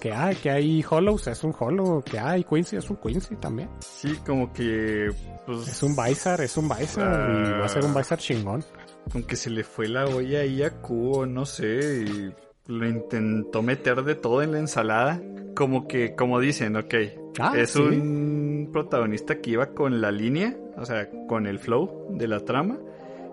Que 0.00 0.12
hay, 0.12 0.36
que 0.36 0.50
hay 0.50 0.84
Hollows, 0.88 1.26
es 1.26 1.44
un 1.44 1.54
Hollow. 1.58 2.02
Que 2.02 2.18
hay 2.18 2.44
Quincy, 2.44 2.76
es 2.76 2.88
un 2.88 2.96
Quincy 2.96 3.36
también. 3.36 3.68
Sí, 3.80 4.14
como 4.26 4.52
que. 4.52 5.10
Pues, 5.46 5.68
Es 5.68 5.82
un 5.82 5.94
Bizar, 5.94 6.40
es 6.40 6.56
un 6.56 6.68
Bizar. 6.68 7.30
Y 7.30 7.60
va 7.60 7.66
a 7.66 7.68
ser 7.68 7.84
un 7.84 7.92
Bizar 7.94 8.18
chingón. 8.18 8.64
Aunque 9.12 9.36
se 9.36 9.50
le 9.50 9.64
fue 9.64 9.86
la 9.88 10.06
olla 10.06 10.40
ahí 10.40 10.62
a 10.62 10.70
Kubo, 10.80 11.26
no 11.26 11.44
sé, 11.44 12.04
y 12.08 12.32
lo 12.72 12.86
intentó 12.88 13.60
meter 13.62 14.02
de 14.02 14.14
todo 14.14 14.42
en 14.42 14.52
la 14.52 14.58
ensalada. 14.60 15.20
Como 15.54 15.86
que, 15.86 16.14
como 16.14 16.40
dicen, 16.40 16.76
ok, 16.76 16.94
Ah, 17.38 17.52
es 17.56 17.70
sí. 17.72 17.80
un 17.80 18.70
protagonista 18.72 19.40
que 19.40 19.50
iba 19.50 19.66
con 19.74 20.00
la 20.00 20.10
línea, 20.10 20.56
o 20.78 20.84
sea, 20.86 21.08
con 21.28 21.46
el 21.46 21.58
flow 21.58 22.08
de 22.16 22.28
la 22.28 22.40
trama, 22.40 22.78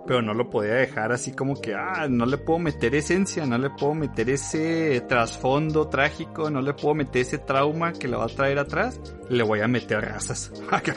pero 0.08 0.22
no 0.22 0.34
lo 0.34 0.49
podía 0.49 0.74
dejar 0.74 1.12
así 1.12 1.32
como 1.34 1.60
que, 1.62 1.74
ah, 1.76 2.08
no 2.10 2.26
le 2.26 2.38
puedo 2.38 2.60
meter 2.60 2.95
esencia, 2.95 3.45
no 3.45 3.58
le 3.58 3.70
puedo 3.70 3.93
meter 3.93 4.30
ese 4.30 5.02
trasfondo 5.08 5.88
trágico, 5.88 6.49
no 6.49 6.62
le 6.62 6.74
puedo 6.74 6.95
meter 6.95 7.22
ese 7.22 7.38
trauma 7.38 7.93
que 7.93 8.08
le 8.08 8.18
va 8.18 8.26
a 8.26 8.28
traer 8.28 8.60
atrás, 8.60 8.99
le 9.30 9.43
voy 9.43 9.62
a 9.62 9.68
meter 9.68 10.02
razas. 10.02 10.52
Que- 10.84 10.93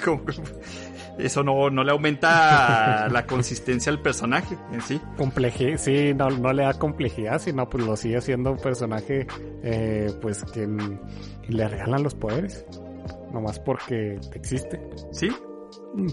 Eso 1.18 1.44
no, 1.44 1.70
no 1.70 1.84
le 1.84 1.92
aumenta 1.92 3.08
la 3.08 3.24
consistencia 3.26 3.92
al 3.92 4.00
personaje 4.02 4.56
en 4.72 4.80
sí. 4.80 5.00
Compleji 5.16 5.78
sí, 5.78 6.12
no, 6.14 6.28
no 6.28 6.52
le 6.52 6.64
da 6.64 6.74
complejidad, 6.74 7.38
sino 7.40 7.68
pues 7.68 7.84
lo 7.86 7.94
sigue 7.96 8.20
siendo 8.20 8.50
un 8.52 8.58
personaje 8.58 9.26
eh, 9.62 10.10
pues 10.20 10.44
que 10.44 10.66
le 11.48 11.68
regalan 11.68 12.02
los 12.02 12.14
poderes, 12.16 12.64
nomás 13.32 13.60
porque 13.60 14.18
existe. 14.34 14.80
Sí, 15.12 15.28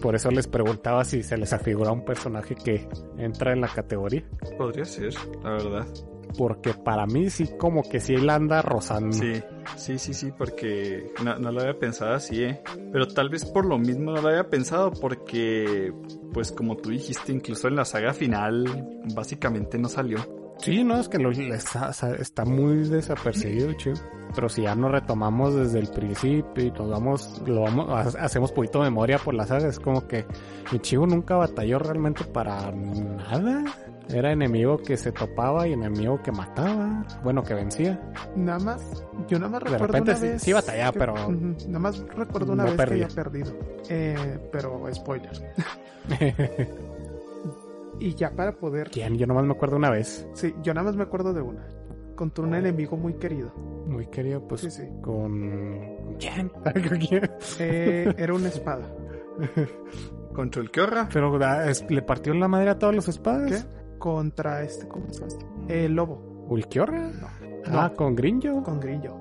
Por 0.01 0.15
eso 0.15 0.29
les 0.31 0.47
preguntaba 0.47 1.03
si 1.03 1.23
se 1.23 1.37
les 1.37 1.53
afigura 1.53 1.91
un 1.91 2.05
personaje 2.05 2.55
que 2.55 2.87
entra 3.17 3.53
en 3.53 3.61
la 3.61 3.67
categoría, 3.67 4.23
podría 4.57 4.85
ser, 4.85 5.13
la 5.43 5.51
verdad. 5.51 5.87
porque 6.37 6.73
para 6.73 7.05
mí 7.05 7.29
sí 7.29 7.49
como 7.57 7.83
que 7.83 7.99
sí 7.99 8.15
la 8.17 8.35
anda 8.35 8.61
rozando. 8.61 9.11
Sí, 9.11 9.41
sí, 9.75 9.97
sí, 9.97 10.13
sí, 10.13 10.31
porque 10.37 11.11
no, 11.23 11.37
no 11.39 11.51
lo 11.51 11.61
había 11.61 11.77
pensado 11.77 12.13
así, 12.13 12.43
¿eh? 12.43 12.61
Pero 12.91 13.07
tal 13.07 13.29
vez 13.29 13.43
por 13.45 13.65
lo 13.65 13.77
mismo 13.77 14.11
no 14.11 14.21
lo 14.21 14.29
había 14.29 14.49
pensado 14.49 14.91
porque, 14.91 15.91
pues 16.33 16.51
como 16.51 16.77
tú 16.77 16.89
dijiste, 16.89 17.31
incluso 17.31 17.67
en 17.67 17.75
la 17.75 17.85
saga 17.85 18.13
final, 18.13 18.65
básicamente 19.15 19.77
no 19.77 19.89
salió. 19.89 20.19
Sí, 20.61 20.83
no, 20.83 20.99
es 20.99 21.09
que 21.09 21.17
lo- 21.17 21.31
está, 21.31 21.91
está 22.19 22.45
muy 22.45 22.87
desapercibido, 22.87 23.73
chido. 23.73 23.95
Pero 24.35 24.47
si 24.47 24.61
ya 24.61 24.75
nos 24.75 24.91
retomamos 24.91 25.55
desde 25.55 25.79
el 25.79 25.87
principio 25.89 26.63
y 26.63 26.71
nos 26.71 26.89
vamos, 26.89 27.41
lo 27.45 27.61
vamos, 27.63 27.89
ha- 28.15 28.23
hacemos 28.23 28.51
poquito 28.51 28.79
memoria 28.79 29.17
por 29.17 29.33
la 29.33 29.45
saga, 29.45 29.67
es 29.67 29.79
como 29.79 30.07
que 30.07 30.25
Ichigo 30.71 31.05
nunca 31.05 31.35
batalló 31.35 31.79
realmente 31.79 32.23
para 32.23 32.71
nada 32.71 33.63
Era 34.09 34.31
enemigo 34.33 34.77
que 34.77 34.97
se 34.97 35.11
topaba 35.13 35.67
y 35.67 35.73
enemigo 35.73 36.21
que 36.21 36.31
mataba. 36.33 37.05
Bueno, 37.23 37.43
que 37.43 37.53
vencía. 37.53 37.99
Nada 38.35 38.59
más, 38.59 39.03
yo 39.29 39.37
nada 39.39 39.51
más 39.51 39.63
De 39.63 39.69
recuerdo 39.69 39.87
repente 39.87 40.11
una 40.11 40.19
sí- 40.19 40.27
vez. 40.27 40.41
sí 40.41 40.53
batallaba, 40.53 40.91
que- 40.91 40.99
pero 40.99 41.13
Nada 41.67 41.79
más 41.79 41.99
recuerdo 42.15 42.53
una 42.53 42.63
no 42.65 42.69
vez 42.71 42.77
que 42.77 42.93
había 42.93 43.07
perdido. 43.07 43.53
Eh, 43.89 44.39
pero 44.51 44.81
spoiler. 44.93 45.53
Y 48.01 48.15
ya 48.15 48.31
para 48.35 48.53
poder. 48.57 48.89
¿Quién? 48.89 49.15
Yo 49.17 49.27
nomás 49.27 49.45
me 49.45 49.51
acuerdo 49.53 49.77
una 49.77 49.89
vez. 49.91 50.27
Sí, 50.33 50.53
yo 50.63 50.73
nada 50.73 50.85
más 50.85 50.95
me 50.95 51.03
acuerdo 51.03 51.33
de 51.33 51.41
una. 51.41 51.65
Contra 52.15 52.43
un 52.45 52.53
enemigo 52.55 52.97
muy 52.97 53.13
querido. 53.13 53.53
Muy 53.87 54.07
querido, 54.07 54.47
pues 54.47 54.61
Sí, 54.61 54.71
sí. 54.71 54.83
con. 55.01 56.15
¿Quién? 56.19 56.49
¿Con 56.89 56.97
quién? 56.99 57.29
Eh, 57.59 58.13
era 58.17 58.33
una 58.33 58.47
espada. 58.49 58.83
Contra 60.33 60.61
el 60.61 60.71
que 60.71 60.81
horra. 60.81 61.09
Pero 61.11 61.37
ah, 61.43 61.69
es- 61.69 61.85
le 61.89 62.01
partió 62.01 62.33
la 62.33 62.47
madre 62.47 62.69
a 62.71 62.79
todas 62.79 62.95
las 62.95 63.05
¿Qué? 63.05 63.11
espadas. 63.11 63.67
Contra 63.97 64.63
este, 64.63 64.87
¿cómo 64.87 65.07
se 65.09 65.19
llama? 65.21 65.27
este? 65.27 65.85
El 65.85 65.93
lobo. 65.93 66.45
¿Ulquiorra? 66.49 67.09
No. 67.09 67.27
Ah, 67.67 67.89
No. 67.89 67.93
con 67.95 68.15
Grinjo. 68.15 68.63
Con 68.63 68.79
Grillo. 68.79 69.15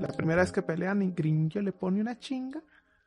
La 0.00 0.08
primera 0.08 0.42
vez 0.42 0.50
que 0.52 0.62
pelean 0.62 1.02
y 1.02 1.12
Grillo 1.12 1.60
le 1.62 1.72
pone 1.72 2.00
una 2.00 2.18
chinga. 2.18 2.60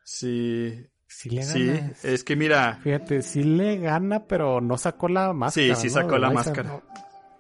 Sí. 0.04 0.88
Sí 1.08 1.30
le 1.30 1.42
gana. 1.46 1.54
Sí. 1.54 2.08
Es 2.08 2.24
que 2.24 2.36
mira. 2.36 2.80
Fíjate, 2.84 3.22
sí 3.22 3.44
le 3.44 3.78
gana, 3.78 4.24
pero 4.26 4.62
no 4.62 4.78
sacó 4.78 5.08
la 5.08 5.34
máscara. 5.34 5.76
Sí, 5.76 5.82
sí 5.82 5.90
sacó 5.90 6.18
la 6.18 6.30
máscara. 6.32 6.70
No. 6.70 6.82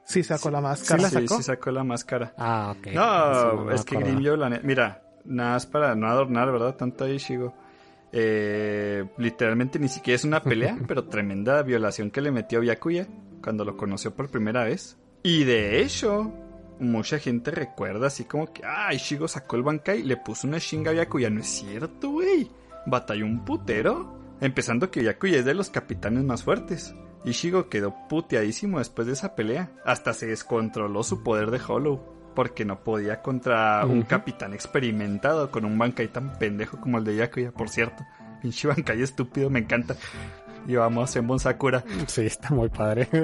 Sí 0.05 0.24
sacó 0.24 0.49
la 0.49 0.59
¿Sí 0.59 0.63
máscara. 0.63 1.01
la 1.01 1.09
Sí, 1.09 1.15
sacó? 1.15 1.38
sí 1.38 1.43
sacó 1.43 1.72
la 1.72 1.84
máscara. 1.84 2.34
Ah, 2.38 2.76
ok. 2.78 2.88
No, 2.93 3.72
es 3.72 3.84
que. 3.84 3.97
Grimjo, 3.97 4.38
la 4.38 4.49
Mira, 4.63 5.03
nada 5.26 5.51
más 5.53 5.65
para 5.65 5.95
no 5.95 6.07
adornar, 6.07 6.49
¿verdad? 6.51 6.76
Tanto 6.76 7.03
a 7.03 7.09
Ishigo. 7.09 7.53
Eh, 8.13 9.05
literalmente 9.18 9.80
ni 9.80 9.89
siquiera 9.89 10.15
es 10.15 10.24
una 10.24 10.41
pelea, 10.41 10.78
pero 10.88 11.05
tremenda 11.09 11.61
violación 11.61 12.09
que 12.09 12.22
le 12.22 12.32
metió 12.32 12.61
Byakuya 12.61 13.05
cuando 13.43 13.65
lo 13.65 13.76
conoció 13.76 14.15
por 14.15 14.30
primera 14.30 14.63
vez. 14.63 14.97
Y 15.24 15.43
de 15.43 15.82
hecho, 15.82 16.32
mucha 16.80 17.20
gente 17.20 17.51
recuerda 17.51 18.07
así 18.07 18.24
como 18.24 18.51
que, 18.53 18.63
ah, 18.65 18.93
Ishigo 18.93 19.28
sacó 19.28 19.57
el 19.57 19.63
Bankai 19.63 20.03
le 20.03 20.15
puso 20.15 20.47
una 20.47 20.59
chinga 20.61 20.91
a 20.91 20.93
Byakuya. 20.93 21.30
No 21.30 21.41
es 21.41 21.47
cierto, 21.47 22.11
güey. 22.11 22.49
Batalló 22.88 23.25
un 23.25 23.45
putero. 23.45 24.17
Empezando 24.41 24.89
que 24.89 25.01
Byakuya 25.01 25.39
es 25.39 25.45
de 25.45 25.53
los 25.53 25.69
capitanes 25.69 26.23
más 26.23 26.43
fuertes. 26.43 26.95
Ishigo 27.25 27.69
quedó 27.69 27.93
puteadísimo 28.07 28.79
después 28.79 29.07
de 29.07 29.13
esa 29.13 29.35
pelea. 29.35 29.71
Hasta 29.85 30.13
se 30.13 30.27
descontroló 30.27 31.03
su 31.03 31.21
poder 31.23 31.51
de 31.51 31.59
Hollow. 31.65 32.17
Porque 32.33 32.65
no 32.65 32.83
podía 32.83 33.21
contra 33.21 33.85
un 33.85 34.03
capitán 34.03 34.53
experimentado 34.53 35.49
con 35.49 35.65
un 35.65 35.77
Bankai 35.77 36.07
tan 36.09 36.38
pendejo 36.38 36.79
como 36.79 36.99
el 36.99 37.03
de 37.03 37.13
Byakuya, 37.13 37.51
por 37.51 37.69
cierto. 37.69 38.05
Pinche 38.41 38.67
Bankai 38.67 39.01
estúpido, 39.01 39.49
me 39.49 39.59
encanta. 39.59 39.95
Yo 40.67 40.83
amo 40.83 41.03
a 41.03 41.07
Sakura. 41.07 41.83
Sí, 42.07 42.25
está 42.25 42.49
muy 42.49 42.69
padre. 42.69 43.07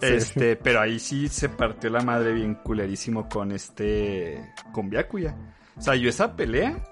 Sí. 0.00 0.06
Este, 0.14 0.56
pero 0.56 0.80
ahí 0.80 0.98
sí 0.98 1.28
se 1.28 1.50
partió 1.50 1.90
la 1.90 2.00
madre 2.00 2.32
bien 2.32 2.54
culerísimo 2.54 3.28
con 3.28 3.52
este. 3.52 4.50
con 4.72 4.88
Byakuya. 4.88 5.36
O 5.76 5.82
sea, 5.82 5.94
yo 5.94 6.08
esa 6.08 6.36
pelea 6.36 6.82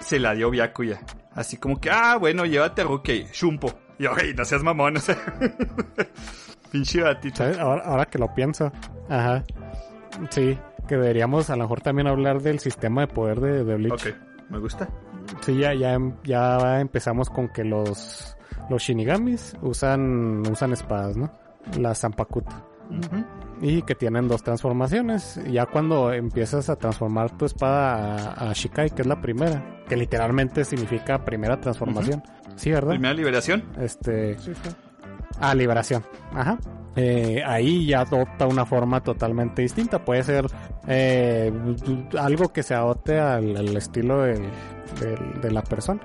se 0.00 0.18
la 0.18 0.34
dio 0.34 0.48
Byakuya. 0.48 1.02
Así 1.34 1.56
como 1.56 1.80
que, 1.80 1.90
ah, 1.90 2.16
bueno, 2.16 2.44
llévate 2.46 2.82
a 2.82 2.84
Rukei, 2.84 3.26
Shumpo. 3.32 3.72
Y 3.98 4.06
hey, 4.06 4.34
no 4.36 4.44
seas 4.44 4.62
mamón, 4.62 4.96
o 4.96 5.00
sea. 5.00 5.16
Pinche 6.72 7.02
batito. 7.02 7.36
¿Sabes? 7.36 7.58
Ahora, 7.58 7.82
ahora 7.84 8.06
que 8.06 8.18
lo 8.18 8.32
pienso. 8.34 8.72
Ajá. 9.08 9.44
Sí, 10.30 10.58
que 10.88 10.96
deberíamos 10.96 11.50
a 11.50 11.56
lo 11.56 11.64
mejor 11.64 11.80
también 11.80 12.08
hablar 12.08 12.42
del 12.42 12.58
sistema 12.58 13.02
de 13.02 13.08
poder 13.08 13.40
de, 13.40 13.64
de 13.64 13.74
Bleach. 13.76 14.06
Ok, 14.06 14.14
me 14.50 14.58
gusta. 14.58 14.88
Sí, 15.40 15.56
ya, 15.56 15.74
ya, 15.74 15.98
ya 16.24 16.80
empezamos 16.80 17.30
con 17.30 17.48
que 17.48 17.64
los, 17.64 18.36
los 18.68 18.82
Shinigamis 18.82 19.56
usan, 19.62 20.42
usan 20.50 20.72
espadas, 20.72 21.16
¿no? 21.16 21.32
Las 21.78 22.04
Y 23.60 23.82
que 23.82 23.94
tienen 23.94 24.28
dos 24.28 24.42
transformaciones. 24.42 25.40
Ya 25.50 25.66
cuando 25.66 26.12
empiezas 26.12 26.68
a 26.68 26.76
transformar 26.76 27.36
tu 27.36 27.44
espada 27.44 28.34
a, 28.34 28.50
a 28.50 28.52
Shikai, 28.52 28.90
que 28.90 29.02
es 29.02 29.08
la 29.08 29.20
primera, 29.20 29.82
que 29.88 29.96
literalmente 29.96 30.64
significa 30.64 31.24
primera 31.24 31.60
transformación. 31.60 32.22
Sí, 32.56 32.70
¿verdad? 32.70 32.90
Primera 32.90 33.14
liberación. 33.14 33.64
Este. 33.78 34.38
Sí, 34.38 34.52
sí. 34.54 34.70
Ah, 35.40 35.54
liberación. 35.54 36.04
Ajá. 36.32 36.58
Eh, 36.96 37.42
ahí 37.44 37.86
ya 37.86 38.02
adopta 38.02 38.46
una 38.46 38.64
forma 38.64 39.02
totalmente 39.02 39.62
distinta. 39.62 40.04
Puede 40.04 40.22
ser 40.22 40.46
eh, 40.86 41.52
algo 42.18 42.52
que 42.52 42.62
se 42.62 42.74
adopte 42.74 43.18
al, 43.18 43.56
al 43.56 43.76
estilo 43.76 44.22
de 44.22 45.50
la 45.50 45.62
persona. 45.62 46.00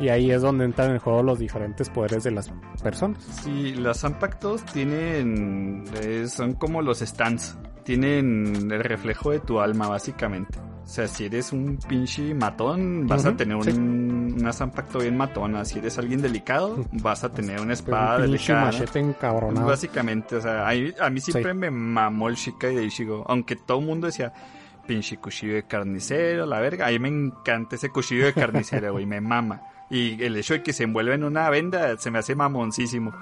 Y 0.00 0.08
ahí 0.08 0.30
es 0.30 0.40
donde 0.42 0.64
entran 0.64 0.92
en 0.92 0.98
juego 0.98 1.22
los 1.22 1.38
diferentes 1.38 1.90
poderes 1.90 2.24
de 2.24 2.30
las 2.30 2.50
personas. 2.82 3.22
Sí, 3.42 3.74
las 3.74 4.00
Zampactos 4.00 4.64
tienen. 4.64 5.84
eh, 6.02 6.26
son 6.26 6.54
como 6.54 6.80
los 6.82 7.00
stands. 7.00 7.58
Tienen 7.84 8.70
el 8.70 8.82
reflejo 8.84 9.30
de 9.30 9.40
tu 9.40 9.60
alma, 9.60 9.88
básicamente. 9.88 10.58
O 10.58 10.86
sea, 10.92 11.06
si 11.06 11.26
eres 11.26 11.52
un 11.52 11.78
pinche 11.88 12.34
matón, 12.34 13.06
vas 13.06 13.24
a 13.24 13.36
tener 13.36 13.56
un, 13.56 14.36
una 14.40 14.52
Zampacto 14.52 14.98
bien 14.98 15.16
matona. 15.16 15.64
Si 15.64 15.78
eres 15.78 15.98
alguien 15.98 16.20
delicado, 16.20 16.84
vas 16.92 17.22
a 17.22 17.30
tener 17.30 17.60
una 17.60 17.74
espada 17.74 18.16
un 18.16 18.22
delicada. 18.22 18.64
machete 18.66 18.98
encabronado. 18.98 19.66
Básicamente, 19.66 20.36
o 20.36 20.40
sea, 20.40 20.68
a 20.68 20.72
mí, 20.72 20.92
a 20.98 21.10
mí 21.10 21.20
siempre 21.20 21.54
me 21.54 21.70
mamó 21.70 22.28
el 22.28 22.34
Shikai 22.34 22.74
de 22.74 22.84
Ishigo. 22.84 23.24
Aunque 23.28 23.54
todo 23.56 23.78
el 23.80 23.86
mundo 23.86 24.06
decía, 24.08 24.32
pinche 24.86 25.18
cuchillo 25.18 25.54
de 25.54 25.62
carnicero, 25.64 26.44
la 26.46 26.58
verga. 26.58 26.86
A 26.86 26.90
mí 26.90 26.98
me 26.98 27.08
encanta 27.08 27.76
ese 27.76 27.90
cuchillo 27.90 28.24
de 28.26 28.32
carnicero, 28.32 28.92
güey, 28.92 29.06
me 29.06 29.20
mama. 29.20 29.62
Y 29.90 30.22
el 30.22 30.36
hecho 30.36 30.54
de 30.54 30.62
que 30.62 30.72
se 30.72 30.84
envuelva 30.84 31.14
en 31.14 31.24
una 31.24 31.50
venda 31.50 31.96
se 31.98 32.10
me 32.10 32.20
hace 32.20 32.34
mamoncísimo. 32.34 33.12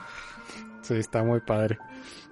Sí, 0.83 0.95
está 0.95 1.23
muy 1.25 1.41
padre. 1.41 1.79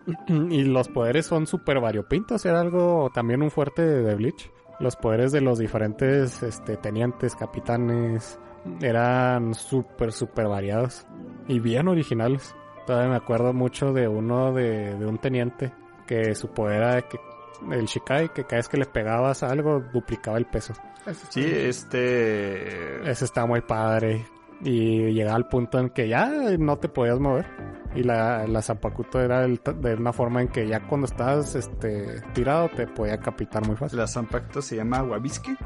y 0.28 0.62
los 0.64 0.88
poderes 0.88 1.26
son 1.26 1.46
súper 1.46 1.80
variopintos. 1.80 2.44
Era 2.44 2.60
algo 2.60 3.10
también 3.12 3.42
un 3.42 3.50
fuerte 3.50 3.82
de 3.82 4.14
Bleach. 4.14 4.50
Los 4.78 4.96
poderes 4.96 5.32
de 5.32 5.40
los 5.40 5.58
diferentes 5.58 6.42
este, 6.42 6.76
tenientes, 6.76 7.34
capitanes, 7.34 8.38
eran 8.80 9.54
súper, 9.54 10.12
súper 10.12 10.48
variados. 10.48 11.06
Y 11.48 11.60
bien 11.60 11.88
originales. 11.88 12.54
Todavía 12.86 13.10
me 13.10 13.16
acuerdo 13.16 13.52
mucho 13.52 13.92
de 13.92 14.06
uno 14.06 14.52
de, 14.52 14.96
de 14.96 15.06
un 15.06 15.18
teniente 15.18 15.72
que 16.06 16.34
su 16.34 16.48
poder 16.48 16.82
era 16.82 17.02
que 17.02 17.18
el 17.70 17.86
Shikai, 17.86 18.32
que 18.32 18.44
cada 18.44 18.56
vez 18.56 18.68
que 18.68 18.76
le 18.76 18.86
pegabas 18.86 19.42
algo 19.42 19.80
duplicaba 19.92 20.38
el 20.38 20.46
peso. 20.46 20.74
Eso 21.06 21.26
Sí, 21.30 21.44
este... 21.44 23.08
Ese 23.10 23.24
está 23.24 23.46
muy 23.46 23.60
padre. 23.60 24.26
Y 24.62 25.12
llegaba 25.12 25.36
al 25.36 25.48
punto 25.48 25.78
en 25.78 25.90
que 25.90 26.08
ya 26.08 26.28
no 26.58 26.78
te 26.78 26.88
podías 26.88 27.18
mover. 27.20 27.46
Y 27.94 28.02
la, 28.02 28.46
la 28.46 28.62
Zapacuto 28.62 29.20
era 29.20 29.44
el 29.44 29.60
de 29.76 29.94
una 29.94 30.12
forma 30.12 30.42
en 30.42 30.48
que 30.48 30.66
ya 30.66 30.80
cuando 30.86 31.06
estabas 31.06 31.54
este, 31.54 32.20
tirado 32.34 32.68
te 32.68 32.86
podía 32.86 33.18
capitar 33.18 33.66
muy 33.66 33.76
fácil. 33.76 33.98
La 33.98 34.06
Zampacto 34.06 34.60
se 34.60 34.76
llama 34.76 35.02
Wabiske. 35.02 35.56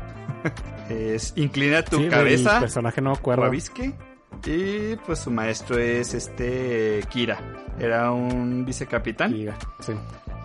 es 0.88 1.32
inclina 1.36 1.82
tu 1.82 1.96
Sí, 1.96 2.04
El 2.04 2.10
cabeza, 2.10 2.60
personaje 2.60 3.00
no 3.00 3.10
me 3.10 3.16
acuerdo. 3.16 3.42
Wabiske. 3.42 3.94
Y 4.46 4.96
pues 5.06 5.20
su 5.20 5.30
maestro 5.30 5.78
es 5.78 6.14
este 6.14 7.00
Kira. 7.10 7.38
Era 7.78 8.10
un 8.12 8.64
vicecapitán. 8.64 9.34
Sí. 9.80 9.92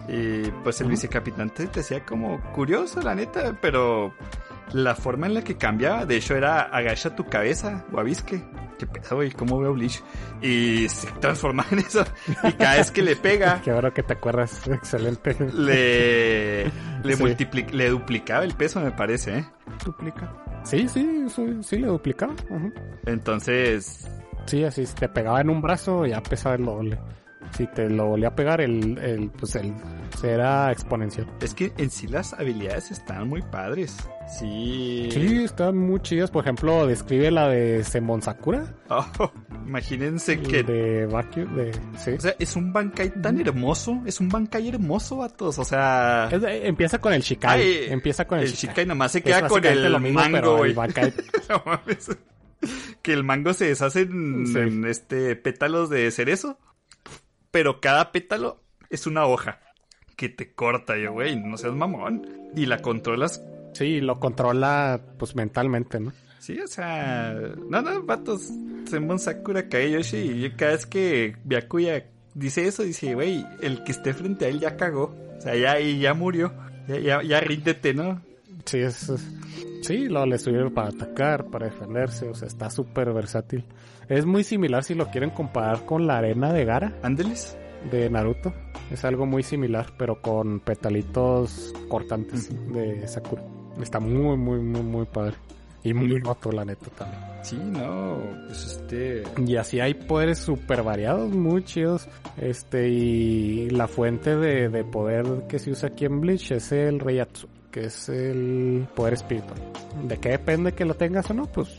Y 0.08 0.52
pues 0.64 0.80
el 0.82 0.88
Ujú. 0.88 0.92
vicecapitán 0.92 1.50
te 1.50 1.66
decía 1.68 2.06
como 2.06 2.40
curioso, 2.54 3.02
la 3.02 3.16
neta, 3.16 3.58
pero 3.62 4.14
la 4.74 4.96
forma 4.96 5.28
en 5.28 5.34
la 5.36 5.44
que 5.44 5.56
cambiaba, 5.58 6.06
de 6.06 6.18
hecho, 6.18 6.36
era 6.36 6.62
agacha 6.64 7.16
tu 7.16 7.26
cabeza, 7.26 7.86
Wabiske. 7.92 8.44
¿Qué 8.78 8.86
pedo, 8.88 9.16
güey? 9.16 9.32
¿Cómo 9.32 9.58
veo 9.60 9.72
Bleach? 9.74 10.04
Y 10.42 10.90
se 10.90 11.08
transforma 11.22 11.66
en 11.72 11.80
eso. 11.80 12.04
Y 12.44 12.52
cada 12.54 12.76
vez 12.76 12.92
que 12.92 13.02
le 13.02 13.16
pega, 13.16 13.62
Qué 13.64 13.72
bueno 13.72 13.94
que 13.94 14.04
te 14.04 14.14
acuerdas. 14.14 14.68
Excelente. 14.68 15.36
le, 15.54 16.66
le, 17.04 17.16
Sí. 17.16 17.48
le 17.72 17.90
duplicaba 17.90 18.44
el 18.44 18.54
peso, 18.54 18.82
me 18.82 18.92
parece, 18.92 19.38
¿eh? 19.40 19.46
Duplica. 19.86 20.30
Sí, 20.66 20.88
sí, 20.90 21.26
sí, 21.30 21.58
sí 21.62 21.78
le 21.78 21.88
duplicaba. 21.88 22.34
Entonces, 23.06 24.08
Sí, 24.46 24.64
así 24.64 24.86
si 24.86 24.94
te 24.96 25.10
pegaba 25.10 25.42
en 25.42 25.50
un 25.50 25.62
brazo 25.62 26.06
ya 26.06 26.22
pesaba 26.22 26.56
el 26.56 26.66
doble. 26.66 27.00
Si 27.52 27.68
te 27.68 27.90
lo 27.90 28.08
volía 28.08 28.30
a 28.30 28.36
pegar, 28.36 28.62
el, 28.62 28.98
el, 28.98 29.30
pues 29.32 29.56
el, 29.56 29.74
era 30.24 30.72
exponencial. 30.72 31.28
es 31.42 31.54
que 31.54 31.72
en 31.78 31.90
sí 31.90 32.08
las 32.08 32.34
habilidades 32.34 32.92
están 32.92 33.30
muy 33.30 33.42
padres. 33.42 33.98
Sí. 34.28 35.10
Sí, 35.12 35.44
están 35.44 35.78
muy 35.78 36.00
chidas. 36.02 36.32
Por 36.32 36.44
ejemplo, 36.44 36.88
describe 36.88 37.30
la 37.32 37.48
de 37.50 37.84
Semon 37.84 38.22
Sakura. 38.22 38.74
Oh, 38.90 39.06
imagínense 39.66 40.40
que 40.42 40.64
De 40.64 41.06
Bakyu, 41.06 41.46
de... 41.56 41.72
Sí. 41.98 42.12
O 42.12 42.20
sea, 42.20 42.36
es 42.40 42.56
un 42.56 42.74
Bankai 42.74 43.22
tan 43.22 43.40
hermoso, 43.40 44.02
es 44.06 44.20
un 44.20 44.30
Bankai 44.30 44.68
hermoso, 44.70 45.18
vatos, 45.18 45.60
o 45.60 45.64
sea... 45.66 46.28
Es 46.32 46.42
empieza 46.44 47.00
con 47.00 47.14
el 47.14 47.22
Shikai. 47.22 47.62
Ay, 47.62 47.86
empieza 47.90 48.26
con 48.26 48.40
el, 48.40 48.46
el 48.46 48.52
Shikai. 48.52 48.70
Shikai 48.74 48.86
nomás 48.86 49.12
se 49.12 49.20
Es 49.20 49.24
queda 49.24 49.48
con 49.48 49.64
el 49.66 49.92
lo 49.92 50.00
mismo, 50.00 50.20
pero 50.24 50.32
mango, 50.32 50.66
el 50.66 50.74
güey. 50.74 50.88
Bankai- 50.90 51.14
No 51.50 51.62
mames. 51.66 52.18
que 53.02 53.14
el 53.14 53.24
mango 53.24 53.54
se 53.54 53.66
deshace 53.66 54.02
en, 54.02 54.48
Sí. 54.48 54.58
en, 54.58 54.86
este 54.86 55.36
pétalos 55.36 55.90
de 55.90 56.10
cerezo, 56.12 56.58
pero 57.52 57.80
cada 57.80 58.12
pétalo 58.12 58.64
es 58.90 59.06
una 59.08 59.26
hoja 59.26 59.60
que 60.16 60.30
te 60.30 60.54
corta, 60.54 60.98
yo, 60.98 61.12
güey, 61.12 61.36
no 61.40 61.58
seas 61.58 61.74
mamón. 61.74 62.28
Y 62.56 62.66
la 62.68 62.82
controlas, 62.82 63.44
Sí, 63.76 64.00
lo 64.00 64.20
controla 64.20 65.02
pues 65.20 65.36
mentalmente, 65.36 66.00
¿no? 66.00 66.14
sí, 66.40 66.60
o 66.60 66.68
sea... 66.68 67.34
No, 67.70 67.82
no, 67.82 68.04
vatos, 68.04 68.50
Senbon 68.86 69.20
Sakura 69.20 69.68
Kageyoshi, 69.68 70.18
y 70.18 70.42
yo 70.42 70.50
cada 70.56 70.74
vez 70.74 70.86
que 70.86 71.36
Byakuya 71.44 72.06
dice 72.36 72.68
eso, 72.68 72.84
dice, 72.84 73.16
güey, 73.16 73.46
el 73.62 73.84
que 73.84 73.92
esté 73.92 74.14
frente 74.14 74.46
a 74.46 74.50
él 74.50 74.60
ya 74.60 74.78
cagó. 74.78 75.16
O 75.38 75.42
sea, 75.42 75.56
ya, 75.56 75.80
y 75.80 76.00
ya 76.00 76.14
murió. 76.14 76.54
Ya, 76.88 77.00
ya, 77.00 77.24
ya 77.24 77.40
ríndete, 77.40 77.94
¿no? 77.94 78.22
Sí, 78.64 78.78
es, 78.78 79.12
sí, 79.82 80.08
lo 80.08 80.26
le 80.26 80.38
sirve 80.38 80.70
para 80.70 80.90
atacar, 80.90 81.46
para 81.48 81.66
defenderse, 81.66 82.30
o 82.30 82.36
sea, 82.36 82.48
está 82.48 82.70
súper 82.70 83.12
versátil. 83.12 83.66
Es 84.08 84.26
muy 84.26 84.44
similar 84.44 84.84
si 84.84 84.94
lo 84.94 85.08
quieren 85.10 85.32
comparar 85.32 85.86
con 85.86 86.06
la 86.06 86.20
arena 86.20 86.54
de 86.54 86.64
Gara 86.64 86.94
Ándeles. 87.02 87.58
de 87.92 88.10
Naruto. 88.10 88.54
Es 88.92 89.04
algo 89.04 89.26
muy 89.26 89.42
similar, 89.42 89.94
pero 89.98 90.22
con 90.22 90.60
petalitos 90.60 91.74
cortantes 91.90 92.50
de 92.72 93.08
Sakura. 93.08 93.44
Está 93.82 94.00
muy, 94.00 94.38
muy, 94.38 94.60
muy, 94.60 94.82
muy 94.82 95.06
padre. 95.06 95.36
Y 95.84 95.94
muy 95.94 96.18
roto, 96.20 96.52
la 96.52 96.66
neta, 96.66 96.88
también. 96.98 97.22
Sí, 97.44 97.60
no, 97.64 98.18
pues 98.48 98.66
este... 98.66 99.22
Y 99.46 99.56
así 99.56 99.80
hay 99.80 99.94
poderes 99.94 100.40
súper 100.40 100.82
variados, 100.82 101.30
muy 101.30 101.64
chidos. 101.64 102.08
Este, 102.38 102.90
y 102.90 103.70
la 103.70 103.88
fuente 103.88 104.36
de, 104.36 104.70
de 104.70 104.84
poder 104.84 105.44
que 105.48 105.60
se 105.60 105.70
usa 105.70 105.90
aquí 105.90 106.06
en 106.06 106.22
Bleach 106.22 106.52
es 106.54 106.72
el 106.72 107.00
Reiatsu, 107.00 107.48
que 107.70 107.82
es 107.86 108.10
el 108.10 108.88
poder 108.96 109.14
espiritual. 109.14 109.62
¿De 110.08 110.18
qué 110.18 110.30
depende 110.30 110.72
que 110.72 110.86
lo 110.86 110.96
tengas 110.96 111.30
o 111.30 111.36
no? 111.36 111.46
Pues 111.46 111.70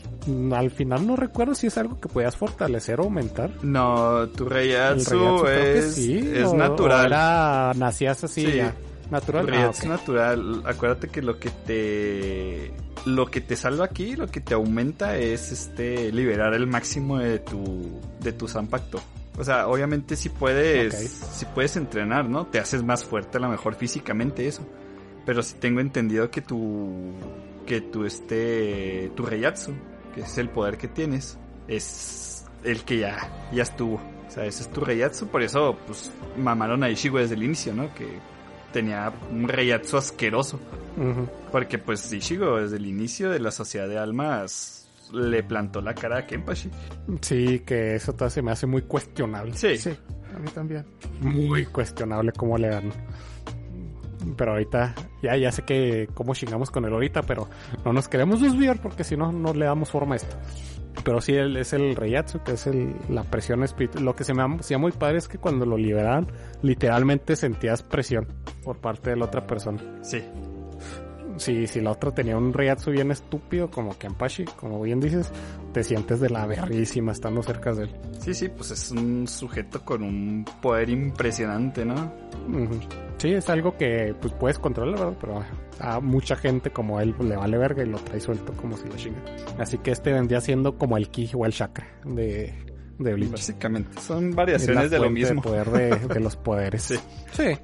al 0.53 0.71
final 0.71 1.05
no 1.05 1.17
recuerdo 1.17 1.53
si 1.53 1.67
es 1.67 1.77
algo 1.77 1.99
que 1.99 2.07
puedas 2.07 2.37
fortalecer 2.37 3.01
o 3.01 3.03
aumentar. 3.03 3.51
No, 3.61 4.25
tu 4.29 4.45
Reiatsu 4.45 5.45
es, 5.47 5.95
sí, 5.95 6.17
es 6.33 6.45
o- 6.45 6.51
o 6.51 6.55
natural. 6.55 7.07
era- 7.07 7.73
nacías 7.75 8.23
así 8.23 8.45
Sí. 8.45 8.55
ya. 8.55 8.73
Natural. 9.09 9.45
Tu 9.45 9.53
Ah, 9.53 9.71
natural. 9.87 10.61
Acuérdate 10.65 11.09
que 11.09 11.21
lo 11.21 11.39
que 11.39 11.49
te... 11.49 12.71
Lo 13.05 13.27
que 13.27 13.39
te 13.39 13.55
salva 13.55 13.85
aquí, 13.85 14.15
lo 14.15 14.27
que 14.27 14.41
te 14.41 14.53
aumenta 14.53 15.17
es 15.17 15.51
este 15.51 16.11
liberar 16.11 16.53
el 16.53 16.67
máximo 16.67 17.19
de 17.19 17.39
tu 17.39 18.01
de 18.19 18.33
tu 18.33 18.47
Zanpakuto. 18.49 19.01
O 19.37 19.43
sea, 19.43 19.67
obviamente 19.67 20.15
si 20.17 20.27
puedes 20.29 20.95
si 20.95 21.45
puedes 21.45 21.77
entrenar, 21.77 22.27
¿no? 22.27 22.47
Te 22.47 22.59
haces 22.59 22.83
más 22.83 23.05
fuerte 23.05 23.37
a 23.37 23.41
lo 23.41 23.49
mejor 23.49 23.75
físicamente 23.75 24.47
eso. 24.47 24.67
Pero 25.25 25.41
si 25.41 25.55
tengo 25.55 25.79
entendido 25.79 26.29
que 26.31 26.41
tu 26.41 27.13
que 27.65 27.79
tu 27.79 28.03
este 28.03 29.11
tu 29.15 29.25
Reiatsu, 29.25 29.73
que 30.13 30.21
es 30.21 30.37
el 30.37 30.49
poder 30.49 30.77
que 30.77 30.87
tienes, 30.89 31.37
es 31.69 32.45
el 32.63 32.83
que 32.83 32.97
ya 32.97 33.47
ya 33.53 33.63
estuvo. 33.63 34.01
O 34.27 34.31
sea, 34.31 34.45
ese 34.45 34.63
es 34.63 34.69
tu 34.69 34.81
Reiatsu, 34.81 35.27
por 35.27 35.43
eso 35.43 35.77
pues 35.85 36.11
mamaron 36.37 36.83
a 36.83 36.89
Ishigo 36.89 37.19
desde 37.19 37.35
el 37.35 37.43
inicio, 37.43 37.73
¿no? 37.73 37.93
Que 37.93 38.07
tenía 38.71 39.11
un 39.31 39.47
Reiatsu 39.47 39.97
asqueroso. 39.97 40.59
Porque 41.51 41.77
pues 41.77 42.11
Ishigo 42.11 42.59
desde 42.59 42.77
el 42.77 42.87
inicio 42.87 43.29
de 43.29 43.39
la 43.39 43.51
Sociedad 43.51 43.87
de 43.87 43.99
Almas 43.99 44.89
le 45.13 45.43
plantó 45.43 45.81
la 45.81 45.93
cara 45.93 46.19
a 46.19 46.25
Kenpachi. 46.25 46.69
Sí, 47.21 47.59
que 47.59 47.95
eso 47.95 48.13
todavía 48.13 48.29
se 48.31 48.41
me 48.41 48.51
hace 48.51 48.65
muy 48.65 48.81
cuestionable. 48.81 49.53
Sí. 49.53 49.77
Sí, 49.77 49.91
a 50.35 50.39
mí 50.39 50.49
también. 50.53 50.85
muy 51.21 51.65
cuestionable 51.65 52.31
cómo 52.31 52.57
le 52.57 52.69
dan. 52.69 52.91
Pero 54.35 54.51
ahorita, 54.51 54.95
ya, 55.21 55.37
ya 55.37 55.51
sé 55.51 55.61
que 55.63 56.09
cómo 56.13 56.33
chingamos 56.33 56.71
con 56.71 56.83
él 56.85 56.93
ahorita, 56.93 57.21
pero 57.21 57.47
no 57.85 57.93
nos 57.93 58.07
queremos 58.07 58.41
desviar 58.41 58.81
porque 58.81 59.03
si 59.03 59.15
no, 59.15 59.31
no 59.31 59.53
le 59.53 59.65
damos 59.65 59.89
forma 59.89 60.15
a 60.15 60.17
esto. 60.17 60.35
Pero 61.03 61.21
sí, 61.21 61.33
él 61.33 61.55
es 61.57 61.73
el 61.73 61.95
Reiatsu, 61.95 62.43
que 62.43 62.53
es 62.53 62.67
el, 62.67 62.95
la 63.09 63.23
presión 63.23 63.63
espiritual. 63.63 64.03
Lo 64.03 64.15
que 64.15 64.23
se 64.23 64.33
me 64.33 64.43
hacía 64.43 64.77
muy 64.77 64.91
padre 64.91 65.17
es 65.17 65.27
que 65.27 65.37
cuando 65.37 65.65
lo 65.65 65.77
liberaban, 65.77 66.27
literalmente 66.61 67.35
sentías 67.35 67.83
presión 67.83 68.27
por 68.63 68.77
parte 68.79 69.11
de 69.11 69.17
la 69.17 69.25
otra 69.25 69.45
persona. 69.45 69.79
Sí. 70.01 70.23
Si, 71.37 71.67
si 71.67 71.81
la 71.81 71.91
otra 71.91 72.11
tenía 72.11 72.37
un 72.37 72.53
Reiatsu 72.53 72.91
bien 72.91 73.11
estúpido, 73.11 73.69
como 73.69 73.97
Kenpachi, 73.97 74.45
como 74.45 74.81
bien 74.81 74.99
dices, 74.99 75.31
te 75.73 75.83
sientes 75.83 76.19
de 76.19 76.29
la 76.29 76.45
verrísima 76.45 77.11
estando 77.11 77.41
cerca 77.43 77.73
de 77.73 77.83
él. 77.83 77.95
Sí, 78.19 78.33
sí, 78.33 78.49
pues 78.49 78.71
es 78.71 78.91
un 78.91 79.27
sujeto 79.27 79.83
con 79.85 80.03
un 80.03 80.45
poder 80.61 80.89
impresionante, 80.89 81.85
¿no? 81.85 82.11
Sí, 83.17 83.33
es 83.33 83.49
algo 83.49 83.77
que 83.77 84.15
pues 84.19 84.33
puedes 84.33 84.59
controlar, 84.59 84.99
¿verdad? 84.99 85.17
Pero 85.19 85.43
a 85.79 85.99
mucha 85.99 86.35
gente 86.35 86.71
como 86.71 86.99
él 86.99 87.13
pues, 87.15 87.29
le 87.29 87.35
vale 87.35 87.57
verga 87.57 87.83
y 87.83 87.87
lo 87.87 87.97
trae 87.99 88.19
suelto 88.19 88.53
como 88.53 88.77
si 88.77 88.87
lo 88.87 88.95
chinga. 88.95 89.23
Así 89.59 89.77
que 89.79 89.91
este 89.91 90.11
vendría 90.13 90.41
siendo 90.41 90.77
como 90.77 90.97
el 90.97 91.09
ki 91.09 91.31
o 91.35 91.45
el 91.45 91.51
chakra 91.53 91.87
de, 92.05 92.53
de 92.99 93.13
Bleach. 93.13 93.31
Básicamente. 93.31 93.99
Son 94.01 94.29
Es 94.29 94.35
variaciones 94.35 94.83
la 94.83 94.89
de 94.89 94.99
lo 94.99 95.09
mismo. 95.09 95.41
poder 95.41 95.69
de, 95.71 95.95
de 95.95 96.19
los 96.19 96.35
poderes. 96.37 96.83
Sí. 96.83 96.95
Sí. 97.31 97.57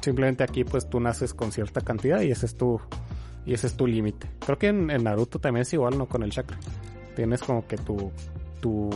Simplemente 0.00 0.42
aquí 0.44 0.64
pues 0.64 0.88
tú 0.88 1.00
naces 1.00 1.34
con 1.34 1.52
cierta 1.52 1.80
cantidad 1.80 2.20
y 2.22 2.30
ese 2.30 2.46
es 2.46 2.56
tu 2.56 2.80
y 3.44 3.54
ese 3.54 3.66
es 3.66 3.76
tu 3.76 3.86
límite. 3.86 4.30
Creo 4.44 4.58
que 4.58 4.68
en, 4.68 4.90
en 4.90 5.04
Naruto 5.04 5.38
también 5.40 5.62
es 5.62 5.72
igual, 5.72 5.98
¿no? 5.98 6.06
Con 6.06 6.22
el 6.22 6.30
chakra. 6.30 6.58
Tienes 7.16 7.42
como 7.42 7.66
que 7.66 7.76
tu 7.76 8.10
tu 8.60 8.90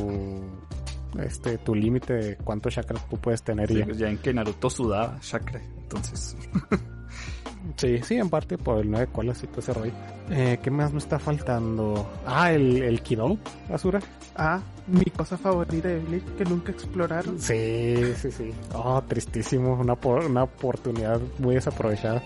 este 1.20 1.58
tu 1.58 1.74
límite 1.74 2.12
de 2.12 2.36
cuánto 2.36 2.68
chakra 2.70 2.98
tú 3.10 3.16
puedes 3.18 3.42
tener 3.42 3.68
Sí, 3.68 3.78
ya. 3.78 3.84
pues 3.84 3.98
ya 3.98 4.08
en 4.08 4.18
que 4.18 4.32
Naruto 4.34 4.70
sudaba 4.70 5.18
chakra. 5.20 5.60
Entonces, 5.78 6.36
Sí, 7.76 8.00
sí, 8.02 8.14
en 8.16 8.30
parte 8.30 8.56
por 8.56 8.78
el 8.78 8.90
9 8.90 9.08
colas 9.12 9.42
y 9.42 9.46
todo 9.48 9.60
ese 9.60 9.74
rollo. 9.74 9.92
Eh, 10.30 10.58
¿Qué 10.62 10.70
más 10.70 10.92
me 10.92 10.98
está 10.98 11.18
faltando? 11.18 12.10
Ah, 12.26 12.52
el, 12.52 12.82
el 12.82 13.02
Kido, 13.02 13.36
Asura. 13.70 14.00
Ah, 14.34 14.60
mi 14.86 15.04
cosa 15.04 15.36
favorita 15.36 15.88
de 15.88 15.98
Bleach 15.98 16.24
que 16.36 16.44
nunca 16.44 16.72
exploraron. 16.72 17.38
Sí, 17.38 18.14
sí, 18.16 18.30
sí. 18.30 18.50
Oh, 18.74 19.02
tristísimo. 19.06 19.74
Una, 19.74 19.94
por- 19.94 20.24
una 20.24 20.44
oportunidad 20.44 21.20
muy 21.38 21.54
desaprovechada. 21.56 22.22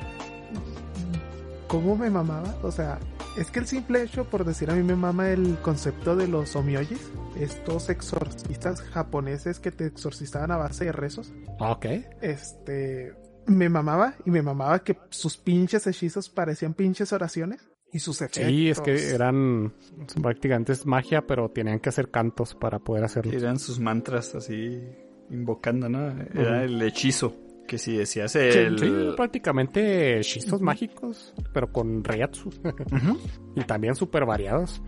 ¿Cómo 1.69 1.97
me 1.97 2.11
mamaba? 2.11 2.55
O 2.63 2.71
sea, 2.73 2.99
es 3.39 3.51
que 3.51 3.61
el 3.61 3.67
simple 3.67 4.03
hecho, 4.03 4.25
por 4.25 4.45
decir 4.45 4.71
a 4.71 4.75
mí 4.75 4.83
me 4.83 4.97
mama 4.97 5.31
el 5.31 5.57
concepto 5.63 6.17
de 6.17 6.27
los 6.27 6.57
omiyojis, 6.57 7.11
estos 7.39 7.89
exorcistas 7.91 8.83
japoneses 8.83 9.61
que 9.61 9.71
te 9.71 9.87
exorcizaban 9.87 10.51
a 10.51 10.57
base 10.57 10.87
de 10.87 10.93
rezos. 10.93 11.33
Ok. 11.61 11.87
Este, 12.21 13.15
me 13.51 13.69
mamaba 13.69 14.15
y 14.25 14.31
me 14.31 14.43
mamaba 14.43 14.79
que 14.81 14.97
sus 15.11 15.37
pinches 15.37 15.87
hechizos 15.87 16.29
parecían 16.29 16.75
pinches 16.75 17.13
oraciones 17.13 17.69
y 17.93 17.99
sus 17.99 18.21
efectos. 18.23 18.45
Sí, 18.45 18.69
es 18.71 18.81
que 18.81 19.11
eran 19.11 19.73
prácticamente 20.23 20.73
es 20.73 20.87
magia, 20.87 21.27
pero 21.27 21.51
tenían 21.51 21.81
que 21.81 21.89
hacer 21.89 22.11
cantos 22.11 22.55
para 22.55 22.79
poder 22.79 23.05
hacerlo. 23.05 23.33
eran 23.33 23.59
sus 23.59 23.81
mantras 23.81 24.35
así 24.35 24.81
invocando, 25.31 25.89
¿no? 25.89 26.11
Era 26.35 26.65
el 26.65 26.81
hechizo. 26.83 27.37
Que 27.67 27.79
si 27.79 27.97
decías 27.97 28.35
el... 28.35 28.77
sí, 28.81 28.91
prácticamente 29.17 30.19
hechizos 30.19 30.61
mágicos, 30.61 31.33
pero 31.53 31.71
con 31.71 32.03
Reiatsu. 32.03 32.49
Ujú. 32.49 33.19
y 33.55 33.61
también 33.63 33.95
súper 33.95 34.27
variados, 34.27 34.83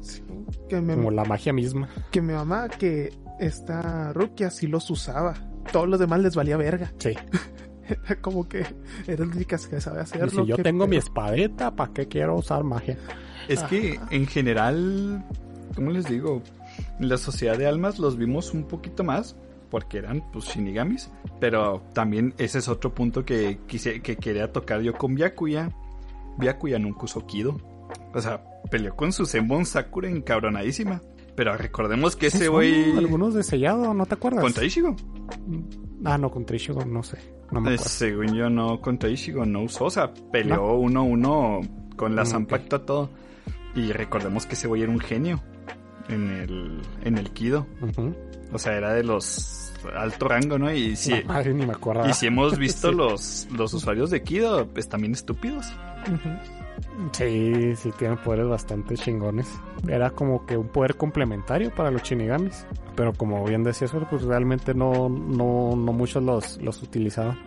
Sí, 0.00 0.22
que 0.68 0.80
me, 0.80 0.94
como 0.94 1.10
la 1.10 1.24
magia 1.24 1.52
misma. 1.52 1.88
que 2.12 2.22
me 2.22 2.34
mamaba 2.34 2.68
que 2.68 3.12
esta 3.40 4.12
Rukia 4.12 4.50
sí 4.50 4.68
los 4.68 4.88
usaba. 4.88 5.34
Todos 5.72 5.88
los 5.88 5.98
demás 5.98 6.20
les 6.20 6.36
valía 6.36 6.56
verga. 6.56 6.92
Sí. 6.98 7.10
Era 7.88 8.16
como 8.20 8.48
que 8.48 8.64
era 9.06 9.24
la 9.24 9.32
única 9.32 9.56
que 9.58 9.80
sabe 9.80 9.98
Y 9.98 10.02
hacerlo. 10.02 10.42
si 10.42 10.46
yo 10.46 10.56
tengo 10.56 10.86
mi 10.86 10.96
espadeta, 10.96 11.74
¿para 11.74 11.92
qué 11.92 12.06
quiero 12.08 12.36
usar 12.36 12.64
magia? 12.64 12.98
Es 13.48 13.62
que 13.64 13.98
en 14.10 14.26
general, 14.26 15.24
¿cómo 15.74 15.90
les 15.90 16.06
digo? 16.06 16.42
En 17.00 17.08
la 17.08 17.16
sociedad 17.16 17.56
de 17.56 17.66
almas 17.66 17.98
los 17.98 18.16
vimos 18.16 18.52
un 18.52 18.64
poquito 18.64 19.04
más 19.04 19.36
porque 19.70 19.98
eran 19.98 20.22
pues 20.32 20.46
shinigamis, 20.46 21.10
pero 21.40 21.82
también 21.92 22.34
ese 22.38 22.58
es 22.58 22.68
otro 22.68 22.94
punto 22.94 23.24
que 23.24 23.58
quise, 23.66 24.00
que 24.00 24.16
quería 24.16 24.52
tocar 24.52 24.80
yo 24.82 24.94
con 24.94 25.14
Byakuya. 25.14 25.70
Byakuya 26.38 26.78
nunca 26.78 27.04
usó 27.04 27.26
Kido. 27.26 27.56
O 28.14 28.20
sea, 28.20 28.42
peleó 28.70 28.94
con 28.96 29.12
su 29.12 29.26
Zenbon 29.26 29.66
Sakura 29.66 30.08
encabronadísima. 30.08 31.00
Pero 31.34 31.56
recordemos 31.56 32.16
que 32.16 32.26
ese 32.28 32.48
güey 32.48 32.96
Algunos 32.96 33.32
de 33.34 33.42
sellado, 33.44 33.94
¿no 33.94 34.06
te 34.06 34.14
acuerdas? 34.14 34.42
contra 34.42 34.64
Ishigo. 34.64 34.96
Ah, 36.04 36.18
no, 36.18 36.30
contra 36.30 36.56
Ishigo, 36.56 36.84
no 36.84 37.02
sé. 37.02 37.18
No 37.50 37.60
me 37.60 37.70
Eh, 37.70 37.74
acuerdo. 37.74 37.90
según 37.90 38.34
yo 38.34 38.50
no 38.50 38.80
contra 38.80 39.08
Ishigo 39.08 39.44
no 39.46 39.62
usó, 39.62 39.86
o 39.86 39.90
sea, 39.90 40.12
peleó 40.32 40.74
uno 40.76 41.00
a 41.00 41.02
uno 41.02 41.60
con 41.96 42.14
la 42.14 42.22
Mm, 42.22 42.26
Zanpakuto 42.26 42.76
a 42.76 42.86
todo. 42.86 43.10
Y 43.74 43.92
recordemos 43.92 44.46
que 44.46 44.54
ese 44.54 44.66
güey 44.68 44.82
era 44.82 44.90
un 44.92 45.00
genio 45.00 45.40
en 46.08 46.30
el, 46.30 46.80
en 47.04 47.18
el 47.18 47.30
Kido. 47.30 47.66
O 48.52 48.58
sea, 48.58 48.76
era 48.76 48.92
de 48.94 49.04
los 49.04 49.72
alto 49.96 50.26
rango, 50.28 50.58
¿no? 50.58 50.72
Y 50.72 50.96
si, 50.96 51.22
madre, 51.24 51.54
ni 51.54 51.64
me 51.66 51.72
acuerdo. 51.72 52.08
y 52.08 52.12
si 52.14 52.26
hemos 52.26 52.58
visto 52.58 52.90
Sí. 52.90 52.94
los, 52.96 53.48
los 53.56 53.72
usuarios 53.74 54.10
de 54.10 54.22
Kido, 54.22 54.66
pues 54.68 54.88
también 54.88 55.12
estúpidos. 55.12 55.66
Sí, 57.12 57.74
sí, 57.76 57.90
tienen 57.98 58.18
poderes 58.18 58.48
bastante 58.48 58.94
chingones. 58.96 59.48
Era 59.88 60.10
como 60.10 60.44
que 60.46 60.56
un 60.56 60.68
poder 60.68 60.96
complementario 60.96 61.70
para 61.74 61.90
los 61.90 62.02
shinigamis. 62.02 62.66
Pero 62.96 63.12
como 63.12 63.44
bien 63.44 63.62
decía 63.62 63.86
eso, 63.86 64.04
pues 64.10 64.22
realmente 64.22 64.74
no, 64.74 65.08
no, 65.08 65.76
no 65.76 65.92
muchos 65.92 66.22
los, 66.22 66.60
los 66.62 66.82
utilizaban. 66.82 67.38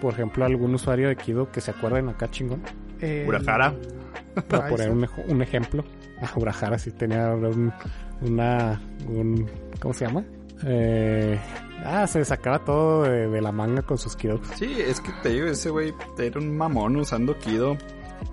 Por 0.00 0.12
ejemplo, 0.14 0.44
algún 0.44 0.74
usuario 0.74 1.08
de 1.08 1.16
Kido 1.16 1.50
que 1.50 1.60
se 1.60 1.72
acuerden 1.72 2.08
acá 2.08 2.30
chingón. 2.30 2.62
El- 3.00 3.28
Urahara. 3.28 3.74
Para 4.48 4.68
poner 4.68 4.90
un, 4.90 5.04
ej- 5.04 5.24
un 5.28 5.42
ejemplo. 5.42 5.84
Ah, 6.22 6.30
Urahara 6.36 6.78
sí 6.78 6.92
tenía 6.92 7.30
un, 7.34 7.72
una, 8.20 8.80
un, 9.08 9.48
¿cómo 9.80 9.92
se 9.94 10.06
llama? 10.06 10.24
Eh, 10.64 11.38
ah, 11.84 12.06
se 12.06 12.24
sacaba 12.24 12.64
todo 12.64 13.02
de, 13.04 13.28
de 13.28 13.40
la 13.40 13.50
manga 13.52 13.82
con 13.82 13.98
sus 13.98 14.14
Kido. 14.16 14.40
Sí, 14.54 14.76
es 14.80 15.00
que 15.00 15.10
te 15.22 15.30
digo, 15.30 15.46
ese 15.46 15.70
güey 15.70 15.92
era 16.18 16.38
un 16.40 16.56
mamón 16.56 16.96
usando 16.96 17.36
Kido. 17.38 17.76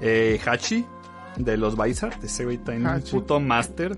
Eh, 0.02 0.40
Hachi, 0.45 0.86
de 1.38 1.57
los 1.57 1.78
Bizart, 1.78 2.24
ese 2.24 2.45
güey 2.45 2.60
un 2.68 2.86
Hachi. 2.88 3.12
puto 3.12 3.40
master. 3.40 3.98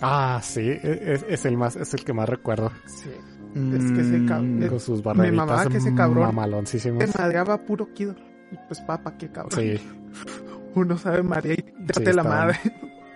Ah, 0.00 0.40
sí, 0.42 0.60
e- 0.60 1.12
es, 1.14 1.24
es 1.28 1.44
el 1.44 1.56
más, 1.56 1.76
es 1.76 1.92
el 1.94 2.04
que 2.04 2.12
más 2.12 2.28
recuerdo. 2.28 2.70
Sí. 2.86 3.10
Es 3.54 3.92
que 3.92 4.00
ese 4.00 4.24
cabrón- 4.26 4.58
Mm, 4.60 4.68
Con 4.68 4.80
sus 4.80 5.04
mamaba 5.04 5.24
barreritas 5.24 5.68
que 5.68 5.78
ese 5.78 5.94
cabrón- 5.94 6.26
mamaloncísimas. 6.26 7.10
Se 7.10 7.18
madreaba 7.18 7.58
puro 7.64 7.92
Kido. 7.94 8.14
Y 8.52 8.56
pues 8.68 8.80
papa, 8.82 9.16
qué 9.18 9.30
cabrón. 9.30 9.58
Sí, 9.60 9.80
Uno 10.74 10.96
sabe 10.98 11.22
María 11.22 11.54
y 11.54 11.64
date 11.80 12.12
la 12.12 12.22
madre. 12.22 12.58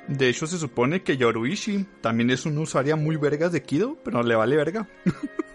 De 0.09 0.29
hecho, 0.29 0.47
se 0.49 0.59
supone 0.59 1.03
que 1.03 1.17
Yoruishi 1.17 1.87
también 2.01 2.31
es 2.31 2.45
un 2.45 2.59
usuario 2.59 2.97
muy 2.97 3.17
vergas 3.17 3.53
de 3.53 3.63
Kido, 3.63 3.97
pero 4.03 4.23
le 4.23 4.35
vale 4.35 4.57
verga. 4.57 4.89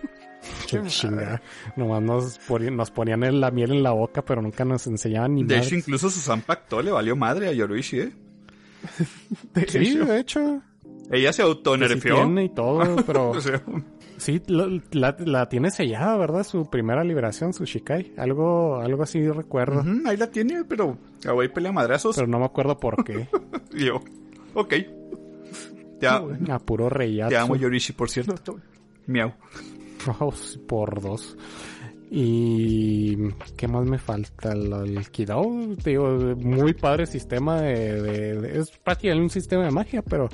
qué 0.70 0.82
chingada. 0.88 1.42
Nomás 1.76 2.02
nos, 2.02 2.40
poni- 2.48 2.74
nos 2.76 2.92
ponían 2.92 3.24
en 3.24 3.40
la 3.42 3.52
miel 3.52 3.72
en 3.72 3.84
la 3.84 3.92
boca, 3.92 4.24
pero 4.24 4.42
nunca 4.42 4.66
nos 4.66 4.86
enseñaban 4.88 5.36
ni 5.36 5.44
De 5.44 5.56
madres. 5.56 5.68
hecho, 5.68 5.76
incluso 5.76 6.10
Susan 6.10 6.42
Pacto 6.42 6.82
le 6.82 6.92
valió 6.92 7.16
madre 7.16 7.48
a 7.48 7.52
Yoruishi, 7.54 8.00
¿eh? 8.00 8.12
De 9.54 9.68
Sí, 9.68 9.78
hecho. 9.80 10.06
de 10.06 10.20
hecho. 10.20 10.62
Ella 11.12 11.32
se 11.32 11.38
sí 11.38 11.48
autonerfeó. 11.48 12.16
tiene 12.16 12.46
y 12.46 12.50
todo, 12.50 12.98
pero 13.06 13.30
O 13.32 13.42
sea, 13.42 13.62
sí, 14.18 14.42
lo- 14.48 14.68
la, 14.92 15.16
la 15.20 15.48
tiene 15.50 15.72
sellada, 15.72 16.18
¿verdad? 16.18 16.44
Su 16.44 16.70
primera 16.70 17.04
liberación, 17.04 17.54
su 17.54 17.66
Shikai. 17.66 18.14
Algo, 18.18 18.80
algo 18.82 19.04
así 19.04 19.28
recuerdo. 19.30 19.84
ahí 20.06 20.18
la 20.18 20.28
tiene, 20.28 20.64
pero 20.66 20.98
güey 21.34 21.52
pelea 21.52 21.72
madrazos. 21.72 22.16
Pero 22.16 22.28
no 22.28 22.40
me 22.40 22.46
acuerdo 22.46 22.78
por 22.80 23.04
qué. 23.04 23.28
Y 23.74 23.86
yo, 23.86 24.02
ok. 24.54 24.74
Te, 26.00 26.08
a- 26.08 26.22
A 26.52 26.60
puro 26.60 26.90
reyazo. 26.90 27.30
te 27.30 27.38
amo, 27.38 27.56
Yorishi, 27.56 27.94
por 27.94 28.10
cierto. 28.10 28.60
Miau. 29.08 29.34
Por 30.68 31.02
dos. 31.02 31.38
Y 32.10 33.18
¿qué 33.58 33.68
más 33.68 33.86
me 33.86 33.98
falta? 33.98 34.54
El 34.54 35.10
Kidao, 35.12 35.50
muy 35.50 36.74
padre 36.74 37.06
sistema 37.06 37.62
de, 37.62 38.60
es 38.60 38.72
prácticamente 38.72 39.24
un 39.24 39.30
sistema 39.30 39.66
de 39.66 39.72
magia, 39.72 40.02
pero 40.02 40.30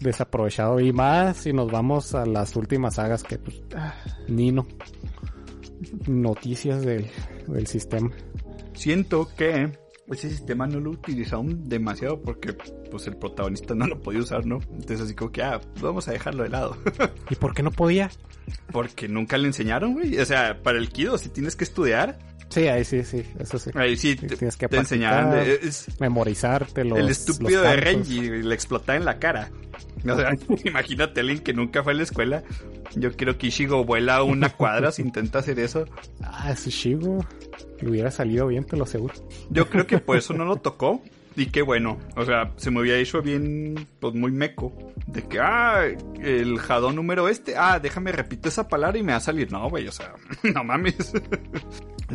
desaprovechado 0.00 0.78
y 0.80 0.92
más 0.92 1.38
si 1.38 1.52
nos 1.52 1.70
vamos 1.70 2.14
a 2.14 2.26
las 2.26 2.54
últimas 2.56 2.96
sagas 2.96 3.22
que 3.22 3.38
pues 3.38 3.62
ah, 3.74 3.94
Nino. 4.28 4.66
Noticias 6.06 6.82
del 6.82 7.06
sistema. 7.66 8.10
Siento 8.74 9.28
que 9.34 9.72
ese 10.10 10.28
sistema 10.28 10.66
no 10.66 10.80
lo 10.80 10.90
utilizaron 10.90 11.68
demasiado 11.68 12.20
porque 12.20 12.52
pues 12.52 13.06
el 13.06 13.16
protagonista 13.16 13.74
no 13.74 13.86
lo 13.86 14.00
podía 14.00 14.20
usar, 14.20 14.44
¿no? 14.46 14.60
Entonces 14.72 15.02
así 15.02 15.14
como 15.14 15.30
que, 15.30 15.42
ah, 15.42 15.60
vamos 15.80 16.08
a 16.08 16.12
dejarlo 16.12 16.42
de 16.42 16.48
lado. 16.48 16.76
¿Y 17.30 17.36
por 17.36 17.54
qué 17.54 17.62
no 17.62 17.70
podía? 17.70 18.10
porque 18.72 19.08
nunca 19.08 19.38
le 19.38 19.48
enseñaron, 19.48 19.94
güey. 19.94 20.18
O 20.18 20.24
sea, 20.24 20.62
para 20.62 20.78
el 20.78 20.90
Kido, 20.90 21.18
si 21.18 21.28
tienes 21.28 21.56
que 21.56 21.64
estudiar, 21.64 22.18
Sí, 22.50 22.66
ahí 22.68 22.84
sí, 22.84 23.04
sí, 23.04 23.22
eso 23.38 23.58
sí. 23.58 23.70
ahí 23.74 23.96
sí 23.96 24.16
te, 24.16 24.26
tienes 24.36 24.56
que 24.56 24.68
te 24.68 24.76
enseñaban. 24.76 25.30
de- 25.30 25.54
es 25.62 25.86
Memorizarte 26.00 26.84
los 26.84 26.98
el 26.98 27.08
estúpido 27.08 27.62
los 27.62 27.70
de. 27.72 27.76
Renji 27.76 28.20
le 28.42 28.54
explotaba 28.54 28.96
en 28.96 29.04
la 29.04 29.18
cara. 29.18 29.50
O 30.04 30.16
sea, 30.16 30.32
imagínate 30.64 31.20
alguien 31.20 31.38
que 31.40 31.52
nunca 31.54 31.82
fue 31.84 31.92
a 31.92 31.96
la 31.96 32.02
escuela. 32.02 32.42
Yo 32.96 33.12
quiero 33.12 33.38
que 33.38 33.46
Ishigo 33.46 33.84
vuela 33.84 34.22
una 34.24 34.48
cuadra 34.56 34.90
si 34.92 35.02
intenta 35.02 35.38
hacer 35.38 35.58
eso. 35.60 35.84
Ah, 36.22 36.50
ese 36.52 36.70
Shigo. 36.70 37.24
Le 37.80 37.88
hubiera 37.88 38.10
salido 38.10 38.46
bien, 38.48 38.64
te 38.64 38.76
lo 38.76 38.84
aseguro. 38.84 39.14
Yo 39.48 39.70
creo 39.70 39.86
que 39.86 39.98
por 39.98 40.16
eso 40.18 40.34
no 40.34 40.44
lo 40.44 40.56
tocó. 40.56 41.00
Y 41.36 41.46
qué 41.46 41.62
bueno. 41.62 41.98
O 42.16 42.24
sea, 42.24 42.50
se 42.56 42.70
me 42.70 42.80
había 42.80 42.96
hecho 42.96 43.22
bien, 43.22 43.86
pues 44.00 44.14
muy 44.14 44.32
meco. 44.32 44.72
De 45.06 45.22
que, 45.22 45.38
ah, 45.40 45.84
el 46.20 46.58
jadón 46.58 46.96
número 46.96 47.28
este. 47.28 47.56
Ah, 47.56 47.78
déjame 47.78 48.12
repito 48.12 48.48
esa 48.48 48.68
palabra 48.68 48.98
y 48.98 49.02
me 49.02 49.12
va 49.12 49.18
a 49.18 49.20
salir. 49.20 49.50
No, 49.52 49.68
güey, 49.70 49.86
o 49.88 49.92
sea, 49.92 50.14
no 50.54 50.64
mames. 50.64 51.12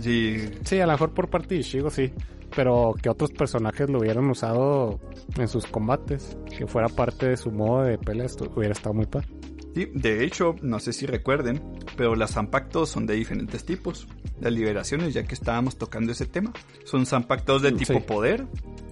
Sí, 0.01 0.49
Sí, 0.65 0.81
a 0.81 0.85
lo 0.85 0.91
mejor 0.91 1.13
por 1.13 1.29
parte 1.29 1.55
de 1.55 1.61
Shigo 1.61 1.89
sí. 1.89 2.11
Pero 2.53 2.93
que 3.01 3.09
otros 3.09 3.31
personajes 3.31 3.89
lo 3.89 3.99
hubieran 3.99 4.29
usado 4.29 4.99
en 5.37 5.47
sus 5.47 5.65
combates. 5.65 6.37
Que 6.57 6.67
fuera 6.67 6.89
parte 6.89 7.29
de 7.29 7.37
su 7.37 7.49
modo 7.49 7.83
de 7.83 7.97
pelea, 7.97 8.25
esto 8.25 8.51
hubiera 8.53 8.73
estado 8.73 8.93
muy 8.93 9.05
padre. 9.05 9.27
Sí, 9.75 9.91
de 9.93 10.23
hecho, 10.23 10.55
no 10.61 10.79
sé 10.79 10.93
si 10.93 11.05
recuerden, 11.05 11.61
pero 11.97 12.15
las 12.15 12.31
Zampactos 12.31 12.89
son 12.89 13.05
de 13.05 13.13
diferentes 13.15 13.65
tipos. 13.65 14.07
Las 14.39 14.51
liberaciones, 14.53 15.13
ya 15.13 15.23
que 15.25 15.35
estábamos 15.35 15.77
tocando 15.77 16.13
ese 16.13 16.25
tema, 16.25 16.53
son 16.85 17.05
Zampactos 17.05 17.61
de 17.61 17.73
tipo 17.73 17.93
Sí. 17.93 17.99
poder 17.99 18.45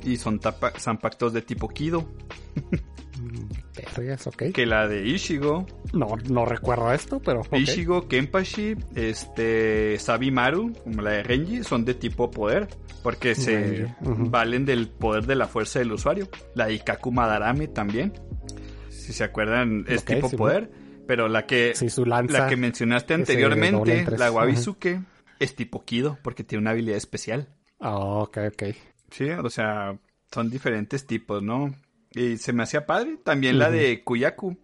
y 0.04 0.18
son 0.18 0.40
Zampactos 0.78 1.34
de 1.34 1.42
tipo 1.42 1.68
Kido. 1.70 2.06
Mm. 3.16 4.52
Que 4.54 4.66
la 4.66 4.88
de 4.88 5.08
Ishigo, 5.08 5.66
No, 5.94 6.08
no 6.30 6.46
recuerdo 6.46 6.92
esto, 6.92 7.20
pero. 7.24 7.42
ok. 7.42 7.54
Ishigo, 7.54 8.08
Kenpachi, 8.08 8.76
este, 8.96 9.98
Sabimaru, 10.00 10.74
como 10.84 11.02
la 11.04 11.12
de 11.12 11.24
Renji, 11.24 11.64
son 11.64 11.86
de 11.86 11.94
tipo 11.94 12.30
poder. 12.32 12.68
Porque 13.04 13.36
se 13.36 13.94
valen 14.02 14.66
del 14.66 14.88
poder 14.90 15.26
de 15.26 15.36
la 15.36 15.48
fuerza 15.48 15.80
del 15.80 15.92
usuario. 15.92 16.28
La 16.56 16.66
de 16.68 16.74
Ikaku 16.76 17.12
Madarame 17.12 17.68
también. 17.68 18.14
Si 19.04 19.14
se 19.14 19.24
acuerdan, 19.24 19.86
es 19.88 20.06
tipo 20.06 20.30
sí, 20.30 20.38
poder. 20.38 20.72
Pero 21.06 21.28
la 21.28 21.46
que 21.46 21.76
Sí, 21.76 21.90
su 21.90 22.06
lanza. 22.06 22.40
La 22.40 22.48
que 22.48 22.56
mencionaste 22.56 23.08
que 23.08 23.22
anteriormente, 23.22 24.06
la 24.18 24.32
Wabizuke, 24.32 25.02
es 25.40 25.56
tipo 25.56 25.84
Kido, 25.84 26.18
porque 26.22 26.44
tiene 26.44 26.62
una 26.62 26.72
habilidad 26.72 26.98
especial. 26.98 27.50
Ah, 27.80 27.98
ok, 27.98 28.38
ok. 28.54 28.64
Sí, 29.12 29.30
o 29.30 29.50
sea, 29.50 29.98
son 30.32 30.50
diferentes 30.50 31.06
tipos, 31.06 31.44
¿no? 31.44 31.76
Y 32.12 32.38
se 32.38 32.54
me 32.54 32.64
hacía 32.64 32.86
padre. 32.86 33.18
También 33.24 33.60
la 33.60 33.70
de 33.70 34.04
Kuyaku, 34.04 34.58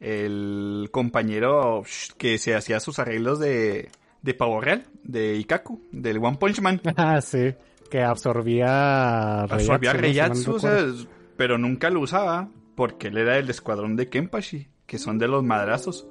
el 0.00 0.88
compañero 0.92 1.82
que 2.18 2.36
se 2.38 2.54
hacía 2.54 2.80
sus 2.80 2.98
arreglos 2.98 3.38
de, 3.38 3.88
de 4.22 4.34
pavo 4.34 4.60
real, 4.60 4.84
de 5.02 5.36
Ikaku, 5.36 5.82
del 5.90 6.18
One 6.18 6.36
Punch 6.36 6.60
Man. 6.60 6.80
Ah, 6.96 7.20
sí. 7.22 7.54
Que 7.90 8.02
absorbía. 8.02 9.42
Absorbía 9.42 9.92
Reiatsu, 9.92 10.52
Reiatsu, 10.52 10.58
si 10.58 10.66
mal 10.66 10.84
o 10.90 10.94
sea, 10.94 11.08
pero 11.36 11.58
nunca 11.58 11.90
lo 11.90 12.00
usaba, 12.00 12.48
porque 12.76 13.08
él 13.08 13.18
era 13.18 13.34
del 13.34 13.50
escuadrón 13.50 13.96
de 13.96 14.08
Kenpachi, 14.08 14.68
que 14.86 14.98
son 14.98 15.18
de 15.18 15.26
los 15.26 15.42
madrazos. 15.42 16.06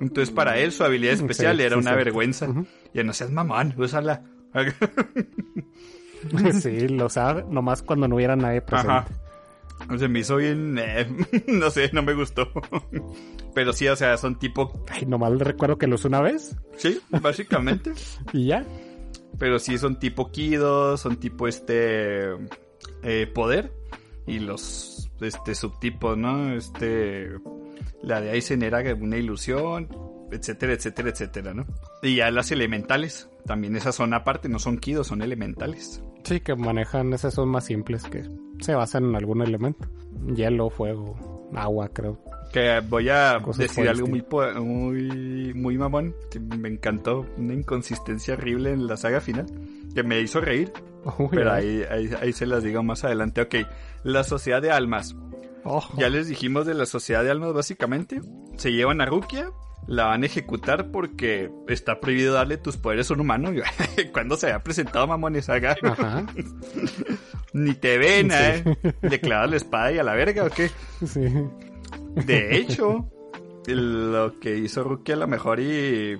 Entonces, 0.00 0.34
para 0.34 0.58
él, 0.58 0.72
su 0.72 0.82
habilidad 0.82 1.12
Sí, 1.14 1.20
especial 1.20 1.58
sí, 1.58 1.62
era 1.62 1.76
una 1.76 1.90
sí. 1.90 1.96
vergüenza. 1.96 2.48
Ya 2.94 3.04
no 3.04 3.12
seas 3.12 3.30
mamón, 3.30 3.74
úsala. 3.76 4.24
sí, 6.60 6.88
lo 6.88 7.06
usaba 7.06 7.42
nomás 7.42 7.82
cuando 7.82 8.08
no 8.08 8.16
hubiera 8.16 8.36
nadie 8.36 8.60
presente. 8.62 8.92
Ajá. 8.92 9.98
Se 9.98 10.08
me 10.08 10.20
hizo 10.20 10.36
bien. 10.36 10.78
eh, 10.78 11.06
no 11.46 11.70
sé, 11.70 11.90
no 11.92 12.02
me 12.02 12.14
gustó. 12.14 12.50
Pero 13.54 13.72
sí, 13.72 13.88
o 13.88 13.96
sea, 13.96 14.16
son 14.16 14.38
tipo. 14.38 14.84
Ay, 14.90 15.06
nomás 15.06 15.38
recuerdo 15.38 15.78
que 15.78 15.86
lo 15.86 15.94
usé 15.96 16.08
una 16.08 16.20
vez 16.20 16.56
Sí, 16.76 17.00
básicamente. 17.08 17.92
y 18.32 18.46
ya. 18.46 18.64
Pero 19.38 19.58
sí 19.58 19.78
son 19.78 19.98
tipo 19.98 20.30
Kido, 20.30 20.96
son 20.96 21.16
tipo 21.16 21.48
este. 21.48 22.30
eh, 23.02 23.26
poder. 23.34 23.72
Y 24.26 24.38
los 24.40 25.09
este 25.20 25.54
subtipos, 25.54 26.16
¿no? 26.16 26.54
Este. 26.54 27.28
La 28.02 28.20
de 28.20 28.30
Aizen 28.30 28.62
era 28.62 28.82
una 28.94 29.16
ilusión. 29.16 29.88
Etcétera, 30.32 30.74
etcétera, 30.74 31.10
etcétera, 31.10 31.54
¿no? 31.54 31.66
Y 32.02 32.16
ya 32.16 32.30
las 32.30 32.52
elementales. 32.52 33.28
También 33.46 33.74
esas 33.74 33.96
son 33.96 34.14
aparte, 34.14 34.48
no 34.48 34.58
son 34.60 34.78
Kido, 34.78 35.02
son 35.02 35.22
elementales. 35.22 36.04
Sí, 36.24 36.40
que 36.40 36.54
manejan, 36.54 37.12
esas 37.12 37.34
son 37.34 37.48
más 37.48 37.64
simples 37.64 38.04
que 38.04 38.22
se 38.60 38.74
basan 38.74 39.06
en 39.06 39.16
algún 39.16 39.42
elemento. 39.42 39.88
Hielo, 40.34 40.70
fuego, 40.70 41.48
agua, 41.54 41.88
creo. 41.92 42.22
Que 42.52 42.80
voy 42.80 43.08
a 43.08 43.38
Cosas 43.42 43.68
decir 43.68 43.88
algo 43.88 44.06
muy, 44.06 44.24
muy, 44.60 45.54
muy 45.54 45.78
mamón. 45.78 46.14
Que 46.30 46.40
me 46.40 46.68
encantó. 46.68 47.26
Una 47.36 47.54
inconsistencia 47.54 48.34
horrible 48.34 48.72
en 48.72 48.86
la 48.86 48.96
saga 48.96 49.20
final. 49.20 49.46
Que 49.94 50.02
me 50.02 50.20
hizo 50.20 50.40
reír. 50.40 50.72
Uy, 51.18 51.28
Pero 51.30 51.52
ahí, 51.52 51.82
ahí, 51.90 52.10
ahí 52.20 52.32
se 52.32 52.46
las 52.46 52.62
digo 52.62 52.82
más 52.82 53.04
adelante. 53.04 53.40
Ok, 53.40 53.54
la 54.04 54.24
sociedad 54.24 54.60
de 54.62 54.70
almas. 54.70 55.16
Ojo. 55.64 55.94
Ya 55.98 56.08
les 56.08 56.28
dijimos 56.28 56.66
de 56.66 56.74
la 56.74 56.86
sociedad 56.86 57.22
de 57.24 57.30
almas 57.30 57.52
básicamente. 57.52 58.20
Se 58.56 58.72
llevan 58.72 59.00
a 59.00 59.06
Rukia. 59.06 59.50
La 59.86 60.04
van 60.04 60.22
a 60.22 60.26
ejecutar 60.26 60.90
porque 60.90 61.50
está 61.68 62.00
prohibido 62.00 62.34
darle 62.34 62.58
tus 62.58 62.76
poderes 62.76 63.10
a 63.10 63.14
un 63.14 63.20
humano. 63.20 63.50
¿Cuándo 64.12 64.36
se 64.36 64.46
había 64.46 64.62
presentado 64.62 65.06
mamones 65.06 65.48
acá? 65.48 65.76
Ajá. 65.82 66.26
Ni 67.52 67.74
te 67.74 67.98
ven, 67.98 68.30
Sí. 68.30 68.36
¿eh? 68.38 68.76
Le 69.02 69.20
clavas 69.20 69.50
la 69.50 69.56
espada 69.56 69.90
y 69.92 69.98
a 69.98 70.02
la 70.04 70.14
verga, 70.14 70.44
¿o 70.44 70.50
qué? 70.50 70.70
Sí. 71.04 71.24
De 72.26 72.56
hecho, 72.56 73.08
lo 73.66 74.38
que 74.38 74.56
hizo 74.58 74.84
Rukia 74.84 75.14
a 75.14 75.18
lo 75.18 75.26
mejor 75.26 75.60
y 75.60 76.16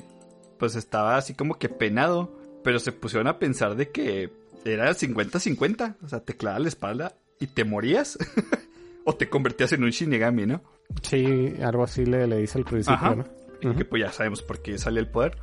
pues 0.59 0.75
estaba 0.75 1.17
así 1.17 1.35
como 1.35 1.59
que 1.59 1.69
penado, 1.69 2.37
pero 2.65 2.79
se 2.81 2.93
pusieron 2.93 3.29
a 3.29 3.39
pensar 3.39 3.77
de 3.77 3.91
que 3.91 4.33
era 4.65 4.91
50-50, 4.91 5.97
o 6.03 6.09
sea, 6.09 6.21
te 6.21 6.37
clavas 6.37 6.61
la 6.61 6.69
espalda 6.69 7.17
y 7.39 7.47
te 7.49 7.65
morías 7.65 8.19
o 9.05 9.15
te 9.15 9.29
convertías 9.29 9.73
en 9.73 9.85
un 9.85 9.91
Shinigami, 9.91 10.47
¿no? 10.47 10.63
Sí, 11.03 11.55
algo 11.63 11.85
así 11.85 12.05
le, 12.05 12.27
le 12.27 12.39
dice 12.39 12.59
al 12.59 12.65
principio, 12.65 12.95
Ajá. 12.95 13.15
¿no? 13.15 13.77
Que 13.77 13.85
pues 13.85 14.03
ya 14.03 14.11
sabemos 14.13 14.43
por 14.43 14.63
qué 14.63 14.79
sale 14.79 15.01
el 15.01 15.09
poder. 15.09 15.37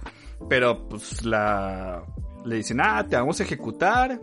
Pero 0.49 0.87
pues 0.89 1.23
la 1.23 2.03
le 2.45 2.55
dicen, 2.55 2.79
"Ah, 2.81 3.05
te 3.07 3.15
vamos 3.15 3.39
a 3.39 3.43
ejecutar." 3.43 4.19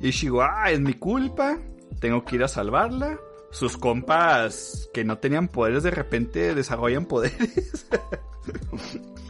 Y 0.00 0.10
Shigo, 0.10 0.42
"Ah, 0.42 0.70
es 0.70 0.80
mi 0.80 0.94
culpa. 0.94 1.58
Tengo 2.00 2.24
que 2.24 2.36
ir 2.36 2.44
a 2.44 2.48
salvarla." 2.48 3.18
Sus 3.50 3.76
compas 3.76 4.88
que 4.94 5.04
no 5.04 5.18
tenían 5.18 5.48
poderes 5.48 5.82
de 5.82 5.90
repente 5.90 6.54
desarrollan 6.54 7.06
poderes. 7.06 7.86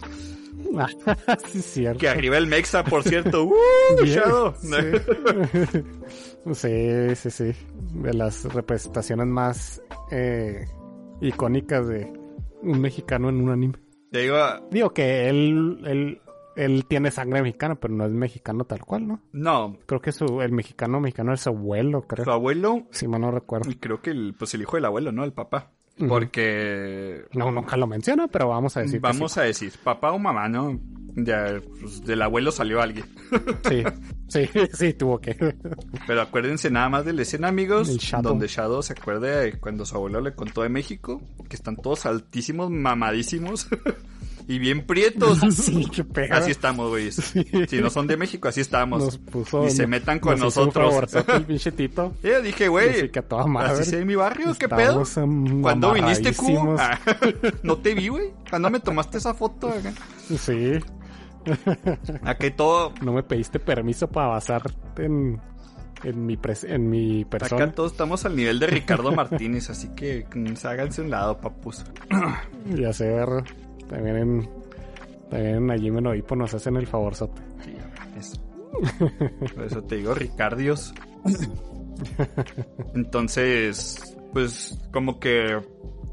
sí, 1.49 1.63
cierto. 1.63 1.99
Que 2.01 2.09
arriba 2.09 2.39
el 2.39 2.47
Mexa, 2.47 2.85
por 2.85 3.03
cierto. 3.03 3.45
¡Uh, 3.45 4.05
Shadow! 4.05 4.55
Sí. 4.61 4.77
sí, 6.53 7.15
sí, 7.17 7.31
sí. 7.31 7.53
De 7.95 8.15
las 8.15 8.45
representaciones 8.53 9.27
más 9.27 9.83
eh, 10.11 10.67
icónicas 11.21 11.87
de 11.89 12.13
un 12.63 12.81
mexicano 12.81 13.29
en 13.29 13.41
un 13.41 13.51
anime. 13.51 13.75
Te 14.11 14.21
digo, 14.21 14.37
Digo 14.71 14.91
que 14.93 15.29
él, 15.29 15.81
él, 15.87 16.21
él 16.57 16.85
tiene 16.87 17.11
sangre 17.11 17.43
mexicana, 17.43 17.77
pero 17.77 17.95
no 17.95 18.05
es 18.05 18.13
mexicano 18.13 18.65
tal 18.65 18.85
cual, 18.85 19.07
¿no? 19.09 19.23
no, 19.33 19.79
Creo 19.87 20.01
que 20.01 20.13
su, 20.13 20.43
el 20.43 20.53
mexicano 20.53 21.01
mexicano 21.01 21.33
es 21.33 21.41
su 21.41 21.49
abuelo, 21.51 22.03
creo. 22.07 22.25
su 22.25 22.31
abuelo 22.31 22.87
Si 22.91 23.09
mal 23.09 23.23
no 23.23 23.31
recuerdo. 23.31 23.71
y 23.71 23.77
creo 23.77 24.03
que 24.03 24.11
el, 24.11 24.35
pues 24.39 24.53
el 24.55 24.63
hijo 24.63 24.77
del 24.77 24.85
abuelo, 24.85 25.13
¿no? 25.13 25.25
El 25.25 25.33
papá. 25.33 25.73
Porque 26.09 27.25
No, 27.33 27.51
nunca 27.51 27.77
lo 27.77 27.87
menciona, 27.87 28.29
pero 28.29 28.49
vamos 28.49 28.77
a 28.77 28.81
decir 28.81 29.01
vamos 29.01 29.37
a 29.39 29.43
decir, 29.43 29.73
papá 29.83 30.13
o 30.13 30.19
mamá, 30.19 30.49
¿no? 30.49 30.79
Ya, 31.15 31.61
pues, 31.81 32.03
del 32.05 32.23
abuelo 32.23 32.51
salió 32.51 32.81
alguien. 32.81 33.05
sí. 33.69 33.83
Sí, 34.29 34.49
sí, 34.73 34.95
tuvo 34.95 35.21
que. 35.21 35.37
Pero 36.07 36.23
acuérdense 36.23 36.71
nada 36.71 36.89
más 36.89 37.05
de 37.05 37.13
la 37.13 37.23
escena, 37.23 37.49
amigos, 37.49 37.89
Shadow. 37.99 38.33
donde 38.33 38.47
Shadow 38.49 38.83
se 38.83 38.95
acuerda 38.95 39.41
de 39.41 39.59
cuando 39.61 39.85
su 39.85 39.95
abuelo 39.95 40.23
le 40.23 40.35
contó 40.35 40.63
de 40.63 40.71
México, 40.71 41.21
que 41.51 41.57
están 41.57 41.77
todos 41.77 42.07
altísimos, 42.07 42.71
mamadísimos 42.71 43.67
y 44.49 44.59
bien 44.59 44.87
prietos. 44.87 45.39
sí. 45.55 45.89
Así 46.31 46.51
estamos, 46.51 46.89
güey. 46.91 47.11
Si 47.13 47.81
no 47.81 47.91
son 47.91 48.07
de 48.07 48.17
México, 48.17 48.49
así 48.49 48.61
estamos. 48.61 49.19
Puso. 49.19 49.67
y 49.67 49.71
se 49.71 49.87
metan 49.87 50.19
con 50.19 50.33
nos 50.39 50.57
nosotros. 50.57 50.95
Yo 52.23 52.41
dije, 52.43 52.65
Así 52.65 52.69
güey, 52.69 53.11
a 53.11 53.63
así 53.81 53.97
ve 53.97 54.05
mi 54.05 54.15
barrio, 54.15 54.55
¿qué 54.59 54.69
pedo? 54.69 55.03
¿Cuándo 55.63 55.93
viniste, 55.93 56.35
Q? 56.35 56.47
amarradísimos. 56.59 56.81
Ah, 56.81 56.99
no 57.63 57.77
te 57.79 57.95
vi, 57.95 58.09
güey. 58.09 58.31
¿Cuándo 58.49 58.71
me 58.71 58.81
tomaste 58.81 59.19
esa 59.19 59.35
foto? 59.35 59.69
acá? 59.69 59.93
Sí. 60.39 60.79
Acá 62.23 62.47
todo, 62.53 62.93
No 63.01 63.13
me 63.13 63.23
pediste 63.23 63.59
permiso 63.59 64.09
para 64.09 64.29
basarte 64.29 65.05
en, 65.05 65.41
en, 66.05 66.27
mi, 66.27 66.37
pres- 66.37 66.65
en 66.69 66.89
mi 66.89 67.25
persona. 67.25 67.65
acá 67.65 67.75
todos 67.75 67.93
estamos 67.93 68.25
al 68.25 68.37
nivel 68.37 68.59
de 68.61 68.69
Ricardo 68.69 69.13
Martínez, 69.13 69.69
así 69.71 69.89
que 69.97 70.25
háganse 70.65 71.03
un 71.03 71.11
lado, 71.11 71.39
papus. 71.39 71.85
Y 72.73 72.85
hacer. 72.85 73.27
También 73.93 74.17
en. 74.17 74.49
También 75.29 75.71
allí 75.71 75.91
Menoipo 75.91 76.35
nos 76.35 76.55
hacen 76.55 76.77
el 76.77 76.87
favorzote. 76.87 77.43
Sí, 77.63 77.75
eso. 78.19 78.41
Por 79.55 79.65
eso 79.65 79.83
te 79.85 79.97
digo, 79.97 80.15
Ricardios. 80.15 80.95
Entonces, 82.95 84.17
pues 84.33 84.79
como 84.93 85.21
que 85.21 85.61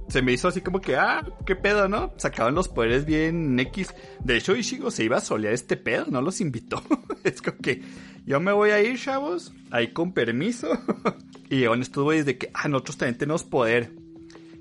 se 0.10 0.22
me 0.22 0.34
hizo 0.34 0.49
así 0.49 0.61
como 0.61 0.81
que, 0.81 0.97
ah, 0.97 1.26
qué 1.45 1.56
pedo, 1.56 1.88
¿no? 1.88 2.11
Sacaban 2.18 2.56
los 2.56 2.68
poderes 2.68 3.06
bien 3.06 3.57
X. 3.60 3.93
De 4.23 4.38
hecho, 4.38 4.56
Ishigo 4.56 4.91
se 4.91 5.06
iba 5.06 5.18
a 5.18 5.22
solear 5.22 5.53
este 5.53 5.77
pedo, 5.77 6.06
no 6.10 6.22
los 6.22 6.41
invitó. 6.41 6.84
es 7.23 7.41
como 7.41 7.57
que 7.60 7.81
yo 8.26 8.39
me 8.41 8.51
voy 8.51 8.72
a 8.72 8.81
ir, 8.81 8.99
chavos, 8.99 9.53
ahí 9.72 9.93
con 9.93 10.14
permiso. 10.14 10.68
y 11.49 11.57
León 11.57 11.81
estuvo 11.81 12.11
desde 12.11 12.38
que, 12.38 12.51
ah, 12.53 12.68
nosotros 12.68 12.97
también 12.97 13.18
tenemos 13.18 13.43
poder. 13.43 13.93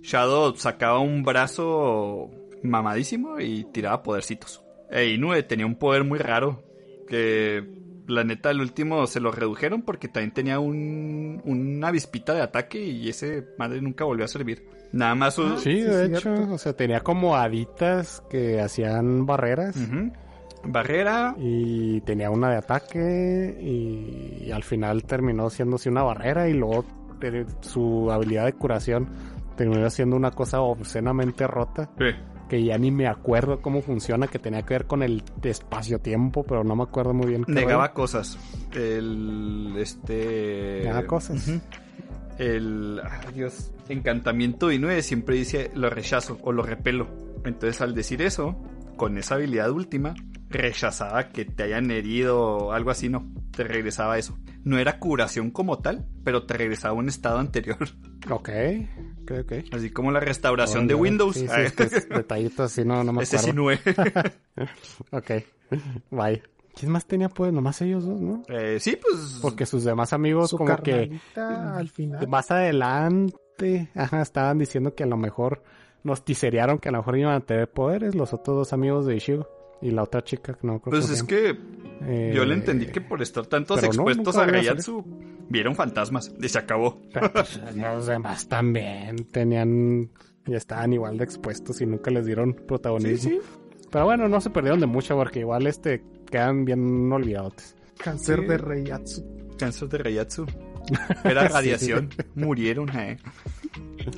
Shadow 0.02 0.54
sacaba 0.56 1.00
un 1.00 1.24
brazo 1.24 2.30
mamadísimo 2.62 3.40
y 3.40 3.64
tiraba 3.64 4.02
podercitos. 4.02 4.62
E 4.90 5.06
Inoue 5.10 5.42
tenía 5.42 5.66
un 5.66 5.76
poder 5.76 6.04
muy 6.04 6.18
raro. 6.18 6.62
Que 7.08 7.64
la 8.06 8.24
neta, 8.24 8.50
el 8.50 8.60
último 8.60 9.06
se 9.06 9.20
lo 9.20 9.30
redujeron 9.32 9.82
porque 9.82 10.08
también 10.08 10.32
tenía 10.32 10.58
un, 10.60 11.40
una 11.44 11.88
avispita 11.88 12.34
de 12.34 12.42
ataque 12.42 12.82
y 12.82 13.08
ese 13.08 13.46
madre 13.58 13.80
nunca 13.82 14.04
volvió 14.04 14.24
a 14.24 14.28
servir. 14.28 14.66
Nada 14.92 15.14
más 15.14 15.34
su- 15.34 15.58
Sí, 15.58 15.76
sí, 15.76 15.80
de 15.82 16.06
cierto. 16.08 16.34
hecho. 16.34 16.52
O 16.54 16.58
sea, 16.58 16.72
tenía 16.74 17.00
como 17.00 17.36
haditas 17.36 18.22
que 18.30 18.60
hacían 18.60 19.26
barreras. 19.26 19.76
Barrera. 20.64 21.34
Y 21.38 22.00
tenía 22.02 22.30
una 22.30 22.50
de 22.50 22.56
ataque. 22.56 23.56
Y, 23.60 24.44
y 24.46 24.50
al 24.52 24.62
final 24.64 25.04
terminó 25.04 25.50
siéndose 25.50 25.88
una 25.88 26.02
barrera. 26.02 26.48
Y 26.48 26.54
luego 26.54 26.84
su 27.60 28.10
habilidad 28.10 28.46
de 28.46 28.52
curación 28.54 29.08
terminó 29.56 29.88
siendo 29.90 30.16
una 30.16 30.30
cosa 30.30 30.60
obscenamente 30.60 31.46
rota. 31.46 31.90
Sí. 31.98 32.06
Que 32.48 32.64
ya 32.64 32.78
ni 32.78 32.90
me 32.90 33.06
acuerdo 33.06 33.60
cómo 33.60 33.82
funciona. 33.82 34.26
Que 34.26 34.38
tenía 34.38 34.62
que 34.62 34.74
ver 34.74 34.86
con 34.86 35.02
el 35.02 35.22
espacio-tiempo. 35.42 36.44
Pero 36.44 36.64
no 36.64 36.76
me 36.76 36.84
acuerdo 36.84 37.14
muy 37.14 37.26
bien. 37.26 37.44
Negaba 37.46 37.92
cosas. 37.92 38.38
El. 38.72 39.74
Este. 39.78 40.80
Negaba 40.84 41.06
cosas. 41.06 41.50
El. 42.38 43.00
ah, 43.04 43.20
Dios. 43.34 43.72
Encantamiento 43.88 44.68
de 44.68 44.76
Inoue 44.76 45.02
siempre 45.02 45.36
dice 45.36 45.70
lo 45.74 45.90
rechazo 45.90 46.38
o 46.42 46.52
lo 46.52 46.62
repelo. 46.62 47.08
Entonces, 47.44 47.80
al 47.80 47.94
decir 47.94 48.22
eso, 48.22 48.56
con 48.96 49.16
esa 49.16 49.36
habilidad 49.36 49.70
última, 49.70 50.14
rechazaba 50.50 51.28
que 51.28 51.44
te 51.44 51.62
hayan 51.64 51.90
herido 51.90 52.40
o 52.40 52.72
algo 52.72 52.90
así, 52.90 53.08
no. 53.08 53.30
Te 53.56 53.64
regresaba 53.64 54.18
eso. 54.18 54.38
No 54.64 54.78
era 54.78 54.98
curación 54.98 55.50
como 55.50 55.78
tal, 55.78 56.06
pero 56.24 56.44
te 56.44 56.54
regresaba 56.54 56.94
a 56.94 56.98
un 56.98 57.08
estado 57.08 57.38
anterior. 57.38 57.78
Ok. 58.30 58.50
Ok, 59.22 59.30
ok. 59.44 59.52
Así 59.72 59.90
como 59.90 60.10
la 60.10 60.20
restauración 60.20 60.86
de 60.86 60.94
Windows. 60.94 61.34
Sí, 61.36 61.46
sí, 61.46 61.60
es 61.60 61.72
que 61.72 61.84
es 61.84 62.08
detallito 62.08 62.64
así, 62.64 62.84
no, 62.84 63.02
no 63.02 63.12
me 63.12 63.22
Ese 63.22 63.38
sí 63.38 63.52
no 63.54 63.70
es. 63.70 63.80
Ok. 65.12 65.30
Bye. 66.10 66.42
¿Quién 66.74 66.92
más 66.92 67.06
tenía 67.06 67.28
pues? 67.28 67.52
Nomás 67.52 67.80
ellos 67.80 68.04
dos, 68.04 68.20
¿no? 68.20 68.42
Eh, 68.48 68.78
sí, 68.80 68.98
pues. 69.00 69.38
Porque 69.40 69.64
sus 69.66 69.84
demás 69.84 70.12
amigos 70.12 70.50
Su 70.50 70.58
como 70.58 70.76
que 70.82 71.18
al 71.36 71.88
final. 71.88 72.28
más 72.28 72.50
adelante, 72.50 73.88
ajá, 73.94 74.20
estaban 74.20 74.58
diciendo 74.58 74.94
que 74.94 75.04
a 75.04 75.06
lo 75.06 75.16
mejor 75.16 75.62
nos 76.02 76.24
tiserearon 76.24 76.78
que 76.78 76.88
a 76.90 76.92
lo 76.92 76.98
mejor 76.98 77.18
iban 77.18 77.34
a 77.34 77.40
tener 77.40 77.70
poderes 77.70 78.14
los 78.14 78.32
otros 78.34 78.56
dos 78.56 78.72
amigos 78.72 79.06
de 79.06 79.16
Ishigo 79.16 79.48
y 79.80 79.90
la 79.90 80.02
otra 80.02 80.22
chica 80.22 80.54
que 80.54 80.66
no 80.66 80.80
creo 80.80 80.90
Pues 80.92 81.10
es 81.10 81.20
se 81.20 81.26
que 81.26 81.54
yo 82.32 82.44
le 82.44 82.54
Eh, 82.54 82.56
entendí 82.58 82.86
que 82.86 83.00
por 83.00 83.22
estar 83.22 83.46
tantos 83.46 83.80
no, 83.82 83.86
expuestos 83.88 84.36
a 84.36 84.46
Gayatsu, 84.46 85.04
vieron 85.48 85.74
fantasmas 85.74 86.32
y 86.40 86.48
se 86.48 86.58
acabó. 86.58 87.00
pero, 87.12 87.32
pues, 87.32 87.60
los 87.76 88.06
demás 88.06 88.48
también 88.48 89.16
tenían 89.32 90.10
ya 90.46 90.56
estaban 90.56 90.92
igual 90.94 91.18
de 91.18 91.24
expuestos 91.24 91.80
y 91.80 91.86
nunca 91.86 92.10
les 92.10 92.24
dieron 92.26 92.54
protagonismo. 92.54 93.38
Pero 93.90 94.04
bueno, 94.04 94.28
no 94.28 94.40
se 94.40 94.50
perdieron 94.50 94.80
de 94.80 94.86
mucho 94.86 95.16
porque 95.16 95.40
igual 95.40 95.66
este 95.66 96.02
quedan 96.30 96.64
bien 96.64 97.10
olvidados. 97.12 97.74
Cáncer 97.98 98.40
Sí. 98.40 98.46
de 98.46 98.58
Reiatsu. 98.58 99.24
Cáncer 99.58 99.88
de 99.88 99.98
Rayatsu. 99.98 100.46
Era 101.24 101.48
Sí, 101.48 101.52
radiación. 101.52 102.08
Murieron, 102.34 102.88
eh. 102.96 103.18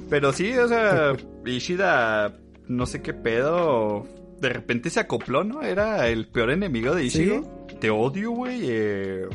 Pero 0.09 0.32
sí, 0.32 0.53
o 0.57 0.69
sea, 0.69 1.12
Ishida, 1.47 2.37
no 2.69 2.87
sé 2.87 3.01
qué 3.03 3.15
pedo. 3.15 4.07
De 4.40 4.48
repente 4.48 4.90
se 4.90 5.00
acopló, 5.00 5.44
¿no? 5.44 5.62
Era 5.62 6.08
el 6.08 6.26
peor 6.26 6.50
enemigo 6.50 6.94
de 6.94 7.04
Ishigo. 7.04 7.66
Te 7.80 7.90
odio, 7.90 8.30
güey. 8.30 8.60
eh. 8.64 9.26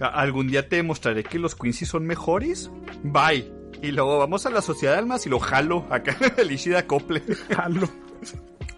Algún 0.00 0.48
día 0.48 0.68
te 0.68 0.76
demostraré 0.76 1.22
que 1.22 1.38
los 1.38 1.54
Quincy 1.54 1.86
son 1.86 2.04
mejores. 2.04 2.70
Bye. 3.04 3.50
Y 3.82 3.92
luego 3.92 4.18
vamos 4.18 4.44
a 4.46 4.50
la 4.50 4.62
sociedad 4.62 4.94
de 4.94 4.98
almas 5.00 5.26
y 5.26 5.30
lo 5.30 5.38
jalo. 5.38 5.86
Acá 5.90 6.16
el 6.36 6.50
Ishida 6.50 6.80
acople. 6.80 7.22
Jalo. 7.54 7.88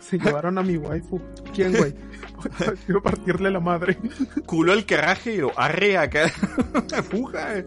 Se 0.01 0.18
llevaron 0.18 0.59
a 0.59 0.62
mi 0.62 0.76
waifu. 0.76 1.20
¿Quién, 1.55 1.74
güey? 1.76 1.94
Quiero 2.86 3.02
partirle 3.02 3.51
la 3.51 3.60
madre. 3.60 3.97
culo 4.44 4.72
el 4.72 4.84
querraje 4.84 5.34
y 5.34 5.38
lo 5.38 5.59
arre 5.59 5.97
acá. 5.97 6.28
Fuga. 7.10 7.64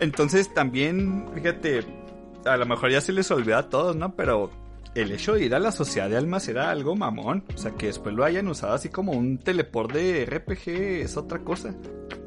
Entonces 0.00 0.52
también, 0.52 1.26
fíjate, 1.34 1.80
a 2.46 2.56
lo 2.56 2.66
mejor 2.66 2.90
ya 2.90 3.00
se 3.00 3.12
les 3.12 3.30
olvida 3.30 3.58
a 3.58 3.68
todos, 3.68 3.94
¿no? 3.96 4.14
Pero 4.16 4.50
el 4.96 5.12
hecho 5.12 5.34
de 5.34 5.44
ir 5.44 5.54
a 5.54 5.58
la 5.58 5.72
sociedad 5.72 6.08
de 6.08 6.16
almas 6.16 6.48
era 6.48 6.70
algo 6.70 6.96
mamón. 6.96 7.44
O 7.54 7.58
sea, 7.58 7.72
que 7.72 7.86
después 7.86 8.14
lo 8.14 8.24
hayan 8.24 8.48
usado 8.48 8.72
así 8.72 8.88
como 8.88 9.12
un 9.12 9.38
teleport 9.38 9.92
de 9.92 10.24
RPG 10.24 10.68
es 11.02 11.16
otra 11.16 11.40
cosa. 11.40 11.74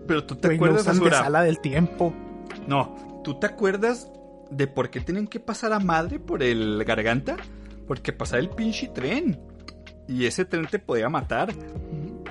Pero 0.08 0.24
tú 0.26 0.36
te 0.36 0.50
no 0.50 0.54
acuerdas, 0.54 0.82
usan 0.84 1.00
de 1.00 1.10
sala 1.10 1.42
del 1.42 1.60
tiempo. 1.60 2.14
No, 2.68 3.22
¿tú 3.24 3.40
te 3.40 3.48
acuerdas 3.48 4.12
de 4.52 4.68
por 4.68 4.92
qué 4.92 5.00
tienen 5.00 5.28
que 5.28 5.40
pasar 5.40 5.74
a 5.74 5.80
madre 5.80 6.20
por 6.20 6.44
el 6.44 6.84
garganta? 6.86 7.38
Porque 7.88 8.14
pasaba 8.14 8.40
el 8.40 8.50
pinche 8.50 8.88
tren. 8.90 9.40
Y 10.08 10.26
ese 10.26 10.46
tren 10.46 10.68
te 10.68 10.78
podía 10.78 11.10
matar. 11.10 11.52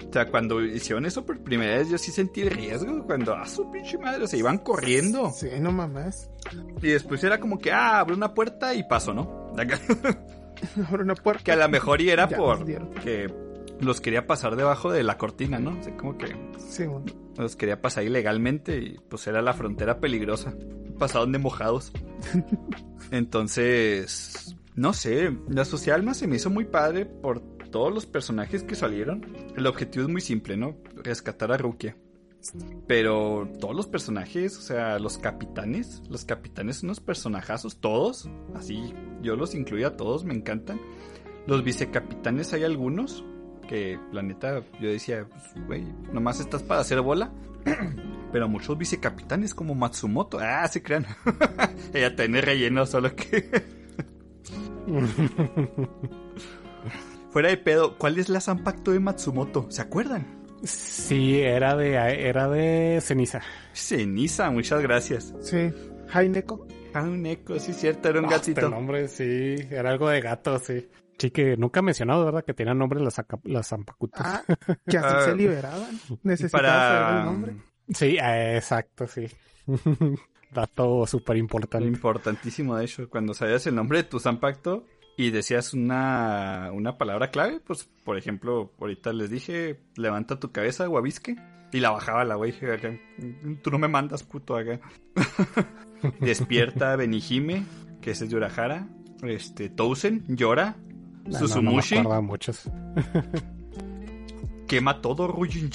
O 0.09 0.12
sea, 0.12 0.27
cuando 0.31 0.62
hicieron 0.65 1.05
eso 1.06 1.24
por 1.27 1.39
primera 1.40 1.77
vez, 1.77 1.89
yo 1.90 1.98
sí 1.98 2.10
sentí 2.10 2.40
el 2.43 2.51
riesgo. 2.51 3.05
Cuando, 3.05 3.35
a 3.35 3.47
su 3.47 3.70
pinche 3.70 3.98
madre, 3.98 4.27
se 4.27 4.39
iban 4.39 4.59
corriendo. 4.59 5.31
Sí, 5.31 5.48
no 5.60 5.70
mames. 5.73 6.31
Y 6.82 6.89
después 6.89 7.23
era 7.24 7.39
como 7.40 7.59
que, 7.59 7.73
ah, 7.73 8.01
abre 8.01 8.15
una 8.15 8.32
puerta 8.35 8.74
y 8.74 8.82
paso, 8.85 9.12
¿no? 9.12 9.52
Abre 10.89 11.02
una 11.02 11.15
puerta. 11.15 11.43
que 11.44 11.52
a 11.52 11.56
lo 11.56 11.69
mejor 11.69 12.01
y 12.01 12.10
era 12.10 12.28
Ya 12.28 12.36
por 12.36 12.65
que 12.65 13.32
los 13.81 14.01
quería 14.01 14.27
pasar 14.27 14.56
debajo 14.56 14.90
de 14.90 15.02
la 15.05 15.16
cortina, 15.19 15.59
¿no? 15.59 15.78
O 15.78 15.82
sea, 15.82 15.97
como 15.97 16.16
que 16.19 16.27
Sí, 16.69 16.85
bueno. 16.86 17.06
los 17.36 17.55
quería 17.56 17.81
pasar 17.81 18.05
ilegalmente 18.05 18.78
y 18.78 18.97
pues 19.09 19.27
era 19.27 19.40
la 19.43 19.52
frontera 19.52 20.01
peligrosa. 20.01 20.55
Pasaron 20.98 21.31
de 21.32 21.39
mojados. 21.39 21.93
Entonces, 23.12 24.56
no 24.74 24.93
sé, 24.93 25.36
la 25.48 25.65
sociedad 25.65 25.98
alma 25.98 26.15
se 26.15 26.27
me 26.27 26.36
hizo 26.36 26.51
muy 26.51 26.65
padre 26.65 27.06
por 27.06 27.43
todos 27.70 27.93
los 27.93 28.07
personajes 28.07 28.62
que 28.62 28.74
salieron. 28.74 29.27
El 29.57 29.66
objetivo 29.66 30.05
es 30.05 30.11
muy 30.11 30.20
simple, 30.20 30.57
¿no? 30.57 30.77
Rescatar 30.97 31.53
a 31.53 31.57
Rukia. 31.57 31.97
Pero 32.86 33.49
todos 33.61 33.74
los 33.74 33.86
personajes, 33.86 34.57
o 34.57 34.61
sea, 34.61 34.99
los 34.99 35.19
capitanes, 35.19 36.03
los 36.09 36.24
capitanes 36.24 36.78
son 36.78 36.89
unos 36.89 37.01
personajazos, 37.01 37.81
todos, 37.81 38.28
así, 38.55 38.95
yo 39.23 39.36
los 39.36 39.55
incluyo 39.55 39.89
a 39.89 39.97
todos, 39.97 40.24
me 40.24 40.35
encantan. 40.35 40.81
Los 41.47 41.65
vicecapitanes 41.65 42.53
hay 42.53 42.65
algunos 42.65 43.24
que, 43.69 43.99
la 44.12 44.23
neta, 44.23 44.62
yo 44.81 44.89
decía, 44.89 45.27
pues, 45.28 45.66
güey, 45.66 45.85
nomás 46.12 46.40
estás 46.40 46.62
para 46.62 46.81
hacer 46.81 47.01
bola. 47.01 47.32
Pero 48.32 48.49
muchos 48.49 48.77
vicecapitanes 48.77 49.55
como 49.55 49.74
Matsumoto, 49.74 50.39
ah, 50.39 50.69
se 50.69 50.82
crean. 50.82 51.07
Ella 51.93 52.15
tiene 52.15 52.40
relleno, 52.40 52.86
solo 52.86 53.15
que 53.16 53.51
fuera 57.39 57.51
de 57.51 57.56
pedo, 57.56 57.97
¿cuál 57.98 58.19
es 58.19 58.28
la 58.28 58.40
Zanpakuto 58.40 58.90
de 58.90 58.98
Matsumoto? 58.98 59.66
¿Se 59.70 59.81
acuerdan? 59.81 60.27
Sí, 60.65 61.39
era 61.40 61.77
de, 61.77 61.93
era 61.94 62.48
de 62.48 62.98
ceniza. 63.01 63.40
Ceniza, 63.73 64.51
muchas 64.51 64.82
gracias. 64.82 65.32
Sí, 65.40 65.70
Haineko. 66.12 66.66
Ah, 66.94 67.02
un 67.02 67.24
eco, 67.27 67.56
sí, 67.60 67.73
cierto, 67.74 68.09
era 68.09 68.19
un 68.19 68.24
Ah, 68.27 68.31
gatito. 68.31 68.62
Este 68.62 68.70
nombre, 68.73 69.06
sí, 69.06 69.55
era 69.70 69.90
algo 69.90 70.09
de 70.09 70.20
gato, 70.20 70.59
sí. 70.59 70.89
Sí, 71.16 71.31
que 71.31 71.56
nunca 71.56 71.78
he 71.78 71.82
mencionado, 71.85 72.24
¿verdad? 72.24 72.44
Que 72.44 72.55
tenían 72.55 72.77
nombre 72.77 72.98
las, 72.98 73.23
las 73.44 73.69
zampacutas. 73.69 74.20
Ah, 74.27 74.43
que 74.89 74.98
así 74.98 75.06
Ah. 75.16 75.23
se 75.27 75.36
liberaban. 75.36 76.01
Necesitaba 76.24 76.69
saber 76.69 77.02
Para... 77.02 77.19
el 77.20 77.24
nombre. 77.24 77.56
Sí, 77.94 78.16
eh, 78.20 78.56
exacto, 78.56 79.06
sí. 79.06 79.28
Dato 80.52 81.06
súper 81.06 81.36
importante. 81.36 81.86
Importantísimo, 81.86 82.74
de 82.77 82.85
hecho, 82.86 83.09
cuando 83.09 83.32
sabías 83.32 83.65
el 83.69 83.77
nombre 83.77 83.98
de 83.98 84.05
tu 84.09 84.19
Zanpakuto 84.19 84.86
y 85.19 85.32
decías 85.32 85.74
una, 85.74 86.70
una 86.73 86.97
palabra 86.97 87.32
clave, 87.32 87.59
pues, 87.59 87.90
por 88.05 88.16
ejemplo, 88.16 88.73
ahorita 88.81 89.12
les 89.12 89.28
dije, 89.28 89.81
levanta 89.97 90.39
tu 90.39 90.53
cabeza, 90.53 90.86
guabisque, 90.86 91.35
y 91.73 91.81
la 91.81 91.90
bajaba 91.90 92.24
la 92.24 92.36
güey, 92.36 92.55
tú 93.61 93.73
no 93.73 93.81
me 93.81 93.89
mandas, 93.89 94.23
puto, 94.23 94.57
acá. 94.57 94.78
Despierta 96.20 96.95
Benihime, 96.97 97.65
que 98.01 98.12
ese 98.12 98.24
es 98.24 98.31
de 98.31 98.36
Urahara, 98.36 98.86
este, 99.24 99.69
Tousen, 99.69 100.24
llora, 100.28 100.77
No, 101.24 101.32
no, 101.32 101.39
Susumushi, 101.39 101.97
No, 101.97 102.01
me 102.03 102.07
acuerdo 102.07 102.23
muchos. 102.23 102.70
quema 104.69 105.01
todo 105.01 105.27
Rujin. 105.27 105.69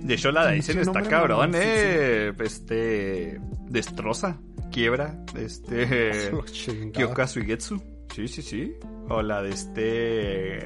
De 0.00 0.14
hecho, 0.14 0.30
la 0.30 0.44
Daisen 0.44 0.80
está 0.80 1.02
cabrón, 1.02 1.52
eh. 1.54 2.34
Este. 2.38 3.40
Destroza, 3.70 4.36
quiebra. 4.70 5.24
Este. 5.36 6.32
Chingada. 6.52 6.92
Kyoka 6.92 7.26
Suigetsu. 7.26 7.82
Sí, 8.14 8.28
sí, 8.28 8.42
sí. 8.42 8.74
O 9.08 9.22
la 9.22 9.42
de 9.42 9.50
este. 9.50 10.58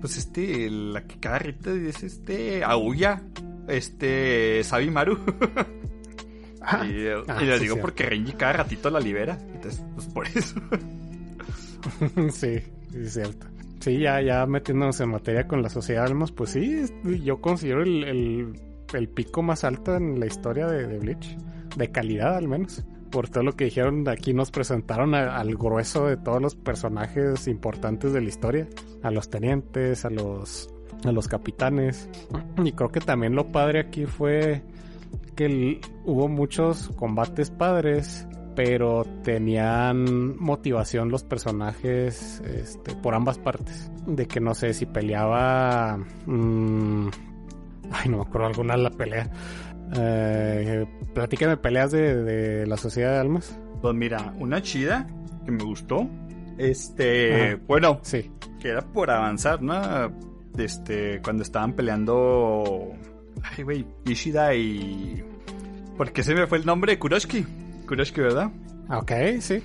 Pues 0.00 0.16
este. 0.16 0.70
La 0.70 1.04
que 1.06 1.18
cada 1.18 1.38
rita 1.38 1.72
es 1.72 2.02
este. 2.02 2.62
Aoya. 2.64 3.22
Este. 3.68 4.62
Sabimaru. 4.64 5.18
Ah, 6.62 6.84
y 6.86 7.06
Ah, 7.26 7.42
y 7.42 7.46
lo 7.46 7.56
sí, 7.56 7.62
digo 7.62 7.76
porque 7.80 8.04
Renji 8.04 8.32
cada 8.34 8.52
ratito 8.52 8.90
la 8.90 9.00
libera. 9.00 9.38
Entonces, 9.54 9.82
pues 9.94 10.06
por 10.08 10.26
eso. 10.28 10.60
sí, 12.32 12.58
sí, 12.92 12.98
es 12.98 13.14
cierto. 13.14 13.46
Sí, 13.80 13.98
ya, 13.98 14.20
ya 14.20 14.44
metiéndonos 14.44 15.00
en 15.00 15.08
materia 15.08 15.48
con 15.48 15.62
la 15.62 15.70
sociedad 15.70 16.02
de 16.04 16.10
almas, 16.10 16.32
pues 16.32 16.50
sí, 16.50 16.84
yo 17.24 17.40
considero 17.40 17.82
el, 17.82 18.04
el, 18.04 18.60
el 18.92 19.08
pico 19.08 19.42
más 19.42 19.64
alto 19.64 19.96
en 19.96 20.20
la 20.20 20.26
historia 20.26 20.66
de, 20.66 20.86
de 20.86 20.98
Bleach. 20.98 21.34
De 21.76 21.90
calidad, 21.90 22.36
al 22.36 22.48
menos. 22.48 22.84
Por 23.10 23.28
todo 23.28 23.42
lo 23.42 23.56
que 23.56 23.64
dijeron, 23.64 24.08
aquí 24.08 24.32
nos 24.32 24.50
presentaron 24.52 25.14
al 25.14 25.56
grueso 25.56 26.06
de 26.06 26.16
todos 26.16 26.40
los 26.40 26.54
personajes 26.54 27.48
importantes 27.48 28.12
de 28.12 28.20
la 28.20 28.28
historia. 28.28 28.68
A 29.02 29.10
los 29.10 29.30
tenientes, 29.30 30.04
a 30.04 30.10
los, 30.10 30.72
a 31.04 31.12
los 31.12 31.28
capitanes. 31.28 32.08
Y 32.64 32.72
creo 32.72 32.90
que 32.90 33.00
también 33.00 33.34
lo 33.34 33.50
padre 33.50 33.80
aquí 33.80 34.06
fue 34.06 34.62
que 35.34 35.80
hubo 36.04 36.28
muchos 36.28 36.90
combates 36.96 37.50
padres, 37.50 38.28
pero 38.54 39.04
tenían 39.24 40.36
motivación 40.38 41.10
los 41.10 41.24
personajes 41.24 42.40
este, 42.40 42.94
por 42.96 43.14
ambas 43.14 43.38
partes. 43.38 43.90
De 44.06 44.26
que 44.26 44.40
no 44.40 44.54
sé 44.54 44.74
si 44.74 44.86
peleaba. 44.86 45.98
mm, 46.26 47.08
ay, 47.90 48.08
no 48.08 48.18
me 48.18 48.22
acuerdo 48.22 48.48
alguna 48.48 48.76
la 48.76 48.90
pelea. 48.90 49.30
Eh, 49.96 50.86
platícame 51.14 51.56
peleas 51.56 51.90
de, 51.92 52.22
de 52.22 52.66
la 52.66 52.76
Sociedad 52.76 53.12
de 53.14 53.18
Almas. 53.18 53.58
Pues 53.82 53.94
mira, 53.94 54.32
una 54.38 54.62
chida 54.62 55.08
que 55.44 55.50
me 55.50 55.64
gustó. 55.64 56.08
Este. 56.58 57.52
Ajá. 57.52 57.60
Bueno, 57.66 58.00
Sí. 58.02 58.30
que 58.60 58.68
era 58.68 58.82
por 58.82 59.10
avanzar, 59.10 59.62
¿no? 59.62 60.12
Este, 60.58 61.20
cuando 61.22 61.42
estaban 61.42 61.74
peleando. 61.74 62.92
Ay, 63.42 63.64
güey, 63.64 63.86
Ishida 64.04 64.54
y. 64.54 65.24
¿Por 65.96 66.12
qué 66.12 66.22
se 66.22 66.34
me 66.34 66.46
fue 66.46 66.58
el 66.58 66.66
nombre 66.66 66.92
de 66.92 66.98
Kuroshki? 66.98 67.46
Kuroshki, 67.86 68.20
¿verdad? 68.20 68.50
Ah, 68.88 68.98
Ok, 68.98 69.12
sí. 69.40 69.62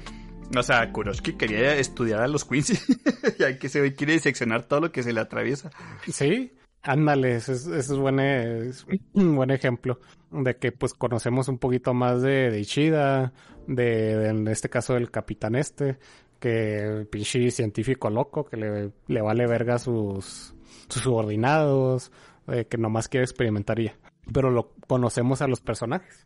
O 0.55 0.61
sea, 0.63 0.91
Kuroshki 0.91 1.33
quería 1.33 1.75
estudiar 1.75 2.21
a 2.21 2.27
los 2.27 2.45
Quincy. 2.45 2.77
y 3.39 3.43
hay 3.43 3.57
que 3.57 3.67
se 3.67 3.93
quiere 3.95 4.13
diseccionar 4.13 4.63
todo 4.63 4.79
lo 4.81 4.91
que 4.91 5.01
se 5.03 5.11
le 5.11 5.19
atraviesa. 5.19 5.71
Sí, 6.07 6.51
ándale, 6.85 7.35
ese 7.35 7.53
es, 7.53 7.67
ese 7.67 7.93
es 7.93 7.97
buen, 7.99 8.19
es 8.19 8.85
un 9.13 9.35
buen 9.35 9.51
ejemplo 9.51 9.99
de 10.31 10.55
que 10.57 10.71
pues 10.71 10.93
conocemos 10.93 11.47
un 11.47 11.57
poquito 11.57 11.93
más 11.93 12.21
de, 12.21 12.49
de 12.51 12.59
Ishida, 12.59 13.33
de, 13.67 14.15
de- 14.17 14.29
en 14.29 14.47
este 14.47 14.69
caso 14.69 14.93
del 14.93 15.11
capitán 15.11 15.55
este, 15.55 15.97
que 16.39 17.07
pinche 17.11 17.51
científico 17.51 18.09
loco, 18.09 18.45
que 18.45 18.57
le, 18.57 18.91
le 19.07 19.21
vale 19.21 19.47
verga 19.47 19.75
a 19.75 19.79
sus, 19.79 20.53
sus 20.87 21.01
subordinados, 21.03 22.11
eh, 22.47 22.65
que 22.65 22.77
nomás 22.77 23.07
quiere 23.07 23.23
experimentar 23.25 23.79
ya. 23.81 23.95
Pero 24.33 24.49
lo 24.49 24.71
conocemos 24.87 25.41
a 25.41 25.47
los 25.47 25.61
personajes. 25.61 26.23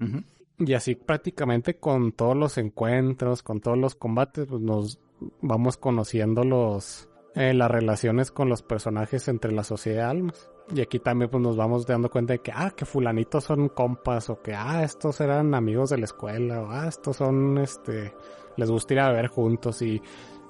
Y 0.57 0.73
así 0.73 0.95
prácticamente 0.95 1.75
con 1.77 2.11
todos 2.13 2.35
los 2.35 2.57
encuentros, 2.57 3.43
con 3.43 3.59
todos 3.61 3.77
los 3.77 3.95
combates, 3.95 4.45
pues 4.47 4.61
nos 4.61 4.99
vamos 5.41 5.75
conociendo 5.77 6.43
los 6.43 7.08
eh, 7.39 7.53
las 7.53 7.71
relaciones 7.71 8.31
con 8.31 8.49
los 8.49 8.61
personajes 8.61 9.29
entre 9.29 9.53
la 9.53 9.63
sociedad 9.63 10.03
de 10.03 10.11
almas. 10.11 10.51
Y 10.75 10.81
aquí 10.81 10.99
también 10.99 11.31
pues 11.31 11.41
nos 11.41 11.55
vamos 11.55 11.87
dando 11.87 12.09
cuenta 12.09 12.33
de 12.33 12.39
que, 12.39 12.51
ah, 12.53 12.71
que 12.75 12.83
fulanitos 12.83 13.45
son 13.45 13.69
compas, 13.69 14.29
o 14.29 14.41
que, 14.41 14.53
ah, 14.53 14.83
estos 14.83 15.21
eran 15.21 15.55
amigos 15.55 15.89
de 15.91 15.99
la 15.99 16.03
escuela, 16.03 16.61
o 16.61 16.69
ah, 16.69 16.89
estos 16.89 17.15
son, 17.15 17.57
este, 17.59 18.13
les 18.57 18.69
gusta 18.69 18.93
ir 18.93 18.99
a 18.99 19.11
beber 19.11 19.27
juntos 19.27 19.81
y 19.81 20.01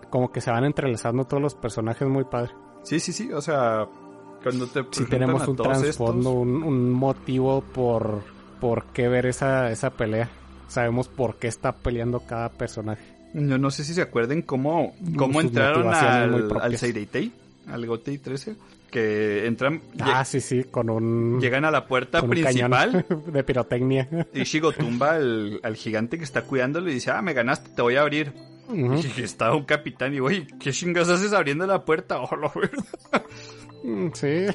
como 0.10 0.32
que 0.32 0.42
se 0.42 0.50
van 0.50 0.64
entrelazando 0.64 1.26
todos 1.26 1.44
los 1.44 1.54
personajes 1.54 2.08
muy 2.08 2.24
padre. 2.24 2.56
Sí, 2.82 3.00
sí, 3.00 3.14
sí. 3.14 3.32
O 3.32 3.42
sea, 3.42 3.88
cuando 4.42 4.66
te 4.66 4.84
Si 4.90 5.06
tenemos 5.06 5.48
un 5.48 5.58
trasfondo, 5.58 6.32
un, 6.32 6.64
un 6.64 6.92
motivo 6.92 7.62
por, 7.62 8.24
por 8.60 8.86
qué 8.86 9.08
ver 9.08 9.28
esa, 9.28 9.70
esa 9.70 9.92
pelea. 9.92 10.28
Sabemos 10.68 11.08
por 11.08 11.36
qué 11.36 11.50
está 11.50 11.72
peleando 11.72 12.22
cada 12.22 12.50
personaje. 12.50 13.19
Yo 13.34 13.58
no 13.58 13.70
sé 13.72 13.84
si 13.84 13.94
se 13.94 14.02
acuerden 14.02 14.42
cómo, 14.42 14.96
cómo 15.16 15.40
entraron 15.42 15.94
al, 15.94 16.50
al 16.62 16.78
Seireitei, 16.78 17.32
al 17.72 17.86
Gotei 17.86 18.18
13, 18.18 18.56
que 18.90 19.46
entran, 19.46 19.82
Ah, 20.00 20.26
sí, 20.26 20.42
sí, 20.42 20.64
con 20.64 20.90
un, 20.90 21.40
llegan 21.40 21.64
a 21.66 21.70
la 21.72 21.86
puerta 21.88 22.22
principal 22.24 23.06
de 23.28 23.44
pirotecnia. 23.44 24.08
y 24.34 24.44
Shigo 24.44 24.72
tumba 24.72 25.12
al, 25.16 25.60
al 25.62 25.76
gigante 25.76 26.18
que 26.18 26.24
está 26.24 26.42
cuidándolo 26.42 26.90
y 26.90 26.96
dice, 26.96 27.12
ah, 27.12 27.22
me 27.22 27.34
ganaste, 27.34 27.70
te 27.76 27.82
voy 27.84 27.96
a 27.98 28.02
abrir. 28.02 28.34
Ujú. 28.68 29.00
Y 29.18 29.22
estaba 29.22 29.56
un 29.56 29.66
capitán 29.66 30.14
y, 30.14 30.20
güey, 30.20 30.46
¿qué 30.60 30.72
chingas 30.72 31.10
haces 31.10 31.34
abriendo 31.34 31.66
la 31.68 31.84
puerta? 31.86 32.20
Oh, 32.22 32.30
verga. 32.56 32.84
Mm, 33.84 34.10
Sí. 34.14 34.46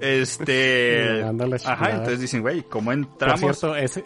Este... 0.00 1.22
Ajá, 1.64 1.90
entonces 1.90 2.20
dicen, 2.20 2.42
güey, 2.42 2.62
¿cómo 2.62 2.86
Por 2.86 2.94
entramos? 2.94 3.40
cierto, 3.40 3.74
ese, 3.76 4.04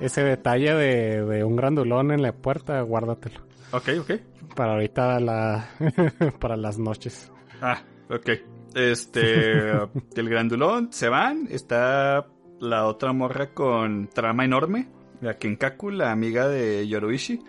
ese 0.00 0.22
detalle 0.24 0.74
de, 0.74 1.24
de 1.24 1.44
un 1.44 1.56
grandulón 1.56 2.10
en 2.12 2.22
la 2.22 2.32
puerta, 2.32 2.80
guárdatelo. 2.82 3.40
Ok, 3.72 3.88
ok. 4.00 4.10
Para 4.54 4.72
ahorita 4.72 5.20
la, 5.20 5.68
para 6.40 6.56
las 6.56 6.78
noches. 6.78 7.30
Ah, 7.60 7.78
ok. 8.10 8.30
Este, 8.74 9.70
el 10.16 10.28
grandulón, 10.28 10.88
se 10.92 11.08
van, 11.08 11.48
está 11.50 12.26
la 12.60 12.86
otra 12.86 13.12
morra 13.12 13.52
con 13.52 14.08
trama 14.08 14.44
enorme, 14.44 14.88
la 15.20 15.34
Kenkaku, 15.38 15.90
la 15.90 16.12
amiga 16.12 16.48
de 16.48 16.86
Yoruishi. 16.88 17.42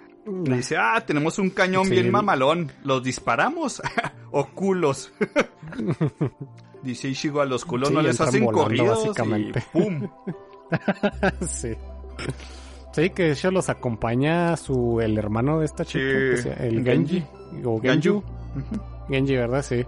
Le 0.46 0.58
dice, 0.58 0.76
ah, 0.78 1.02
tenemos 1.06 1.40
un 1.40 1.50
cañón 1.52 1.86
Sí. 1.86 1.92
bien 1.92 2.12
mamalón, 2.12 2.70
¿los 2.84 3.02
disparamos? 3.02 3.82
¿O 4.32 4.46
culos? 4.48 5.14
dice 6.84 7.08
Ishigo, 7.08 7.40
a 7.42 7.46
los 7.46 7.64
culos 7.64 7.90
Sí, 7.90 7.96
no 7.96 8.02
les 8.02 8.20
hacen 8.20 8.46
corridos 8.46 9.06
básicamente. 9.08 9.64
y 9.74 9.78
¡pum! 9.80 10.10
sí. 11.48 11.74
Sí, 12.92 13.10
que 13.12 13.32
hecho 13.32 13.52
los 13.52 13.70
acompaña 13.70 14.58
su 14.58 15.00
el 15.02 15.18
hermano 15.18 15.60
de 15.60 15.66
esta 15.66 15.86
chica, 15.86 16.00
Sí, 16.06 16.30
que 16.32 16.38
se- 16.38 16.68
el 16.68 16.84
Genji, 16.84 17.24
o 17.64 17.80
Ganju. 17.80 17.82
Genju. 17.84 18.24
Genji, 19.10 19.36
¿verdad? 19.36 19.62
Sí. 19.62 19.86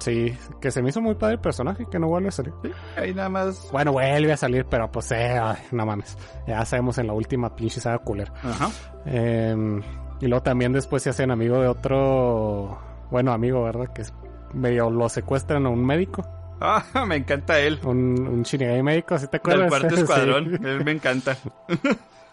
Sí, 0.00 0.36
que 0.60 0.70
se 0.70 0.82
me 0.82 0.90
hizo 0.90 1.00
muy 1.00 1.14
padre 1.14 1.34
el 1.36 1.40
personaje, 1.40 1.86
que 1.90 1.98
no 1.98 2.06
vuelve 2.06 2.28
a 2.28 2.32
salir. 2.32 2.52
Ahí 2.96 3.14
nada 3.14 3.30
más. 3.30 3.68
Bueno, 3.72 3.92
vuelve 3.92 4.30
a 4.32 4.36
salir, 4.36 4.66
pero 4.66 4.92
pues, 4.92 5.10
eh, 5.12 5.38
ay, 5.40 5.56
no 5.72 5.86
mames. 5.86 6.16
Ya 6.46 6.62
sabemos 6.66 6.98
en 6.98 7.06
la 7.06 7.14
última 7.14 7.56
pinche 7.56 7.80
saga 7.80 7.98
culera. 7.98 8.32
Ajá. 8.42 8.70
Eh, 9.06 9.80
y 10.20 10.26
luego 10.26 10.42
también 10.42 10.72
después 10.74 11.02
se 11.02 11.10
hacen 11.10 11.30
amigo 11.30 11.58
de 11.60 11.68
otro, 11.68 12.78
bueno, 13.10 13.32
amigo, 13.32 13.64
¿verdad? 13.64 13.92
Que 13.94 14.02
es 14.02 14.12
medio 14.52 14.90
lo 14.90 15.08
secuestran 15.08 15.64
a 15.64 15.70
un 15.70 15.84
médico, 15.84 16.22
Ah, 16.64 17.04
me 17.06 17.16
encanta 17.16 17.58
él. 17.58 17.78
un, 17.84 18.26
un 18.26 18.42
Shinigami 18.42 18.82
médico, 18.82 19.18
¿sí 19.18 19.26
te 19.26 19.32
Del 19.38 19.40
acuerdas? 19.40 19.68
cuarto 19.68 19.88
Sí. 19.96 20.02
escuadrón. 20.02 20.66
Él 20.66 20.84
me 20.84 20.92
encanta. 20.92 21.36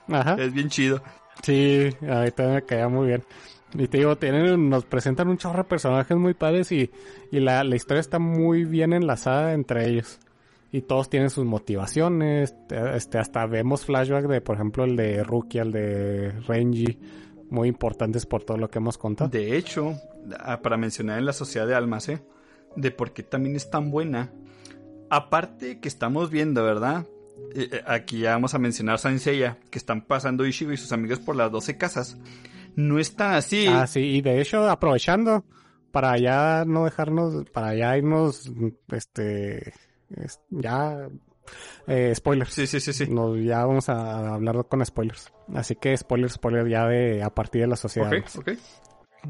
Ajá. 0.08 0.36
Es 0.40 0.54
bien 0.54 0.70
chido. 0.70 1.02
Sí, 1.44 1.90
ahorita 2.08 2.48
me 2.48 2.62
caía 2.64 2.88
muy 2.90 3.08
bien. 3.08 3.24
Y 3.74 3.88
te 3.88 4.00
digo, 4.00 4.16
tienen, 4.18 4.70
nos 4.70 4.86
presentan 4.86 5.28
un 5.30 5.38
chorro 5.38 5.60
de 5.60 5.64
personajes 5.66 6.18
muy 6.18 6.34
padres 6.34 6.72
y, 6.72 6.90
y 7.32 7.40
la, 7.40 7.64
la 7.64 7.76
historia 7.76 8.02
está 8.02 8.18
muy 8.20 8.66
bien 8.66 8.94
enlazada 8.94 9.54
entre 9.54 9.88
ellos. 9.88 10.20
Y 10.72 10.82
todos 10.82 11.10
tienen 11.10 11.30
sus 11.30 11.46
motivaciones. 11.46 12.54
Este, 12.94 13.18
hasta 13.20 13.46
vemos 13.46 13.86
flashback 13.86 14.26
de, 14.28 14.42
por 14.42 14.56
ejemplo, 14.56 14.84
el 14.84 14.96
de 14.96 15.24
Rookie, 15.24 15.60
el 15.60 15.72
de 15.72 16.32
Renji. 16.48 16.98
muy 17.50 17.68
importantes 17.68 18.26
por 18.26 18.44
todo 18.44 18.58
lo 18.58 18.70
que 18.70 18.80
hemos 18.80 18.98
contado. 18.98 19.30
De 19.30 19.56
hecho, 19.58 19.94
para 20.62 20.78
mencionar 20.78 21.18
en 21.20 21.26
la 21.26 21.34
sociedad 21.34 21.66
de 21.68 21.76
almas, 21.76 22.10
¿eh? 22.10 22.22
De 22.76 22.92
por 22.92 23.12
qué 23.14 23.24
también 23.24 23.56
es 23.56 23.70
tan 23.70 23.92
buena. 23.92 24.32
Aparte 25.10 25.80
que 25.80 25.88
estamos 25.88 26.30
viendo, 26.30 26.64
¿verdad? 26.64 27.06
Eh, 27.56 27.70
eh, 27.72 27.82
aquí 27.88 28.20
ya 28.20 28.32
vamos 28.32 28.54
a 28.54 28.60
mencionar 28.60 29.00
Saint 29.00 29.20
Seiya, 29.20 29.58
que 29.72 29.80
están 29.80 30.02
pasando 30.02 30.46
Ishigo 30.46 30.72
y 30.72 30.78
sus 30.78 30.92
amigos 30.92 31.20
por 31.20 31.36
las 31.36 31.52
12 31.52 31.78
casas. 31.78 32.18
No 32.76 33.00
es 33.00 33.16
tan 33.16 33.34
así. 33.34 33.66
Ah, 33.68 33.88
sí, 33.88 34.02
y 34.02 34.22
de 34.22 34.40
hecho, 34.42 34.70
aprovechando, 34.70 35.44
para 35.92 36.18
ya 36.18 36.64
no 36.66 36.86
dejarnos, 36.86 37.46
para 37.52 37.74
ya 37.76 37.98
irnos, 37.98 38.52
este, 38.92 39.74
es- 40.16 40.40
ya, 40.52 41.10
eh, 41.88 42.14
spoilers. 42.16 42.54
Sí, 42.54 42.68
sí, 42.68 42.80
sí, 42.80 42.94
sí. 42.94 43.08
Nos, 43.08 43.42
ya 43.44 43.66
vamos 43.66 43.90
a 43.90 44.36
hablar 44.36 44.66
con 44.68 44.86
spoilers. 44.86 45.34
Así 45.56 45.76
que 45.76 45.98
spoiler, 45.98 46.30
spoiler 46.30 46.68
ya 46.70 46.86
de 46.88 47.24
a 47.24 47.32
partir 47.34 47.62
de 47.62 47.68
la 47.68 47.76
sociedad. 47.76 48.14
Ok, 48.14 48.36
ok. 48.38 48.52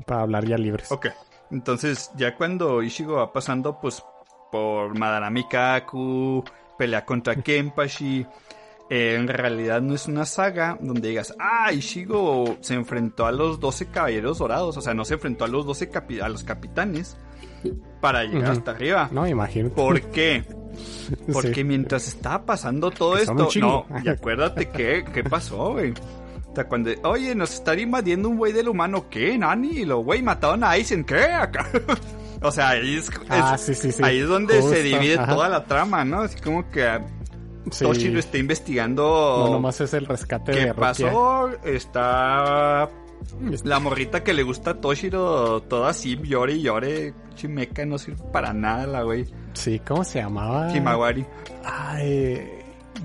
Para 0.06 0.22
hablar 0.24 0.46
ya 0.46 0.58
libres. 0.58 0.92
Ok. 0.92 1.08
Entonces, 1.52 2.12
ya 2.16 2.36
cuando 2.36 2.82
Ishigo 2.84 3.16
va 3.16 3.34
pasando, 3.34 3.80
pues, 3.82 4.04
por 4.52 4.98
Madarami 4.98 5.48
Kaku, 5.48 6.44
pelea 6.78 7.06
contra 7.06 7.36
Kenpachi, 7.36 8.26
eh, 8.90 9.16
en 9.20 9.28
realidad 9.28 9.82
no 9.82 9.94
es 9.96 10.08
una 10.08 10.26
saga 10.26 10.78
donde 10.82 11.10
digas, 11.10 11.36
ah, 11.40 11.72
Ishigo 11.72 12.58
se 12.62 12.74
enfrentó 12.74 13.26
a 13.26 13.32
los 13.32 13.60
12 13.60 13.88
caballeros 13.88 14.40
dorados, 14.40 14.78
o 14.78 14.82
sea, 14.82 14.94
no 14.94 15.06
se 15.06 15.16
enfrentó 15.16 15.46
a 15.46 15.48
los 15.48 15.66
12 15.66 15.92
capi- 15.92 16.22
a 16.22 16.30
los 16.30 16.44
capitanes 16.44 17.18
para 18.02 18.24
llegar 18.24 18.52
hasta 18.52 18.72
arriba. 18.72 19.10
No, 19.12 19.28
imagínate. 19.28 19.76
¿Por 19.76 20.02
qué? 20.02 20.44
Porque 21.34 21.54
Sí. 21.56 21.64
mientras 21.64 22.08
estaba 22.08 22.46
pasando 22.46 22.90
todo 22.92 23.16
Que 23.16 23.22
esto, 23.24 23.50
no, 23.60 23.86
y 24.04 24.08
acuérdate 24.10 24.70
que, 24.70 25.04
¿qué 25.14 25.24
pasó, 25.24 25.74
güey? 25.74 25.94
Sea, 26.60 26.68
cuando, 26.68 26.92
oye, 27.04 27.34
nos 27.36 27.54
están 27.54 27.80
invadiendo 27.80 28.28
un 28.28 28.38
güey 28.38 28.52
del 28.52 28.68
humano, 28.68 29.06
¿qué, 29.10 29.38
Nani? 29.38 29.70
Y 29.70 29.86
los 29.86 30.04
güey 30.04 30.22
mataron 30.22 30.64
a 30.64 30.72
Aizen, 30.72 31.04
¿qué? 31.06 31.24
Acá. 31.24 31.66
o 32.42 32.52
sea, 32.52 32.70
ahí 32.70 32.96
es, 32.98 33.10
Ah, 33.30 33.54
es- 33.56 33.62
sí, 33.62 33.74
sí, 33.76 33.92
sí. 33.94 34.04
ahí 34.04 34.20
es 34.20 34.28
donde 34.28 34.56
Justo, 34.56 34.72
se 34.76 34.84
divide 34.84 35.18
ajá. 35.18 35.34
toda 35.34 35.48
la 35.50 35.64
trama, 35.64 36.04
¿no? 36.04 36.22
Así 36.22 36.40
como 36.42 36.70
que 36.70 36.84
ah, 36.86 37.02
Sí. 37.72 37.84
Toshiro 37.86 38.18
está 38.20 38.38
investigando 38.40 39.44
No, 39.46 39.52
nomás 39.54 39.80
es 39.82 39.94
el 39.94 40.06
rescate 40.06 40.54
qué 40.54 40.66
de 40.66 40.74
pasó, 40.74 41.50
está 41.64 42.90
la 43.64 43.80
morrita 43.80 44.24
que 44.24 44.34
le 44.34 44.44
gusta 44.44 44.72
a 44.72 44.82
Toshiro, 44.82 45.62
toda 45.64 45.90
así, 45.92 46.18
llore 46.24 46.54
y 46.54 46.62
llore, 46.64 47.14
chimeca, 47.36 47.86
no 47.86 47.98
sirve 47.98 48.24
para 48.34 48.54
nada 48.54 48.88
la 48.88 49.04
güey, 49.04 49.26
Sí, 49.54 49.80
¿cómo 49.80 50.04
se 50.04 50.20
llamaba? 50.20 50.76
Himawari. 50.76 51.26
Ay, 51.64 52.42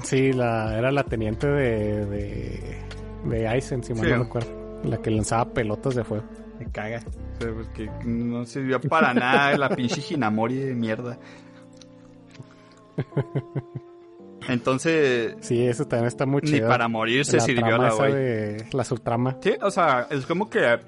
sí, 0.02 0.32
la, 0.32 0.78
era 0.78 0.90
la 0.92 1.02
teniente 1.04 1.46
de, 1.46 2.06
de, 2.06 2.83
de 3.24 3.48
Aizen, 3.48 3.82
si 3.82 3.94
mal 3.94 4.04
Sí. 4.06 4.10
no 4.12 4.22
recuerdo. 4.24 4.80
La 4.84 4.98
que 5.00 5.10
lanzaba 5.10 5.52
pelotas 5.52 5.94
de 5.94 6.04
fuego. 6.04 6.24
Me 6.58 6.70
caga. 6.70 6.98
O 6.98 7.40
sea, 7.42 7.52
porque 7.52 7.90
no 8.04 8.44
sirvió 8.44 8.80
para 8.80 9.12
nada 9.14 9.56
la 9.56 9.68
pinche 9.70 10.00
Hinamori 10.14 10.56
de 10.56 10.74
mierda. 10.74 11.18
Entonces, 14.48 15.36
Sí, 15.40 15.66
eso 15.66 15.86
también 15.86 16.08
está 16.08 16.26
muy 16.26 16.42
ni 16.42 16.50
chido. 16.50 16.68
para 16.68 16.86
morirse 16.86 17.38
la 17.38 17.42
sirvió 17.42 17.78
la 17.78 17.94
güey. 17.94 18.12
de 18.12 18.66
la 18.72 18.84
subtrama. 18.84 19.38
Sí, 19.40 19.54
o 19.62 19.70
sea, 19.70 20.06
es 20.10 20.26
como 20.26 20.50
que 20.50 20.78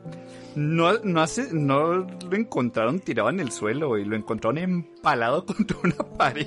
no, 0.56 0.98
no, 1.02 1.22
hace, 1.22 1.48
no 1.52 1.94
lo 1.94 2.36
encontraron 2.36 3.00
tirado 3.00 3.30
en 3.30 3.40
el 3.40 3.50
suelo 3.50 3.96
y 3.96 4.04
lo 4.04 4.14
encontraron 4.14 4.58
empalado 4.58 5.46
contra 5.46 5.78
una 5.82 5.96
pared. 6.18 6.46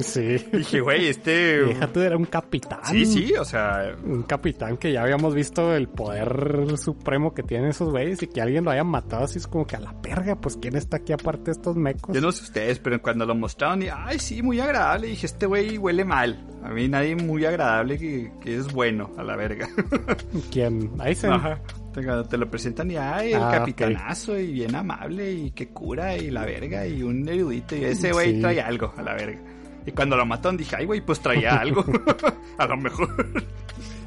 Sí. 0.00 0.36
Dije, 0.52 0.80
güey, 0.80 1.06
este... 1.08 1.62
Deja 1.64 1.86
tú, 1.92 2.00
era 2.00 2.16
un 2.16 2.24
capitán. 2.26 2.80
Sí, 2.84 3.06
sí, 3.06 3.34
o 3.34 3.44
sea, 3.44 3.94
Un 4.04 4.22
capitán 4.22 4.76
que 4.76 4.92
ya 4.92 5.02
habíamos 5.02 5.34
visto 5.34 5.74
el 5.74 5.88
poder 5.88 6.76
supremo 6.78 7.34
que 7.34 7.42
tienen 7.42 7.70
esos 7.70 7.90
güeyes 7.90 8.22
y 8.22 8.26
que 8.26 8.40
alguien 8.40 8.64
lo 8.64 8.70
haya 8.70 8.84
matado 8.84 9.24
así 9.24 9.38
es 9.38 9.46
como 9.46 9.66
que 9.66 9.76
a 9.76 9.80
la 9.80 9.92
perga, 10.00 10.36
pues 10.40 10.56
quién 10.56 10.76
está 10.76 10.98
aquí 10.98 11.12
aparte 11.12 11.44
de 11.46 11.52
estos 11.52 11.76
mecos. 11.76 12.14
yo 12.14 12.20
no 12.20 12.32
sé 12.32 12.44
ustedes, 12.44 12.78
pero 12.78 13.00
cuando 13.02 13.24
lo 13.26 13.34
mostraron, 13.34 13.82
y, 13.82 13.88
ay, 13.92 14.18
sí, 14.18 14.42
muy 14.42 14.60
agradable. 14.60 15.08
Dije, 15.08 15.26
este 15.26 15.46
güey 15.46 15.78
huele 15.78 16.04
mal. 16.04 16.46
A 16.62 16.68
mí 16.70 16.86
nadie 16.88 17.16
muy 17.16 17.44
agradable 17.44 17.98
que, 17.98 18.32
que 18.40 18.56
es 18.56 18.72
bueno, 18.72 19.10
a 19.16 19.22
la 19.22 19.36
verga. 19.36 19.68
¿Quién? 20.52 20.90
Aizen. 20.98 21.32
Ajá. 21.32 21.60
Te, 21.92 22.00
te 22.30 22.38
lo 22.38 22.50
presentan 22.50 22.90
y, 22.90 22.96
ay, 22.96 23.32
el 23.34 23.42
Ah, 23.42 23.50
capitanazo, 23.58 24.38
y 24.38 24.50
bien 24.52 24.74
amable, 24.74 25.30
y 25.30 25.50
que 25.50 25.68
cura, 25.68 26.16
y 26.16 26.30
la 26.30 26.44
verga, 26.46 26.86
y 26.86 27.02
un 27.02 27.28
erudito, 27.28 27.76
y 27.76 27.84
ese 27.84 28.12
güey 28.12 28.36
Sí. 28.36 28.40
trae 28.40 28.60
algo, 28.62 28.94
a 28.96 29.02
la 29.02 29.12
verga. 29.14 29.40
Y 29.86 29.92
cuando 29.92 30.16
lo 30.16 30.24
mataron 30.26 30.56
dije, 30.56 30.76
ay, 30.76 30.86
güey, 30.86 31.00
pues 31.00 31.20
traía 31.20 31.54
algo. 31.60 31.84
a 32.58 32.66
lo 32.66 32.76
mejor 32.76 33.08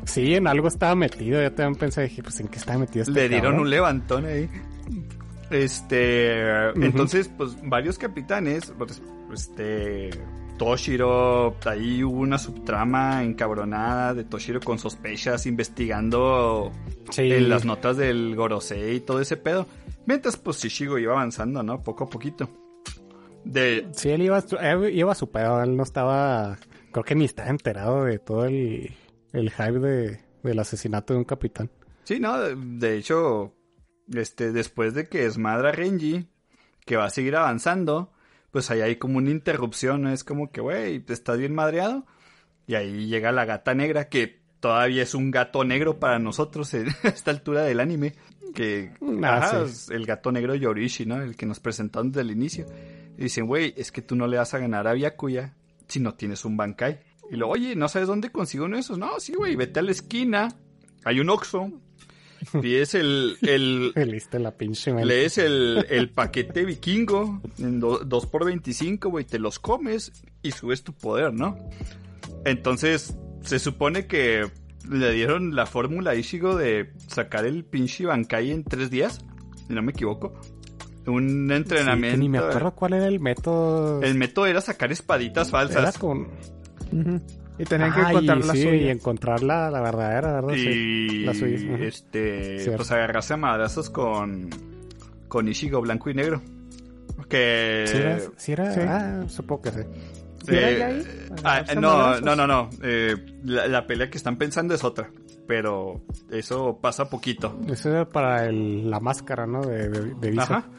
Sí, 0.05 0.35
en 0.35 0.47
algo 0.47 0.67
estaba 0.67 0.95
metido. 0.95 1.41
Yo 1.41 1.51
también 1.51 1.75
pensé, 1.79 2.03
dije, 2.03 2.21
pues 2.23 2.39
en 2.39 2.47
qué 2.47 2.57
estaba 2.59 2.77
metido 2.79 3.01
este 3.03 3.11
le 3.13 3.27
dieron 3.29 3.43
cabrón? 3.53 3.61
un 3.61 3.69
levantón 3.69 4.25
ahí. 4.25 4.49
Este, 5.51 6.69
entonces, 6.83 7.29
pues 7.37 7.57
varios 7.63 7.97
capitanes, 7.97 8.73
pues, 8.77 9.01
este, 9.33 10.09
Toshiro, 10.57 11.55
ahí 11.65 12.03
hubo 12.03 12.19
una 12.19 12.37
subtrama 12.37 13.23
encabronada 13.23 14.13
de 14.13 14.23
Toshiro 14.23 14.59
con 14.61 14.79
sospechas 14.79 15.45
investigando 15.45 16.71
Sí. 17.11 17.31
en 17.31 17.49
las 17.49 17.65
notas 17.65 17.97
del 17.97 18.35
Gorosei 18.35 18.95
y 18.95 18.99
todo 19.01 19.21
ese 19.21 19.37
pedo. 19.37 19.67
Mientras 20.07 20.37
pues 20.37 20.61
Shishigo 20.61 20.97
iba 20.97 21.13
avanzando, 21.13 21.61
¿no? 21.63 21.81
Poco 21.83 22.05
a 22.05 22.09
poquito. 22.09 22.49
De... 23.45 23.87
Sí, 23.93 24.09
él 24.09 24.23
iba, 24.23 24.37
a 24.37 24.71
él 24.71 24.95
iba 24.97 25.11
a 25.11 25.15
su 25.15 25.29
pedo, 25.31 25.61
él 25.63 25.77
no 25.77 25.83
estaba, 25.83 26.57
creo 26.91 27.03
que 27.05 27.15
ni 27.15 27.25
estaba 27.25 27.49
enterado 27.49 28.03
de 28.05 28.19
todo 28.19 28.45
el, 28.45 28.91
el 29.33 29.51
hype 29.51 29.79
de, 29.79 30.19
del 30.43 30.59
asesinato 30.59 31.13
de 31.13 31.19
un 31.19 31.25
capitán. 31.25 31.69
Sí, 32.03 32.19
no, 32.19 32.39
de, 32.39 32.55
de 32.55 32.97
hecho, 32.97 33.53
este, 34.13 34.51
después 34.51 34.93
de 34.93 35.07
que 35.07 35.23
desmadra 35.23 35.69
a 35.69 35.71
Renji, 35.71 36.27
que 36.85 36.97
va 36.97 37.05
a 37.05 37.09
seguir 37.09 37.35
avanzando, 37.35 38.11
pues 38.51 38.69
ahí 38.71 38.81
hay 38.81 38.95
como 38.97 39.17
una 39.19 39.29
interrupción, 39.31 40.01
¿no? 40.03 40.11
Es 40.11 40.23
como 40.23 40.51
que, 40.51 40.61
güey, 40.61 41.03
estás 41.07 41.37
bien 41.37 41.53
madreado. 41.53 42.05
Y 42.67 42.75
ahí 42.75 43.07
llega 43.07 43.31
la 43.31 43.45
gata 43.45 43.75
negra, 43.75 44.09
que 44.09 44.41
todavía 44.59 45.03
es 45.03 45.13
un 45.13 45.29
gato 45.29 45.63
negro 45.63 45.99
para 45.99 46.17
nosotros 46.19 46.73
en 46.73 46.87
esta 47.03 47.29
altura 47.31 47.61
del 47.63 47.79
anime. 47.79 48.13
Que, 48.55 48.91
Ah, 49.23 49.37
ajá, 49.37 49.65
sí. 49.65 49.71
es 49.71 49.89
el 49.89 50.05
gato 50.05 50.31
negro 50.31 50.55
Yorishi, 50.55 51.05
¿no? 51.05 51.21
El 51.21 51.35
que 51.35 51.45
nos 51.45 51.59
presentaron 51.59 52.11
desde 52.11 52.21
el 52.21 52.31
inicio. 52.31 52.65
Y 53.17 53.23
dicen, 53.23 53.47
güey, 53.47 53.73
es 53.77 53.91
que 53.91 54.01
tú 54.01 54.15
no 54.15 54.27
le 54.27 54.37
vas 54.37 54.53
a 54.53 54.59
ganar 54.59 54.87
a 54.87 54.93
Byakuya 54.93 55.55
si 55.87 55.99
no 55.99 56.13
tienes 56.15 56.45
un 56.45 56.57
Bankai. 56.57 56.99
Y 57.31 57.35
luego, 57.35 57.53
oye, 57.53 57.75
¿no 57.75 57.87
sabes 57.87 58.07
dónde 58.07 58.31
consigo 58.31 58.65
uno 58.65 58.75
de 58.75 58.81
esos? 58.81 58.97
No, 58.97 59.19
sí, 59.19 59.33
güey, 59.33 59.55
vete 59.55 59.79
a 59.79 59.83
la 59.83 59.91
esquina. 59.91 60.49
Hay 61.03 61.19
un 61.19 61.29
Oxxo. 61.29 61.71
Pides 62.61 62.93
el, 62.95 63.37
el, 63.41 63.91
Leíste 63.95 64.39
la 64.39 64.51
pinche 64.51 64.91
mente. 64.93 65.07
lees 65.07 65.37
el, 65.37 65.85
el 65.89 66.09
paquete 66.09 66.65
vikingo 66.65 67.41
en 67.57 67.79
2 67.79 68.25
por 68.27 68.45
25, 68.45 69.09
güey, 69.09 69.25
te 69.25 69.39
los 69.39 69.57
comes 69.57 70.11
y 70.43 70.51
subes 70.51 70.83
tu 70.83 70.93
poder, 70.93 71.33
¿no? 71.33 71.57
Entonces, 72.43 73.17
se 73.41 73.57
supone 73.57 74.05
que 74.05 74.51
le 74.89 75.11
dieron 75.11 75.55
la 75.55 75.65
fórmula 75.65 76.11
a 76.11 76.15
Ishigo 76.15 76.55
de 76.55 76.91
sacar 77.07 77.45
el 77.45 77.63
pinche 77.65 78.05
Bankai 78.05 78.51
en 78.51 78.63
tres 78.63 78.91
días, 78.91 79.25
si 79.67 79.73
no 79.73 79.81
me 79.81 79.91
equivoco. 79.91 80.39
Un 81.07 81.47
Sí, 81.49 81.53
entrenamiento. 81.55 82.15
que 82.15 82.17
ni 82.17 82.29
me 82.29 82.37
acuerdo 82.39 82.71
cuál 82.75 82.93
era 82.93 83.07
el 83.07 83.19
método. 83.19 84.01
El 84.01 84.15
método 84.15 84.45
era 84.47 84.61
sacar 84.61 84.91
espaditas 84.91 85.49
Era 85.49 85.57
falsas. 85.59 85.97
con... 85.97 86.27
Y 87.57 87.63
tenían 87.63 87.93
que 87.93 88.01
encontrar 88.01 88.43
la 88.45 88.53
sí, 88.53 88.63
suya. 88.63 88.75
y 88.75 88.89
encontrar 88.89 89.41
la, 89.43 89.69
la 89.71 89.81
verdadera, 89.81 90.33
¿verdad? 90.41 90.53
Sí. 90.55 90.59
Y 90.69 91.19
la 91.23 91.33
suya, 91.33 91.55
este, 91.85 92.59
Cierto. 92.59 92.77
pues 92.77 92.91
agarrarse 92.91 93.33
a 93.33 93.37
madrazos 93.37 93.89
con, 93.89 94.49
con 95.29 95.47
Ishigo 95.47 95.79
blanco 95.81 96.09
y 96.09 96.13
negro. 96.15 96.41
Que 97.29 97.85
¿Sí 97.87 97.97
era? 97.97 98.19
sí 98.35 98.51
era? 98.51 98.73
Sí. 98.73 98.79
Ah, 98.83 99.23
supongo 99.29 99.61
que 99.63 99.71
sí. 99.71 99.79
¿Sí 100.45 100.55
era 100.55 100.89
Eh, 100.91 101.03
ah, 101.43 101.55
¿Agarrarse 101.61 101.71
a 101.71 101.75
no, 101.81 102.19
no, 102.19 102.35
no, 102.35 102.47
no. 102.47 102.69
Eh, 102.83 103.15
la, 103.43 103.67
la 103.67 103.87
pelea 103.87 104.09
que 104.09 104.17
están 104.17 104.37
pensando 104.37 104.73
es 104.73 104.83
otra. 104.83 105.09
Pero 105.47 106.01
eso 106.31 106.79
pasa 106.81 107.09
poquito. 107.09 107.57
Eso 107.69 107.89
era 107.89 108.09
para 108.09 108.45
el, 108.47 108.89
la 108.89 108.99
máscara, 108.99 109.45
¿no? 109.47 109.61
De, 109.61 109.87
de, 109.89 110.13
de 110.15 110.29
Visa. 110.31 110.43
Ajá. 110.43 110.69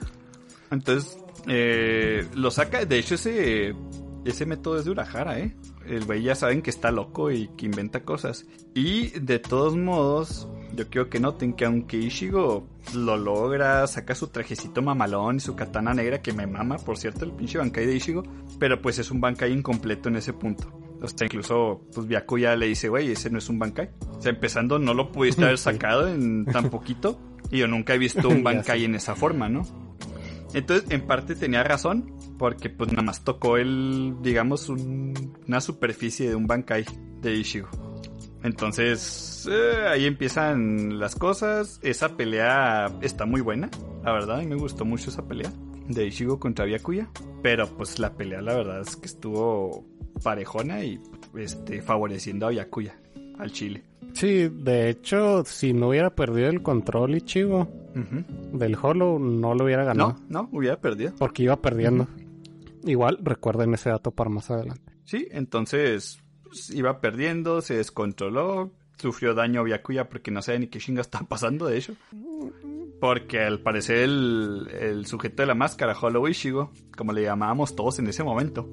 Entonces, 0.70 1.18
eh, 1.46 2.26
lo 2.34 2.50
saca. 2.50 2.84
De 2.84 2.98
hecho, 2.98 3.14
ese, 3.14 3.74
ese 4.24 4.46
método 4.46 4.78
es 4.78 4.84
de 4.84 4.90
Urahara, 4.90 5.38
¿eh? 5.38 5.56
El 5.86 6.04
güey 6.04 6.22
ya 6.22 6.34
saben 6.34 6.62
que 6.62 6.70
está 6.70 6.90
loco 6.90 7.30
y 7.30 7.48
que 7.56 7.66
inventa 7.66 8.02
cosas. 8.02 8.44
Y 8.74 9.18
de 9.20 9.38
todos 9.38 9.76
modos, 9.76 10.48
yo 10.74 10.88
quiero 10.88 11.08
que 11.08 11.20
noten 11.20 11.52
que 11.54 11.64
aunque 11.64 11.96
Ishigo 11.96 12.66
lo 12.94 13.16
logra, 13.16 13.86
saca 13.86 14.14
su 14.14 14.28
trajecito 14.28 14.82
mamalón 14.82 15.36
y 15.36 15.40
su 15.40 15.54
katana 15.54 15.94
negra, 15.94 16.20
que 16.22 16.32
me 16.32 16.46
mama, 16.46 16.76
por 16.76 16.98
cierto, 16.98 17.24
el 17.24 17.32
pinche 17.32 17.58
Bankai 17.58 17.86
de 17.86 17.96
Ishigo, 17.96 18.24
pero 18.58 18.82
pues 18.82 18.98
es 18.98 19.10
un 19.10 19.20
Bankai 19.20 19.52
incompleto 19.52 20.08
en 20.08 20.16
ese 20.16 20.32
punto. 20.32 20.72
O 21.00 21.08
sea, 21.08 21.26
incluso, 21.26 21.82
pues 21.94 22.06
Byakuya 22.08 22.56
le 22.56 22.66
dice, 22.66 22.88
güey, 22.88 23.12
ese 23.12 23.30
no 23.30 23.38
es 23.38 23.48
un 23.48 23.58
Bankai. 23.58 23.90
O 24.18 24.20
sea, 24.20 24.30
empezando, 24.30 24.78
no 24.78 24.92
lo 24.94 25.12
pudiste 25.12 25.44
haber 25.44 25.58
sacado 25.58 26.08
en 26.08 26.46
tan 26.46 26.70
poquito. 26.70 27.20
Y 27.50 27.58
yo 27.58 27.68
nunca 27.68 27.94
he 27.94 27.98
visto 27.98 28.28
un 28.28 28.38
Ya 28.38 28.42
Bankai 28.42 28.84
en 28.84 28.96
esa 28.96 29.14
forma, 29.14 29.48
¿no? 29.48 29.62
Entonces, 30.56 30.90
en 30.90 31.06
parte 31.06 31.34
tenía 31.36 31.62
razón, 31.62 32.12
porque 32.38 32.70
pues 32.70 32.90
nada 32.90 33.02
más 33.02 33.22
tocó 33.22 33.58
el, 33.58 34.14
digamos, 34.22 34.68
un- 34.70 35.34
una 35.46 35.60
superficie 35.60 36.28
de 36.30 36.34
un 36.34 36.46
Bankai 36.46 36.84
de 37.20 37.34
Ishigo. 37.34 37.68
Entonces, 38.42 39.46
eh, 39.50 39.86
ahí 39.88 40.06
empiezan 40.06 40.98
las 40.98 41.14
cosas. 41.14 41.78
Esa 41.82 42.16
pelea 42.16 42.86
está 43.02 43.26
muy 43.26 43.40
buena, 43.40 43.68
la 44.04 44.12
verdad, 44.12 44.40
y 44.40 44.46
me 44.46 44.54
gustó 44.56 44.84
mucho 44.84 45.10
esa 45.10 45.26
pelea 45.26 45.52
de 45.88 46.06
Ishigo 46.06 46.38
contra 46.40 46.64
Byakuya. 46.64 47.08
Pero 47.42 47.66
pues 47.76 47.98
la 47.98 48.14
pelea, 48.14 48.40
la 48.40 48.54
verdad 48.54 48.80
es 48.80 48.96
que 48.96 49.06
estuvo 49.06 49.84
parejona 50.22 50.82
y 50.84 51.00
este, 51.36 51.82
favoreciendo 51.82 52.46
a 52.46 52.50
Byakuya, 52.50 52.98
al 53.38 53.52
Chile. 53.52 53.84
Sí, 54.16 54.48
de 54.48 54.88
hecho, 54.88 55.44
si 55.44 55.74
no 55.74 55.88
hubiera 55.90 56.08
perdido 56.08 56.48
el 56.48 56.62
control 56.62 57.14
Ichigo 57.16 57.68
Ujú. 57.94 58.56
del 58.58 58.76
Hollow, 58.80 59.18
no 59.18 59.54
lo 59.54 59.64
hubiera 59.64 59.84
ganado. 59.84 60.16
No, 60.28 60.42
no, 60.42 60.48
hubiera 60.52 60.80
perdido. 60.80 61.12
Porque 61.18 61.42
iba 61.42 61.56
perdiendo. 61.60 62.08
Igual, 62.84 63.18
recuerden 63.22 63.74
ese 63.74 63.90
dato 63.90 64.12
para 64.12 64.30
más 64.30 64.50
adelante. 64.50 64.92
Sí, 65.04 65.28
entonces 65.30 66.18
pues, 66.42 66.70
iba 66.70 67.00
perdiendo, 67.00 67.60
se 67.60 67.76
descontroló, 67.76 68.72
sufrió 68.96 69.34
daño 69.34 69.62
Byakuya 69.64 70.08
porque 70.08 70.30
no 70.30 70.40
sabía 70.40 70.60
ni 70.60 70.68
qué 70.68 70.78
chinga 70.78 71.02
está 71.02 71.20
pasando, 71.20 71.66
de 71.66 71.76
hecho. 71.76 71.94
Porque 73.00 73.40
al 73.40 73.60
parecer 73.60 73.98
el, 73.98 74.68
el 74.80 75.06
sujeto 75.06 75.42
de 75.42 75.46
la 75.46 75.54
máscara, 75.54 75.94
Hollow 76.00 76.26
Ishigo, 76.26 76.72
como 76.96 77.12
le 77.12 77.22
llamábamos 77.22 77.76
todos 77.76 77.98
en 77.98 78.06
ese 78.06 78.24
momento, 78.24 78.70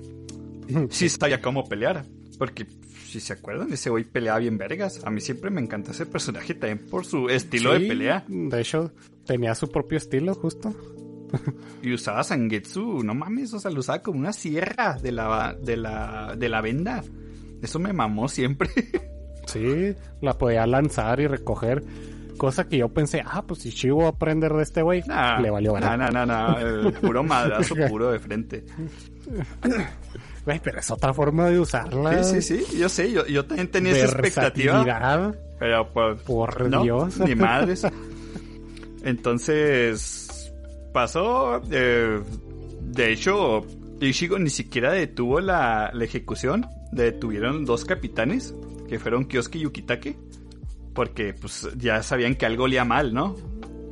sí 0.90 1.10
sabía 1.10 1.42
cómo 1.42 1.68
pelear. 1.68 2.06
Porque, 2.40 2.66
si 3.14 3.20
se 3.28 3.34
acuerdan, 3.34 3.72
ese 3.72 3.90
güey 3.90 4.04
peleaba 4.04 4.40
bien 4.40 4.58
vergas. 4.58 5.02
A 5.06 5.10
mí 5.10 5.22
siempre 5.22 5.50
me 5.50 5.62
encanta 5.62 5.92
ese 5.92 6.06
personaje 6.06 6.54
también 6.54 6.88
por 6.90 7.06
su 7.06 7.30
estilo 7.30 7.74
de 7.74 7.82
pelea. 7.88 8.26
De 8.28 8.62
hecho, 8.62 8.92
tenía 9.26 9.56
su 9.56 9.72
propio 9.72 9.98
estilo, 9.98 10.34
justo. 10.36 10.74
Y 11.82 11.94
usaba 11.94 12.24
Sangetsu, 12.24 13.04
no 13.04 13.16
mames, 13.16 13.54
o 13.54 13.60
sea, 13.60 13.72
lo 13.72 13.80
usaba 13.80 14.02
como 14.04 14.20
una 14.20 14.34
sierra 14.34 14.98
de 15.02 15.12
la, 15.12 15.56
de 15.60 15.78
la, 15.78 16.36
de 16.38 16.50
la 16.50 16.62
venda. 16.62 17.04
Eso 17.62 17.80
me 17.80 17.94
mamó 17.94 18.28
siempre. 18.28 18.70
Sí, 19.46 19.94
la 20.22 20.38
podía 20.38 20.66
lanzar 20.66 21.20
y 21.20 21.28
recoger. 21.28 21.84
Cosa 22.38 22.68
que 22.70 22.78
yo 22.78 22.94
pensé, 22.94 23.22
ah, 23.26 23.44
pues 23.46 23.60
si 23.60 23.70
Ichigo 23.70 23.98
va 23.98 24.06
a 24.06 24.10
aprender 24.10 24.54
de 24.54 24.64
este 24.64 24.82
güey, 24.82 25.04
Nah, 25.06 25.40
le 25.42 25.50
valió 25.50 25.74
ganar. 25.74 26.00
nah, 26.00 26.10
nah, 26.10 26.26
nah, 26.26 26.60
el 26.62 26.94
puro 26.94 27.24
madrazo 27.24 27.76
puro 27.90 28.10
de 28.12 28.20
frente. 28.20 28.64
Güey, 30.46 30.60
pero 30.62 30.80
es 30.80 30.92
otra 30.92 31.14
forma 31.14 31.50
de 31.50 31.60
usarla. 31.60 32.24
Sí, 32.24 32.42
sí, 32.42 32.66
sí, 32.66 32.78
yo 32.78 32.90
sé, 32.90 33.12
yo, 33.12 33.26
yo 33.26 33.46
también 33.46 33.70
tenía 33.70 33.94
esa 33.94 34.06
expectativa. 34.06 35.34
Pero 35.60 35.90
pues, 35.90 36.22
Por 36.22 36.70
no, 36.70 36.84
Dios. 36.84 37.18
ni 37.20 37.36
madres. 37.36 37.88
Entonces, 39.04 40.54
pasó, 40.92 41.62
eh, 41.72 42.22
de 42.82 43.12
hecho, 43.12 43.66
Ishigo 44.02 44.38
ni 44.40 44.50
siquiera 44.50 44.92
detuvo 44.92 45.40
la, 45.40 45.92
la 45.94 46.04
ejecución. 46.04 46.66
Detuvieron 46.92 47.66
dos 47.66 47.86
capitanes, 47.86 48.54
que 48.90 49.00
fueron 49.00 49.26
Kyosuke 49.26 49.56
y 49.56 49.60
Yukitake. 49.62 50.18
Porque 50.94 51.34
pues 51.34 51.68
ya 51.78 52.04
sabían 52.04 52.36
que 52.36 52.46
algo 52.46 52.66
olía 52.66 52.86
mal, 52.86 53.14
¿no? 53.14 53.36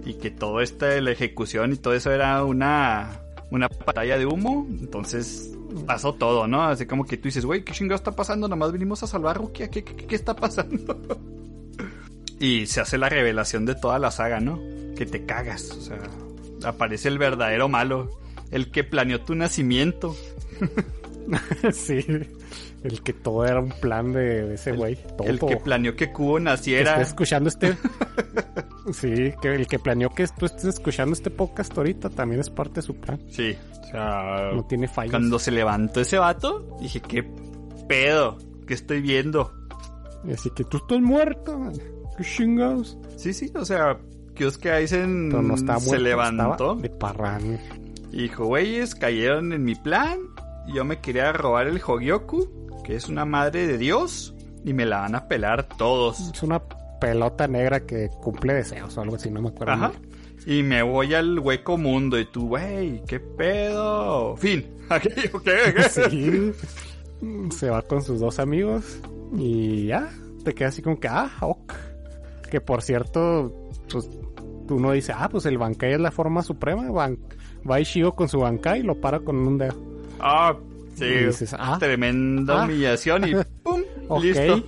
Y 0.06 0.16
que 0.16 0.30
todo 0.32 0.62
esto 0.62 0.86
de 0.86 1.02
la 1.02 1.12
ejecución 1.12 1.74
y 1.74 1.78
todo 1.78 1.94
eso 1.94 2.12
era 2.12 2.44
una, 2.44 3.22
una 3.50 3.68
batalla 3.86 4.18
de 4.18 4.26
humo. 4.26 4.68
Entonces 4.70 5.58
pasó 5.86 6.14
todo, 6.14 6.48
¿no? 6.48 6.64
Así 6.64 6.86
como 6.86 7.06
que 7.06 7.18
tú 7.18 7.24
dices, 7.28 7.46
güey, 7.46 7.64
¿qué 7.64 7.74
chingado 7.74 7.96
está 7.96 8.12
pasando? 8.12 8.48
Nomás 8.48 8.72
vinimos 8.72 9.04
a 9.04 9.08
salvar 9.08 9.38
Rukia. 9.38 9.70
¿Qué, 9.70 9.84
qué, 9.84 9.96
qué 9.96 10.16
está 10.16 10.36
pasando? 10.36 11.00
y 12.40 12.66
se 12.66 12.82
hace 12.82 12.98
la 12.98 13.10
revelación 13.10 13.66
de 13.66 13.76
toda 13.76 14.00
la 14.00 14.12
saga, 14.12 14.40
¿no? 14.40 14.60
Que 14.96 15.06
te 15.06 15.26
cagas. 15.26 15.72
O 15.72 15.82
sea, 15.82 16.00
aparece 16.64 17.08
el 17.08 17.18
verdadero 17.18 17.70
malo. 17.70 18.10
El 18.50 18.72
que 18.72 18.84
planeó 18.84 19.22
tu 19.22 19.36
nacimiento. 19.36 20.16
sí. 21.72 22.06
El 22.84 23.04
que 23.04 23.14
todo 23.14 23.46
era 23.46 23.60
un 23.60 23.70
plan 23.70 24.12
de, 24.12 24.56
ese 24.56 24.72
güey. 24.72 24.98
Todo. 25.18 25.28
El 25.28 25.40
que 25.40 25.58
planeó 25.58 25.96
que 25.96 26.12
Kubo 26.12 26.36
que 26.36 26.42
naciera. 26.42 26.94
estés 26.94 27.10
escuchando 27.10 27.50
este. 27.50 27.78
sí, 28.94 29.34
que 29.42 29.54
el 29.54 29.68
que 29.68 29.78
planeó 29.78 30.10
que 30.10 30.28
tú 30.28 30.48
estés 30.48 30.66
escuchando 30.66 31.14
este 31.14 31.30
podcast 31.30 31.78
ahorita 31.78 32.10
también 32.10 32.42
es 32.42 32.50
parte 32.50 32.76
de 32.76 32.82
su 32.82 32.96
plan. 32.96 33.20
Sí. 33.30 33.56
Sea, 33.92 34.52
No 34.54 34.64
tiene 34.66 34.88
fallas. 34.88 35.12
cuando 35.12 35.38
se 35.40 35.52
levantó 35.52 36.02
ese 36.02 36.18
vato, 36.18 36.78
dije, 36.80 37.02
¿qué 37.02 37.24
pedo? 37.88 38.38
¿Qué 38.68 38.74
estoy 38.74 39.02
viendo? 39.02 39.52
Así 40.32 40.50
que 40.52 40.64
tú 40.64 40.78
estás 40.78 41.02
muerto. 41.02 41.58
man. 41.58 41.74
¿Qué 42.18 42.24
chingados? 42.24 42.98
Sí, 43.18 43.34
sí, 43.34 43.52
o 43.56 43.66
sea, 43.66 43.98
Aizen 44.74 45.30
Pero 45.30 45.42
no 45.42 45.56
muerto. 45.56 45.80
se 45.82 46.00
levantó 46.00 46.76
de 46.76 46.90
parrán. 46.90 47.60
y 48.12 48.24
dijo, 48.24 48.46
güeyes, 48.46 48.96
cayeron 48.96 49.54
en 49.54 49.64
mi 49.64 49.76
plan. 49.76 50.20
Yo 50.74 50.84
me 50.86 51.00
quería 51.00 51.32
robar 51.34 51.68
el 51.68 51.82
Hogyoku, 51.86 52.48
que 52.84 52.96
es 52.96 53.08
una 53.10 53.26
madre 53.26 53.68
de 53.68 53.78
Dios, 53.78 54.36
y 54.64 54.74
me 54.74 54.86
la 54.86 55.02
van 55.02 55.16
a 55.16 55.28
pelar 55.28 55.68
todos. 55.78 56.20
Es 56.34 56.44
una 56.44 56.62
pelota 57.00 57.48
negra 57.48 57.80
que 57.86 58.10
cumple 58.22 58.54
deseos 58.54 58.96
o 58.98 59.02
algo 59.02 59.16
así, 59.16 59.30
no 59.32 59.42
me 59.42 59.50
acuerdo. 59.50 59.74
Ajá. 59.74 59.90
bien. 59.90 60.12
Y 60.46 60.64
me 60.64 60.82
voy 60.82 61.14
al 61.14 61.38
hueco 61.40 61.78
mundo 61.78 62.20
y 62.20 62.26
tú, 62.26 62.48
güey, 62.50 63.04
¿qué 63.06 63.20
pedo? 63.20 64.36
Fin. 64.38 64.66
Aquello 64.90 65.42
que... 65.44 65.84
Sí. 65.90 66.52
Se 67.52 67.70
va 67.70 67.82
con 67.84 68.02
sus 68.02 68.20
dos 68.20 68.40
amigos 68.40 69.00
y 69.38 69.86
ya, 69.88 70.10
te 70.44 70.54
queda 70.56 70.70
así 70.70 70.82
como 70.82 71.00
que, 71.00 71.08
ah, 71.08 71.30
ok. 71.42 71.74
Que 72.50 72.60
por 72.60 72.82
cierto, 72.82 73.70
pues 73.92 74.10
uno 74.70 74.92
dice, 74.92 75.14
ah, 75.16 75.30
pues 75.30 75.46
el 75.46 75.58
Bankai 75.60 75.94
es 75.94 76.00
la 76.00 76.12
forma 76.12 76.42
suprema. 76.42 76.90
Ban 76.90 77.18
va 77.70 77.80
Ishigo 77.80 78.14
con 78.16 78.28
su 78.28 78.40
Bankai 78.40 78.80
y 78.80 78.84
lo 78.84 79.00
para 79.00 79.20
con 79.20 79.36
un 79.38 79.58
dedo. 79.60 79.76
Ah, 80.20 80.58
sí. 80.96 81.06
Y 81.06 81.26
dices, 81.26 81.56
ah, 81.58 81.78
Tremenda 81.80 82.64
Ah. 82.64 82.66
humillación 82.66 83.28
y 83.28 83.34
¡pum! 83.64 83.82
ok. 84.08 84.24
Listo. 84.24 84.64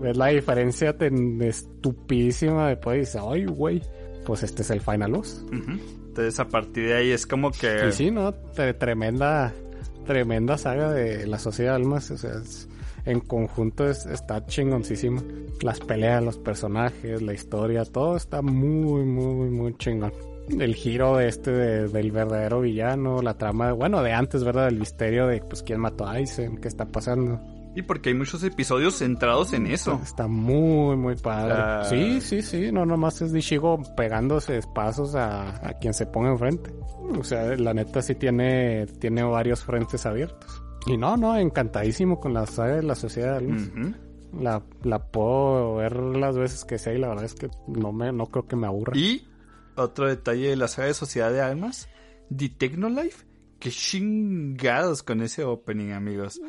Ves 0.00 0.16
la 0.16 0.26
diferencia 0.28 0.96
tan 0.96 1.42
estupidísima 1.42 2.68
después 2.68 2.96
y 2.96 3.00
dices, 3.00 3.20
ay, 3.28 3.44
güey, 3.46 3.82
pues 4.28 4.42
este 4.42 4.60
es 4.60 4.70
el 4.70 4.82
Final 4.82 5.12
Boss. 5.12 5.42
Entonces 5.50 6.38
a 6.38 6.46
partir 6.46 6.88
de 6.88 6.94
ahí 6.94 7.10
es 7.12 7.26
como 7.26 7.50
que... 7.50 7.88
Y 7.88 7.92
sí, 7.92 8.10
¿no? 8.10 8.34
Tre- 8.52 8.76
tremenda, 8.76 9.54
tremenda 10.06 10.58
saga 10.58 10.92
de 10.92 11.26
la 11.26 11.38
Sociedad 11.38 11.70
de 11.72 11.76
Almas. 11.76 12.10
O 12.10 12.18
sea, 12.18 12.32
es- 12.42 12.68
en 13.06 13.20
conjunto 13.20 13.88
es- 13.88 14.04
está 14.04 14.44
chingoncísimo. 14.44 15.22
Las 15.62 15.80
peleas, 15.80 16.22
los 16.22 16.36
personajes, 16.36 17.22
la 17.22 17.32
historia, 17.32 17.86
todo 17.86 18.16
está 18.18 18.42
muy, 18.42 19.02
muy, 19.04 19.48
muy 19.48 19.74
chingón. 19.78 20.12
El 20.50 20.74
giro 20.74 21.16
de 21.16 21.28
este 21.28 21.50
de- 21.50 21.88
del 21.88 22.12
verdadero 22.12 22.60
villano, 22.60 23.22
la 23.22 23.38
trama, 23.38 23.72
bueno, 23.72 24.02
de 24.02 24.12
antes, 24.12 24.44
¿verdad? 24.44 24.66
Del 24.66 24.78
misterio 24.78 25.26
de, 25.26 25.40
pues, 25.40 25.62
quién 25.62 25.80
mató 25.80 26.06
a 26.06 26.12
Aizen, 26.12 26.58
qué 26.58 26.68
está 26.68 26.84
pasando. 26.84 27.40
Y 27.78 27.82
porque 27.82 28.08
hay 28.08 28.16
muchos 28.16 28.42
episodios 28.42 28.96
centrados 28.96 29.52
en 29.52 29.68
eso. 29.68 30.00
Está 30.02 30.26
muy, 30.26 30.96
muy 30.96 31.14
padre. 31.14 31.54
Ah. 31.56 31.84
Sí, 31.88 32.20
sí, 32.20 32.42
sí. 32.42 32.72
No 32.72 32.84
nomás 32.84 33.22
es 33.22 33.32
Dishigo 33.32 33.80
pegándose 33.96 34.58
espazos 34.58 35.14
a, 35.14 35.64
a 35.64 35.74
quien 35.74 35.94
se 35.94 36.04
ponga 36.04 36.30
enfrente. 36.30 36.74
O 37.16 37.22
sea, 37.22 37.54
la 37.54 37.72
neta 37.74 38.02
sí 38.02 38.16
tiene, 38.16 38.86
tiene 38.98 39.22
varios 39.22 39.62
frentes 39.62 40.04
abiertos. 40.06 40.60
Y 40.88 40.96
no, 40.96 41.16
no, 41.16 41.36
encantadísimo 41.36 42.18
con 42.18 42.34
la 42.34 42.46
saga 42.46 42.74
de 42.74 42.82
la 42.82 42.96
Sociedad 42.96 43.38
de 43.38 43.46
Almas. 43.46 43.68
Ujú. 43.68 43.94
La, 44.42 44.60
la 44.82 44.98
puedo 44.98 45.76
ver 45.76 45.94
las 45.94 46.36
veces 46.36 46.64
que 46.64 46.78
sea 46.78 46.94
y 46.94 46.98
la 46.98 47.10
verdad 47.10 47.26
es 47.26 47.34
que 47.34 47.48
no 47.68 47.92
me, 47.92 48.10
no 48.10 48.26
creo 48.26 48.48
que 48.48 48.56
me 48.56 48.66
aburra. 48.66 48.98
Y 48.98 49.28
otro 49.76 50.08
detalle 50.08 50.48
de 50.48 50.56
la 50.56 50.66
saga 50.66 50.88
de 50.88 50.94
Sociedad 50.94 51.30
de 51.30 51.42
Almas, 51.42 51.88
The 52.36 52.48
Technolife. 52.48 53.24
Qué 53.58 53.70
chingados 53.70 55.02
con 55.02 55.20
ese 55.20 55.42
opening, 55.42 55.90
amigos. 55.90 56.40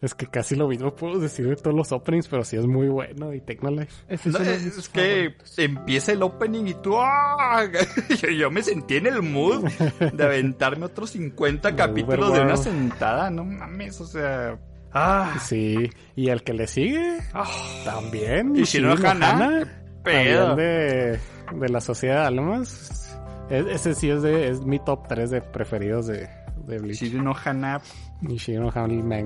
Es 0.00 0.14
que 0.14 0.26
casi 0.26 0.56
lo 0.56 0.66
mismo 0.66 0.94
puedo 0.94 1.18
decir 1.18 1.46
de 1.46 1.56
todos 1.56 1.76
los 1.76 1.92
openings, 1.92 2.26
pero 2.26 2.42
sí 2.42 2.56
es 2.56 2.66
muy 2.66 2.88
bueno 2.88 3.34
y 3.34 3.42
Technolife. 3.42 3.92
No, 4.24 4.38
es 4.38 4.88
que 4.88 5.36
empieza 5.58 6.12
el 6.12 6.22
opening 6.22 6.68
y 6.68 6.74
tú... 6.74 6.96
¡ah! 6.96 7.64
Yo, 8.22 8.30
yo 8.30 8.50
me 8.50 8.62
sentí 8.62 8.96
en 8.96 9.08
el 9.08 9.22
mood 9.22 9.68
de 10.12 10.24
aventarme 10.24 10.86
otros 10.86 11.10
50 11.10 11.76
capítulos 11.76 12.32
de 12.32 12.40
una 12.40 12.56
sentada. 12.56 13.30
No 13.30 13.44
mames, 13.44 14.00
o 14.00 14.06
sea... 14.06 14.58
¡Ah! 14.92 15.38
Sí, 15.40 15.90
y 16.16 16.30
el 16.30 16.42
que 16.42 16.54
le 16.54 16.66
sigue 16.66 17.18
ah, 17.34 17.46
también. 17.84 18.56
Y 18.56 18.64
Shiro 18.64 18.94
Ishino 18.94 19.08
Hana, 19.08 19.30
Hana. 19.30 19.82
pedo. 20.02 20.46
También 20.48 20.56
de, 20.56 21.20
de 21.58 21.68
la 21.68 21.80
Sociedad 21.80 22.22
de 22.22 22.26
Almas. 22.26 23.09
Ese 23.50 23.94
sí 23.94 24.08
es 24.10 24.22
de 24.22 24.48
es 24.48 24.64
mi 24.64 24.78
top 24.78 25.06
3 25.08 25.30
de 25.30 25.40
preferidos 25.42 26.06
de, 26.06 26.28
de 26.66 26.78
Bleach. 26.78 27.00
Shiro 27.02 27.22
no 27.22 27.34
Hana, 27.44 27.80
Y 28.22 28.36
Shiro 28.36 28.70
Hana 28.74 28.88
me 29.02 29.24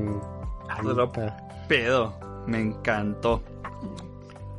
Otro 0.83 1.05
encanta. 1.05 1.37
pedo. 1.69 2.15
Me 2.47 2.61
encantó. 2.61 3.43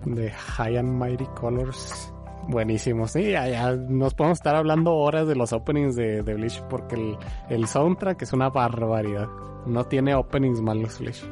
De 0.05 0.29
High 0.31 0.77
and 0.77 0.89
Mighty 1.01 1.25
Colors. 1.39 2.11
Buenísimo. 2.47 3.07
Sí, 3.07 3.31
ya, 3.31 3.47
ya 3.47 3.71
nos 3.75 4.13
podemos 4.13 4.37
estar 4.37 4.55
hablando 4.55 4.93
horas 4.95 5.27
de 5.27 5.35
los 5.35 5.51
openings 5.51 5.95
de, 5.95 6.21
de 6.21 6.33
Bleach 6.35 6.61
porque 6.69 6.95
el, 6.95 7.17
el 7.49 7.67
soundtrack 7.67 8.21
es 8.21 8.33
una 8.33 8.49
barbaridad. 8.49 9.27
No 9.65 9.83
tiene 9.85 10.13
openings 10.13 10.61
malos 10.61 10.99
Bleach. 10.99 11.25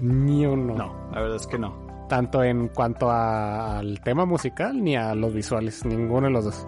Ni 0.00 0.46
uno. 0.46 0.74
No, 0.74 1.10
la 1.12 1.20
verdad 1.20 1.36
es 1.36 1.46
que 1.46 1.58
no. 1.58 1.84
tanto 2.08 2.42
en 2.42 2.68
cuanto 2.68 3.10
a- 3.10 3.78
al 3.78 4.00
tema 4.00 4.24
musical 4.24 4.82
ni 4.82 4.96
a 4.96 5.14
los 5.14 5.34
visuales, 5.34 5.84
ninguno 5.84 6.26
de 6.28 6.32
los 6.32 6.44
dos. 6.46 6.66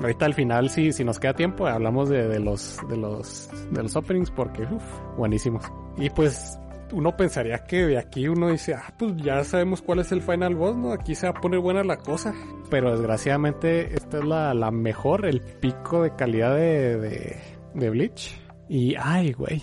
Ahorita 0.00 0.26
al 0.26 0.34
final, 0.34 0.70
si, 0.70 0.92
si 0.92 1.04
nos 1.04 1.20
queda 1.20 1.34
tiempo, 1.34 1.66
hablamos 1.66 2.08
de, 2.08 2.26
de 2.28 2.40
los 2.40 2.78
de 2.88 2.96
los 2.96 3.48
de 3.70 3.82
los 3.82 3.94
openings 3.94 4.30
porque 4.30 4.62
uf, 4.62 4.82
buenísimos. 5.16 5.64
Y 5.98 6.08
pues 6.10 6.58
uno 6.92 7.16
pensaría 7.16 7.58
que 7.64 7.86
de 7.86 7.98
aquí 7.98 8.28
uno 8.28 8.50
dice, 8.50 8.74
ah, 8.74 8.92
pues 8.98 9.16
ya 9.16 9.42
sabemos 9.44 9.82
cuál 9.82 10.00
es 10.00 10.12
el 10.12 10.22
final 10.22 10.54
boss, 10.54 10.76
¿no? 10.76 10.92
Aquí 10.92 11.14
se 11.14 11.26
va 11.26 11.36
a 11.36 11.40
poner 11.40 11.60
buena 11.60 11.82
la 11.82 11.96
cosa. 11.96 12.34
Pero 12.70 12.92
desgraciadamente 12.92 13.94
esta 13.94 14.18
es 14.18 14.24
la, 14.24 14.54
la 14.54 14.70
mejor, 14.70 15.26
el 15.26 15.40
pico 15.40 16.02
de 16.02 16.14
calidad 16.14 16.54
de, 16.54 16.98
de, 16.98 17.36
de 17.74 17.90
Bleach. 17.90 18.38
Y, 18.68 18.94
ay, 18.98 19.32
güey. 19.32 19.62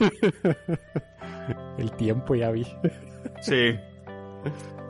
el 1.78 1.92
tiempo 1.92 2.34
ya 2.34 2.50
vi. 2.50 2.66
Sí. 3.40 3.76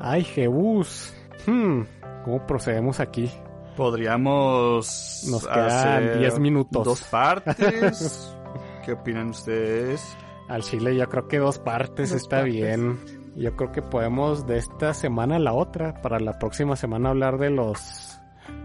Ay, 0.01 0.25
Jebus. 0.25 1.15
Hmm, 1.47 1.83
¿Cómo 2.25 2.47
procedemos 2.47 3.01
aquí? 3.01 3.31
Podríamos 3.79 5.25
Nos 5.31 5.47
quedan 5.47 5.67
hacer 5.67 6.19
10 6.19 6.39
minutos. 6.41 6.85
Dos 6.85 7.03
partes. 7.05 8.37
¿Qué 8.85 8.93
opinan 8.93 9.29
ustedes? 9.31 10.17
Al 10.49 10.63
chile 10.63 10.97
yo 10.97 11.09
creo 11.09 11.29
que 11.29 11.39
dos 11.39 11.59
partes 11.59 12.11
Dos 12.11 12.23
está 12.23 12.39
partes. 12.39 12.55
bien. 12.55 12.99
Yo 13.37 13.55
creo 13.55 13.71
que 13.71 13.83
podemos 13.83 14.47
de 14.47 14.59
esta 14.59 14.95
semana 14.95 15.37
a 15.37 15.39
la 15.39 15.53
otra, 15.53 16.01
para 16.03 16.19
la 16.19 16.39
próxima 16.39 16.75
semana 16.75 17.11
hablar 17.11 17.39
de 17.39 17.51
los 17.51 18.19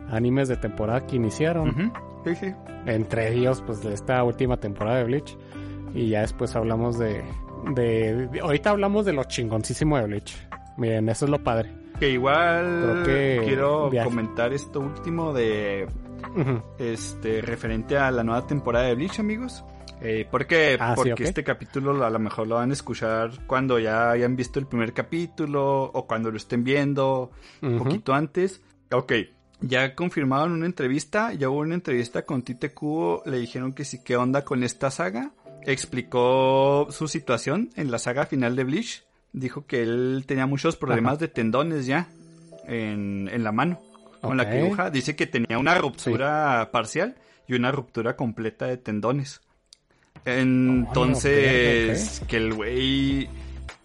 animes 0.10 0.48
de 0.48 0.58
temporada 0.58 1.06
que 1.06 1.18
iniciaron. 1.18 1.94
Sí. 2.26 2.54
Entre 2.86 3.34
ellos, 3.36 3.62
pues 3.66 3.84
de 3.84 3.94
esta 3.94 4.24
última 4.24 4.58
temporada 4.58 4.98
de 4.98 5.04
Bleach. 5.04 5.38
Y 5.94 6.10
ya 6.10 6.22
después 6.22 6.56
hablamos 6.56 6.98
de, 6.98 7.24
de, 7.76 8.28
de- 8.28 8.40
Ahorita 8.40 8.72
hablamos 8.72 9.06
de 9.06 9.14
lo 9.14 9.24
chingoncísimo 9.26 9.98
de 9.98 10.06
Bleach. 10.06 10.36
Miren, 10.78 11.08
eso 11.10 11.26
es 11.26 11.32
lo 11.32 11.44
padre. 11.44 11.72
Que 12.00 12.10
igual 12.10 13.04
que 13.06 13.42
quiero 13.46 13.90
viaje. 13.90 14.10
comentar 14.10 14.52
esto 14.54 14.80
último 14.80 15.32
de 15.34 15.88
este 16.78 17.42
referente 17.42 17.98
a 17.98 18.12
la 18.12 18.24
nueva 18.24 18.46
temporada 18.48 18.88
de 18.88 18.96
Bleach, 18.96 19.20
amigos. 19.20 19.64
Eh, 20.02 20.28
¿Por 20.30 20.46
qué? 20.48 20.76
Ah, 20.80 20.96
sí, 20.96 20.96
Porque 20.98 21.14
ok. 21.14 21.20
este 21.22 21.44
capítulo 21.46 22.04
a 22.04 22.10
lo 22.10 22.20
mejor 22.20 22.48
lo 22.48 22.56
van 22.56 22.72
a 22.72 22.74
escuchar 22.74 23.32
cuando 23.48 23.80
ya 23.80 24.12
hayan 24.12 24.36
visto 24.36 24.60
el 24.60 24.66
primer 24.68 24.92
capítulo 24.94 25.84
o 25.84 26.06
cuando 26.08 26.30
lo 26.30 26.36
estén 26.38 26.64
viendo 26.64 27.32
un 27.62 27.78
poquito 27.78 28.14
antes. 28.14 28.62
Ok, 28.92 29.14
ya 29.62 29.96
confirmaron 29.96 30.52
una 30.52 30.66
entrevista, 30.66 31.32
ya 31.34 31.50
hubo 31.50 31.60
una 31.60 31.76
entrevista 31.76 32.24
con 32.26 32.42
Tite 32.42 32.74
Kubo, 32.74 33.24
le 33.26 33.38
dijeron 33.38 33.72
que 33.72 33.86
sí, 33.86 34.04
qué 34.04 34.18
onda 34.18 34.44
con 34.44 34.64
esta 34.64 34.92
saga. 34.92 35.32
Explicó 35.66 36.88
su 36.90 37.08
situación 37.08 37.70
en 37.78 37.90
la 37.92 37.98
saga 38.00 38.26
final 38.26 38.58
de 38.58 38.66
Bleach. 38.66 39.06
Dijo 39.34 39.66
que 39.66 39.82
él 39.82 40.24
tenía 40.26 40.46
muchos 40.46 40.78
problemas 40.78 41.14
Ajá. 41.14 41.22
de 41.22 41.28
tendones 41.28 41.86
ya 41.86 42.08
en, 42.68 43.30
en 43.32 43.44
la 43.44 43.52
mano 43.52 43.82
con 44.22 44.38
la 44.38 44.46
dibuja. 44.46 44.90
Dice 44.90 45.16
que 45.16 45.28
tenía 45.28 45.58
una 45.58 45.76
ruptura 45.76 46.70
parcial 46.72 47.16
y 47.48 47.56
una 47.56 47.72
ruptura 47.72 48.16
completa 48.16 48.68
de 48.68 48.78
tendones. 48.78 49.42
Entonces, 50.26 52.22
que 52.28 52.38
el 52.38 52.54
güey... 52.54 53.30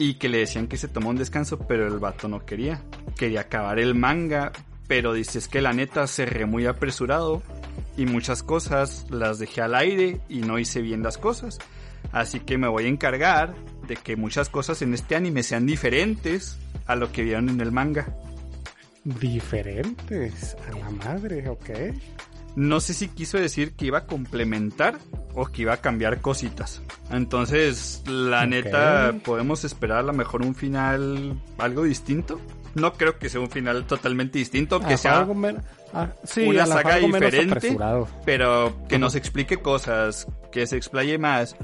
Y 0.01 0.15
que 0.15 0.29
le 0.29 0.39
decían 0.39 0.69
que 0.69 0.77
se 0.77 0.87
tomó 0.87 1.11
un 1.11 1.17
descanso, 1.17 1.59
pero 1.67 1.89
el 1.89 1.99
vato 1.99 2.29
no 2.29 2.47
quería. 2.47 2.81
Quería 3.17 3.41
acabar 3.41 3.81
el 3.81 3.97
manga, 3.97 4.53
pero 4.87 5.13
dices 5.13 5.49
que 5.49 5.61
la 5.61 5.73
neta 5.73 6.07
cerré 6.07 6.47
muy 6.47 6.67
apresurado 6.67 7.43
y 7.97 8.07
muchas 8.07 8.45
cosas 8.45 9.07
las 9.11 9.41
dejé 9.41 9.61
al 9.61 9.75
aire 9.75 10.21
y 10.29 10.39
no 10.43 10.61
hice 10.61 10.83
bien 10.83 11.03
las 11.03 11.19
cosas. 11.19 11.59
Así 12.13 12.39
que 12.39 12.59
me 12.59 12.69
voy 12.69 12.85
a 12.85 12.89
encargar 12.89 13.55
de 13.89 13.97
que 13.97 14.15
muchas 14.17 14.49
cosas 14.49 14.81
en 14.83 14.95
este 14.95 15.17
anime 15.17 15.43
sean 15.43 15.67
diferentes 15.67 16.59
a 16.87 16.95
lo 16.95 17.11
que 17.11 17.23
vieron 17.25 17.49
en 17.49 17.61
el 17.61 17.73
manga. 17.73 18.07
Diferentes. 19.05 20.57
A 20.69 20.77
la 20.79 20.91
madre, 20.91 21.49
ok. 21.49 21.71
No 22.57 22.81
sé 22.81 22.93
si 22.95 23.09
quiso 23.09 23.39
decir 23.39 23.73
que 23.75 23.87
iba 23.87 23.99
a 23.99 24.07
complementar 24.07 24.99
o 25.35 25.47
que 25.47 25.63
iba 25.63 25.75
a 25.75 25.77
cambiar 25.79 26.21
cositas. 26.21 26.83
Entonces, 27.11 28.03
la 28.07 28.47
neta, 28.47 29.15
podemos 29.25 29.65
esperar 29.65 29.99
a 29.99 30.03
lo 30.03 30.13
mejor 30.13 30.43
un 30.43 30.55
final 30.55 31.41
algo 31.57 31.85
distinto. 31.85 32.41
No 32.75 32.93
creo 32.95 33.19
que 33.19 33.29
sea 33.29 33.41
un 33.41 33.51
final 33.51 33.87
totalmente 33.87 34.39
distinto, 34.39 34.81
que 34.81 34.95
Ah, 34.95 34.99
sea 34.99 35.19
algo 35.21 35.35
ah, 35.95 36.09
sí, 36.25 36.47
una 36.47 36.67
saga 36.67 36.97
diferente. 36.97 37.77
pero 38.25 38.77
que 38.89 38.99
nos 38.99 39.15
explique 39.15 39.59
cosas, 39.59 40.27
que 40.53 40.67
se 40.67 40.77
explaye 40.77 41.17
más, 41.17 41.57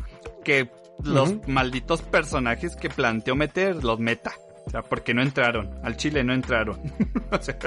que 0.45 0.71
los 1.03 1.47
malditos 1.49 2.03
personajes 2.03 2.77
que 2.77 2.89
planteó 2.89 3.35
meter 3.35 3.83
los 3.83 3.99
meta. 3.99 4.33
O 4.67 4.71
sea, 4.71 4.83
porque 4.83 5.13
no 5.13 5.23
entraron. 5.23 5.71
Al 5.83 5.97
chile 5.97 6.25
no 6.25 6.33
entraron. 6.33 6.81
o 7.31 7.43
sea, 7.43 7.59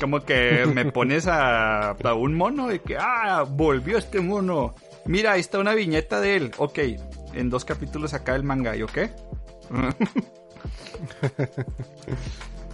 como 0.00 0.20
que 0.20 0.66
me 0.66 0.90
pones 0.90 1.26
a, 1.26 1.90
a 1.90 2.14
un 2.14 2.34
mono 2.34 2.68
de 2.68 2.80
que, 2.80 2.96
ah, 2.98 3.44
volvió 3.48 3.98
este 3.98 4.20
mono. 4.20 4.74
Mira, 5.06 5.32
ahí 5.32 5.40
está 5.40 5.58
una 5.58 5.74
viñeta 5.74 6.20
de 6.20 6.36
él. 6.36 6.50
Ok, 6.58 6.78
en 7.34 7.50
dos 7.50 7.64
capítulos 7.64 8.14
acá 8.14 8.34
el 8.34 8.42
manga. 8.42 8.76
¿Y 8.76 8.82
ok? 8.82 8.98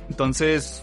Entonces, 0.09 0.83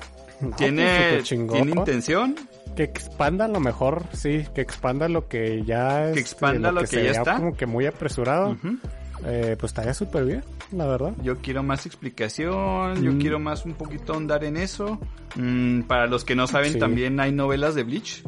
tiene, 0.57 1.21
tiene 1.23 1.71
intención. 1.71 2.35
Que 2.75 2.83
expanda 2.83 3.47
lo 3.47 3.59
mejor, 3.59 4.03
sí, 4.13 4.47
que 4.55 4.61
expanda 4.61 5.07
lo 5.07 5.27
que 5.27 5.63
ya. 5.63 6.11
Que 6.11 6.19
expanda 6.19 6.71
lo 6.71 6.81
que 6.81 6.87
se 6.87 7.03
ya 7.03 7.11
está. 7.11 7.35
como 7.37 7.55
que 7.55 7.65
muy 7.67 7.85
apresurado. 7.85 8.51
Ujú. 8.51 8.77
Eh, 9.25 9.55
pues 9.59 9.71
estaría 9.71 9.93
súper 9.93 10.25
bien, 10.25 10.43
la 10.71 10.85
verdad. 10.87 11.13
Yo 11.23 11.37
quiero 11.39 11.63
más 11.63 11.85
explicación, 11.85 13.01
yo 13.01 13.13
Mm. 13.13 13.19
quiero 13.19 13.39
más 13.39 13.65
un 13.65 13.73
poquito 13.73 14.13
ahondar 14.13 14.43
en 14.43 14.57
eso. 14.57 14.99
Mm, 15.35 15.83
para 15.83 16.07
los 16.07 16.25
que 16.25 16.35
no 16.35 16.45
saben, 16.47 16.73
Sí. 16.73 16.79
también 16.79 17.19
hay 17.19 17.31
novelas 17.31 17.73
de 17.75 17.83
Bleach 17.83 18.23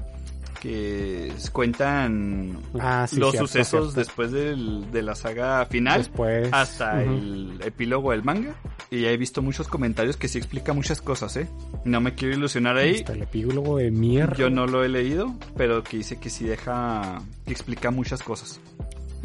que 0.61 1.31
cuentan 1.51 2.57
Ah, 2.79 3.05
sí, 3.07 3.17
los 3.19 3.31
cierto, 3.31 3.47
sucesos 3.47 3.93
cierto. 3.93 3.99
después 3.99 4.31
del- 4.31 4.89
de 4.91 5.01
la 5.03 5.13
saga 5.13 5.65
final 5.67 5.99
Después. 5.99 6.49
hasta 6.51 7.03
el 7.03 7.59
epílogo 7.63 8.11
del 8.11 8.23
manga. 8.23 8.55
Y 8.89 9.05
he 9.05 9.15
visto 9.17 9.41
muchos 9.41 9.67
comentarios 9.67 10.17
que 10.17 10.27
sí 10.27 10.37
explica 10.37 10.73
muchas 10.73 11.01
cosas, 11.01 11.35
¿eh? 11.37 11.47
No 11.83 12.01
me 12.01 12.15
quiero 12.15 12.35
ilusionar 12.35 12.77
ahí. 12.77 12.95
Hasta 12.95 13.13
el 13.13 13.23
epílogo 13.23 13.77
de 13.77 13.91
mierda. 13.91 14.35
Yo 14.37 14.49
no 14.49 14.65
lo 14.65 14.83
he 14.83 14.89
leído, 14.89 15.35
pero 15.57 15.83
que 15.83 15.97
dice 15.97 16.19
que 16.19 16.29
sí 16.31 16.45
deja, 16.45 17.21
que 17.45 17.51
explica 17.51 17.91
muchas 17.91 18.23
cosas. 18.23 18.59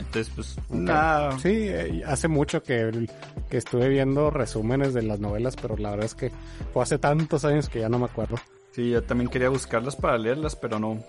Entonces, 0.01 0.33
pues, 0.35 0.57
nada. 0.71 1.39
Sí, 1.39 1.69
eh, 1.69 2.03
hace 2.07 2.29
mucho 2.29 2.63
que, 2.63 3.07
que 3.49 3.57
estuve 3.57 3.89
viendo 3.89 4.31
resúmenes 4.31 4.95
de 4.95 5.03
las 5.03 5.21
novelas, 5.21 5.57
pero 5.57 5.77
la 5.77 5.91
verdad 5.91 6.07
es 6.07 6.15
que 6.15 6.33
fue 6.73 6.83
hace 6.83 6.99
tantos 6.99 7.45
años 7.45 7.69
que 7.69 7.81
ya 7.81 7.89
no 7.89 7.99
me 7.99 8.07
acuerdo. 8.07 8.37
Sí, 8.73 8.91
yo 8.91 9.03
también 9.03 9.29
quería 9.29 9.49
buscarlas 9.49 9.97
para 9.97 10.17
leerlas, 10.17 10.57
pero 10.57 10.79
no, 10.79 11.03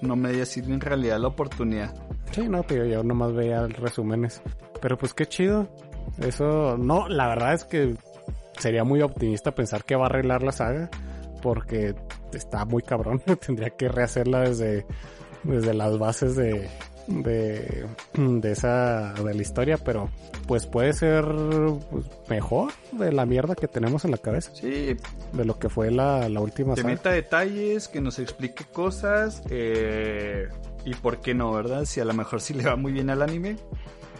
no 0.00 0.16
me 0.16 0.32
dio 0.32 0.42
así 0.42 0.60
en 0.60 0.80
realidad 0.80 1.18
la 1.18 1.28
oportunidad. 1.28 1.94
Sí, 2.32 2.48
no, 2.48 2.62
pero 2.64 2.84
yo 2.86 3.02
nomás 3.02 3.32
veía 3.32 3.66
resúmenes. 3.66 4.42
Pero 4.80 4.98
pues 4.98 5.14
qué 5.14 5.26
chido. 5.26 5.68
Eso, 6.18 6.76
no, 6.76 7.08
la 7.08 7.28
verdad 7.28 7.54
es 7.54 7.64
que 7.64 7.96
sería 8.58 8.84
muy 8.84 9.00
optimista 9.02 9.54
pensar 9.54 9.84
que 9.84 9.96
va 9.96 10.04
a 10.04 10.06
arreglar 10.06 10.42
la 10.42 10.52
saga, 10.52 10.90
porque 11.40 11.94
está 12.32 12.64
muy 12.64 12.82
cabrón. 12.82 13.20
Tendría 13.46 13.70
que 13.70 13.88
rehacerla 13.88 14.40
desde, 14.40 14.84
desde 15.44 15.72
las 15.72 15.98
bases 15.98 16.36
de, 16.36 16.68
de, 17.06 17.86
de 18.14 18.52
esa, 18.52 19.12
de 19.14 19.34
la 19.34 19.42
historia, 19.42 19.78
pero 19.78 20.10
pues 20.46 20.66
puede 20.66 20.92
ser 20.92 21.24
pues, 21.90 22.04
mejor 22.28 22.72
de 22.92 23.12
la 23.12 23.26
mierda 23.26 23.54
que 23.54 23.68
tenemos 23.68 24.04
en 24.04 24.10
la 24.10 24.18
cabeza, 24.18 24.50
Sí, 24.54 24.96
de 25.32 25.44
lo 25.44 25.58
que 25.58 25.68
fue 25.68 25.90
la, 25.90 26.28
la 26.28 26.40
última 26.40 26.74
que 26.74 26.82
saga. 26.82 26.94
meta 26.94 27.10
detalles, 27.10 27.88
que 27.88 28.00
nos 28.00 28.18
explique 28.18 28.64
cosas, 28.64 29.42
eh, 29.50 30.48
y 30.84 30.94
por 30.94 31.20
qué 31.20 31.34
no, 31.34 31.52
¿verdad? 31.52 31.84
Si 31.84 32.00
a 32.00 32.04
lo 32.04 32.14
mejor 32.14 32.40
sí 32.40 32.54
le 32.54 32.64
va 32.64 32.76
muy 32.76 32.92
bien 32.92 33.10
al 33.10 33.22
anime. 33.22 33.56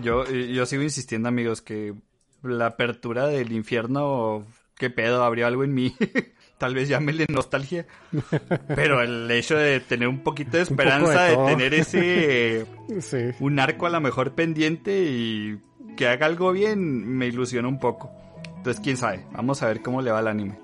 Yo, 0.02 0.24
yo 0.26 0.66
sigo 0.66 0.82
insistiendo, 0.82 1.28
amigos, 1.28 1.62
que 1.62 1.94
la 2.42 2.66
apertura 2.66 3.26
del 3.26 3.52
infierno, 3.52 4.44
qué 4.76 4.90
pedo, 4.90 5.24
abrió 5.24 5.46
algo 5.46 5.64
en 5.64 5.74
mí. 5.74 5.94
Tal 6.58 6.74
vez 6.74 6.88
llámele 6.88 7.26
nostalgia. 7.28 7.86
Pero 8.74 9.02
el 9.02 9.30
hecho 9.30 9.56
de 9.56 9.80
tener 9.80 10.08
un 10.08 10.20
poquito 10.20 10.56
de 10.56 10.62
esperanza 10.62 11.24
de, 11.24 11.36
tener 11.36 11.74
ese 11.74 12.66
Sí. 13.00 13.30
un 13.40 13.58
arco 13.58 13.86
a 13.86 13.90
lo 13.90 14.00
mejor 14.00 14.34
pendiente 14.34 15.04
y 15.04 15.58
que 15.96 16.08
haga 16.08 16.26
algo 16.26 16.52
bien 16.52 17.06
me 17.06 17.26
ilusiona 17.26 17.68
un 17.68 17.78
poco. 17.78 18.10
Entonces, 18.56 18.82
quién 18.82 18.96
sabe, 18.96 19.26
vamos 19.32 19.62
a 19.62 19.66
ver 19.66 19.82
cómo 19.82 20.00
le 20.00 20.10
va 20.10 20.20
al 20.20 20.28
anime. 20.28 20.58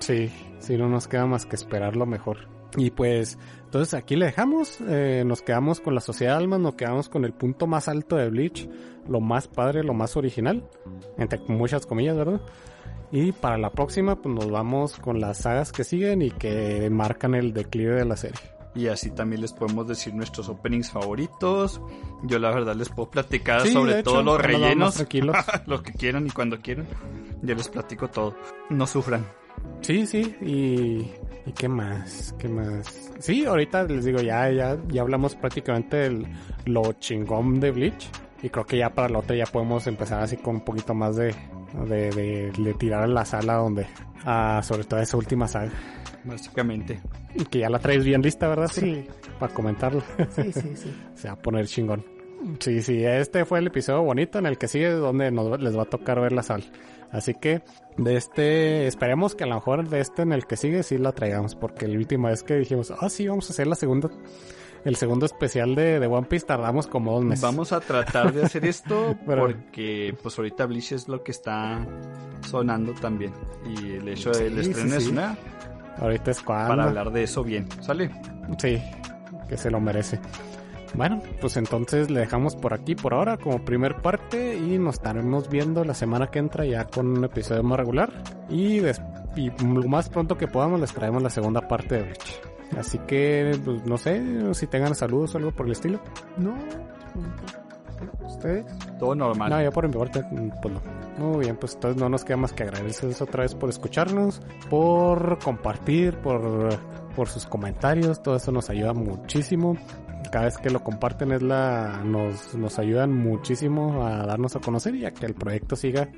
Sí, 0.00 0.30
sí, 0.58 0.76
no 0.76 0.88
nos 0.88 1.06
queda 1.06 1.26
más 1.26 1.46
que 1.46 1.54
esperar 1.54 1.96
lo 1.96 2.06
mejor. 2.06 2.48
Y 2.76 2.90
pues, 2.90 3.38
entonces 3.64 3.94
aquí 3.94 4.16
le 4.16 4.26
dejamos, 4.26 4.78
eh, 4.88 5.22
nos 5.24 5.42
quedamos 5.42 5.80
con 5.80 5.94
la 5.94 6.00
Sociedad 6.00 6.32
de 6.32 6.38
Almas, 6.38 6.60
nos 6.60 6.74
quedamos 6.74 7.08
con 7.08 7.24
el 7.24 7.32
punto 7.32 7.66
más 7.66 7.88
alto 7.88 8.16
de 8.16 8.28
Bleach, 8.28 8.68
lo 9.08 9.20
más 9.20 9.48
padre, 9.48 9.84
lo 9.84 9.94
más 9.94 10.16
original, 10.16 10.68
entre 11.18 11.38
muchas 11.48 11.86
comillas, 11.86 12.16
¿verdad? 12.16 12.40
Y 13.18 13.32
para 13.32 13.56
la 13.56 13.70
próxima, 13.70 14.16
pues 14.16 14.34
nos 14.34 14.50
vamos 14.50 14.98
con 14.98 15.20
las 15.22 15.38
sagas 15.38 15.72
que 15.72 15.84
siguen 15.84 16.20
y 16.20 16.30
que 16.30 16.90
marcan 16.90 17.34
el 17.34 17.54
declive 17.54 17.94
de 17.94 18.04
la 18.04 18.14
serie. 18.14 18.38
Y 18.74 18.88
así 18.88 19.10
también 19.10 19.40
les 19.40 19.54
podemos 19.54 19.88
decir 19.88 20.12
nuestros 20.14 20.50
openings 20.50 20.90
favoritos. 20.90 21.80
Yo 22.24 22.38
la 22.38 22.50
verdad 22.50 22.74
les 22.76 22.90
puedo 22.90 23.08
platicar 23.08 23.62
Sí, 23.62 23.72
sobre 23.72 24.00
hecho, 24.00 24.10
todos 24.10 24.22
los 24.24 24.38
rellenos. 24.38 24.96
tranquilos. 24.96 25.34
lo 25.66 25.82
que 25.82 25.94
quieran 25.94 26.26
y 26.26 26.30
cuando 26.30 26.58
quieran. 26.60 26.86
Yo 27.40 27.54
les 27.54 27.68
platico 27.68 28.08
todo. 28.08 28.34
No 28.68 28.86
sufran. 28.86 29.24
Sí, 29.80 30.06
sí, 30.06 30.36
y, 30.42 31.10
y 31.48 31.52
qué 31.56 31.68
más, 31.70 32.34
qué 32.38 32.48
más. 32.50 33.12
Sí, 33.18 33.46
ahorita 33.46 33.84
les 33.84 34.04
digo, 34.04 34.20
ya, 34.20 34.50
ya, 34.50 34.76
ya 34.88 35.00
hablamos 35.00 35.34
prácticamente 35.36 35.96
de 36.10 36.26
lo 36.66 36.92
chingón 37.00 37.60
de 37.60 37.70
Bleach. 37.70 38.10
Y 38.42 38.50
creo 38.50 38.66
que 38.66 38.76
ya 38.76 38.90
para 38.90 39.08
la 39.08 39.20
otra 39.20 39.34
ya 39.34 39.46
podemos 39.46 39.86
empezar 39.86 40.22
así 40.22 40.36
con 40.36 40.56
un 40.56 40.60
poquito 40.60 40.92
más 40.92 41.16
de, 41.16 41.34
de, 41.84 42.10
de, 42.10 42.52
de 42.52 42.74
tirar 42.74 43.02
a 43.02 43.06
la 43.06 43.24
sala 43.24 43.54
donde, 43.54 43.86
ah, 44.24 44.60
sobre 44.62 44.84
todo 44.84 45.00
esa 45.00 45.16
última 45.16 45.46
saga. 45.48 45.70
Básicamente. 46.24 47.00
Y 47.34 47.44
que 47.44 47.60
ya 47.60 47.70
la 47.70 47.78
traes 47.78 48.04
bien 48.04 48.22
lista, 48.22 48.48
¿verdad? 48.48 48.70
Sí, 48.72 49.06
Para 49.38 49.52
comentarla. 49.54 50.02
sí, 50.30 50.52
sí, 50.52 50.76
sí. 50.76 50.94
Se 51.14 51.28
va 51.28 51.34
a 51.34 51.38
poner 51.38 51.66
chingón. 51.66 52.04
Sí, 52.60 52.82
sí, 52.82 53.04
este 53.04 53.44
fue 53.44 53.58
el 53.58 53.68
episodio 53.68 54.02
bonito 54.02 54.38
en 54.38 54.46
el 54.46 54.58
que 54.58 54.68
sigue 54.68 54.90
donde 54.90 55.30
nos, 55.30 55.60
les 55.60 55.76
va 55.76 55.82
a 55.82 55.86
tocar 55.86 56.20
ver 56.20 56.32
la 56.32 56.42
sal. 56.42 56.64
Así 57.10 57.34
que 57.34 57.62
de 57.96 58.16
este, 58.16 58.86
esperemos 58.86 59.34
que 59.34 59.44
a 59.44 59.46
lo 59.46 59.54
mejor 59.54 59.88
de 59.88 60.00
este 60.00 60.22
en 60.22 60.32
el 60.32 60.46
que 60.46 60.56
sigue 60.56 60.82
sí 60.82 60.98
la 60.98 61.12
traigamos, 61.12 61.54
porque 61.54 61.88
la 61.88 61.96
última 61.96 62.30
vez 62.30 62.42
que 62.42 62.54
dijimos, 62.56 62.92
ah, 63.00 63.08
sí, 63.08 63.26
vamos 63.26 63.48
a 63.48 63.52
hacer 63.52 63.66
la 63.66 63.74
segunda, 63.74 64.10
el 64.86 64.96
segundo 64.96 65.26
especial 65.26 65.74
de, 65.74 66.00
de 66.00 66.06
One 66.06 66.26
Piece, 66.26 66.46
tardamos 66.46 66.86
como 66.86 67.12
dos 67.12 67.24
meses. 67.24 67.42
Vamos 67.42 67.72
a 67.72 67.80
tratar 67.80 68.32
de 68.32 68.44
hacer 68.44 68.64
esto 68.64 69.16
Pero- 69.26 69.42
porque 69.42 70.16
pues 70.22 70.38
ahorita 70.38 70.64
Bleach 70.66 70.92
es 70.92 71.08
lo 71.08 71.22
que 71.22 71.32
está 71.32 71.86
sonando 72.48 72.92
también. 72.94 73.32
Y 73.66 73.92
el 73.96 74.08
hecho 74.08 74.30
del 74.30 74.54
Sí, 74.64 74.70
estreno 74.70 74.90
sí, 74.90 74.96
es 74.96 75.04
sí. 75.04 75.10
una 75.10 75.36
Ahorita 75.98 76.30
es 76.30 76.40
cuando. 76.42 76.68
para 76.68 76.84
hablar 76.84 77.10
de 77.10 77.22
eso 77.24 77.42
bien. 77.42 77.66
¿Sale? 77.80 78.10
Sí, 78.58 78.80
que 79.48 79.56
se 79.56 79.70
lo 79.70 79.80
merece. 79.80 80.20
Bueno, 80.94 81.20
pues 81.40 81.56
entonces 81.56 82.10
le 82.10 82.20
dejamos 82.20 82.54
por 82.56 82.72
aquí 82.72 82.94
por 82.94 83.12
ahora 83.12 83.36
como 83.36 83.64
primer 83.64 83.96
parte 83.96 84.56
y 84.56 84.78
nos 84.78 84.94
estaremos 84.94 85.50
viendo 85.50 85.84
la 85.84 85.94
semana 85.94 86.28
que 86.28 86.38
entra 86.38 86.64
ya 86.64 86.84
con 86.84 87.08
un 87.18 87.24
episodio 87.24 87.62
más 87.62 87.78
regular 87.78 88.10
y, 88.48 88.80
y 89.36 89.50
lo 89.62 89.88
más 89.88 90.08
pronto 90.08 90.38
que 90.38 90.46
podamos 90.48 90.80
les 90.80 90.92
traemos 90.92 91.22
la 91.22 91.28
segunda 91.30 91.66
parte 91.66 91.96
de 91.96 92.02
Bleach. 92.04 92.40
Así 92.76 92.98
que, 93.06 93.58
pues, 93.64 93.84
no 93.86 93.96
sé 93.96 94.54
si 94.54 94.66
tengan 94.66 94.94
saludos 94.94 95.34
o 95.34 95.38
algo 95.38 95.52
por 95.52 95.66
el 95.66 95.72
estilo. 95.72 96.00
No, 96.36 96.54
ustedes. 98.26 98.66
Todo 98.98 99.14
normal. 99.14 99.50
No, 99.50 99.62
ya 99.62 99.70
por 99.70 99.88
mi 99.88 99.94
parte, 99.94 100.22
pues 100.62 100.74
no. 100.74 100.80
Muy 101.18 101.44
bien, 101.44 101.56
pues 101.56 101.74
entonces 101.74 102.00
no 102.00 102.08
nos 102.08 102.24
queda 102.24 102.36
más 102.36 102.52
que 102.52 102.64
agradecerles 102.64 103.22
otra 103.22 103.42
vez 103.42 103.54
por 103.54 103.70
escucharnos, 103.70 104.42
por 104.68 105.38
compartir, 105.38 106.18
por, 106.18 106.68
por 107.14 107.28
sus 107.28 107.46
comentarios, 107.46 108.22
todo 108.22 108.36
eso 108.36 108.52
nos 108.52 108.68
ayuda 108.68 108.92
muchísimo. 108.92 109.76
Cada 110.30 110.46
vez 110.46 110.58
que 110.58 110.68
lo 110.68 110.82
comparten 110.82 111.32
es 111.32 111.40
la, 111.40 112.02
nos, 112.04 112.54
nos 112.54 112.78
ayudan 112.78 113.14
muchísimo 113.14 114.04
a 114.04 114.26
darnos 114.26 114.56
a 114.56 114.60
conocer 114.60 114.94
y 114.96 115.06
a 115.06 115.12
que 115.12 115.24
el 115.24 115.34
proyecto 115.34 115.76
siga, 115.76 116.10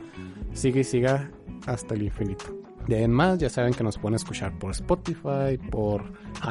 siga 0.53 0.81
y 0.81 0.85
siga 0.85 1.31
hasta 1.67 1.95
el 1.95 2.03
infinito. 2.03 2.58
De 2.89 2.97
ahí 2.97 3.07
más, 3.07 3.39
ya 3.39 3.51
saben 3.51 3.75
que 3.75 3.85
nos 3.85 3.99
pueden 3.99 4.17
escuchar 4.17 4.59
por 4.59 4.71
Spotify, 4.71 5.59
por 5.71 6.03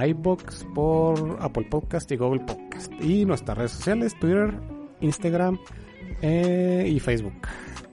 iBox, 0.08 0.68
por 0.76 1.38
Apple 1.42 1.68
Podcast 1.70 2.12
y 2.12 2.16
Google 2.16 2.42
Podcast. 2.42 2.94
Y 3.02 3.26
nuestras 3.26 3.58
redes 3.58 3.72
sociales, 3.72 4.16
Twitter, 4.20 4.54
Instagram 5.02 5.58
eh, 6.22 6.86
y 6.88 7.00
Facebook. 7.00 7.48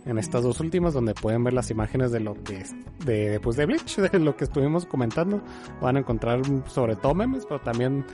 En 0.05 0.19
estas 0.19 0.43
dos 0.43 0.61
últimas 0.61 0.93
donde 0.93 1.15
pueden 1.15 1.43
ver 1.43 1.55
las 1.55 1.71
imágenes 1.71 2.12
de 2.12 2.21
lo 2.21 2.35
que 2.45 2.59
es 2.59 2.75
de 3.07 3.41
pues 3.41 3.57
de 3.57 3.65
Bleach, 3.65 3.97
de 4.12 4.19
lo 4.19 4.37
que 4.37 4.45
estuvimos 4.45 4.85
comentando, 4.85 5.43
van 5.81 5.97
a 5.97 6.01
encontrar 6.01 6.43
sobre 6.66 6.97
todo 6.97 7.15
memes, 7.15 7.47
pero 7.47 7.62
también 7.62 8.05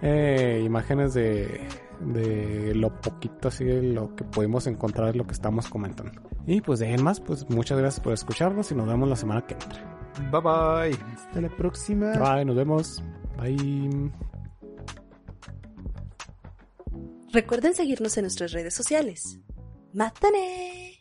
eh, 0.00 0.62
imágenes 0.64 1.12
de 1.12 1.60
de 2.00 2.74
lo 2.74 2.98
poquito 3.00 3.48
así 3.48 3.64
de 3.64 3.82
lo 3.82 4.14
que 4.14 4.24
pudimos 4.24 4.66
encontrar 4.66 5.14
lo 5.16 5.26
que 5.26 5.32
estamos 5.32 5.68
comentando. 5.68 6.12
Y 6.46 6.60
pues 6.60 6.78
de 6.78 6.86
ahí 6.86 6.94
en 6.94 7.02
más, 7.02 7.20
pues 7.20 7.48
muchas 7.50 7.78
gracias 7.78 8.02
por 8.02 8.12
escucharnos 8.12 8.70
y 8.70 8.74
nos 8.74 8.86
vemos 8.86 9.08
la 9.08 9.16
semana 9.16 9.44
que 9.46 9.54
entra. 9.54 9.96
Bye 10.30 10.40
bye. 10.40 10.98
Hasta 11.14 11.40
la 11.40 11.48
próxima. 11.48 12.12
Bye, 12.12 12.44
nos 12.44 12.56
vemos. 12.56 13.02
Bye. 13.36 14.10
Recuerden 17.32 17.74
seguirnos 17.74 18.16
en 18.16 18.22
nuestras 18.22 18.52
redes 18.52 18.74
sociales. 18.74 19.40
¡Mátane! 19.92 20.95